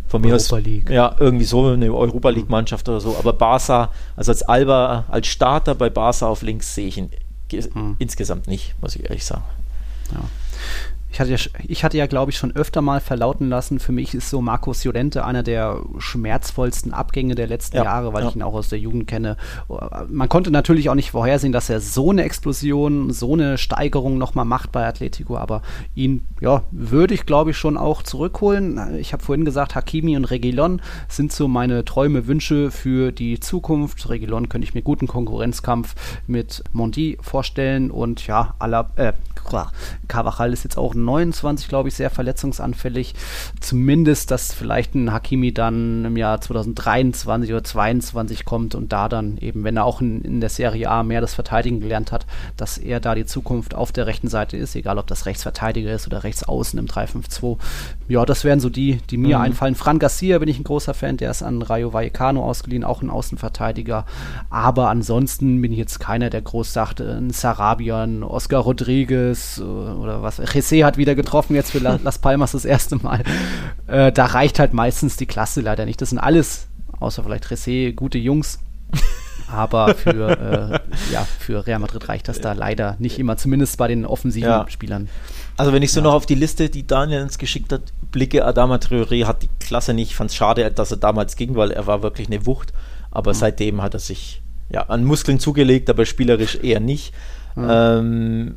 Von 0.09 0.23
mir 0.23 0.33
Europa 0.35 0.57
aus, 0.57 0.63
League. 0.63 0.91
Ja, 0.91 1.17
irgendwie 1.19 1.45
so 1.45 1.67
eine 1.67 1.93
Europa 1.93 2.31
League-Mannschaft 2.31 2.89
oder 2.89 3.01
so. 3.01 3.17
Aber 3.19 3.35
Barca, 3.35 3.91
also 4.17 4.33
als 4.33 4.43
Alba, 4.43 5.05
als 5.09 5.27
Starter 5.27 5.75
bei 5.75 5.91
Barca 5.91 6.27
auf 6.27 6.43
links 6.43 6.75
sehe 6.75 6.89
ich 6.89 6.97
ihn 6.97 7.11
mhm. 7.75 7.97
insgesamt 7.99 8.47
nicht, 8.47 8.75
muss 8.81 8.97
ich 8.97 9.05
ehrlich 9.05 9.25
sagen. 9.25 9.45
Ja. 10.13 10.21
Ich 11.11 11.21
hatte, 11.21 11.31
ja, 11.31 11.39
ich 11.67 11.85
hatte 11.85 11.97
ja, 11.97 12.07
glaube 12.07 12.31
ich, 12.31 12.37
schon 12.37 12.55
öfter 12.55 12.83
mal 12.83 13.01
verlauten 13.01 13.49
lassen, 13.49 13.81
für 13.81 13.93
mich 13.93 14.15
ist 14.15 14.29
so 14.29 14.41
Markus 14.41 14.85
Llorente 14.85 15.25
einer 15.25 15.43
der 15.43 15.81
schmerzvollsten 15.99 16.93
Abgänge 16.93 17.35
der 17.35 17.47
letzten 17.47 17.79
ja, 17.79 17.85
Jahre, 17.85 18.13
weil 18.13 18.25
ja. 18.25 18.29
ich 18.29 18.37
ihn 18.37 18.43
auch 18.43 18.55
aus 18.55 18.69
der 18.69 18.79
Jugend 18.79 19.07
kenne. 19.07 19.37
Man 20.09 20.29
konnte 20.29 20.51
natürlich 20.51 20.91
auch 20.91 20.95
nicht 20.95 21.13
vorhersehen, 21.13 21.53
dass 21.53 21.71
er 21.71 21.81
so 21.81 22.11
eine 22.11 22.25
Explosion, 22.25 23.11
so 23.11 23.33
eine 23.33 23.57
Steigerung 23.59 24.19
nochmal 24.19 24.45
macht 24.45 24.71
bei 24.71 24.87
Atletico, 24.87 25.37
aber 25.37 25.63
ihn, 25.95 26.27
ja, 26.41 26.63
würde 26.71 27.15
ich, 27.15 27.25
glaube 27.25 27.51
ich, 27.51 27.57
schon 27.57 27.77
auch 27.77 28.03
zurückholen. 28.03 28.97
Ich 28.97 29.13
habe 29.13 29.23
vorhin 29.23 29.45
gesagt, 29.45 29.75
Hakimi 29.75 30.17
und 30.17 30.27
Regilon 30.27 30.83
sind 31.09 31.33
so 31.33 31.49
meine 31.49 31.85
Träume, 31.85 32.27
Wünsche 32.27 32.71
für 32.71 33.13
die 33.13 33.41
Zukunft. 33.41 34.09
Regilon 34.09 34.49
könnte 34.49 34.67
ich 34.67 34.75
mir 34.75 34.83
guten 34.83 35.07
Konkurrenzkampf 35.07 35.95
mit 36.27 36.63
Monti 36.73 37.17
vorstellen 37.21 37.91
und 37.91 38.27
ja, 38.27 38.55
aller, 38.59 38.91
äh, 38.97 39.13
Carvajal 40.09 40.53
ist 40.53 40.65
jetzt 40.65 40.77
auch 40.77 40.95
29, 41.05 41.69
glaube 41.69 41.89
ich, 41.89 41.95
sehr 41.95 42.11
verletzungsanfällig. 42.11 43.15
Zumindest, 43.61 44.31
dass 44.31 44.53
vielleicht 44.53 44.95
ein 44.95 45.13
Hakimi 45.13 45.53
dann 45.53 46.05
im 46.05 46.17
Jahr 46.17 46.41
2023 46.41 47.51
oder 47.53 47.65
2022 47.65 48.45
kommt 48.45 48.75
und 48.75 48.93
da 48.93 49.09
dann 49.09 49.39
eben, 49.39 49.65
wenn 49.65 49.77
er 49.77 49.85
auch 49.85 50.01
in, 50.01 50.23
in 50.23 50.41
der 50.41 50.51
Serie 50.51 50.91
A 50.91 51.03
mehr 51.03 51.21
das 51.21 51.35
Verteidigen 51.35 51.81
gelernt 51.81 52.13
hat, 52.13 52.27
dass 52.57 52.79
er 52.79 53.01
da 53.01 53.15
die 53.15 53.27
Zukunft 53.27 53.75
auf 53.75 53.93
der 53.93 54.07
rechten 54.07 54.29
Seite 54.29 54.57
ist, 54.57 54.75
egal 54.75 54.99
ob 54.99 55.07
das 55.07 55.27
Rechtsverteidiger 55.27 55.93
ist 55.93 56.07
oder 56.07 56.25
Rechtsaußen 56.25 56.79
im 56.79 56.87
3-5-2. 56.87 57.59
Ja, 58.09 58.25
das 58.25 58.45
wären 58.45 58.61
so 58.61 58.71
die, 58.71 58.99
die 59.11 59.17
mir 59.17 59.39
mhm. 59.39 59.45
einfallen. 59.45 59.75
Fran 59.75 59.99
Garcia 59.99 60.39
bin 60.39 60.49
ich 60.49 60.59
ein 60.59 60.65
großer 60.65 60.95
Fan, 60.95 61.17
der 61.17 61.31
ist 61.31 61.43
an 61.43 61.63
Rayo 61.63 61.93
Vallecano 61.93 62.45
ausgeliehen, 62.45 62.85
auch 62.85 63.03
ein 63.03 63.11
Außenverteidiger. 63.11 64.05
Aber 64.51 64.89
ansonsten 64.89 65.61
bin 65.61 65.73
ich 65.73 65.79
jetzt 65.79 66.01
keiner, 66.01 66.31
der 66.31 66.43
groß 66.43 66.73
sagt, 66.73 67.01
ein 67.01 67.31
Sarabian, 67.31 68.23
Oscar 68.23 68.61
Rodriguez 68.61 69.59
äh, 69.59 69.63
oder 69.63 70.23
was. 70.23 70.41
Jesse 70.53 70.85
hat 70.89 70.97
wieder 70.97 71.15
getroffen, 71.15 71.55
jetzt 71.55 71.71
für 71.71 71.79
Las 72.03 72.19
Palmas 72.19 72.53
das 72.53 72.65
erste 72.65 72.97
Mal. 72.97 73.23
Äh, 73.87 74.13
da 74.13 74.27
reicht 74.27 74.59
halt 74.59 74.73
meistens 74.73 75.17
die 75.17 75.27
Klasse 75.27 75.61
leider 75.61 75.85
nicht. 75.85 76.01
Das 76.01 76.11
sind 76.11 76.19
alles, 76.19 76.67
außer 76.99 77.23
vielleicht 77.23 77.47
Ressé, 77.47 77.95
gute 77.95 78.19
Jungs. 78.19 78.59
Aber 79.51 79.95
für, 79.95 80.81
äh, 80.91 81.13
ja, 81.13 81.27
für 81.39 81.67
Real 81.67 81.79
Madrid 81.79 82.09
reicht 82.09 82.29
das 82.29 82.41
da 82.41 82.53
leider 82.53 82.97
nicht 82.99 83.19
immer, 83.19 83.37
zumindest 83.37 83.79
bei 83.79 83.89
den 83.89 84.05
offensiven 84.05 84.51
ja. 84.51 84.67
Spielern. 84.69 85.09
Also 85.57 85.73
wenn 85.73 85.83
ich 85.83 85.93
so 85.93 86.01
ja. 86.01 86.05
noch 86.05 86.15
auf 86.15 86.27
die 86.27 86.35
Liste, 86.35 86.69
die 86.69 86.87
Daniel 86.87 87.23
uns 87.23 87.39
geschickt 87.39 87.73
hat, 87.73 87.83
blicke, 88.13 88.45
Adama 88.45 88.77
Traoré 88.77 89.27
hat 89.27 89.43
die 89.43 89.49
Klasse 89.61 89.95
nicht. 89.95 90.11
Ich 90.11 90.17
fand 90.17 90.31
es 90.31 90.37
schade, 90.37 90.71
dass 90.71 90.91
er 90.91 90.99
damals 90.99 91.37
ging, 91.37 91.57
weil 91.57 91.71
er 91.71 91.87
war 91.87 92.03
wirklich 92.03 92.29
eine 92.29 92.47
Wucht. 92.47 92.73
Aber 93.11 93.33
mhm. 93.33 93.37
seitdem 93.37 93.83
hat 93.83 93.95
er 93.95 94.01
sich 94.01 94.43
ja, 94.71 94.83
an 94.83 95.05
Muskeln 95.05 95.41
zugelegt, 95.41 95.89
aber 95.89 96.05
spielerisch 96.05 96.57
eher 96.63 96.81
nicht. 96.81 97.15
Mhm. 97.57 97.69
Ähm, 97.71 98.55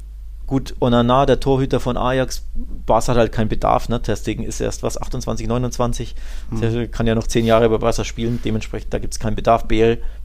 Gut, 0.51 0.75
Onana, 0.81 1.25
der 1.25 1.39
Torhüter 1.39 1.79
von 1.79 1.95
Ajax, 1.95 2.43
Barca 2.85 3.13
hat 3.13 3.17
halt 3.17 3.31
keinen 3.31 3.47
Bedarf, 3.47 3.87
ne? 3.87 4.01
Deswegen 4.05 4.43
ist 4.43 4.59
erst 4.59 4.83
was 4.83 5.01
28, 5.01 5.47
29. 5.47 6.13
Mhm. 6.49 6.59
Der 6.59 6.87
kann 6.89 7.07
ja 7.07 7.15
noch 7.15 7.27
zehn 7.27 7.45
Jahre 7.45 7.69
bei 7.69 7.77
Barca 7.77 8.03
spielen, 8.03 8.41
dementsprechend 8.43 8.93
da 8.93 8.99
gibt 8.99 9.13
es 9.13 9.19
keinen 9.21 9.37
Bedarf. 9.37 9.63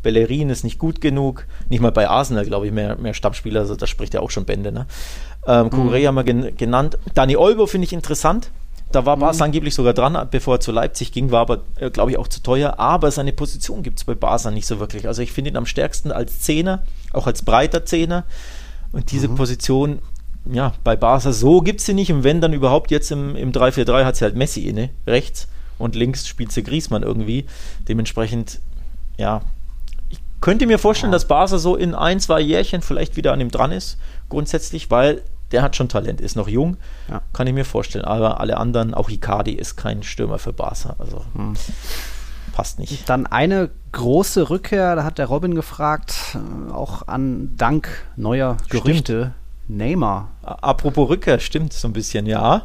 Bellerin 0.03 0.51
ist 0.51 0.65
nicht 0.65 0.81
gut 0.81 1.01
genug, 1.01 1.47
nicht 1.69 1.81
mal 1.81 1.93
bei 1.93 2.09
Arsenal, 2.09 2.45
glaube 2.45 2.67
ich, 2.67 2.73
mehr, 2.73 2.97
mehr 2.97 3.15
Stammspieler, 3.15 3.61
also 3.61 3.77
da 3.77 3.87
spricht 3.87 4.15
er 4.15 4.23
auch 4.25 4.33
schon 4.33 4.47
Bände. 4.47 4.73
Ne? 4.73 4.87
Ähm, 5.47 5.71
mhm. 5.73 5.93
haben 5.95 6.15
wir 6.17 6.25
gen 6.25 6.57
genannt. 6.57 6.99
Dani 7.15 7.37
Olbo 7.37 7.69
finde 7.69 7.85
ich 7.85 7.93
interessant. 7.93 8.51
Da 8.91 9.07
war 9.07 9.17
Barca 9.17 9.37
mhm. 9.37 9.43
angeblich 9.43 9.77
sogar 9.77 9.95
dran, 9.95 10.27
bevor 10.33 10.57
er 10.57 10.61
zu 10.61 10.73
Leipzig 10.73 11.13
ging, 11.13 11.31
war 11.31 11.43
aber, 11.43 11.63
äh, 11.77 11.89
glaube 11.89 12.11
ich, 12.11 12.19
auch 12.19 12.27
zu 12.27 12.43
teuer. 12.43 12.81
Aber 12.81 13.13
seine 13.13 13.33
Position 13.33 13.85
gibt 13.85 14.01
es 14.01 14.05
bei 14.05 14.17
Barca 14.17 14.51
nicht 14.51 14.67
so 14.67 14.81
wirklich. 14.81 15.07
Also 15.07 15.23
ich 15.23 15.31
finde 15.31 15.51
ihn 15.51 15.57
am 15.57 15.67
stärksten 15.67 16.11
als 16.11 16.41
Zehner, 16.41 16.83
auch 17.13 17.29
als 17.29 17.45
breiter 17.45 17.85
Zehner. 17.85 18.25
Und 18.91 19.13
diese 19.13 19.29
mhm. 19.29 19.37
Position 19.37 19.99
ja, 20.51 20.75
bei 20.85 20.97
Barca 20.97 21.33
so 21.33 21.61
gibt 21.61 21.81
es 21.81 21.87
sie 21.87 21.95
nicht. 21.95 22.13
Und 22.13 22.25
wenn 22.25 22.41
dann 22.41 22.53
überhaupt 22.53 22.91
jetzt 22.91 23.11
im, 23.11 23.37
im 23.37 23.53
3-4-3 23.53 24.05
hat 24.05 24.17
sie 24.17 24.25
halt 24.25 24.37
Messi 24.37 24.63
inne, 24.63 24.91
rechts. 25.07 25.49
Und 25.79 25.95
links 25.95 26.27
spielt 26.27 26.53
sie 26.53 26.63
Griesmann 26.63 27.03
irgendwie. 27.03 27.47
Dementsprechend, 27.89 28.61
ja, 29.19 29.43
ich 30.09 30.19
könnte 30.41 30.67
mir 30.67 30.79
vorstellen, 30.79 31.13
dass 31.13 31.29
Barca 31.29 31.59
so 31.59 31.77
in 31.77 31.95
ein, 31.95 32.21
zwei 32.21 32.41
Jährchen 32.41 32.83
vielleicht 32.83 33.17
wieder 33.17 33.33
an 33.33 33.41
ihm 33.41 33.51
dran 33.51 33.73
ist. 33.73 33.99
Grundsätzlich, 34.29 34.91
weil 34.91 35.23
der 35.53 35.63
hat 35.63 35.77
schon 35.77 35.89
Talent, 35.89 36.21
ist 36.21 36.37
noch 36.37 36.49
jung. 36.49 36.77
Ja. 37.09 37.23
Kann 37.33 37.47
ich 37.47 37.53
mir 37.53 37.65
vorstellen. 37.65 38.05
Aber 38.05 38.41
alle 38.41 38.57
anderen, 38.57 38.95
auch 38.95 39.11
Icardi 39.11 39.53
ist 39.53 39.77
kein 39.77 40.03
Stürmer 40.03 40.39
für 40.39 40.53
Barca. 40.53 40.97
Also. 40.99 41.25
Hm 41.35 41.55
passt 42.57 42.79
nicht. 42.79 43.09
Dann 43.09 43.27
eine 43.27 43.71
große 43.93 44.49
Rückkehr, 44.49 44.97
da 44.97 45.05
hat 45.05 45.19
der 45.19 45.27
Robin 45.27 45.55
gefragt, 45.55 46.35
äh, 46.35 46.73
auch 46.73 47.07
an 47.07 47.55
Dank 47.57 47.89
neuer 48.17 48.57
Gerüchte. 48.71 49.35
Neymar. 49.69 50.31
Apropos 50.47 51.09
Rückkehr, 51.09 51.39
stimmt 51.39 51.73
so 51.73 51.89
ein 51.89 51.93
bisschen, 51.93 52.27
ja. 52.27 52.63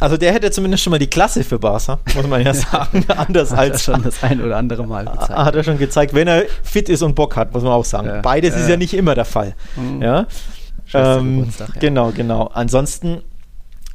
Also 0.00 0.16
der 0.16 0.32
hätte 0.32 0.50
zumindest 0.50 0.82
schon 0.82 0.90
mal 0.90 0.98
die 0.98 1.06
Klasse 1.06 1.42
für 1.42 1.58
Barca, 1.58 1.98
muss 2.14 2.26
man 2.26 2.44
ja 2.44 2.52
sagen. 2.54 3.04
Anders 3.08 3.52
hat 3.52 3.58
als 3.58 3.88
er 3.88 3.94
schon 3.94 4.02
das 4.02 4.22
ein 4.22 4.42
oder 4.42 4.56
andere 4.56 4.86
Mal 4.86 5.06
gezeigt. 5.06 5.30
Hat 5.30 5.54
er 5.54 5.64
schon 5.64 5.78
gezeigt, 5.78 6.12
wenn 6.14 6.28
er 6.28 6.44
fit 6.62 6.88
ist 6.88 7.02
und 7.02 7.14
Bock 7.14 7.36
hat, 7.36 7.54
muss 7.54 7.62
man 7.62 7.72
auch 7.72 7.84
sagen. 7.84 8.08
Ja, 8.08 8.20
Beides 8.20 8.54
ja. 8.54 8.60
ist 8.60 8.68
ja 8.68 8.76
nicht 8.76 8.92
immer 8.92 9.14
der 9.14 9.24
Fall. 9.24 9.54
Mhm. 9.76 10.02
Ja. 10.02 10.26
Ähm, 10.92 11.48
ja. 11.58 11.66
Genau, 11.80 12.10
genau. 12.10 12.50
Ansonsten 12.52 13.22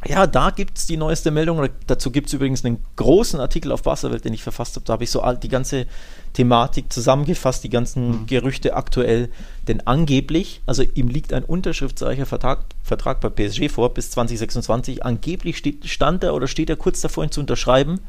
ja, 0.07 0.25
da 0.25 0.49
gibt 0.49 0.77
es 0.77 0.87
die 0.87 0.97
neueste 0.97 1.29
Meldung. 1.29 1.69
Dazu 1.85 2.09
gibt 2.09 2.27
es 2.27 2.33
übrigens 2.33 2.65
einen 2.65 2.83
großen 2.95 3.39
Artikel 3.39 3.71
auf 3.71 3.85
Wasserwelt, 3.85 4.25
den 4.25 4.33
ich 4.33 4.41
verfasst 4.41 4.75
habe. 4.75 4.85
Da 4.85 4.93
habe 4.93 5.03
ich 5.03 5.11
so 5.11 5.23
die 5.43 5.47
ganze 5.47 5.85
Thematik 6.33 6.91
zusammengefasst, 6.91 7.63
die 7.63 7.69
ganzen 7.69 8.09
mhm. 8.09 8.25
Gerüchte 8.25 8.75
aktuell. 8.75 9.29
Denn 9.67 9.85
angeblich, 9.85 10.61
also 10.65 10.81
ihm 10.81 11.07
liegt 11.07 11.33
ein 11.33 11.43
unterschriftsreicher 11.43 12.25
Vertrag, 12.25 12.65
Vertrag 12.83 13.21
bei 13.21 13.29
PSG 13.29 13.69
vor 13.69 13.93
bis 13.93 14.09
2026. 14.11 15.05
Angeblich 15.05 15.57
steht, 15.57 15.87
stand 15.87 16.23
er 16.23 16.33
oder 16.33 16.47
steht 16.47 16.69
er 16.69 16.77
kurz 16.77 17.01
davor, 17.01 17.23
ihn 17.23 17.31
zu 17.31 17.41
unterschreiben 17.41 17.99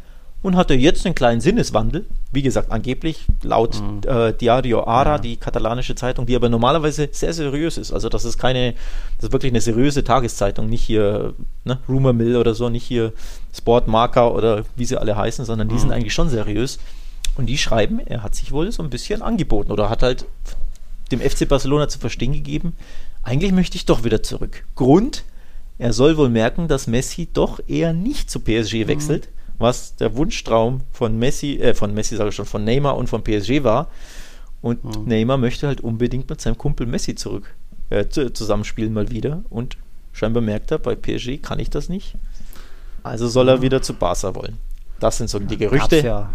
und 0.43 0.57
hatte 0.57 0.75
jetzt 0.75 1.07
einen 1.07 1.15
kleinen 1.15 1.41
Sinneswandel. 1.41 2.05
Wie 2.33 2.43
gesagt, 2.43 2.73
angeblich 2.73 3.27
laut 3.43 3.81
mhm. 3.81 4.01
äh, 4.07 4.33
Diario 4.33 4.85
Ara, 4.85 5.13
ja. 5.13 5.19
die 5.19 5.37
katalanische 5.37 5.95
Zeitung, 5.95 6.27
die 6.27 6.35
aber 6.35 6.49
normalerweise 6.49 7.09
sehr 7.13 7.33
seriös 7.33 7.79
ist. 7.79 7.93
Also 7.93 8.09
das 8.09 8.25
ist 8.25 8.39
keine, 8.39 8.73
das 9.17 9.29
ist 9.29 9.33
wirklich 9.33 9.53
eine 9.53 9.61
seriöse 9.61 10.03
Tageszeitung, 10.03 10.69
nicht 10.69 10.83
hier 10.83 11.35
ne, 11.65 11.79
Rumor 11.89 12.13
Mill 12.13 12.37
oder 12.37 12.55
so, 12.55 12.69
nicht 12.69 12.85
hier 12.85 13.13
Sportmarker 13.55 14.35
oder 14.35 14.65
wie 14.77 14.85
sie 14.85 14.97
alle 14.97 15.17
heißen, 15.17 15.45
sondern 15.45 15.69
die 15.69 15.77
mhm. 15.77 15.81
sind 15.81 15.93
eigentlich 15.93 16.15
schon 16.15 16.29
seriös. 16.29 16.79
Und 17.37 17.47
die 17.47 17.57
schreiben, 17.57 18.01
er 18.01 18.23
hat 18.23 18.35
sich 18.35 18.53
wohl 18.53 18.71
so 18.73 18.83
ein 18.83 18.91
bisschen 18.91 19.23
angeboten 19.23 19.73
oder 19.73 19.89
hat 19.89 20.03
halt 20.03 20.27
dem 21.13 21.21
FC 21.21 21.49
Barcelona 21.49 21.89
zu 21.89 21.99
verstehen 21.99 22.33
gegeben, 22.33 22.75
eigentlich 23.23 23.53
möchte 23.53 23.77
ich 23.77 23.87
doch 23.87 24.05
wieder 24.05 24.23
zurück. 24.23 24.65
Grund, 24.75 25.25
er 25.79 25.93
soll 25.93 26.17
wohl 26.17 26.29
merken, 26.29 26.69
dass 26.69 26.87
Messi 26.87 27.29
doch 27.33 27.61
eher 27.69 27.93
nicht 27.93 28.31
zu 28.31 28.41
PSG 28.41 28.87
wechselt, 28.87 29.27
mhm. 29.27 29.42
Was 29.59 29.97
der 29.97 30.17
Wunschtraum 30.17 30.81
von 30.93 31.19
Messi, 31.19 31.59
äh, 31.59 31.75
von 31.75 31.95
Messi 31.95 32.17
sage 32.17 32.31
ich 32.31 32.35
schon, 32.35 32.47
von 32.47 32.65
Neymar 32.65 32.97
und 32.97 33.09
von 33.09 33.23
PSG 33.23 33.65
war. 33.65 33.89
Und 34.61 34.85
mhm. 34.85 35.05
Neymar 35.07 35.39
möchte 35.39 35.67
halt 35.67 35.81
unbedingt 35.81 36.31
mit 36.31 36.41
seinem 36.41 36.59
Kumpel 36.59 36.87
Messi 36.87 37.15
zurück 37.15 37.55
äh, 37.93 38.09
zusammenspielen 38.09 38.93
mal 38.93 39.11
wieder. 39.11 39.43
Und 39.51 39.77
scheinbar 40.13 40.43
merkt 40.43 40.71
er, 40.71 40.79
bei 40.79 40.95
PSG 40.95 41.43
kann 41.43 41.59
ich 41.59 41.71
das 41.71 41.89
nicht. 41.89 42.17
Also 43.03 43.29
soll 43.29 43.49
er 43.49 43.63
wieder 43.63 43.83
zu 43.83 43.95
Barca 43.95 44.35
wollen. 44.35 44.59
Das 45.01 45.19
sind 45.19 45.29
so 45.29 45.39
die 45.39 45.57
Gerüchte. 45.57 45.97
Gab's 45.97 46.05
ja, 46.05 46.31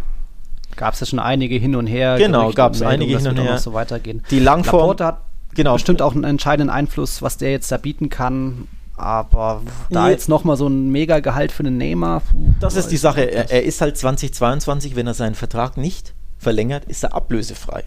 gab 0.75 0.93
es 0.93 0.99
ja 0.99 1.05
schon 1.05 1.19
einige 1.19 1.55
hin 1.55 1.75
und 1.75 1.87
her. 1.87 2.17
Genau, 2.17 2.51
gab 2.51 2.73
es 2.73 2.81
einige 2.81 3.17
hin 3.17 3.27
und 3.27 3.37
her. 3.37 3.57
So 3.59 3.73
weitergehen. 3.73 4.23
Die 4.29 4.39
Langform. 4.39 4.81
Laporte 4.81 5.05
hat 5.05 5.21
genau. 5.55 5.73
bestimmt 5.73 6.01
auch 6.01 6.13
einen 6.13 6.25
entscheidenden 6.25 6.69
Einfluss, 6.69 7.21
was 7.21 7.37
der 7.37 7.51
jetzt 7.51 7.71
da 7.71 7.77
bieten 7.77 8.09
kann. 8.09 8.67
Aber 8.97 9.61
da 9.91 10.09
jetzt 10.09 10.27
nochmal 10.27 10.57
so 10.57 10.67
ein 10.67 10.89
Mega-Gehalt 10.89 11.51
für 11.51 11.63
den 11.63 11.77
Neymar. 11.77 12.23
Das 12.59 12.75
ist 12.75 12.87
die 12.87 12.97
Sache. 12.97 13.21
Er, 13.31 13.51
er, 13.51 13.63
ist 13.63 13.79
halt 13.79 13.95
2022, 13.95 14.95
wenn 14.95 15.05
er 15.05 15.13
seinen 15.13 15.35
Vertrag 15.35 15.77
nicht 15.77 16.15
verlängert, 16.39 16.85
ist 16.85 17.03
er 17.03 17.13
ablösefrei. 17.13 17.83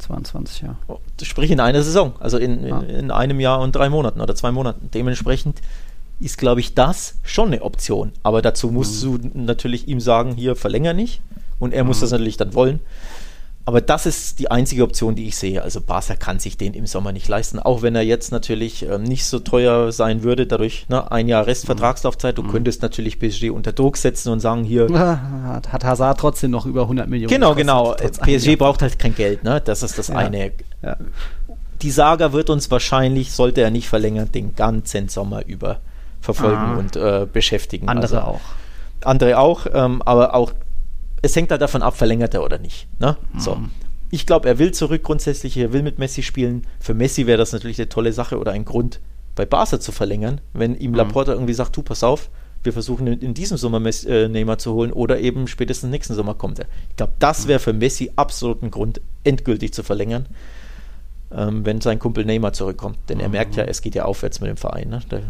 22, 0.00 0.62
ja. 0.62 0.76
Oh, 0.88 0.98
sprich 1.22 1.50
in 1.50 1.60
einer 1.60 1.82
Saison, 1.82 2.14
also 2.20 2.36
in, 2.36 2.64
in, 2.64 2.80
in, 2.82 3.10
einem 3.10 3.40
Jahr 3.40 3.60
und 3.60 3.74
drei 3.74 3.88
Monaten 3.88 4.20
oder 4.20 4.34
zwei 4.34 4.50
Monaten. 4.50 4.90
Dementsprechend 4.92 5.60
ist, 6.18 6.36
glaube 6.36 6.60
ich, 6.60 6.74
das 6.74 7.14
schon 7.22 7.48
eine 7.48 7.62
Option. 7.62 8.12
Aber 8.22 8.42
dazu 8.42 8.70
musst 8.70 9.04
mhm. 9.04 9.32
du 9.32 9.38
natürlich 9.38 9.88
ihm 9.88 10.00
sagen, 10.00 10.32
hier 10.34 10.56
verlänger 10.56 10.92
nicht. 10.92 11.22
Und 11.58 11.72
er 11.72 11.84
mhm. 11.84 11.88
muss 11.88 12.00
das 12.00 12.10
natürlich 12.10 12.36
dann 12.36 12.54
wollen. 12.54 12.80
Aber 13.66 13.80
das 13.80 14.06
ist 14.06 14.38
die 14.38 14.50
einzige 14.50 14.82
Option, 14.82 15.14
die 15.14 15.28
ich 15.28 15.36
sehe. 15.36 15.62
Also 15.62 15.80
Barca 15.80 16.16
kann 16.16 16.38
sich 16.38 16.56
den 16.56 16.74
im 16.74 16.86
Sommer 16.86 17.12
nicht 17.12 17.28
leisten, 17.28 17.58
auch 17.58 17.82
wenn 17.82 17.94
er 17.94 18.02
jetzt 18.02 18.32
natürlich 18.32 18.82
ähm, 18.82 19.02
nicht 19.02 19.26
so 19.26 19.38
teuer 19.38 19.92
sein 19.92 20.22
würde, 20.22 20.46
dadurch 20.46 20.88
ne, 20.88 21.10
ein 21.12 21.28
Jahr 21.28 21.46
Restvertragslaufzeit. 21.46 22.38
Du 22.38 22.42
mhm. 22.42 22.50
könntest 22.50 22.82
natürlich 22.82 23.18
PSG 23.18 23.50
unter 23.50 23.72
Druck 23.72 23.96
setzen 23.96 24.32
und 24.32 24.40
sagen, 24.40 24.64
hier... 24.64 24.88
Hat 24.90 25.84
Hazard 25.84 26.18
trotzdem 26.18 26.50
noch 26.50 26.66
über 26.66 26.82
100 26.82 27.08
Millionen. 27.08 27.32
Genau, 27.32 27.54
genau. 27.54 27.94
PSG 27.94 28.56
braucht 28.56 28.82
halt 28.82 28.98
kein 28.98 29.14
Geld, 29.14 29.44
ne? 29.44 29.60
das 29.62 29.82
ist 29.82 29.98
das 29.98 30.08
ja. 30.08 30.16
eine. 30.16 30.52
Ja. 30.82 30.96
Die 31.82 31.90
Saga 31.90 32.32
wird 32.32 32.50
uns 32.50 32.70
wahrscheinlich, 32.70 33.32
sollte 33.32 33.60
er 33.60 33.70
nicht 33.70 33.88
verlängern, 33.88 34.32
den 34.32 34.54
ganzen 34.54 35.08
Sommer 35.08 35.46
über 35.46 35.80
verfolgen 36.20 36.56
ah. 36.56 36.76
und 36.78 36.96
äh, 36.96 37.26
beschäftigen. 37.30 37.88
Andere 37.88 38.18
also, 38.18 38.28
auch. 38.28 38.40
Andere 39.02 39.38
auch, 39.38 39.66
ähm, 39.72 40.02
aber 40.02 40.34
auch 40.34 40.52
es 41.22 41.36
hängt 41.36 41.50
halt 41.50 41.62
davon 41.62 41.82
ab, 41.82 41.96
verlängert 41.96 42.34
er 42.34 42.44
oder 42.44 42.58
nicht. 42.58 42.88
Ne? 42.98 43.16
Mhm. 43.32 43.40
So. 43.40 43.58
Ich 44.10 44.26
glaube, 44.26 44.48
er 44.48 44.58
will 44.58 44.72
zurück 44.72 45.02
grundsätzlich, 45.02 45.56
er 45.56 45.72
will 45.72 45.82
mit 45.82 45.98
Messi 45.98 46.22
spielen. 46.22 46.66
Für 46.80 46.94
Messi 46.94 47.26
wäre 47.26 47.38
das 47.38 47.52
natürlich 47.52 47.78
eine 47.78 47.88
tolle 47.88 48.12
Sache 48.12 48.38
oder 48.38 48.52
ein 48.52 48.64
Grund, 48.64 49.00
bei 49.36 49.46
Barca 49.46 49.78
zu 49.78 49.92
verlängern, 49.92 50.40
wenn 50.52 50.74
ihm 50.74 50.90
mhm. 50.90 50.96
Laporta 50.96 51.32
irgendwie 51.32 51.54
sagt, 51.54 51.76
du, 51.76 51.82
pass 51.82 52.02
auf, 52.02 52.28
wir 52.62 52.72
versuchen 52.72 53.06
in, 53.06 53.20
in 53.20 53.34
diesem 53.34 53.56
Sommer 53.56 53.80
Messi, 53.80 54.08
äh, 54.08 54.28
Neymar 54.28 54.58
zu 54.58 54.74
holen 54.74 54.92
oder 54.92 55.20
eben 55.20 55.46
spätestens 55.46 55.90
nächsten 55.90 56.14
Sommer 56.14 56.34
kommt 56.34 56.58
er. 56.58 56.66
Ich 56.90 56.96
glaube, 56.96 57.12
das 57.18 57.44
mhm. 57.44 57.48
wäre 57.48 57.60
für 57.60 57.72
Messi 57.72 58.10
absolut 58.16 58.62
ein 58.62 58.70
Grund, 58.70 59.00
endgültig 59.24 59.72
zu 59.72 59.82
verlängern, 59.82 60.26
ähm, 61.30 61.64
wenn 61.64 61.80
sein 61.80 61.98
Kumpel 61.98 62.24
Neymar 62.24 62.52
zurückkommt. 62.52 62.98
Denn 63.08 63.20
er 63.20 63.28
mhm. 63.28 63.32
merkt 63.32 63.56
ja, 63.56 63.64
es 63.64 63.80
geht 63.80 63.94
ja 63.94 64.04
aufwärts 64.04 64.40
mit 64.40 64.50
dem 64.50 64.56
Verein. 64.56 64.88
Ne? 64.88 65.00
Der, 65.10 65.22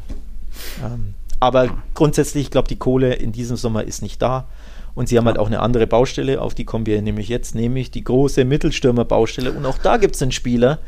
ähm, 0.84 1.14
aber 1.38 1.74
grundsätzlich, 1.94 2.44
ich 2.44 2.50
glaube, 2.50 2.68
die 2.68 2.76
Kohle 2.76 3.14
in 3.14 3.32
diesem 3.32 3.56
Sommer 3.56 3.84
ist 3.84 4.02
nicht 4.02 4.20
da. 4.20 4.46
Und 4.94 5.08
sie 5.08 5.18
haben 5.18 5.26
halt 5.26 5.38
auch 5.38 5.46
eine 5.46 5.60
andere 5.60 5.86
Baustelle, 5.86 6.40
auf 6.40 6.54
die 6.54 6.64
kommen 6.64 6.86
wir 6.86 7.00
nämlich 7.02 7.28
jetzt, 7.28 7.54
nämlich 7.54 7.90
die 7.90 8.04
große 8.04 8.44
Mittelstürmer-Baustelle. 8.44 9.52
Und 9.52 9.66
auch 9.66 9.78
da 9.78 9.96
gibt 9.96 10.16
es 10.16 10.22
einen 10.22 10.32
Spieler, 10.32 10.78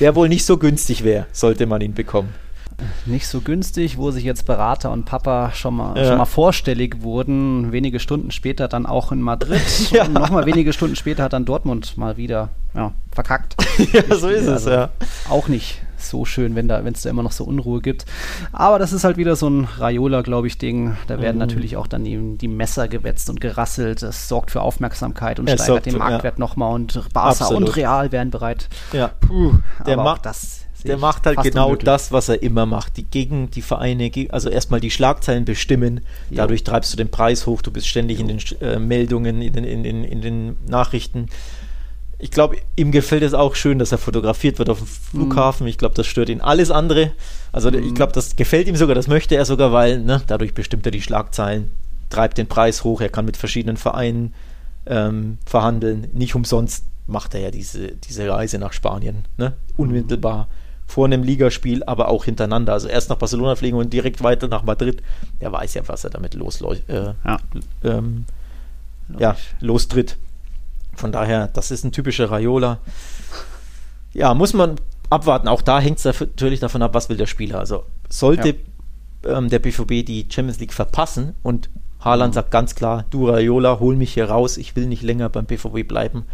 der 0.00 0.14
wohl 0.14 0.28
nicht 0.28 0.44
so 0.44 0.58
günstig 0.58 1.04
wäre, 1.04 1.26
sollte 1.32 1.66
man 1.66 1.80
ihn 1.80 1.94
bekommen. 1.94 2.34
Nicht 3.06 3.26
so 3.26 3.40
günstig, 3.40 3.98
wo 3.98 4.12
sich 4.12 4.22
jetzt 4.22 4.46
Berater 4.46 4.92
und 4.92 5.04
Papa 5.04 5.50
schon 5.52 5.74
mal, 5.74 5.96
ja. 5.96 6.04
schon 6.04 6.18
mal 6.18 6.26
vorstellig 6.26 7.02
wurden. 7.02 7.72
Wenige 7.72 7.98
Stunden 7.98 8.30
später 8.30 8.68
dann 8.68 8.86
auch 8.86 9.10
in 9.10 9.20
Madrid. 9.20 9.60
ja. 9.90 10.04
Und 10.04 10.12
nochmal 10.12 10.46
wenige 10.46 10.72
Stunden 10.72 10.94
später 10.94 11.24
hat 11.24 11.32
dann 11.32 11.44
Dortmund 11.44 11.96
mal 11.98 12.16
wieder 12.16 12.50
ja, 12.74 12.92
verkackt. 13.10 13.56
ja, 13.92 14.02
so 14.14 14.28
ist 14.28 14.46
also 14.46 14.70
es, 14.70 14.76
ja. 14.76 14.90
Auch 15.28 15.48
nicht 15.48 15.80
so 15.98 16.24
schön, 16.24 16.54
wenn 16.54 16.68
da, 16.68 16.84
wenn 16.84 16.94
es 16.94 17.02
da 17.02 17.10
immer 17.10 17.22
noch 17.22 17.32
so 17.32 17.44
Unruhe 17.44 17.80
gibt. 17.80 18.06
Aber 18.52 18.78
das 18.78 18.92
ist 18.92 19.04
halt 19.04 19.16
wieder 19.16 19.36
so 19.36 19.48
ein 19.48 19.64
Raiola, 19.64 20.22
glaube 20.22 20.46
ich, 20.46 20.58
Ding. 20.58 20.96
Da 21.06 21.20
werden 21.20 21.36
mhm. 21.36 21.40
natürlich 21.40 21.76
auch 21.76 21.86
dann 21.86 22.04
die, 22.04 22.36
die, 22.38 22.48
Messer 22.48 22.88
gewetzt 22.88 23.30
und 23.30 23.40
gerasselt. 23.40 24.02
Das 24.02 24.28
sorgt 24.28 24.50
für 24.50 24.62
Aufmerksamkeit 24.62 25.38
und 25.38 25.48
es 25.48 25.62
steigert 25.62 25.86
den 25.86 25.98
Marktwert 25.98 26.38
ja. 26.38 26.40
nochmal. 26.40 26.74
Und 26.74 26.94
Barca 27.12 27.44
Absolut. 27.44 27.68
und 27.68 27.76
Real 27.76 28.12
werden 28.12 28.30
bereit. 28.30 28.68
Ja. 28.92 29.08
Puh, 29.20 29.54
der 29.86 29.96
macht 29.96 30.26
das. 30.26 30.64
Der 30.84 30.96
macht 30.96 31.26
halt 31.26 31.42
genau 31.42 31.66
unmöglich. 31.66 31.86
das, 31.86 32.12
was 32.12 32.28
er 32.28 32.42
immer 32.42 32.64
macht. 32.64 32.96
Die 32.96 33.02
gegen 33.02 33.50
die 33.50 33.62
Vereine, 33.62 34.10
also 34.30 34.48
erstmal 34.48 34.80
die 34.80 34.90
Schlagzeilen 34.90 35.44
bestimmen. 35.44 36.02
Dadurch 36.30 36.60
ja. 36.60 36.66
treibst 36.66 36.92
du 36.92 36.96
den 36.96 37.10
Preis 37.10 37.46
hoch. 37.46 37.62
Du 37.62 37.72
bist 37.72 37.88
ständig 37.88 38.20
in 38.20 38.28
den 38.28 38.38
äh, 38.60 38.78
Meldungen, 38.78 39.42
in 39.42 39.52
den, 39.52 39.64
in, 39.64 39.82
den, 39.82 40.04
in 40.04 40.20
den 40.20 40.56
Nachrichten 40.66 41.28
ich 42.18 42.30
glaube, 42.30 42.56
ihm 42.74 42.90
gefällt 42.90 43.22
es 43.22 43.32
auch 43.32 43.54
schön, 43.54 43.78
dass 43.78 43.92
er 43.92 43.98
fotografiert 43.98 44.58
wird 44.58 44.70
auf 44.70 44.78
dem 44.78 44.86
Flughafen. 44.86 45.64
Mhm. 45.64 45.68
Ich 45.68 45.78
glaube, 45.78 45.94
das 45.94 46.06
stört 46.06 46.28
ihn 46.28 46.40
alles 46.40 46.70
andere. 46.70 47.12
Also 47.52 47.70
mhm. 47.70 47.82
ich 47.82 47.94
glaube, 47.94 48.12
das 48.12 48.34
gefällt 48.34 48.66
ihm 48.66 48.76
sogar, 48.76 48.94
das 48.94 49.06
möchte 49.06 49.36
er 49.36 49.44
sogar, 49.44 49.72
weil 49.72 50.00
ne, 50.00 50.22
dadurch 50.26 50.52
bestimmt 50.52 50.84
er 50.84 50.92
die 50.92 51.02
Schlagzeilen, 51.02 51.70
treibt 52.10 52.38
den 52.38 52.48
Preis 52.48 52.82
hoch, 52.82 53.00
er 53.00 53.08
kann 53.08 53.24
mit 53.24 53.36
verschiedenen 53.36 53.76
Vereinen 53.76 54.34
ähm, 54.86 55.38
verhandeln. 55.46 56.08
Nicht 56.12 56.34
umsonst 56.34 56.86
macht 57.06 57.34
er 57.34 57.40
ja 57.40 57.50
diese, 57.50 57.92
diese 57.92 58.28
Reise 58.28 58.58
nach 58.58 58.72
Spanien, 58.72 59.24
ne? 59.36 59.54
unmittelbar 59.76 60.48
vor 60.88 61.04
einem 61.04 61.22
Ligaspiel, 61.22 61.84
aber 61.84 62.08
auch 62.08 62.24
hintereinander. 62.24 62.72
Also 62.72 62.88
erst 62.88 63.10
nach 63.10 63.16
Barcelona 63.18 63.54
fliegen 63.56 63.76
und 63.76 63.92
direkt 63.92 64.22
weiter 64.24 64.48
nach 64.48 64.64
Madrid. 64.64 65.02
Er 65.38 65.52
weiß 65.52 65.74
ja, 65.74 65.82
was 65.86 66.02
er 66.02 66.10
damit 66.10 66.34
los, 66.34 66.62
äh, 66.62 67.12
ja. 67.24 67.38
Ähm, 67.84 68.24
ja, 69.18 69.36
lostritt. 69.60 70.16
Von 70.98 71.12
daher, 71.12 71.48
das 71.48 71.70
ist 71.70 71.84
ein 71.84 71.92
typischer 71.92 72.30
Raiola. 72.30 72.78
Ja, 74.12 74.34
muss 74.34 74.52
man 74.52 74.76
abwarten. 75.10 75.48
Auch 75.48 75.62
da 75.62 75.80
hängt 75.80 75.98
es 75.98 76.04
natürlich 76.04 76.60
davon 76.60 76.82
ab, 76.82 76.94
was 76.94 77.08
will 77.08 77.16
der 77.16 77.26
Spieler. 77.26 77.58
Also 77.58 77.84
sollte 78.08 78.56
ja. 79.24 79.38
ähm, 79.38 79.48
der 79.48 79.58
BVB 79.58 80.04
die 80.04 80.26
Champions 80.28 80.60
League 80.60 80.72
verpassen 80.72 81.34
und 81.42 81.70
Haaland 82.00 82.32
mhm. 82.32 82.34
sagt 82.34 82.50
ganz 82.50 82.74
klar, 82.74 83.04
du 83.10 83.28
Raiola, 83.28 83.80
hol 83.80 83.96
mich 83.96 84.14
hier 84.14 84.30
raus, 84.30 84.56
ich 84.56 84.76
will 84.76 84.86
nicht 84.86 85.02
länger 85.02 85.28
beim 85.28 85.46
BVB 85.46 85.86
bleiben, 85.86 86.24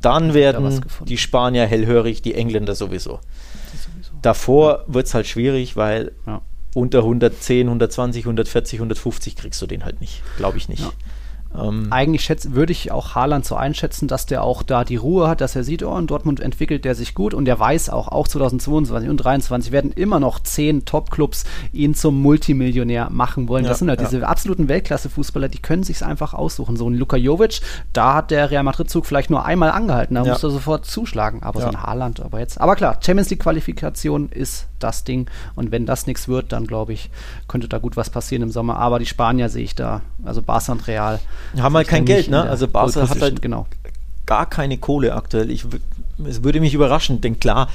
dann 0.00 0.32
werden 0.32 0.82
die 1.06 1.18
Spanier 1.18 1.66
hellhörig, 1.66 2.22
die 2.22 2.34
Engländer 2.34 2.74
sowieso. 2.74 3.20
sowieso. 3.72 4.12
Davor 4.22 4.84
ja. 4.86 4.94
wird 4.94 5.06
es 5.06 5.14
halt 5.14 5.26
schwierig, 5.26 5.76
weil 5.76 6.12
ja. 6.26 6.40
unter 6.74 7.00
110, 7.00 7.66
120, 7.66 8.24
140, 8.24 8.78
150 8.78 9.36
kriegst 9.36 9.60
du 9.60 9.66
den 9.66 9.84
halt 9.84 10.00
nicht. 10.00 10.22
Glaube 10.38 10.56
ich 10.56 10.68
nicht. 10.68 10.82
Ja. 10.82 10.92
Ähm, 11.56 11.88
Eigentlich 11.90 12.22
schätz, 12.22 12.50
würde 12.52 12.72
ich 12.72 12.92
auch 12.92 13.14
Haaland 13.14 13.44
so 13.44 13.56
einschätzen, 13.56 14.06
dass 14.06 14.26
der 14.26 14.44
auch 14.44 14.62
da 14.62 14.84
die 14.84 14.96
Ruhe 14.96 15.28
hat, 15.28 15.40
dass 15.40 15.56
er 15.56 15.64
sieht, 15.64 15.82
oh, 15.82 15.96
in 15.98 16.06
Dortmund 16.06 16.38
entwickelt 16.38 16.84
der 16.84 16.94
sich 16.94 17.14
gut 17.14 17.34
und 17.34 17.44
der 17.44 17.58
weiß 17.58 17.90
auch, 17.90 18.08
auch 18.08 18.28
2022 18.28 19.10
und 19.10 19.18
2023 19.18 19.72
werden 19.72 19.92
immer 19.92 20.20
noch 20.20 20.38
zehn 20.40 20.84
Top-Clubs 20.84 21.44
ihn 21.72 21.94
zum 21.94 22.22
Multimillionär 22.22 23.10
machen 23.10 23.48
wollen. 23.48 23.64
Ja, 23.64 23.70
das 23.70 23.80
sind 23.80 23.88
halt 23.88 24.00
ja. 24.00 24.08
diese 24.08 24.26
absoluten 24.26 24.68
Weltklasse-Fußballer, 24.68 25.48
die 25.48 25.58
können 25.58 25.82
sich 25.82 26.04
einfach 26.04 26.34
aussuchen. 26.34 26.76
So 26.76 26.88
ein 26.88 26.94
Luka 26.94 27.16
Jovic, 27.16 27.60
da 27.92 28.14
hat 28.14 28.30
der 28.30 28.50
Real 28.50 28.62
Madrid-Zug 28.62 29.04
vielleicht 29.04 29.30
nur 29.30 29.44
einmal 29.44 29.72
angehalten, 29.72 30.14
da 30.14 30.22
ja. 30.22 30.30
musste 30.30 30.46
er 30.46 30.50
sofort 30.50 30.86
zuschlagen. 30.86 31.42
Aber 31.42 31.60
so 31.60 31.66
ein 31.66 31.82
Haaland, 31.82 32.20
aber 32.20 32.38
jetzt. 32.38 32.60
Aber 32.60 32.76
klar, 32.76 32.98
Champions 33.04 33.30
League-Qualifikation 33.30 34.28
ist 34.28 34.68
das 34.78 35.04
Ding 35.04 35.28
und 35.56 35.72
wenn 35.72 35.84
das 35.84 36.06
nichts 36.06 36.28
wird, 36.28 36.52
dann 36.52 36.66
glaube 36.66 36.92
ich, 36.92 37.10
könnte 37.48 37.68
da 37.68 37.78
gut 37.78 37.96
was 37.96 38.08
passieren 38.08 38.42
im 38.42 38.50
Sommer. 38.50 38.78
Aber 38.78 38.98
die 38.98 39.06
Spanier 39.06 39.48
sehe 39.48 39.64
ich 39.64 39.74
da, 39.74 40.00
also 40.24 40.42
Barca 40.42 40.72
und 40.72 40.86
Real 40.86 41.18
haben 41.58 41.74
halt 41.74 41.88
kein 41.88 42.04
Geld, 42.04 42.28
ne? 42.28 42.42
Also 42.42 42.68
Barca 42.68 43.08
hat 43.08 43.20
halt 43.20 43.42
genau. 43.42 43.66
gar 44.26 44.48
keine 44.48 44.78
Kohle 44.78 45.14
aktuell. 45.14 45.50
Ich, 45.50 45.66
es 46.26 46.42
würde 46.44 46.60
mich 46.60 46.74
überraschen, 46.74 47.20
denn 47.20 47.40
klar, 47.40 47.68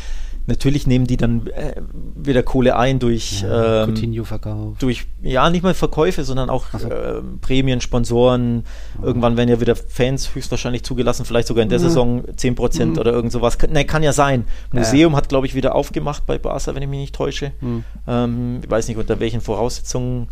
natürlich 0.48 0.86
nehmen 0.86 1.08
die 1.08 1.18
dann 1.18 1.48
äh, 1.48 1.82
wieder 2.16 2.44
Kohle 2.44 2.76
ein 2.76 3.00
durch 3.00 3.42
ja, 3.42 3.86
ähm, 3.86 4.26
verkauft. 4.26 4.82
durch 4.82 5.08
ja 5.22 5.50
nicht 5.50 5.64
mal 5.64 5.74
Verkäufe, 5.74 6.24
sondern 6.24 6.50
auch 6.50 6.66
so. 6.78 6.88
äh, 6.88 7.22
Prämien, 7.42 7.82
Sponsoren. 7.82 8.64
Ja. 9.00 9.08
Irgendwann 9.08 9.38
werden 9.38 9.50
ja 9.50 9.60
wieder 9.60 9.76
Fans 9.76 10.36
höchstwahrscheinlich 10.36 10.84
zugelassen, 10.84 11.26
vielleicht 11.26 11.48
sogar 11.48 11.64
in 11.64 11.70
der 11.70 11.80
mhm. 11.80 11.84
Saison 11.84 12.24
10% 12.26 12.86
mhm. 12.86 12.98
oder 12.98 13.12
irgend 13.12 13.32
sowas. 13.32 13.58
Ne, 13.70 13.86
kann 13.86 14.04
ja 14.04 14.14
sein. 14.14 14.46
Museum 14.72 15.14
ja. 15.14 15.18
hat, 15.18 15.30
glaube 15.30 15.48
ich, 15.48 15.56
wieder 15.56 15.76
aufgemacht 15.76 16.26
bei 16.26 16.38
Barca, 16.38 16.76
wenn 16.76 16.84
ich 16.84 16.90
mich 16.90 17.00
nicht 17.00 17.16
täusche. 17.16 17.52
Mhm. 17.62 17.84
Ähm, 18.08 18.60
ich 18.64 18.70
weiß 18.70 18.88
nicht, 18.88 18.98
unter 18.98 19.20
welchen 19.20 19.42
Voraussetzungen 19.42 20.28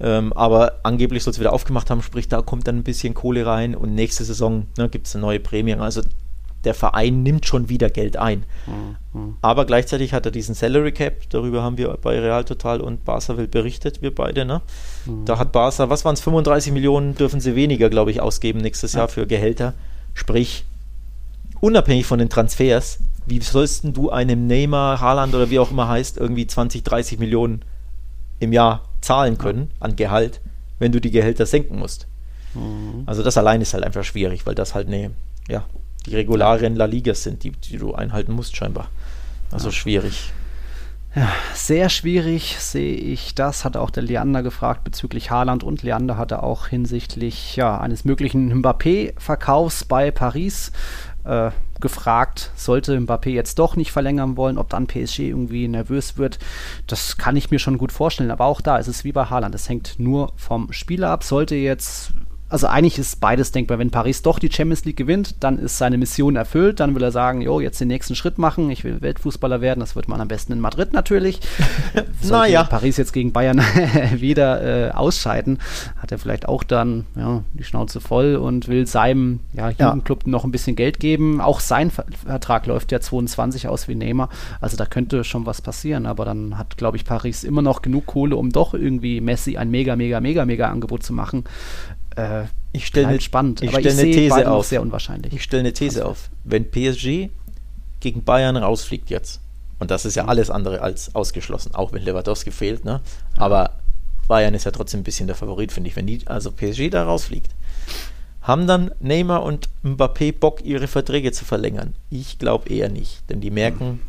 ähm, 0.00 0.32
aber 0.32 0.80
angeblich 0.84 1.24
soll 1.24 1.32
es 1.32 1.40
wieder 1.40 1.52
aufgemacht 1.52 1.90
haben, 1.90 2.02
sprich, 2.02 2.28
da 2.28 2.42
kommt 2.42 2.68
dann 2.68 2.76
ein 2.76 2.84
bisschen 2.84 3.14
Kohle 3.14 3.44
rein 3.44 3.74
und 3.74 3.94
nächste 3.94 4.24
Saison 4.24 4.66
ne, 4.76 4.88
gibt 4.88 5.06
es 5.06 5.14
eine 5.14 5.22
neue 5.22 5.40
Prämie. 5.40 5.74
Also 5.74 6.02
der 6.64 6.74
Verein 6.74 7.22
nimmt 7.22 7.46
schon 7.46 7.68
wieder 7.68 7.88
Geld 7.88 8.16
ein. 8.16 8.44
Mhm. 9.12 9.36
Aber 9.42 9.64
gleichzeitig 9.64 10.12
hat 10.12 10.26
er 10.26 10.32
diesen 10.32 10.54
Salary 10.54 10.92
Cap, 10.92 11.28
darüber 11.30 11.62
haben 11.62 11.78
wir 11.78 11.96
bei 12.00 12.18
Real 12.18 12.44
Total 12.44 12.80
und 12.80 13.04
Barca 13.04 13.36
will 13.36 13.48
berichtet, 13.48 14.02
wir 14.02 14.14
beide. 14.14 14.44
Ne? 14.44 14.60
Mhm. 15.06 15.24
Da 15.24 15.38
hat 15.38 15.52
Barca, 15.52 15.88
was 15.88 16.04
waren 16.04 16.14
es, 16.14 16.20
35 16.20 16.72
Millionen 16.72 17.14
dürfen 17.14 17.40
sie 17.40 17.54
weniger, 17.54 17.90
glaube 17.90 18.10
ich, 18.10 18.20
ausgeben 18.20 18.60
nächstes 18.60 18.92
ja. 18.92 19.00
Jahr 19.00 19.08
für 19.08 19.26
Gehälter. 19.26 19.74
Sprich, 20.14 20.64
unabhängig 21.60 22.06
von 22.06 22.18
den 22.18 22.28
Transfers, 22.28 22.98
wie 23.26 23.40
sollst 23.40 23.84
du 23.84 24.10
einem 24.10 24.46
Neymar, 24.46 25.00
Haaland 25.00 25.34
oder 25.34 25.50
wie 25.50 25.58
auch 25.58 25.70
immer 25.70 25.88
heißt, 25.88 26.16
irgendwie 26.16 26.46
20, 26.46 26.82
30 26.82 27.18
Millionen 27.18 27.62
im 28.40 28.52
Jahr 28.52 28.87
zahlen 29.00 29.38
können 29.38 29.70
an 29.80 29.96
Gehalt, 29.96 30.40
wenn 30.78 30.92
du 30.92 31.00
die 31.00 31.10
Gehälter 31.10 31.46
senken 31.46 31.78
musst? 31.78 32.06
Mhm. 32.54 33.02
Also 33.06 33.22
das 33.22 33.36
allein 33.36 33.60
ist 33.60 33.74
halt 33.74 33.84
einfach 33.84 34.04
schwierig, 34.04 34.46
weil 34.46 34.54
das 34.54 34.74
halt 34.74 34.88
eine, 34.88 35.12
ja, 35.48 35.64
die 36.06 36.14
Regularien 36.14 36.76
La 36.76 36.86
Liga 36.86 37.14
sind, 37.14 37.44
die, 37.44 37.52
die 37.52 37.76
du 37.76 37.94
einhalten 37.94 38.32
musst 38.32 38.56
scheinbar. 38.56 38.88
Also 39.50 39.68
ja. 39.68 39.72
schwierig. 39.72 40.32
Ja, 41.14 41.32
sehr 41.54 41.88
schwierig 41.88 42.56
sehe 42.60 42.94
ich 42.94 43.34
das, 43.34 43.64
hatte 43.64 43.80
auch 43.80 43.90
der 43.90 44.02
Leander 44.02 44.42
gefragt 44.42 44.84
bezüglich 44.84 45.30
Haaland 45.30 45.64
und 45.64 45.82
Leander 45.82 46.18
hatte 46.18 46.42
auch 46.42 46.66
hinsichtlich 46.66 47.56
ja, 47.56 47.80
eines 47.80 48.04
möglichen 48.04 48.52
Mbappé-Verkaufs 48.60 49.84
bei 49.84 50.10
Paris 50.10 50.70
äh, 51.28 51.50
gefragt, 51.80 52.50
sollte 52.56 52.98
Mbappé 52.98 53.30
jetzt 53.30 53.58
doch 53.58 53.76
nicht 53.76 53.92
verlängern 53.92 54.36
wollen, 54.36 54.58
ob 54.58 54.70
dann 54.70 54.86
PSG 54.86 55.20
irgendwie 55.20 55.68
nervös 55.68 56.16
wird. 56.16 56.38
Das 56.86 57.18
kann 57.18 57.36
ich 57.36 57.50
mir 57.50 57.58
schon 57.58 57.78
gut 57.78 57.92
vorstellen, 57.92 58.30
aber 58.30 58.46
auch 58.46 58.60
da 58.60 58.78
ist 58.78 58.88
es 58.88 59.04
wie 59.04 59.12
bei 59.12 59.26
Haaland, 59.26 59.54
es 59.54 59.68
hängt 59.68 59.98
nur 59.98 60.32
vom 60.36 60.72
Spieler 60.72 61.10
ab. 61.10 61.22
Sollte 61.22 61.54
jetzt 61.54 62.12
also 62.50 62.66
eigentlich 62.66 62.98
ist 62.98 63.20
beides 63.20 63.52
denkbar. 63.52 63.78
Wenn 63.78 63.90
Paris 63.90 64.22
doch 64.22 64.38
die 64.38 64.50
Champions 64.50 64.84
League 64.84 64.96
gewinnt, 64.96 65.36
dann 65.40 65.58
ist 65.58 65.76
seine 65.76 65.98
Mission 65.98 66.36
erfüllt. 66.36 66.80
Dann 66.80 66.94
will 66.94 67.02
er 67.02 67.12
sagen, 67.12 67.42
jo, 67.42 67.60
jetzt 67.60 67.80
den 67.80 67.88
nächsten 67.88 68.14
Schritt 68.14 68.38
machen. 68.38 68.70
Ich 68.70 68.84
will 68.84 69.02
Weltfußballer 69.02 69.60
werden. 69.60 69.80
Das 69.80 69.96
wird 69.96 70.08
man 70.08 70.20
am 70.20 70.28
besten 70.28 70.52
in 70.52 70.60
Madrid 70.60 70.94
natürlich. 70.94 71.40
naja. 72.22 72.64
Paris 72.64 72.96
jetzt 72.96 73.12
gegen 73.12 73.32
Bayern 73.32 73.58
wieder 74.14 74.88
äh, 74.88 74.90
ausscheiden, 74.92 75.58
hat 76.00 76.10
er 76.10 76.18
vielleicht 76.18 76.48
auch 76.48 76.64
dann 76.64 77.06
ja, 77.16 77.42
die 77.52 77.64
Schnauze 77.64 78.00
voll 78.00 78.36
und 78.36 78.68
will 78.68 78.86
seinem 78.86 79.40
ja, 79.52 79.70
Jugendclub 79.70 80.24
ja. 80.24 80.30
noch 80.30 80.44
ein 80.44 80.50
bisschen 80.50 80.74
Geld 80.74 81.00
geben. 81.00 81.40
Auch 81.40 81.60
sein 81.60 81.90
Vertrag 81.90 82.66
läuft 82.66 82.92
ja 82.92 83.00
22 83.00 83.68
aus 83.68 83.88
wie 83.88 83.94
Neymar. 83.94 84.30
Also 84.60 84.76
da 84.76 84.86
könnte 84.86 85.22
schon 85.24 85.44
was 85.44 85.60
passieren. 85.60 86.06
Aber 86.06 86.24
dann 86.24 86.56
hat, 86.56 86.78
glaube 86.78 86.96
ich, 86.96 87.04
Paris 87.04 87.44
immer 87.44 87.60
noch 87.60 87.82
genug 87.82 88.06
Kohle, 88.06 88.36
um 88.36 88.50
doch 88.50 88.72
irgendwie 88.72 89.20
Messi 89.20 89.58
ein 89.58 89.70
mega, 89.70 89.96
mega, 89.96 90.20
mega, 90.20 90.46
mega 90.46 90.68
Angebot 90.68 91.02
zu 91.02 91.12
machen 91.12 91.44
äh, 92.18 92.46
ich 92.72 92.86
stelle 92.86 93.06
halt 93.06 93.22
spannend. 93.22 93.62
Ich 93.62 93.70
stelle 93.70 93.90
eine 93.90 94.02
These 94.02 94.50
auf. 94.50 94.66
Sehr 94.66 94.82
unwahrscheinlich. 94.82 95.32
Ich 95.32 95.42
stelle 95.42 95.60
eine 95.60 95.72
These 95.72 96.00
also. 96.00 96.10
auf. 96.10 96.30
Wenn 96.44 96.70
PSG 96.70 97.30
gegen 98.00 98.24
Bayern 98.24 98.56
rausfliegt 98.56 99.10
jetzt, 99.10 99.40
und 99.78 99.90
das 99.90 100.04
ist 100.04 100.16
ja 100.16 100.24
mhm. 100.24 100.28
alles 100.28 100.50
andere 100.50 100.82
als 100.82 101.14
ausgeschlossen, 101.14 101.74
auch 101.74 101.92
wenn 101.92 102.02
Lewandowski 102.02 102.50
fehlt, 102.50 102.84
ne? 102.84 103.00
Aber 103.36 103.70
Bayern 104.26 104.54
ist 104.54 104.64
ja 104.64 104.70
trotzdem 104.70 105.00
ein 105.00 105.04
bisschen 105.04 105.28
der 105.28 105.36
Favorit, 105.36 105.72
finde 105.72 105.88
ich. 105.88 105.96
Wenn 105.96 106.06
die, 106.06 106.26
also 106.26 106.50
PSG 106.50 106.90
da 106.90 107.04
rausfliegt, 107.04 107.54
haben 108.42 108.66
dann 108.66 108.90
Neymar 109.00 109.42
und 109.42 109.68
Mbappé 109.84 110.32
Bock, 110.32 110.64
ihre 110.64 110.88
Verträge 110.88 111.32
zu 111.32 111.44
verlängern? 111.44 111.94
Ich 112.10 112.38
glaube 112.38 112.68
eher 112.68 112.88
nicht, 112.88 113.28
denn 113.30 113.40
die 113.40 113.50
merken, 113.50 113.86
mhm. 113.86 114.00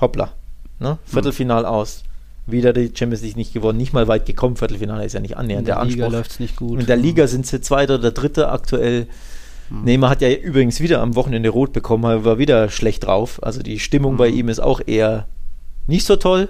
hoppla, 0.00 0.32
ne? 0.80 0.98
Viertelfinal 1.04 1.64
aus, 1.64 2.02
wieder 2.46 2.72
die 2.72 2.92
Champions 2.94 3.22
League 3.22 3.36
nicht 3.36 3.52
gewonnen, 3.52 3.78
nicht 3.78 3.92
mal 3.92 4.08
weit 4.08 4.26
gekommen. 4.26 4.56
Viertelfinale 4.56 5.04
ist 5.04 5.14
ja 5.14 5.20
nicht 5.20 5.36
annähernd 5.36 5.66
der, 5.66 5.76
der 5.76 5.84
Liga 5.84 6.06
läuft 6.08 6.32
es 6.32 6.40
nicht 6.40 6.56
gut. 6.56 6.80
In 6.80 6.86
der 6.86 6.96
Liga 6.96 7.26
sind 7.26 7.46
sie 7.46 7.60
Zweiter 7.60 7.96
oder 7.96 8.10
Dritter 8.10 8.52
aktuell. 8.52 9.06
Mhm. 9.70 9.84
Neymar 9.84 10.10
hat 10.10 10.20
ja 10.20 10.30
übrigens 10.30 10.80
wieder 10.80 11.00
am 11.00 11.14
Wochenende 11.14 11.48
rot 11.48 11.72
bekommen, 11.72 12.24
war 12.24 12.38
wieder 12.38 12.68
schlecht 12.68 13.04
drauf. 13.04 13.42
Also 13.42 13.62
die 13.62 13.78
Stimmung 13.78 14.14
mhm. 14.14 14.18
bei 14.18 14.28
ihm 14.28 14.48
ist 14.48 14.60
auch 14.60 14.80
eher 14.84 15.26
nicht 15.86 16.04
so 16.04 16.16
toll. 16.16 16.48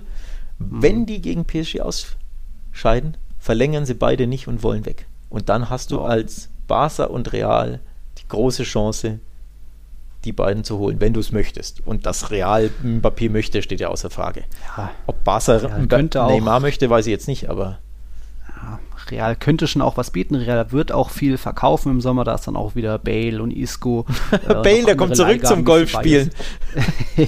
Mhm. 0.59 0.83
Wenn 0.83 1.07
die 1.07 1.21
gegen 1.21 1.45
PSG 1.45 1.81
ausscheiden, 1.81 3.17
verlängern 3.39 3.87
sie 3.87 3.95
beide 3.95 4.27
nicht 4.27 4.49
und 4.49 4.63
wollen 4.63 4.87
weg. 4.87 5.07
Und 5.29 5.49
dann 5.49 5.71
hast 5.71 5.93
du 5.93 6.01
als 6.01 6.49
Barca 6.67 7.05
und 7.05 7.33
Real 7.33 7.81
die 8.19 8.29
große 8.29 8.63
Chance, 8.65 9.21
die 10.25 10.33
beiden 10.33 10.65
zu 10.65 10.79
holen, 10.79 11.01
wenn 11.01 11.13
du 11.13 11.21
es 11.21 11.33
möchtest. 11.33 11.87
Und 11.87 12.07
dass 12.07 12.31
Real 12.31 12.71
Mbappé 12.83 13.31
möchte, 13.31 13.63
steht 13.63 13.81
ja 13.81 13.89
außer 13.89 14.11
Frage. 14.11 14.45
Ja. 14.77 14.91
Ob 15.07 15.23
Barca 15.25 15.59
ja, 15.59 16.27
Neymar 16.29 16.61
möchte, 16.61 16.89
weiß 16.91 17.07
ich 17.07 17.11
jetzt 17.11 17.29
nicht, 17.29 17.51
aber 17.51 17.79
Real 19.11 19.37
könnte 19.37 19.67
schon 19.67 19.83
auch 19.83 19.97
was 19.97 20.11
bieten. 20.11 20.35
Real 20.35 20.73
wird 20.73 20.93
auch 20.93 21.11
viel 21.11 21.37
verkaufen 21.37 21.91
im 21.91 22.01
Sommer. 22.01 22.25
Da 22.25 22.35
ist 22.35 22.47
dann 22.47 22.57
auch 22.57 22.75
wieder 22.75 22.99
Bale 22.99 23.43
und 23.43 23.51
Isco. 23.51 24.07
Äh, 24.33 24.55
Bale, 24.55 24.85
der 24.85 24.97
kommt 24.97 25.17
zurück 25.17 25.33
Leihgaben 25.33 25.57
zum 25.57 25.65
Golfspielen. 25.65 26.31
nee, 27.17 27.27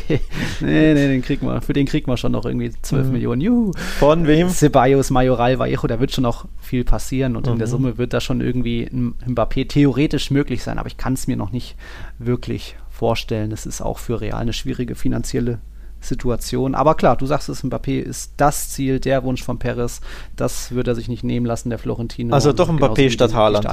nee, 0.61 0.95
den 0.95 1.23
kriegen 1.23 1.47
wir. 1.47 1.61
Für 1.63 1.73
den 1.73 1.87
kriegen 1.87 2.11
wir 2.11 2.17
schon 2.17 2.33
noch 2.33 2.45
irgendwie 2.45 2.71
12 2.83 3.07
mhm. 3.07 3.13
Millionen. 3.13 3.41
Juhu. 3.41 3.73
Von 3.99 4.27
wem? 4.27 4.49
Ceballos, 4.49 5.11
Majoral, 5.11 5.59
Vallejo. 5.59 5.87
Da 5.87 6.01
wird 6.01 6.13
schon 6.13 6.23
noch 6.23 6.47
viel 6.61 6.85
passieren. 6.85 7.37
Und 7.37 7.47
mhm. 7.47 7.53
in 7.53 7.59
der 7.59 7.69
mhm. 7.69 7.71
Summe 7.71 7.99
wird 7.99 8.13
da 8.13 8.21
schon 8.21 8.41
irgendwie 8.41 8.83
ein 8.85 9.15
Mbappé 9.27 9.69
theoretisch 9.69 10.31
möglich 10.31 10.63
sein. 10.63 10.79
Aber 10.79 10.89
ich 10.89 10.97
kann 10.97 11.15
es 11.15 11.27
mir 11.27 11.37
noch 11.37 11.53
nicht 11.53 11.77
wirklich 12.19 12.77
vorstellen. 12.97 13.53
Es 13.53 13.67
ist 13.67 13.81
auch 13.81 13.99
für 13.99 14.21
Real 14.21 14.41
eine 14.41 14.53
schwierige 14.53 14.95
finanzielle 14.95 15.59
Situation. 16.01 16.75
Aber 16.75 16.95
klar, 16.95 17.17
du 17.17 17.27
sagst 17.27 17.49
es, 17.49 17.63
Mbappé 17.65 18.01
ist 18.01 18.35
das 18.37 18.71
Ziel, 18.71 19.01
der 19.01 19.25
Wunsch 19.25 19.43
von 19.43 19.59
Perez. 19.59 20.01
Das 20.37 20.73
wird 20.73 20.89
er 20.89 20.95
sich 20.95 21.09
nicht 21.09 21.25
nehmen 21.25 21.47
lassen, 21.47 21.71
der 21.71 21.79
Florentino. 21.79 22.35
Also 22.35 22.53
doch 22.53 22.71
Mbappé 22.71 23.11
statt 23.11 23.35
Haaland. 23.35 23.67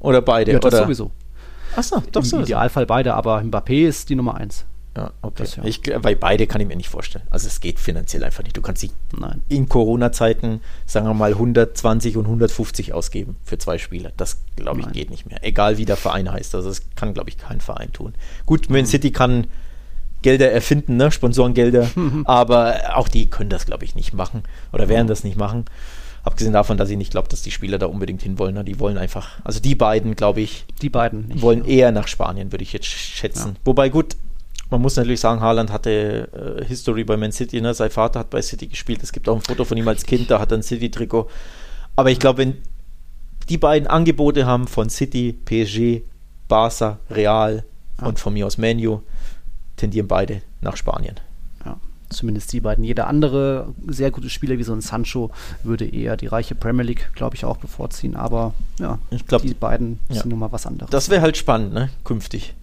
Oder 0.00 0.20
beide, 0.20 0.52
ja, 0.52 0.58
das 0.58 0.74
oder? 0.74 0.84
sowieso. 0.84 1.10
Achso, 1.76 2.02
doch 2.12 2.22
Im 2.22 2.26
sowieso. 2.26 2.44
Idealfall 2.44 2.86
beide, 2.86 3.14
aber 3.14 3.40
Mbappé 3.40 3.86
ist 3.86 4.08
die 4.08 4.14
Nummer 4.14 4.34
eins. 4.34 4.66
Ja, 4.96 5.12
okay. 5.22 5.34
Das, 5.38 5.56
ja. 5.56 5.64
Ich, 5.64 5.80
weil 5.94 6.16
beide 6.16 6.46
kann 6.46 6.60
ich 6.60 6.68
mir 6.68 6.76
nicht 6.76 6.90
vorstellen. 6.90 7.24
Also 7.30 7.46
es 7.46 7.60
geht 7.60 7.80
finanziell 7.80 8.24
einfach 8.24 8.44
nicht. 8.44 8.56
Du 8.56 8.60
kannst 8.60 8.82
nicht 8.82 8.94
in 9.48 9.68
Corona-Zeiten, 9.68 10.60
sagen 10.84 11.06
wir 11.06 11.14
mal, 11.14 11.32
120 11.32 12.18
und 12.18 12.26
150 12.26 12.92
ausgeben 12.92 13.36
für 13.42 13.56
zwei 13.56 13.78
Spieler. 13.78 14.12
Das, 14.16 14.42
glaube 14.56 14.80
ich, 14.80 14.86
Nein. 14.86 14.94
geht 14.94 15.10
nicht 15.10 15.26
mehr. 15.26 15.42
Egal 15.42 15.78
wie 15.78 15.86
der 15.86 15.96
Verein 15.96 16.30
heißt. 16.30 16.54
Also 16.54 16.68
das 16.68 16.82
kann, 16.94 17.14
glaube 17.14 17.30
ich, 17.30 17.38
kein 17.38 17.60
Verein 17.60 17.92
tun. 17.92 18.14
Gut, 18.44 18.68
Man 18.68 18.82
mhm. 18.82 18.86
City 18.86 19.12
kann 19.12 19.46
Gelder 20.20 20.52
erfinden, 20.52 20.96
ne? 20.96 21.10
Sponsorengelder, 21.10 21.90
mhm. 21.94 22.22
aber 22.26 22.96
auch 22.96 23.08
die 23.08 23.28
können 23.28 23.50
das, 23.50 23.66
glaube 23.66 23.84
ich, 23.84 23.94
nicht 23.94 24.14
machen 24.14 24.42
oder 24.72 24.88
werden 24.88 25.08
das 25.08 25.24
nicht 25.24 25.36
machen. 25.36 25.64
Abgesehen 26.22 26.52
davon, 26.52 26.76
dass 26.76 26.88
ich 26.88 26.96
nicht 26.96 27.10
glaube, 27.10 27.28
dass 27.28 27.42
die 27.42 27.50
Spieler 27.50 27.78
da 27.78 27.86
unbedingt 27.86 28.22
hinwollen. 28.22 28.54
Ne? 28.54 28.62
Die 28.62 28.78
wollen 28.78 28.96
einfach, 28.96 29.40
also 29.42 29.58
die 29.58 29.74
beiden, 29.74 30.14
glaube 30.14 30.40
ich, 30.40 30.64
die 30.80 30.88
beiden 30.88 31.26
nicht, 31.26 31.42
wollen 31.42 31.64
eher 31.64 31.90
nach 31.90 32.06
Spanien, 32.06 32.52
würde 32.52 32.62
ich 32.62 32.72
jetzt 32.72 32.86
schätzen. 32.86 33.54
Ja. 33.54 33.60
Wobei 33.64 33.88
gut, 33.88 34.16
man 34.72 34.80
muss 34.80 34.96
natürlich 34.96 35.20
sagen, 35.20 35.42
Haaland 35.42 35.70
hatte 35.70 36.58
äh, 36.60 36.64
History 36.64 37.04
bei 37.04 37.18
Man 37.18 37.30
City. 37.30 37.60
Ne? 37.60 37.74
Sein 37.74 37.90
Vater 37.90 38.20
hat 38.20 38.30
bei 38.30 38.40
City 38.40 38.66
gespielt. 38.66 39.02
Es 39.02 39.12
gibt 39.12 39.28
auch 39.28 39.36
ein 39.36 39.42
Foto 39.42 39.64
von 39.64 39.76
ihm 39.76 39.86
als 39.86 40.04
Kind, 40.04 40.30
da 40.30 40.40
hat 40.40 40.50
er 40.50 40.58
ein 40.58 40.62
City-Trikot. 40.62 41.28
Aber 41.94 42.10
ich 42.10 42.18
glaube, 42.18 42.38
wenn 42.38 42.56
die 43.50 43.58
beiden 43.58 43.86
Angebote 43.86 44.46
haben 44.46 44.66
von 44.66 44.88
City, 44.88 45.34
PSG, 45.44 46.04
Barca, 46.48 46.98
Real 47.10 47.64
ja. 48.00 48.06
und 48.06 48.18
von 48.18 48.32
mir 48.32 48.46
aus 48.46 48.56
Manu, 48.56 49.02
tendieren 49.76 50.08
beide 50.08 50.40
nach 50.62 50.78
Spanien. 50.78 51.16
Ja, 51.66 51.76
zumindest 52.08 52.50
die 52.54 52.60
beiden. 52.60 52.82
Jeder 52.82 53.08
andere 53.08 53.74
sehr 53.86 54.10
gute 54.10 54.30
Spieler 54.30 54.56
wie 54.56 54.62
so 54.62 54.72
ein 54.72 54.80
Sancho 54.80 55.30
würde 55.64 55.84
eher 55.84 56.16
die 56.16 56.28
reiche 56.28 56.54
Premier 56.54 56.84
League, 56.84 57.10
glaube 57.14 57.36
ich, 57.36 57.44
auch 57.44 57.58
bevorziehen. 57.58 58.16
Aber 58.16 58.54
ja, 58.78 58.98
ich 59.10 59.26
glaub, 59.26 59.42
die 59.42 59.52
beiden 59.52 59.98
ja. 60.08 60.22
sind 60.22 60.30
nun 60.30 60.38
mal 60.38 60.50
was 60.50 60.66
anderes. 60.66 60.90
Das 60.90 61.10
wäre 61.10 61.20
halt 61.20 61.36
spannend, 61.36 61.74
ne? 61.74 61.90
Künftig. 62.04 62.54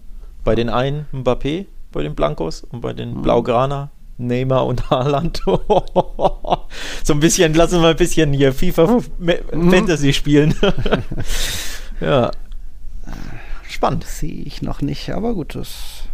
Bei 0.42 0.56
den 0.56 0.70
einen 0.70 1.06
Mbappé, 1.12 1.66
bei 1.92 2.02
den 2.02 2.14
Blancos 2.14 2.64
und 2.64 2.80
bei 2.80 2.92
den 2.92 3.14
mhm. 3.14 3.22
Blaugrana 3.22 3.90
Neymar 4.18 4.66
und 4.66 4.90
Haaland. 4.90 5.42
so 5.44 7.12
ein 7.12 7.20
bisschen, 7.20 7.54
lassen 7.54 7.80
wir 7.80 7.88
ein 7.88 7.96
bisschen 7.96 8.32
hier 8.32 8.52
FIFA 8.52 9.00
mhm. 9.18 9.70
Fantasy 9.70 10.12
spielen. 10.12 10.54
ja. 12.00 12.30
Spannend. 13.68 14.04
Sehe 14.04 14.42
ich 14.42 14.62
noch 14.62 14.82
nicht, 14.82 15.10
aber 15.10 15.34
gut, 15.34 15.54
das 15.54 16.04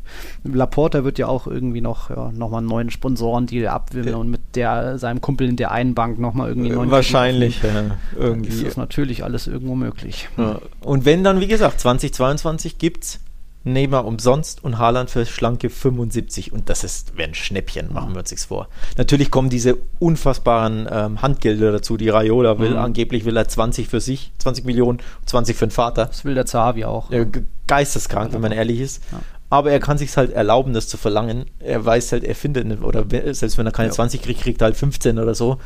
Laporta 0.44 1.04
wird 1.04 1.18
ja 1.18 1.26
auch 1.26 1.46
irgendwie 1.46 1.80
noch, 1.80 2.10
ja, 2.10 2.30
nochmal 2.32 2.58
einen 2.58 2.68
neuen 2.68 2.90
Sponsorendeal 2.90 3.68
abwimmeln 3.68 4.14
ja. 4.14 4.16
und 4.16 4.30
mit 4.30 4.40
der, 4.54 4.98
seinem 4.98 5.20
Kumpel 5.20 5.48
in 5.48 5.56
der 5.56 5.72
einen 5.72 5.94
Bank 5.94 6.18
nochmal 6.18 6.48
irgendwie 6.48 6.68
einen 6.68 6.78
neuen 6.78 6.90
Wahrscheinlich, 6.90 7.62
ja, 7.62 7.96
irgendwie. 8.16 8.50
Ist 8.50 8.66
das 8.66 8.76
natürlich 8.76 9.24
alles 9.24 9.46
irgendwo 9.46 9.74
möglich. 9.74 10.28
Ja. 10.36 10.60
Und 10.80 11.04
wenn 11.04 11.24
dann, 11.24 11.40
wie 11.40 11.48
gesagt, 11.48 11.80
2022 11.80 12.78
gibt 12.78 13.04
es 13.04 13.20
Neymar 13.66 14.04
umsonst 14.04 14.62
und 14.62 14.78
Haaland 14.78 15.10
für 15.10 15.26
schlanke 15.26 15.70
75 15.70 16.52
und 16.52 16.68
das 16.70 16.84
ist 16.84 17.16
wäre 17.16 17.28
ein 17.28 17.34
Schnäppchen, 17.34 17.92
machen 17.92 18.14
wir 18.14 18.20
uns 18.20 18.30
nichts 18.30 18.46
vor. 18.46 18.68
Natürlich 18.96 19.30
kommen 19.30 19.50
diese 19.50 19.76
unfassbaren 19.98 20.88
ähm, 20.90 21.22
Handgelder 21.22 21.72
dazu, 21.72 21.96
die 21.96 22.08
Raiola 22.08 22.58
will. 22.58 22.70
Mhm. 22.70 22.78
Angeblich 22.78 23.24
will 23.24 23.36
er 23.36 23.48
20 23.48 23.88
für 23.88 24.00
sich, 24.00 24.32
20 24.38 24.64
Millionen, 24.64 25.00
20 25.26 25.56
für 25.56 25.66
den 25.66 25.72
Vater. 25.72 26.06
Das 26.06 26.24
will 26.24 26.34
der 26.34 26.46
Zavi 26.46 26.84
auch. 26.84 27.10
Äh, 27.10 27.26
geisteskrank, 27.66 28.32
wenn 28.32 28.40
man 28.40 28.52
ehrlich 28.52 28.80
ist. 28.80 29.02
Ja 29.10 29.20
aber 29.48 29.70
er 29.70 29.80
kann 29.80 29.96
sich 29.98 30.16
halt 30.16 30.32
erlauben, 30.32 30.72
das 30.72 30.88
zu 30.88 30.96
verlangen. 30.96 31.46
Er 31.60 31.84
weiß 31.84 32.12
halt, 32.12 32.24
er 32.24 32.34
findet, 32.34 32.82
oder 32.82 33.04
selbst 33.32 33.58
wenn 33.58 33.66
er 33.66 33.72
keine 33.72 33.88
ja. 33.88 33.94
20 33.94 34.22
kriegt, 34.22 34.40
kriegt 34.40 34.60
er 34.60 34.66
halt 34.66 34.76
15 34.76 35.18
oder 35.18 35.34
so. 35.34 35.58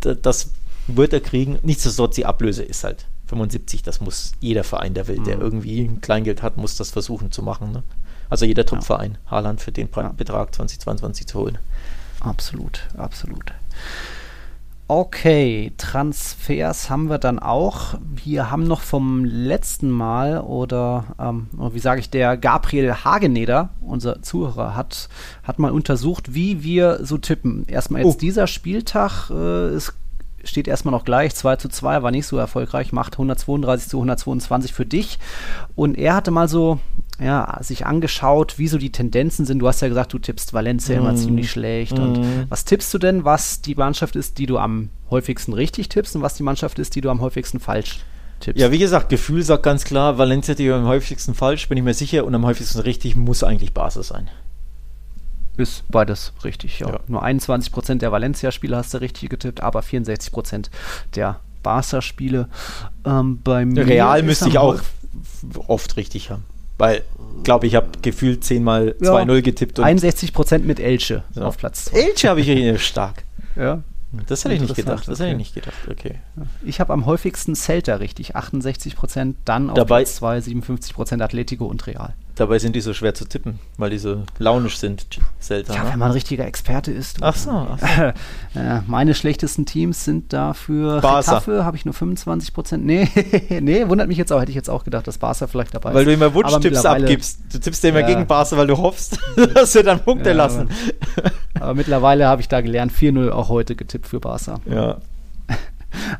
Das 0.00 0.50
wird 0.88 1.12
er 1.12 1.20
kriegen. 1.20 1.58
Nichtsdestotrotz, 1.62 2.16
die 2.16 2.26
Ablöse 2.26 2.64
ist 2.64 2.82
halt 2.82 3.06
75. 3.30 3.82
Das 3.82 4.00
muss 4.00 4.32
jeder 4.40 4.64
Verein 4.64 4.94
der 4.94 5.08
Welt, 5.08 5.20
mhm. 5.20 5.24
der 5.24 5.38
irgendwie 5.38 5.82
ein 5.82 6.00
Kleingeld 6.00 6.42
hat, 6.42 6.56
muss 6.56 6.76
das 6.76 6.90
versuchen 6.90 7.32
zu 7.32 7.42
machen. 7.42 7.72
Ne? 7.72 7.82
Also 8.28 8.44
jeder 8.44 8.66
Top-Verein, 8.66 9.18
ja. 9.24 9.30
Haaland 9.30 9.60
für 9.60 9.72
den 9.72 9.88
ja. 9.94 10.08
Betrag 10.10 10.54
2022 10.54 11.26
zu 11.26 11.38
holen. 11.38 11.58
Absolut, 12.20 12.88
absolut. 12.96 13.52
Okay, 14.86 15.72
Transfers 15.78 16.90
haben 16.90 17.08
wir 17.08 17.18
dann 17.18 17.38
auch. 17.38 17.94
Wir 18.02 18.50
haben 18.50 18.64
noch 18.64 18.80
vom 18.80 19.24
letzten 19.24 19.88
Mal 19.88 20.40
oder 20.40 21.04
ähm, 21.20 21.46
wie 21.72 21.78
sage 21.78 22.00
ich, 22.00 22.10
der 22.10 22.36
Gabriel 22.36 22.92
Hageneder, 22.92 23.70
unser 23.80 24.20
Zuhörer, 24.20 24.74
hat, 24.74 25.08
hat 25.44 25.60
mal 25.60 25.70
untersucht, 25.70 26.34
wie 26.34 26.64
wir 26.64 27.04
so 27.04 27.18
tippen. 27.18 27.64
Erstmal 27.68 28.02
jetzt 28.02 28.16
oh. 28.16 28.18
dieser 28.20 28.48
Spieltag 28.48 29.30
äh, 29.30 29.76
ist 29.76 29.94
steht 30.44 30.68
erstmal 30.68 30.92
noch 30.92 31.04
gleich, 31.04 31.34
2 31.34 31.56
zu 31.56 31.68
2, 31.68 32.02
war 32.02 32.10
nicht 32.10 32.26
so 32.26 32.36
erfolgreich, 32.36 32.92
macht 32.92 33.14
132 33.14 33.88
zu 33.88 33.96
122 33.98 34.72
für 34.72 34.86
dich. 34.86 35.18
Und 35.74 35.96
er 35.96 36.14
hatte 36.14 36.30
mal 36.30 36.48
so, 36.48 36.78
ja, 37.20 37.58
sich 37.60 37.86
angeschaut, 37.86 38.58
wie 38.58 38.68
so 38.68 38.78
die 38.78 38.92
Tendenzen 38.92 39.44
sind. 39.44 39.58
Du 39.58 39.68
hast 39.68 39.82
ja 39.82 39.88
gesagt, 39.88 40.12
du 40.12 40.18
tippst 40.18 40.54
Valencia 40.54 40.96
mm. 40.96 40.98
immer 40.98 41.14
ziemlich 41.16 41.50
schlecht. 41.50 41.98
Mm. 41.98 42.02
Und 42.02 42.18
mhm. 42.18 42.44
was 42.48 42.64
tippst 42.64 42.92
du 42.94 42.98
denn, 42.98 43.24
was 43.24 43.60
die 43.60 43.74
Mannschaft 43.74 44.16
ist, 44.16 44.38
die 44.38 44.46
du 44.46 44.58
am 44.58 44.88
häufigsten 45.10 45.52
richtig 45.52 45.88
tippst 45.88 46.16
und 46.16 46.22
was 46.22 46.34
die 46.34 46.42
Mannschaft 46.42 46.78
ist, 46.78 46.94
die 46.94 47.00
du 47.00 47.10
am 47.10 47.20
häufigsten 47.20 47.60
falsch 47.60 48.00
tippst? 48.40 48.60
Ja, 48.60 48.72
wie 48.72 48.78
gesagt, 48.78 49.10
Gefühl 49.10 49.42
sagt 49.42 49.62
ganz 49.62 49.84
klar, 49.84 50.16
Valencia 50.16 50.54
die 50.54 50.70
am 50.70 50.86
häufigsten 50.86 51.34
falsch, 51.34 51.68
bin 51.68 51.76
ich 51.76 51.84
mir 51.84 51.94
sicher, 51.94 52.24
und 52.24 52.34
am 52.34 52.46
häufigsten 52.46 52.80
richtig 52.80 53.16
muss 53.16 53.44
eigentlich 53.44 53.74
Basis 53.74 54.08
sein. 54.08 54.30
Ist 55.60 55.84
beides 55.88 56.32
richtig, 56.42 56.78
ja. 56.78 56.88
ja. 56.88 57.00
Nur 57.06 57.24
21% 57.24 57.96
der 57.96 58.12
Valencia-Spiele 58.12 58.76
hast 58.76 58.94
du 58.94 58.98
richtig 58.98 59.28
getippt, 59.28 59.62
aber 59.62 59.80
64% 59.80 60.70
der 61.14 61.40
Barca-Spiele. 61.62 62.48
Ähm, 63.04 63.40
Real 63.46 64.22
müsste 64.22 64.48
ich 64.48 64.58
auch 64.58 64.80
oft 65.66 65.96
richtig 65.96 66.30
haben. 66.30 66.44
Weil, 66.78 67.02
glaube 67.44 67.66
ich, 67.66 67.74
habe 67.74 67.88
gefühlt 68.00 68.42
zehnmal 68.42 68.94
ja, 69.00 69.12
2-0 69.12 69.42
getippt. 69.42 69.78
Und 69.78 69.84
61% 69.84 70.60
mit 70.60 70.80
Elche 70.80 71.24
ja. 71.34 71.42
auf 71.42 71.58
Platz 71.58 71.86
2. 71.86 71.98
Elche 71.98 72.28
habe 72.30 72.40
ich 72.40 72.82
stark. 72.86 73.24
Ja. 73.54 73.82
Das 74.26 74.44
hätte 74.44 74.54
ich 74.54 74.62
nicht 74.62 74.74
gedacht. 74.74 75.06
Das 75.06 75.20
okay. 75.20 75.28
hätte 75.28 75.32
ich 75.32 75.38
nicht 75.38 75.54
gedacht. 75.54 75.76
Okay. 75.88 76.18
Ich 76.64 76.80
habe 76.80 76.92
am 76.92 77.06
häufigsten 77.06 77.54
Celta 77.54 77.96
richtig, 77.96 78.34
68 78.34 78.96
Prozent, 78.96 79.36
dann 79.44 79.70
auf 79.70 79.76
Dabei, 79.76 80.00
Platz 80.00 80.16
2 80.16 80.40
57 80.40 80.94
Prozent 80.94 81.22
Atletico 81.22 81.66
und 81.66 81.86
Real. 81.86 82.14
Dabei 82.40 82.58
sind 82.58 82.74
die 82.74 82.80
so 82.80 82.94
schwer 82.94 83.12
zu 83.12 83.26
tippen, 83.26 83.58
weil 83.76 83.90
die 83.90 83.98
so 83.98 84.22
launisch 84.38 84.78
sind, 84.78 85.04
Celta. 85.42 85.74
Ja, 85.74 85.92
wenn 85.92 85.98
man 85.98 86.08
ein 86.08 86.12
richtiger 86.12 86.46
Experte 86.46 86.90
ist. 86.90 87.18
Ach 87.20 87.36
so. 87.36 87.50
Ach 87.50 87.78
so. 87.78 88.62
meine 88.86 89.14
schlechtesten 89.14 89.66
Teams 89.66 90.06
sind 90.06 90.32
dafür 90.32 91.02
Barca. 91.02 91.34
Getafe, 91.34 91.66
habe 91.66 91.76
ich 91.76 91.84
nur 91.84 91.92
25 91.92 92.54
Prozent. 92.54 92.86
Nee, 92.86 93.06
nee, 93.60 93.86
wundert 93.88 94.08
mich 94.08 94.16
jetzt 94.16 94.32
auch. 94.32 94.40
Hätte 94.40 94.52
ich 94.52 94.56
jetzt 94.56 94.70
auch 94.70 94.84
gedacht, 94.84 95.06
dass 95.06 95.18
Barca 95.18 95.48
vielleicht 95.48 95.74
dabei 95.74 95.92
weil 95.92 95.92
ist. 95.92 95.98
Weil 95.98 96.04
du 96.06 96.12
immer 96.14 96.32
Wunschtipps 96.32 96.86
abgibst. 96.86 97.40
Du 97.52 97.58
tippst 97.58 97.84
ja 97.84 97.90
immer 97.90 98.00
ja. 98.00 98.06
gegen 98.06 98.26
Barca, 98.26 98.56
weil 98.56 98.68
du 98.68 98.78
hoffst, 98.78 99.18
dass 99.54 99.74
wir 99.74 99.82
dann 99.82 100.00
Punkte 100.00 100.30
ja, 100.30 100.34
lassen. 100.36 100.70
Aber, 101.56 101.64
aber 101.64 101.74
mittlerweile 101.74 102.26
habe 102.26 102.40
ich 102.40 102.48
da 102.48 102.62
gelernt, 102.62 102.90
4-0 102.90 103.28
auch 103.28 103.50
heute 103.50 103.76
getippt 103.76 104.06
für 104.06 104.18
Barca. 104.18 104.60
Ja. 104.64 104.96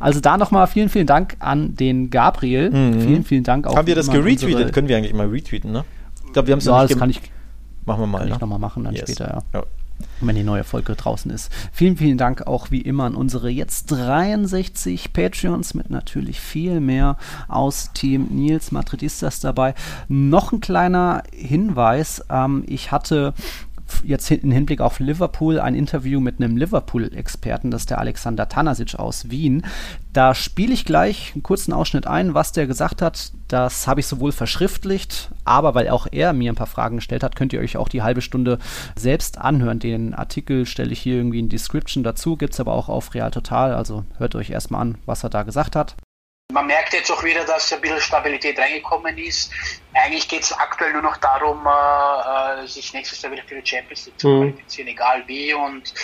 Also 0.01 0.21
da 0.21 0.37
nochmal 0.37 0.67
vielen, 0.67 0.91
vielen 0.91 1.07
Dank 1.07 1.37
an 1.39 1.77
den 1.77 2.11
Gabriel. 2.11 2.69
Mhm. 2.69 3.01
Vielen, 3.01 3.25
vielen 3.25 3.45
Dank 3.45 3.67
auch. 3.67 3.75
Haben 3.75 3.87
wir 3.87 3.95
das 3.95 4.11
geretweetet? 4.11 4.75
Können 4.75 4.89
wir 4.89 4.99
eigentlich 4.99 5.15
mal 5.15 5.27
retweeten, 5.27 5.73
ne? 5.73 5.87
Ich 6.31 6.35
glaube, 6.35 6.47
wir 6.47 6.53
haben 6.53 6.61
es 6.61 6.65
ja, 6.67 6.87
das 6.87 6.97
kann 6.97 7.11
ich, 7.11 7.21
machen 7.85 8.03
wir 8.03 8.07
mal. 8.07 8.19
Kann 8.19 8.29
ne? 8.29 8.35
ich 8.35 8.41
nochmal 8.41 8.61
machen, 8.61 8.85
dann 8.85 8.95
yes. 8.95 9.03
später, 9.03 9.43
ja. 9.53 9.61
ja. 9.61 9.67
Wenn 10.21 10.37
die 10.37 10.45
neue 10.45 10.63
Folge 10.63 10.95
draußen 10.95 11.29
ist. 11.33 11.51
Vielen, 11.73 11.97
vielen 11.97 12.19
Dank 12.19 12.47
auch 12.47 12.71
wie 12.71 12.81
immer 12.81 13.05
an 13.05 13.17
unsere 13.17 13.51
jetzt 13.51 13.91
63 13.91 15.13
Patreons 15.13 15.75
mit 15.75 15.91
natürlich 15.91 16.41
viel 16.41 16.79
mehr 16.79 17.17
aus 17.49 17.93
Team 17.95 18.29
Nils 18.31 18.71
Madridistas 18.71 19.41
dabei. 19.41 19.75
Noch 20.07 20.53
ein 20.53 20.61
kleiner 20.61 21.25
Hinweis. 21.35 22.25
Ähm, 22.31 22.63
ich 22.69 22.93
hatte 22.93 23.35
jetzt 24.05 24.31
im 24.31 24.51
Hinblick 24.51 24.81
auf 24.81 25.01
Liverpool 25.01 25.61
ein 25.61 25.75
Interview 25.75 26.21
mit 26.21 26.41
einem 26.41 26.57
Liverpool-Experten, 26.57 27.71
das 27.71 27.83
ist 27.83 27.91
der 27.91 27.99
Alexander 27.99 28.49
Tanasic 28.49 28.95
aus 28.95 29.31
Wien. 29.31 29.65
Da 30.13 30.35
spiele 30.35 30.73
ich 30.73 30.85
gleich 30.85 31.33
einen 31.35 31.43
kurzen 31.43 31.73
Ausschnitt 31.73 32.07
ein, 32.07 32.35
was 32.35 32.53
der 32.53 32.67
gesagt 32.67 33.03
hat. 33.03 33.33
Das 33.49 33.87
habe 33.87 34.01
ich 34.01 34.07
sowohl 34.07 34.33
verschriftlicht, 34.33 35.31
aber 35.45 35.75
weil 35.75 35.89
auch 35.89 36.07
er 36.11 36.33
mir 36.33 36.53
ein 36.53 36.57
paar 36.57 36.67
Fragen 36.67 36.97
gestellt 36.97 37.23
hat, 37.23 37.37
könnt 37.37 37.53
ihr 37.53 37.61
euch 37.61 37.77
auch 37.77 37.89
die 37.89 38.03
halbe 38.03 38.21
Stunde 38.21 38.59
selbst 38.97 39.39
anhören. 39.39 39.79
Den 39.79 40.15
Artikel 40.15 40.67
stelle 40.67 40.93
ich 40.93 41.01
hier 41.01 41.17
irgendwie 41.17 41.39
in 41.39 41.49
Description 41.49 42.03
dazu, 42.03 42.37
gibt 42.37 42.55
es 42.55 42.61
aber 42.61 42.73
auch 42.73 42.89
auf 42.89 43.15
Real 43.15 43.31
Total. 43.31 43.75
Also 43.75 44.05
hört 44.19 44.35
euch 44.35 44.51
erstmal 44.51 44.83
an, 44.83 44.99
was 45.07 45.23
er 45.23 45.31
da 45.31 45.43
gesagt 45.45 45.77
hat. 45.77 45.97
Man 46.51 46.67
merkt 46.67 46.93
jetzt 46.93 47.11
auch 47.11 47.23
wieder, 47.23 47.45
dass 47.45 47.73
ein 47.73 47.81
bisschen 47.81 48.01
Stabilität 48.01 48.59
reingekommen 48.59 49.17
ist. 49.19 49.51
Eigentlich 49.95 50.29
geht 50.29 50.43
es 50.43 50.53
aktuell 50.53 50.93
nur 50.93 51.03
noch 51.03 51.17
darum, 51.17 51.67
äh, 51.67 52.63
äh, 52.63 52.67
sich 52.67 52.93
nächstes 52.93 53.21
Jahr 53.23 53.33
wieder 53.33 53.43
für 53.45 53.61
die 53.61 53.67
Champions 53.67 54.07
League 54.07 54.21
zu 54.21 54.29
mhm. 54.29 54.41
qualifizieren, 54.41 54.87
mhm. 54.87 54.93
egal 54.93 55.23
wie. 55.27 55.55
Und 55.55 55.95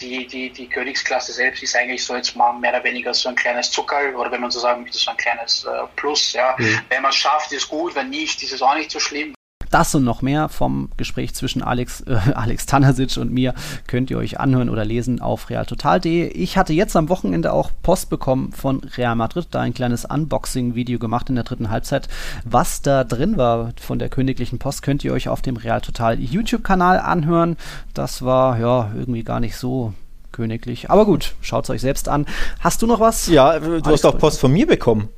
die, 0.00 0.26
die, 0.26 0.50
die 0.50 0.68
Königsklasse 0.68 1.32
selbst 1.32 1.62
ist 1.62 1.76
eigentlich 1.76 2.04
so 2.04 2.16
jetzt 2.16 2.34
mal 2.36 2.52
mehr 2.52 2.72
oder 2.72 2.84
weniger 2.84 3.12
so 3.14 3.28
ein 3.28 3.36
kleines 3.36 3.70
Zuckerl 3.70 4.14
oder 4.14 4.30
wenn 4.30 4.40
man 4.40 4.50
so 4.50 4.60
sagen 4.60 4.82
möchte, 4.82 4.98
so 4.98 5.10
ein 5.10 5.16
kleines 5.16 5.64
äh, 5.64 5.70
Plus. 5.96 6.32
Ja. 6.32 6.54
Mhm. 6.58 6.80
Wenn 6.88 7.02
man 7.02 7.10
es 7.10 7.16
schafft, 7.16 7.52
ist 7.52 7.68
gut, 7.68 7.94
wenn 7.94 8.10
nicht, 8.10 8.42
ist 8.42 8.52
es 8.52 8.62
auch 8.62 8.74
nicht 8.74 8.90
so 8.90 9.00
schlimm. 9.00 9.34
Das 9.74 9.92
und 9.92 10.04
noch 10.04 10.22
mehr 10.22 10.48
vom 10.48 10.88
Gespräch 10.96 11.34
zwischen 11.34 11.60
Alex, 11.60 12.02
äh, 12.02 12.14
Alex 12.34 12.64
Tanasic 12.66 13.16
und 13.16 13.32
mir 13.32 13.54
könnt 13.88 14.08
ihr 14.08 14.18
euch 14.18 14.38
anhören 14.38 14.70
oder 14.70 14.84
lesen 14.84 15.20
auf 15.20 15.50
realtotal.de. 15.50 16.28
Ich 16.28 16.56
hatte 16.56 16.72
jetzt 16.72 16.94
am 16.94 17.08
Wochenende 17.08 17.52
auch 17.52 17.72
Post 17.82 18.08
bekommen 18.08 18.52
von 18.52 18.82
Real 18.96 19.16
Madrid, 19.16 19.48
da 19.50 19.62
ein 19.62 19.74
kleines 19.74 20.04
Unboxing-Video 20.04 21.00
gemacht 21.00 21.28
in 21.28 21.34
der 21.34 21.42
dritten 21.42 21.70
Halbzeit. 21.70 22.06
Was 22.44 22.82
da 22.82 23.02
drin 23.02 23.36
war 23.36 23.72
von 23.80 23.98
der 23.98 24.10
königlichen 24.10 24.60
Post, 24.60 24.82
könnt 24.82 25.02
ihr 25.02 25.12
euch 25.12 25.28
auf 25.28 25.42
dem 25.42 25.56
Real 25.56 25.80
Total 25.80 26.20
YouTube-Kanal 26.20 27.00
anhören. 27.00 27.56
Das 27.94 28.22
war 28.22 28.60
ja 28.60 28.92
irgendwie 28.94 29.24
gar 29.24 29.40
nicht 29.40 29.56
so 29.56 29.92
königlich. 30.30 30.88
Aber 30.88 31.04
gut, 31.04 31.34
schaut 31.40 31.64
es 31.64 31.70
euch 31.70 31.80
selbst 31.80 32.08
an. 32.08 32.26
Hast 32.60 32.80
du 32.80 32.86
noch 32.86 33.00
was? 33.00 33.26
Ja, 33.26 33.58
du 33.58 33.72
Alex 33.72 33.88
hast 33.88 34.06
auch 34.06 34.18
Post 34.18 34.38
von 34.38 34.52
mir 34.52 34.68
bekommen. 34.68 35.08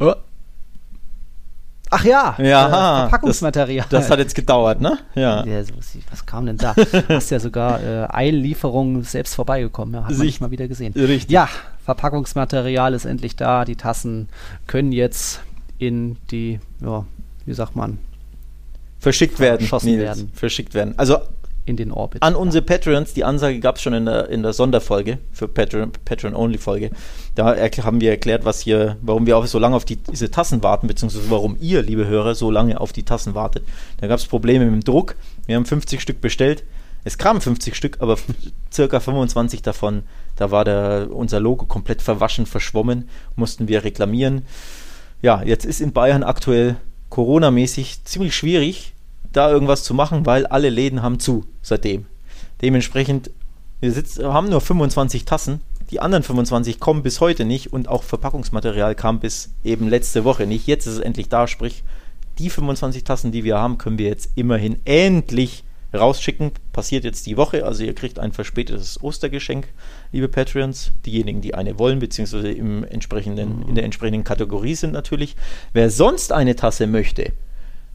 Oh. 0.00 0.14
Ach 1.90 2.04
ja, 2.04 2.36
ja 2.38 2.66
äh, 2.66 3.00
Verpackungsmaterial. 3.08 3.86
Das, 3.90 4.02
das, 4.02 4.10
hat 4.10 4.20
jetzt 4.20 4.34
gedauert, 4.34 4.80
ne? 4.80 4.98
Ja. 5.16 5.44
ja 5.44 5.64
so, 5.64 5.74
was 6.10 6.24
kam 6.24 6.46
denn 6.46 6.56
da? 6.56 6.74
Hast 7.08 7.30
ja 7.30 7.40
sogar 7.40 7.82
äh, 7.82 8.06
Eillieferungen 8.08 9.02
selbst 9.02 9.34
vorbeigekommen. 9.34 9.94
Ja, 9.94 10.04
hat 10.04 10.16
man 10.16 10.26
nicht 10.26 10.40
mal 10.40 10.52
wieder 10.52 10.68
gesehen. 10.68 10.92
Richtig. 10.94 11.30
Ja, 11.30 11.48
Verpackungsmaterial 11.84 12.94
ist 12.94 13.06
endlich 13.06 13.34
da. 13.34 13.64
Die 13.64 13.74
Tassen 13.74 14.28
können 14.68 14.92
jetzt 14.92 15.40
in 15.78 16.16
die, 16.30 16.60
ja, 16.80 17.04
wie 17.44 17.54
sagt 17.54 17.74
man? 17.74 17.98
Verschickt 19.00 19.40
werden. 19.40 19.66
Verschossen 19.66 19.98
werden. 19.98 20.30
Verschickt 20.32 20.74
werden. 20.74 20.94
Also 20.96 21.18
in 21.66 21.76
den 21.76 21.92
Orbit. 21.92 22.22
An 22.22 22.34
unsere 22.34 22.64
Patreons, 22.64 23.14
die 23.14 23.24
Ansage 23.24 23.60
gab 23.60 23.76
es 23.76 23.82
schon 23.82 23.92
in 23.92 24.06
der, 24.06 24.28
in 24.28 24.42
der 24.42 24.52
Sonderfolge 24.52 25.18
für 25.32 25.48
Patreon, 25.48 25.92
Patreon-Only-Folge. 26.04 26.90
Da 27.34 27.56
haben 27.56 28.00
wir 28.00 28.10
erklärt, 28.10 28.44
was 28.44 28.60
hier, 28.60 28.96
warum 29.02 29.26
wir 29.26 29.36
auch 29.36 29.46
so 29.46 29.58
lange 29.58 29.76
auf 29.76 29.84
die, 29.84 29.96
diese 29.96 30.30
Tassen 30.30 30.62
warten, 30.62 30.86
beziehungsweise 30.86 31.30
warum 31.30 31.56
ihr, 31.60 31.82
liebe 31.82 32.06
Hörer, 32.06 32.34
so 32.34 32.50
lange 32.50 32.80
auf 32.80 32.92
die 32.92 33.04
Tassen 33.04 33.34
wartet. 33.34 33.64
Da 34.00 34.06
gab 34.06 34.18
es 34.18 34.26
Probleme 34.26 34.64
mit 34.64 34.74
dem 34.74 34.84
Druck. 34.84 35.16
Wir 35.46 35.56
haben 35.56 35.66
50 35.66 36.00
Stück 36.00 36.20
bestellt. 36.20 36.64
Es 37.04 37.16
kamen 37.16 37.40
50 37.40 37.74
Stück, 37.74 37.96
aber 38.00 38.18
circa 38.72 39.00
25 39.00 39.62
davon, 39.62 40.02
da 40.36 40.50
war 40.50 40.64
der, 40.64 41.08
unser 41.10 41.40
Logo 41.40 41.66
komplett 41.66 42.02
verwaschen, 42.02 42.46
verschwommen, 42.46 43.08
mussten 43.36 43.68
wir 43.68 43.84
reklamieren. 43.84 44.42
Ja, 45.22 45.42
jetzt 45.42 45.64
ist 45.64 45.80
in 45.80 45.92
Bayern 45.92 46.22
aktuell 46.22 46.76
Corona-mäßig 47.10 48.04
ziemlich 48.04 48.34
schwierig, 48.34 48.94
da 49.32 49.50
irgendwas 49.50 49.84
zu 49.84 49.94
machen, 49.94 50.26
weil 50.26 50.46
alle 50.46 50.70
Läden 50.70 51.02
haben 51.02 51.18
zu 51.18 51.44
seitdem. 51.62 52.06
Dementsprechend, 52.62 53.30
wir 53.80 53.92
sitzen, 53.92 54.24
haben 54.26 54.48
nur 54.48 54.60
25 54.60 55.24
Tassen. 55.24 55.60
Die 55.90 56.00
anderen 56.00 56.22
25 56.22 56.78
kommen 56.78 57.02
bis 57.02 57.20
heute 57.20 57.44
nicht 57.44 57.72
und 57.72 57.88
auch 57.88 58.02
Verpackungsmaterial 58.02 58.94
kam 58.94 59.20
bis 59.20 59.50
eben 59.64 59.88
letzte 59.88 60.24
Woche 60.24 60.46
nicht. 60.46 60.66
Jetzt 60.66 60.86
ist 60.86 60.94
es 60.94 61.00
endlich 61.00 61.28
da, 61.28 61.48
sprich, 61.48 61.82
die 62.38 62.50
25 62.50 63.04
Tassen, 63.04 63.32
die 63.32 63.44
wir 63.44 63.58
haben, 63.58 63.78
können 63.78 63.98
wir 63.98 64.08
jetzt 64.08 64.30
immerhin 64.36 64.76
endlich 64.84 65.64
rausschicken. 65.92 66.52
Passiert 66.72 67.04
jetzt 67.04 67.26
die 67.26 67.36
Woche, 67.36 67.64
also 67.64 67.82
ihr 67.82 67.94
kriegt 67.94 68.18
ein 68.18 68.32
verspätetes 68.32 69.02
Ostergeschenk, 69.02 69.68
liebe 70.12 70.28
Patreons. 70.28 70.92
Diejenigen, 71.04 71.40
die 71.40 71.54
eine 71.54 71.78
wollen, 71.78 71.98
beziehungsweise 71.98 72.50
im 72.50 72.84
entsprechenden, 72.84 73.68
in 73.68 73.74
der 73.74 73.84
entsprechenden 73.84 74.24
Kategorie 74.24 74.74
sind 74.74 74.92
natürlich. 74.92 75.36
Wer 75.72 75.90
sonst 75.90 76.32
eine 76.32 76.56
Tasse 76.56 76.86
möchte, 76.86 77.32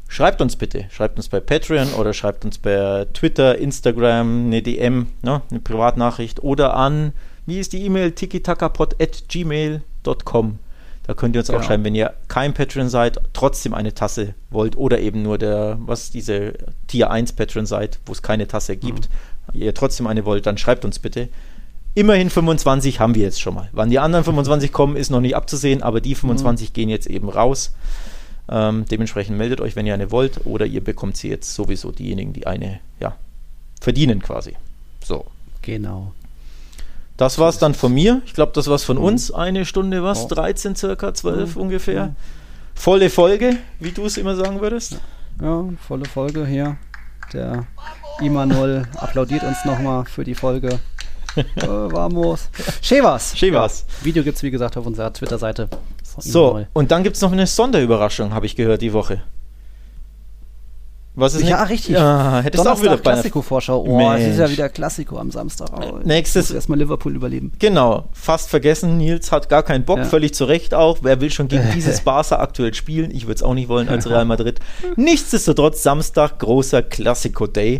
Schreibt 0.07 0.41
uns 0.41 0.55
bitte. 0.55 0.85
Schreibt 0.91 1.17
uns 1.17 1.29
bei 1.29 1.39
Patreon 1.39 1.93
oder 1.93 2.13
schreibt 2.13 2.45
uns 2.45 2.57
bei 2.57 3.05
Twitter, 3.13 3.57
Instagram, 3.57 4.45
eine 4.45 4.61
DM, 4.61 5.07
ne, 5.21 5.41
eine 5.49 5.59
Privatnachricht 5.59 6.43
oder 6.43 6.75
an, 6.75 7.13
wie 7.45 7.59
ist 7.59 7.73
die 7.73 7.83
E-Mail? 7.85 8.11
tikitakapod.gmail.com. 8.11 10.59
Da 11.05 11.13
könnt 11.13 11.35
ihr 11.35 11.41
uns 11.41 11.49
genau. 11.49 11.59
auch 11.59 11.63
schreiben, 11.63 11.83
wenn 11.83 11.93
ihr 11.93 12.15
kein 12.27 12.55
Patreon 12.55 12.89
seid, 12.89 13.19
trotzdem 13.33 13.75
eine 13.75 13.93
Tasse 13.93 14.33
wollt 14.49 14.75
oder 14.75 14.99
eben 14.99 15.21
nur 15.21 15.37
der, 15.37 15.77
was 15.79 16.09
diese 16.09 16.55
Tier 16.87 17.11
1 17.11 17.33
Patreon 17.33 17.67
seid, 17.67 17.99
wo 18.07 18.11
es 18.11 18.23
keine 18.23 18.47
Tasse 18.47 18.75
gibt, 18.75 19.07
mhm. 19.53 19.61
ihr 19.61 19.75
trotzdem 19.75 20.07
eine 20.07 20.25
wollt, 20.25 20.47
dann 20.47 20.57
schreibt 20.57 20.83
uns 20.83 20.97
bitte. 20.97 21.29
Immerhin 21.93 22.31
25 22.31 22.99
haben 22.99 23.13
wir 23.13 23.21
jetzt 23.21 23.39
schon 23.39 23.53
mal. 23.53 23.69
Wann 23.71 23.91
die 23.91 23.99
anderen 23.99 24.25
25 24.25 24.71
kommen, 24.71 24.95
ist 24.95 25.11
noch 25.11 25.21
nicht 25.21 25.35
abzusehen, 25.35 25.83
aber 25.83 26.01
die 26.01 26.15
25 26.15 26.69
mhm. 26.69 26.73
gehen 26.73 26.89
jetzt 26.89 27.05
eben 27.07 27.29
raus. 27.29 27.75
Ähm, 28.47 28.85
dementsprechend 28.89 29.37
meldet 29.37 29.61
euch, 29.61 29.75
wenn 29.75 29.85
ihr 29.85 29.93
eine 29.93 30.11
wollt, 30.11 30.45
oder 30.45 30.65
ihr 30.65 30.83
bekommt 30.83 31.17
sie 31.17 31.29
jetzt 31.29 31.53
sowieso 31.53 31.91
diejenigen, 31.91 32.33
die 32.33 32.45
eine 32.45 32.79
ja, 32.99 33.15
verdienen 33.81 34.21
quasi. 34.21 34.55
So. 35.03 35.25
Genau. 35.61 36.13
Das 37.17 37.39
war 37.39 37.49
es 37.49 37.57
dann 37.57 37.73
von 37.73 37.93
mir. 37.93 38.21
Ich 38.25 38.33
glaube, 38.33 38.51
das 38.53 38.67
war's 38.67 38.83
von 38.83 38.97
mhm. 38.97 39.03
uns. 39.03 39.31
Eine 39.31 39.65
Stunde 39.65 40.03
was? 40.03 40.25
Oh. 40.25 40.27
13 40.27 40.75
circa, 40.75 41.13
12 41.13 41.55
mhm. 41.55 41.61
ungefähr. 41.61 42.07
Mhm. 42.07 42.15
Volle 42.75 43.09
Folge, 43.09 43.57
wie 43.79 43.91
du 43.91 44.05
es 44.05 44.17
immer 44.17 44.35
sagen 44.35 44.59
würdest. 44.59 44.99
Ja, 45.41 45.63
volle 45.87 46.05
Folge 46.05 46.45
hier. 46.45 46.77
Der 47.33 47.65
Imanol 48.21 48.87
applaudiert 48.97 49.43
uns 49.43 49.63
nochmal 49.65 50.05
für 50.05 50.23
die 50.23 50.35
Folge. 50.35 50.79
äh, 51.35 51.67
vamos. 51.67 52.49
Chevas. 52.81 53.33
Chevas. 53.35 53.85
Ja. 53.87 54.05
Video 54.05 54.23
gibt 54.23 54.37
es, 54.37 54.43
wie 54.43 54.51
gesagt, 54.51 54.77
auf 54.77 54.85
unserer 54.85 55.11
Twitter-Seite. 55.11 55.69
So, 56.17 56.65
und 56.73 56.91
dann 56.91 57.03
gibt 57.03 57.15
es 57.15 57.21
noch 57.21 57.31
eine 57.31 57.47
Sonderüberraschung, 57.47 58.33
habe 58.33 58.45
ich 58.45 58.55
gehört, 58.55 58.81
die 58.81 58.93
Woche. 58.93 59.21
Was 61.17 61.33
ist 61.33 61.47
ja, 61.47 61.61
nicht? 61.61 61.71
richtig. 61.71 61.95
Ja, 61.95 62.41
hättest 62.41 62.65
Donnerstag 62.65 62.87
auch 62.87 62.93
wieder 62.93 63.01
Klassiko-Vorschau. 63.01 63.85
Oh, 63.87 64.11
es 64.11 64.33
ist 64.33 64.37
ja 64.37 64.49
wieder 64.49 64.67
Klassiko 64.67 65.17
am 65.17 65.31
Samstag. 65.31 65.69
Oh, 65.73 65.99
Nächstes. 66.03 66.51
Erstmal 66.51 66.77
Liverpool 66.77 67.15
überleben. 67.15 67.53
Genau. 67.57 68.09
Fast 68.11 68.49
vergessen. 68.49 68.97
Nils 68.97 69.31
hat 69.31 69.47
gar 69.47 69.63
keinen 69.63 69.85
Bock. 69.85 69.99
Ja. 69.99 70.05
Völlig 70.05 70.33
zu 70.33 70.43
Recht 70.43 70.73
auch. 70.73 70.99
Wer 71.03 71.21
will 71.21 71.31
schon 71.31 71.47
gegen 71.47 71.69
dieses 71.73 72.01
Barca 72.01 72.39
aktuell 72.39 72.73
spielen? 72.73 73.11
Ich 73.11 73.27
würde 73.27 73.35
es 73.35 73.43
auch 73.43 73.53
nicht 73.53 73.69
wollen 73.69 73.87
als 73.87 74.09
Real 74.09 74.25
Madrid. 74.25 74.59
Nichtsdestotrotz 74.97 75.83
Samstag 75.83 76.39
großer 76.39 76.81
Klassiko-Day. 76.83 77.79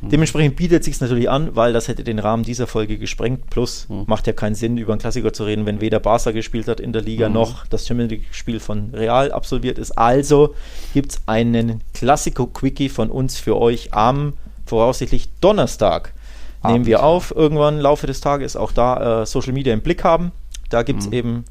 Mhm. 0.00 0.10
Dementsprechend 0.10 0.56
bietet 0.56 0.80
es 0.80 0.86
sich 0.86 1.00
natürlich 1.00 1.28
an, 1.28 1.56
weil 1.56 1.72
das 1.72 1.88
hätte 1.88 2.04
den 2.04 2.18
Rahmen 2.18 2.42
dieser 2.42 2.66
Folge 2.66 2.98
gesprengt. 2.98 3.50
Plus 3.50 3.86
mhm. 3.88 4.04
macht 4.06 4.26
ja 4.26 4.32
keinen 4.32 4.54
Sinn, 4.54 4.76
über 4.76 4.92
einen 4.92 5.00
Klassiker 5.00 5.32
zu 5.32 5.44
reden, 5.44 5.66
wenn 5.66 5.80
weder 5.80 6.00
Barca 6.00 6.30
gespielt 6.30 6.68
hat 6.68 6.80
in 6.80 6.92
der 6.92 7.02
Liga 7.02 7.28
mhm. 7.28 7.34
noch 7.34 7.66
das 7.66 7.86
Champions 7.86 8.10
League-Spiel 8.10 8.60
von 8.60 8.90
Real 8.94 9.32
absolviert 9.32 9.78
ist. 9.78 9.92
Also 9.92 10.54
gibt 10.94 11.12
es 11.12 11.20
einen 11.26 11.82
Klassiko-Quickie 11.94 12.88
von 12.88 13.10
uns 13.10 13.38
für 13.38 13.56
euch 13.56 13.92
am 13.92 14.34
voraussichtlich 14.66 15.28
Donnerstag. 15.40 16.12
Abend. 16.60 16.74
Nehmen 16.74 16.86
wir 16.86 17.02
auf, 17.02 17.34
irgendwann 17.34 17.76
im 17.76 17.80
Laufe 17.80 18.06
des 18.06 18.20
Tages 18.20 18.56
auch 18.56 18.72
da 18.72 19.22
äh, 19.22 19.26
Social 19.26 19.52
Media 19.52 19.72
im 19.72 19.80
Blick 19.80 20.04
haben. 20.04 20.32
Da 20.70 20.82
gibt 20.82 21.00
es 21.00 21.06
mhm. 21.06 21.12
eben 21.12 21.44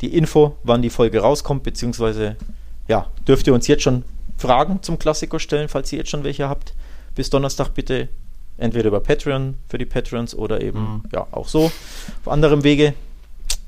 die 0.00 0.16
Info, 0.16 0.56
wann 0.64 0.82
die 0.82 0.90
Folge 0.90 1.20
rauskommt, 1.20 1.62
beziehungsweise 1.62 2.36
ja, 2.88 3.06
dürft 3.26 3.46
ihr 3.46 3.54
uns 3.54 3.66
jetzt 3.66 3.82
schon 3.82 4.04
Fragen 4.38 4.82
zum 4.82 4.98
Klassiker 4.98 5.38
stellen, 5.38 5.68
falls 5.68 5.92
ihr 5.92 5.98
jetzt 5.98 6.10
schon 6.10 6.24
welche 6.24 6.48
habt 6.48 6.74
bis 7.16 7.30
Donnerstag 7.30 7.70
bitte 7.74 8.08
entweder 8.58 8.88
über 8.88 9.00
Patreon 9.00 9.54
für 9.68 9.78
die 9.78 9.84
Patrons 9.84 10.34
oder 10.34 10.60
eben 10.60 10.80
mhm. 10.80 11.02
ja 11.12 11.26
auch 11.32 11.48
so 11.48 11.64
auf 11.64 12.28
anderem 12.28 12.62
Wege. 12.62 12.94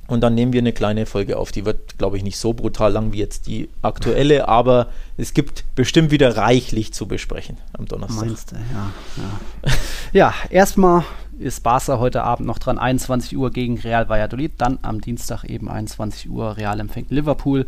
Und 0.06 0.22
dann 0.22 0.34
nehmen 0.34 0.54
wir 0.54 0.60
eine 0.60 0.72
kleine 0.72 1.04
Folge 1.04 1.36
auf. 1.36 1.52
Die 1.52 1.66
wird, 1.66 1.98
glaube 1.98 2.16
ich, 2.16 2.22
nicht 2.22 2.38
so 2.38 2.54
brutal 2.54 2.92
lang 2.92 3.12
wie 3.12 3.18
jetzt 3.18 3.46
die 3.46 3.68
aktuelle, 3.82 4.48
aber 4.48 4.88
es 5.18 5.34
gibt 5.34 5.64
bestimmt 5.74 6.10
wieder 6.10 6.38
reichlich 6.38 6.94
zu 6.94 7.06
besprechen 7.06 7.58
am 7.74 7.84
Donnerstag. 7.84 8.24
Meinst 8.24 8.52
du, 8.52 8.56
ja. 8.56 8.92
Ja, 9.16 9.72
ja 10.12 10.34
erstmal 10.48 11.04
ist 11.38 11.62
Barca 11.62 11.98
heute 11.98 12.24
Abend 12.24 12.46
noch 12.46 12.58
dran, 12.58 12.78
21 12.78 13.36
Uhr 13.36 13.50
gegen 13.50 13.78
Real 13.78 14.08
Valladolid, 14.08 14.52
dann 14.56 14.78
am 14.80 15.02
Dienstag 15.02 15.44
eben 15.44 15.68
21 15.68 16.30
Uhr 16.30 16.56
Real 16.56 16.80
empfängt 16.80 17.10
Liverpool. 17.10 17.66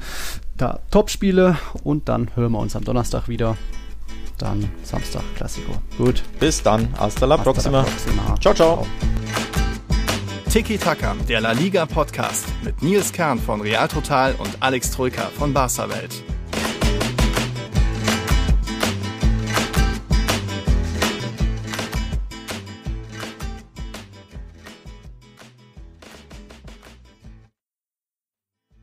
Da 0.56 0.80
Topspiele 0.90 1.58
und 1.84 2.08
dann 2.08 2.34
hören 2.36 2.52
wir 2.52 2.58
uns 2.58 2.74
am 2.74 2.84
Donnerstag 2.84 3.28
wieder 3.28 3.58
dann 4.42 4.70
Samstag 4.82 5.22
Klassiko. 5.36 5.72
Gut, 5.98 6.22
bis 6.38 6.62
dann. 6.62 6.88
Hasta 6.98 7.26
la, 7.26 7.36
Hasta 7.36 7.44
próxima. 7.52 7.78
la 7.78 7.84
próxima. 7.84 8.34
Ciao, 8.40 8.54
ciao. 8.54 8.86
Tiki 10.52 10.78
Taka, 10.78 11.14
der 11.28 11.40
La 11.40 11.52
Liga 11.52 11.86
Podcast 11.86 12.44
mit 12.64 12.82
Nils 12.82 13.12
Kern 13.12 13.38
von 13.38 13.60
Real 13.60 13.86
Total 13.86 14.34
und 14.38 14.50
Alex 14.60 14.90
Troika 14.90 15.30
von 15.38 15.52
Barca 15.52 15.88
Welt. 15.88 16.24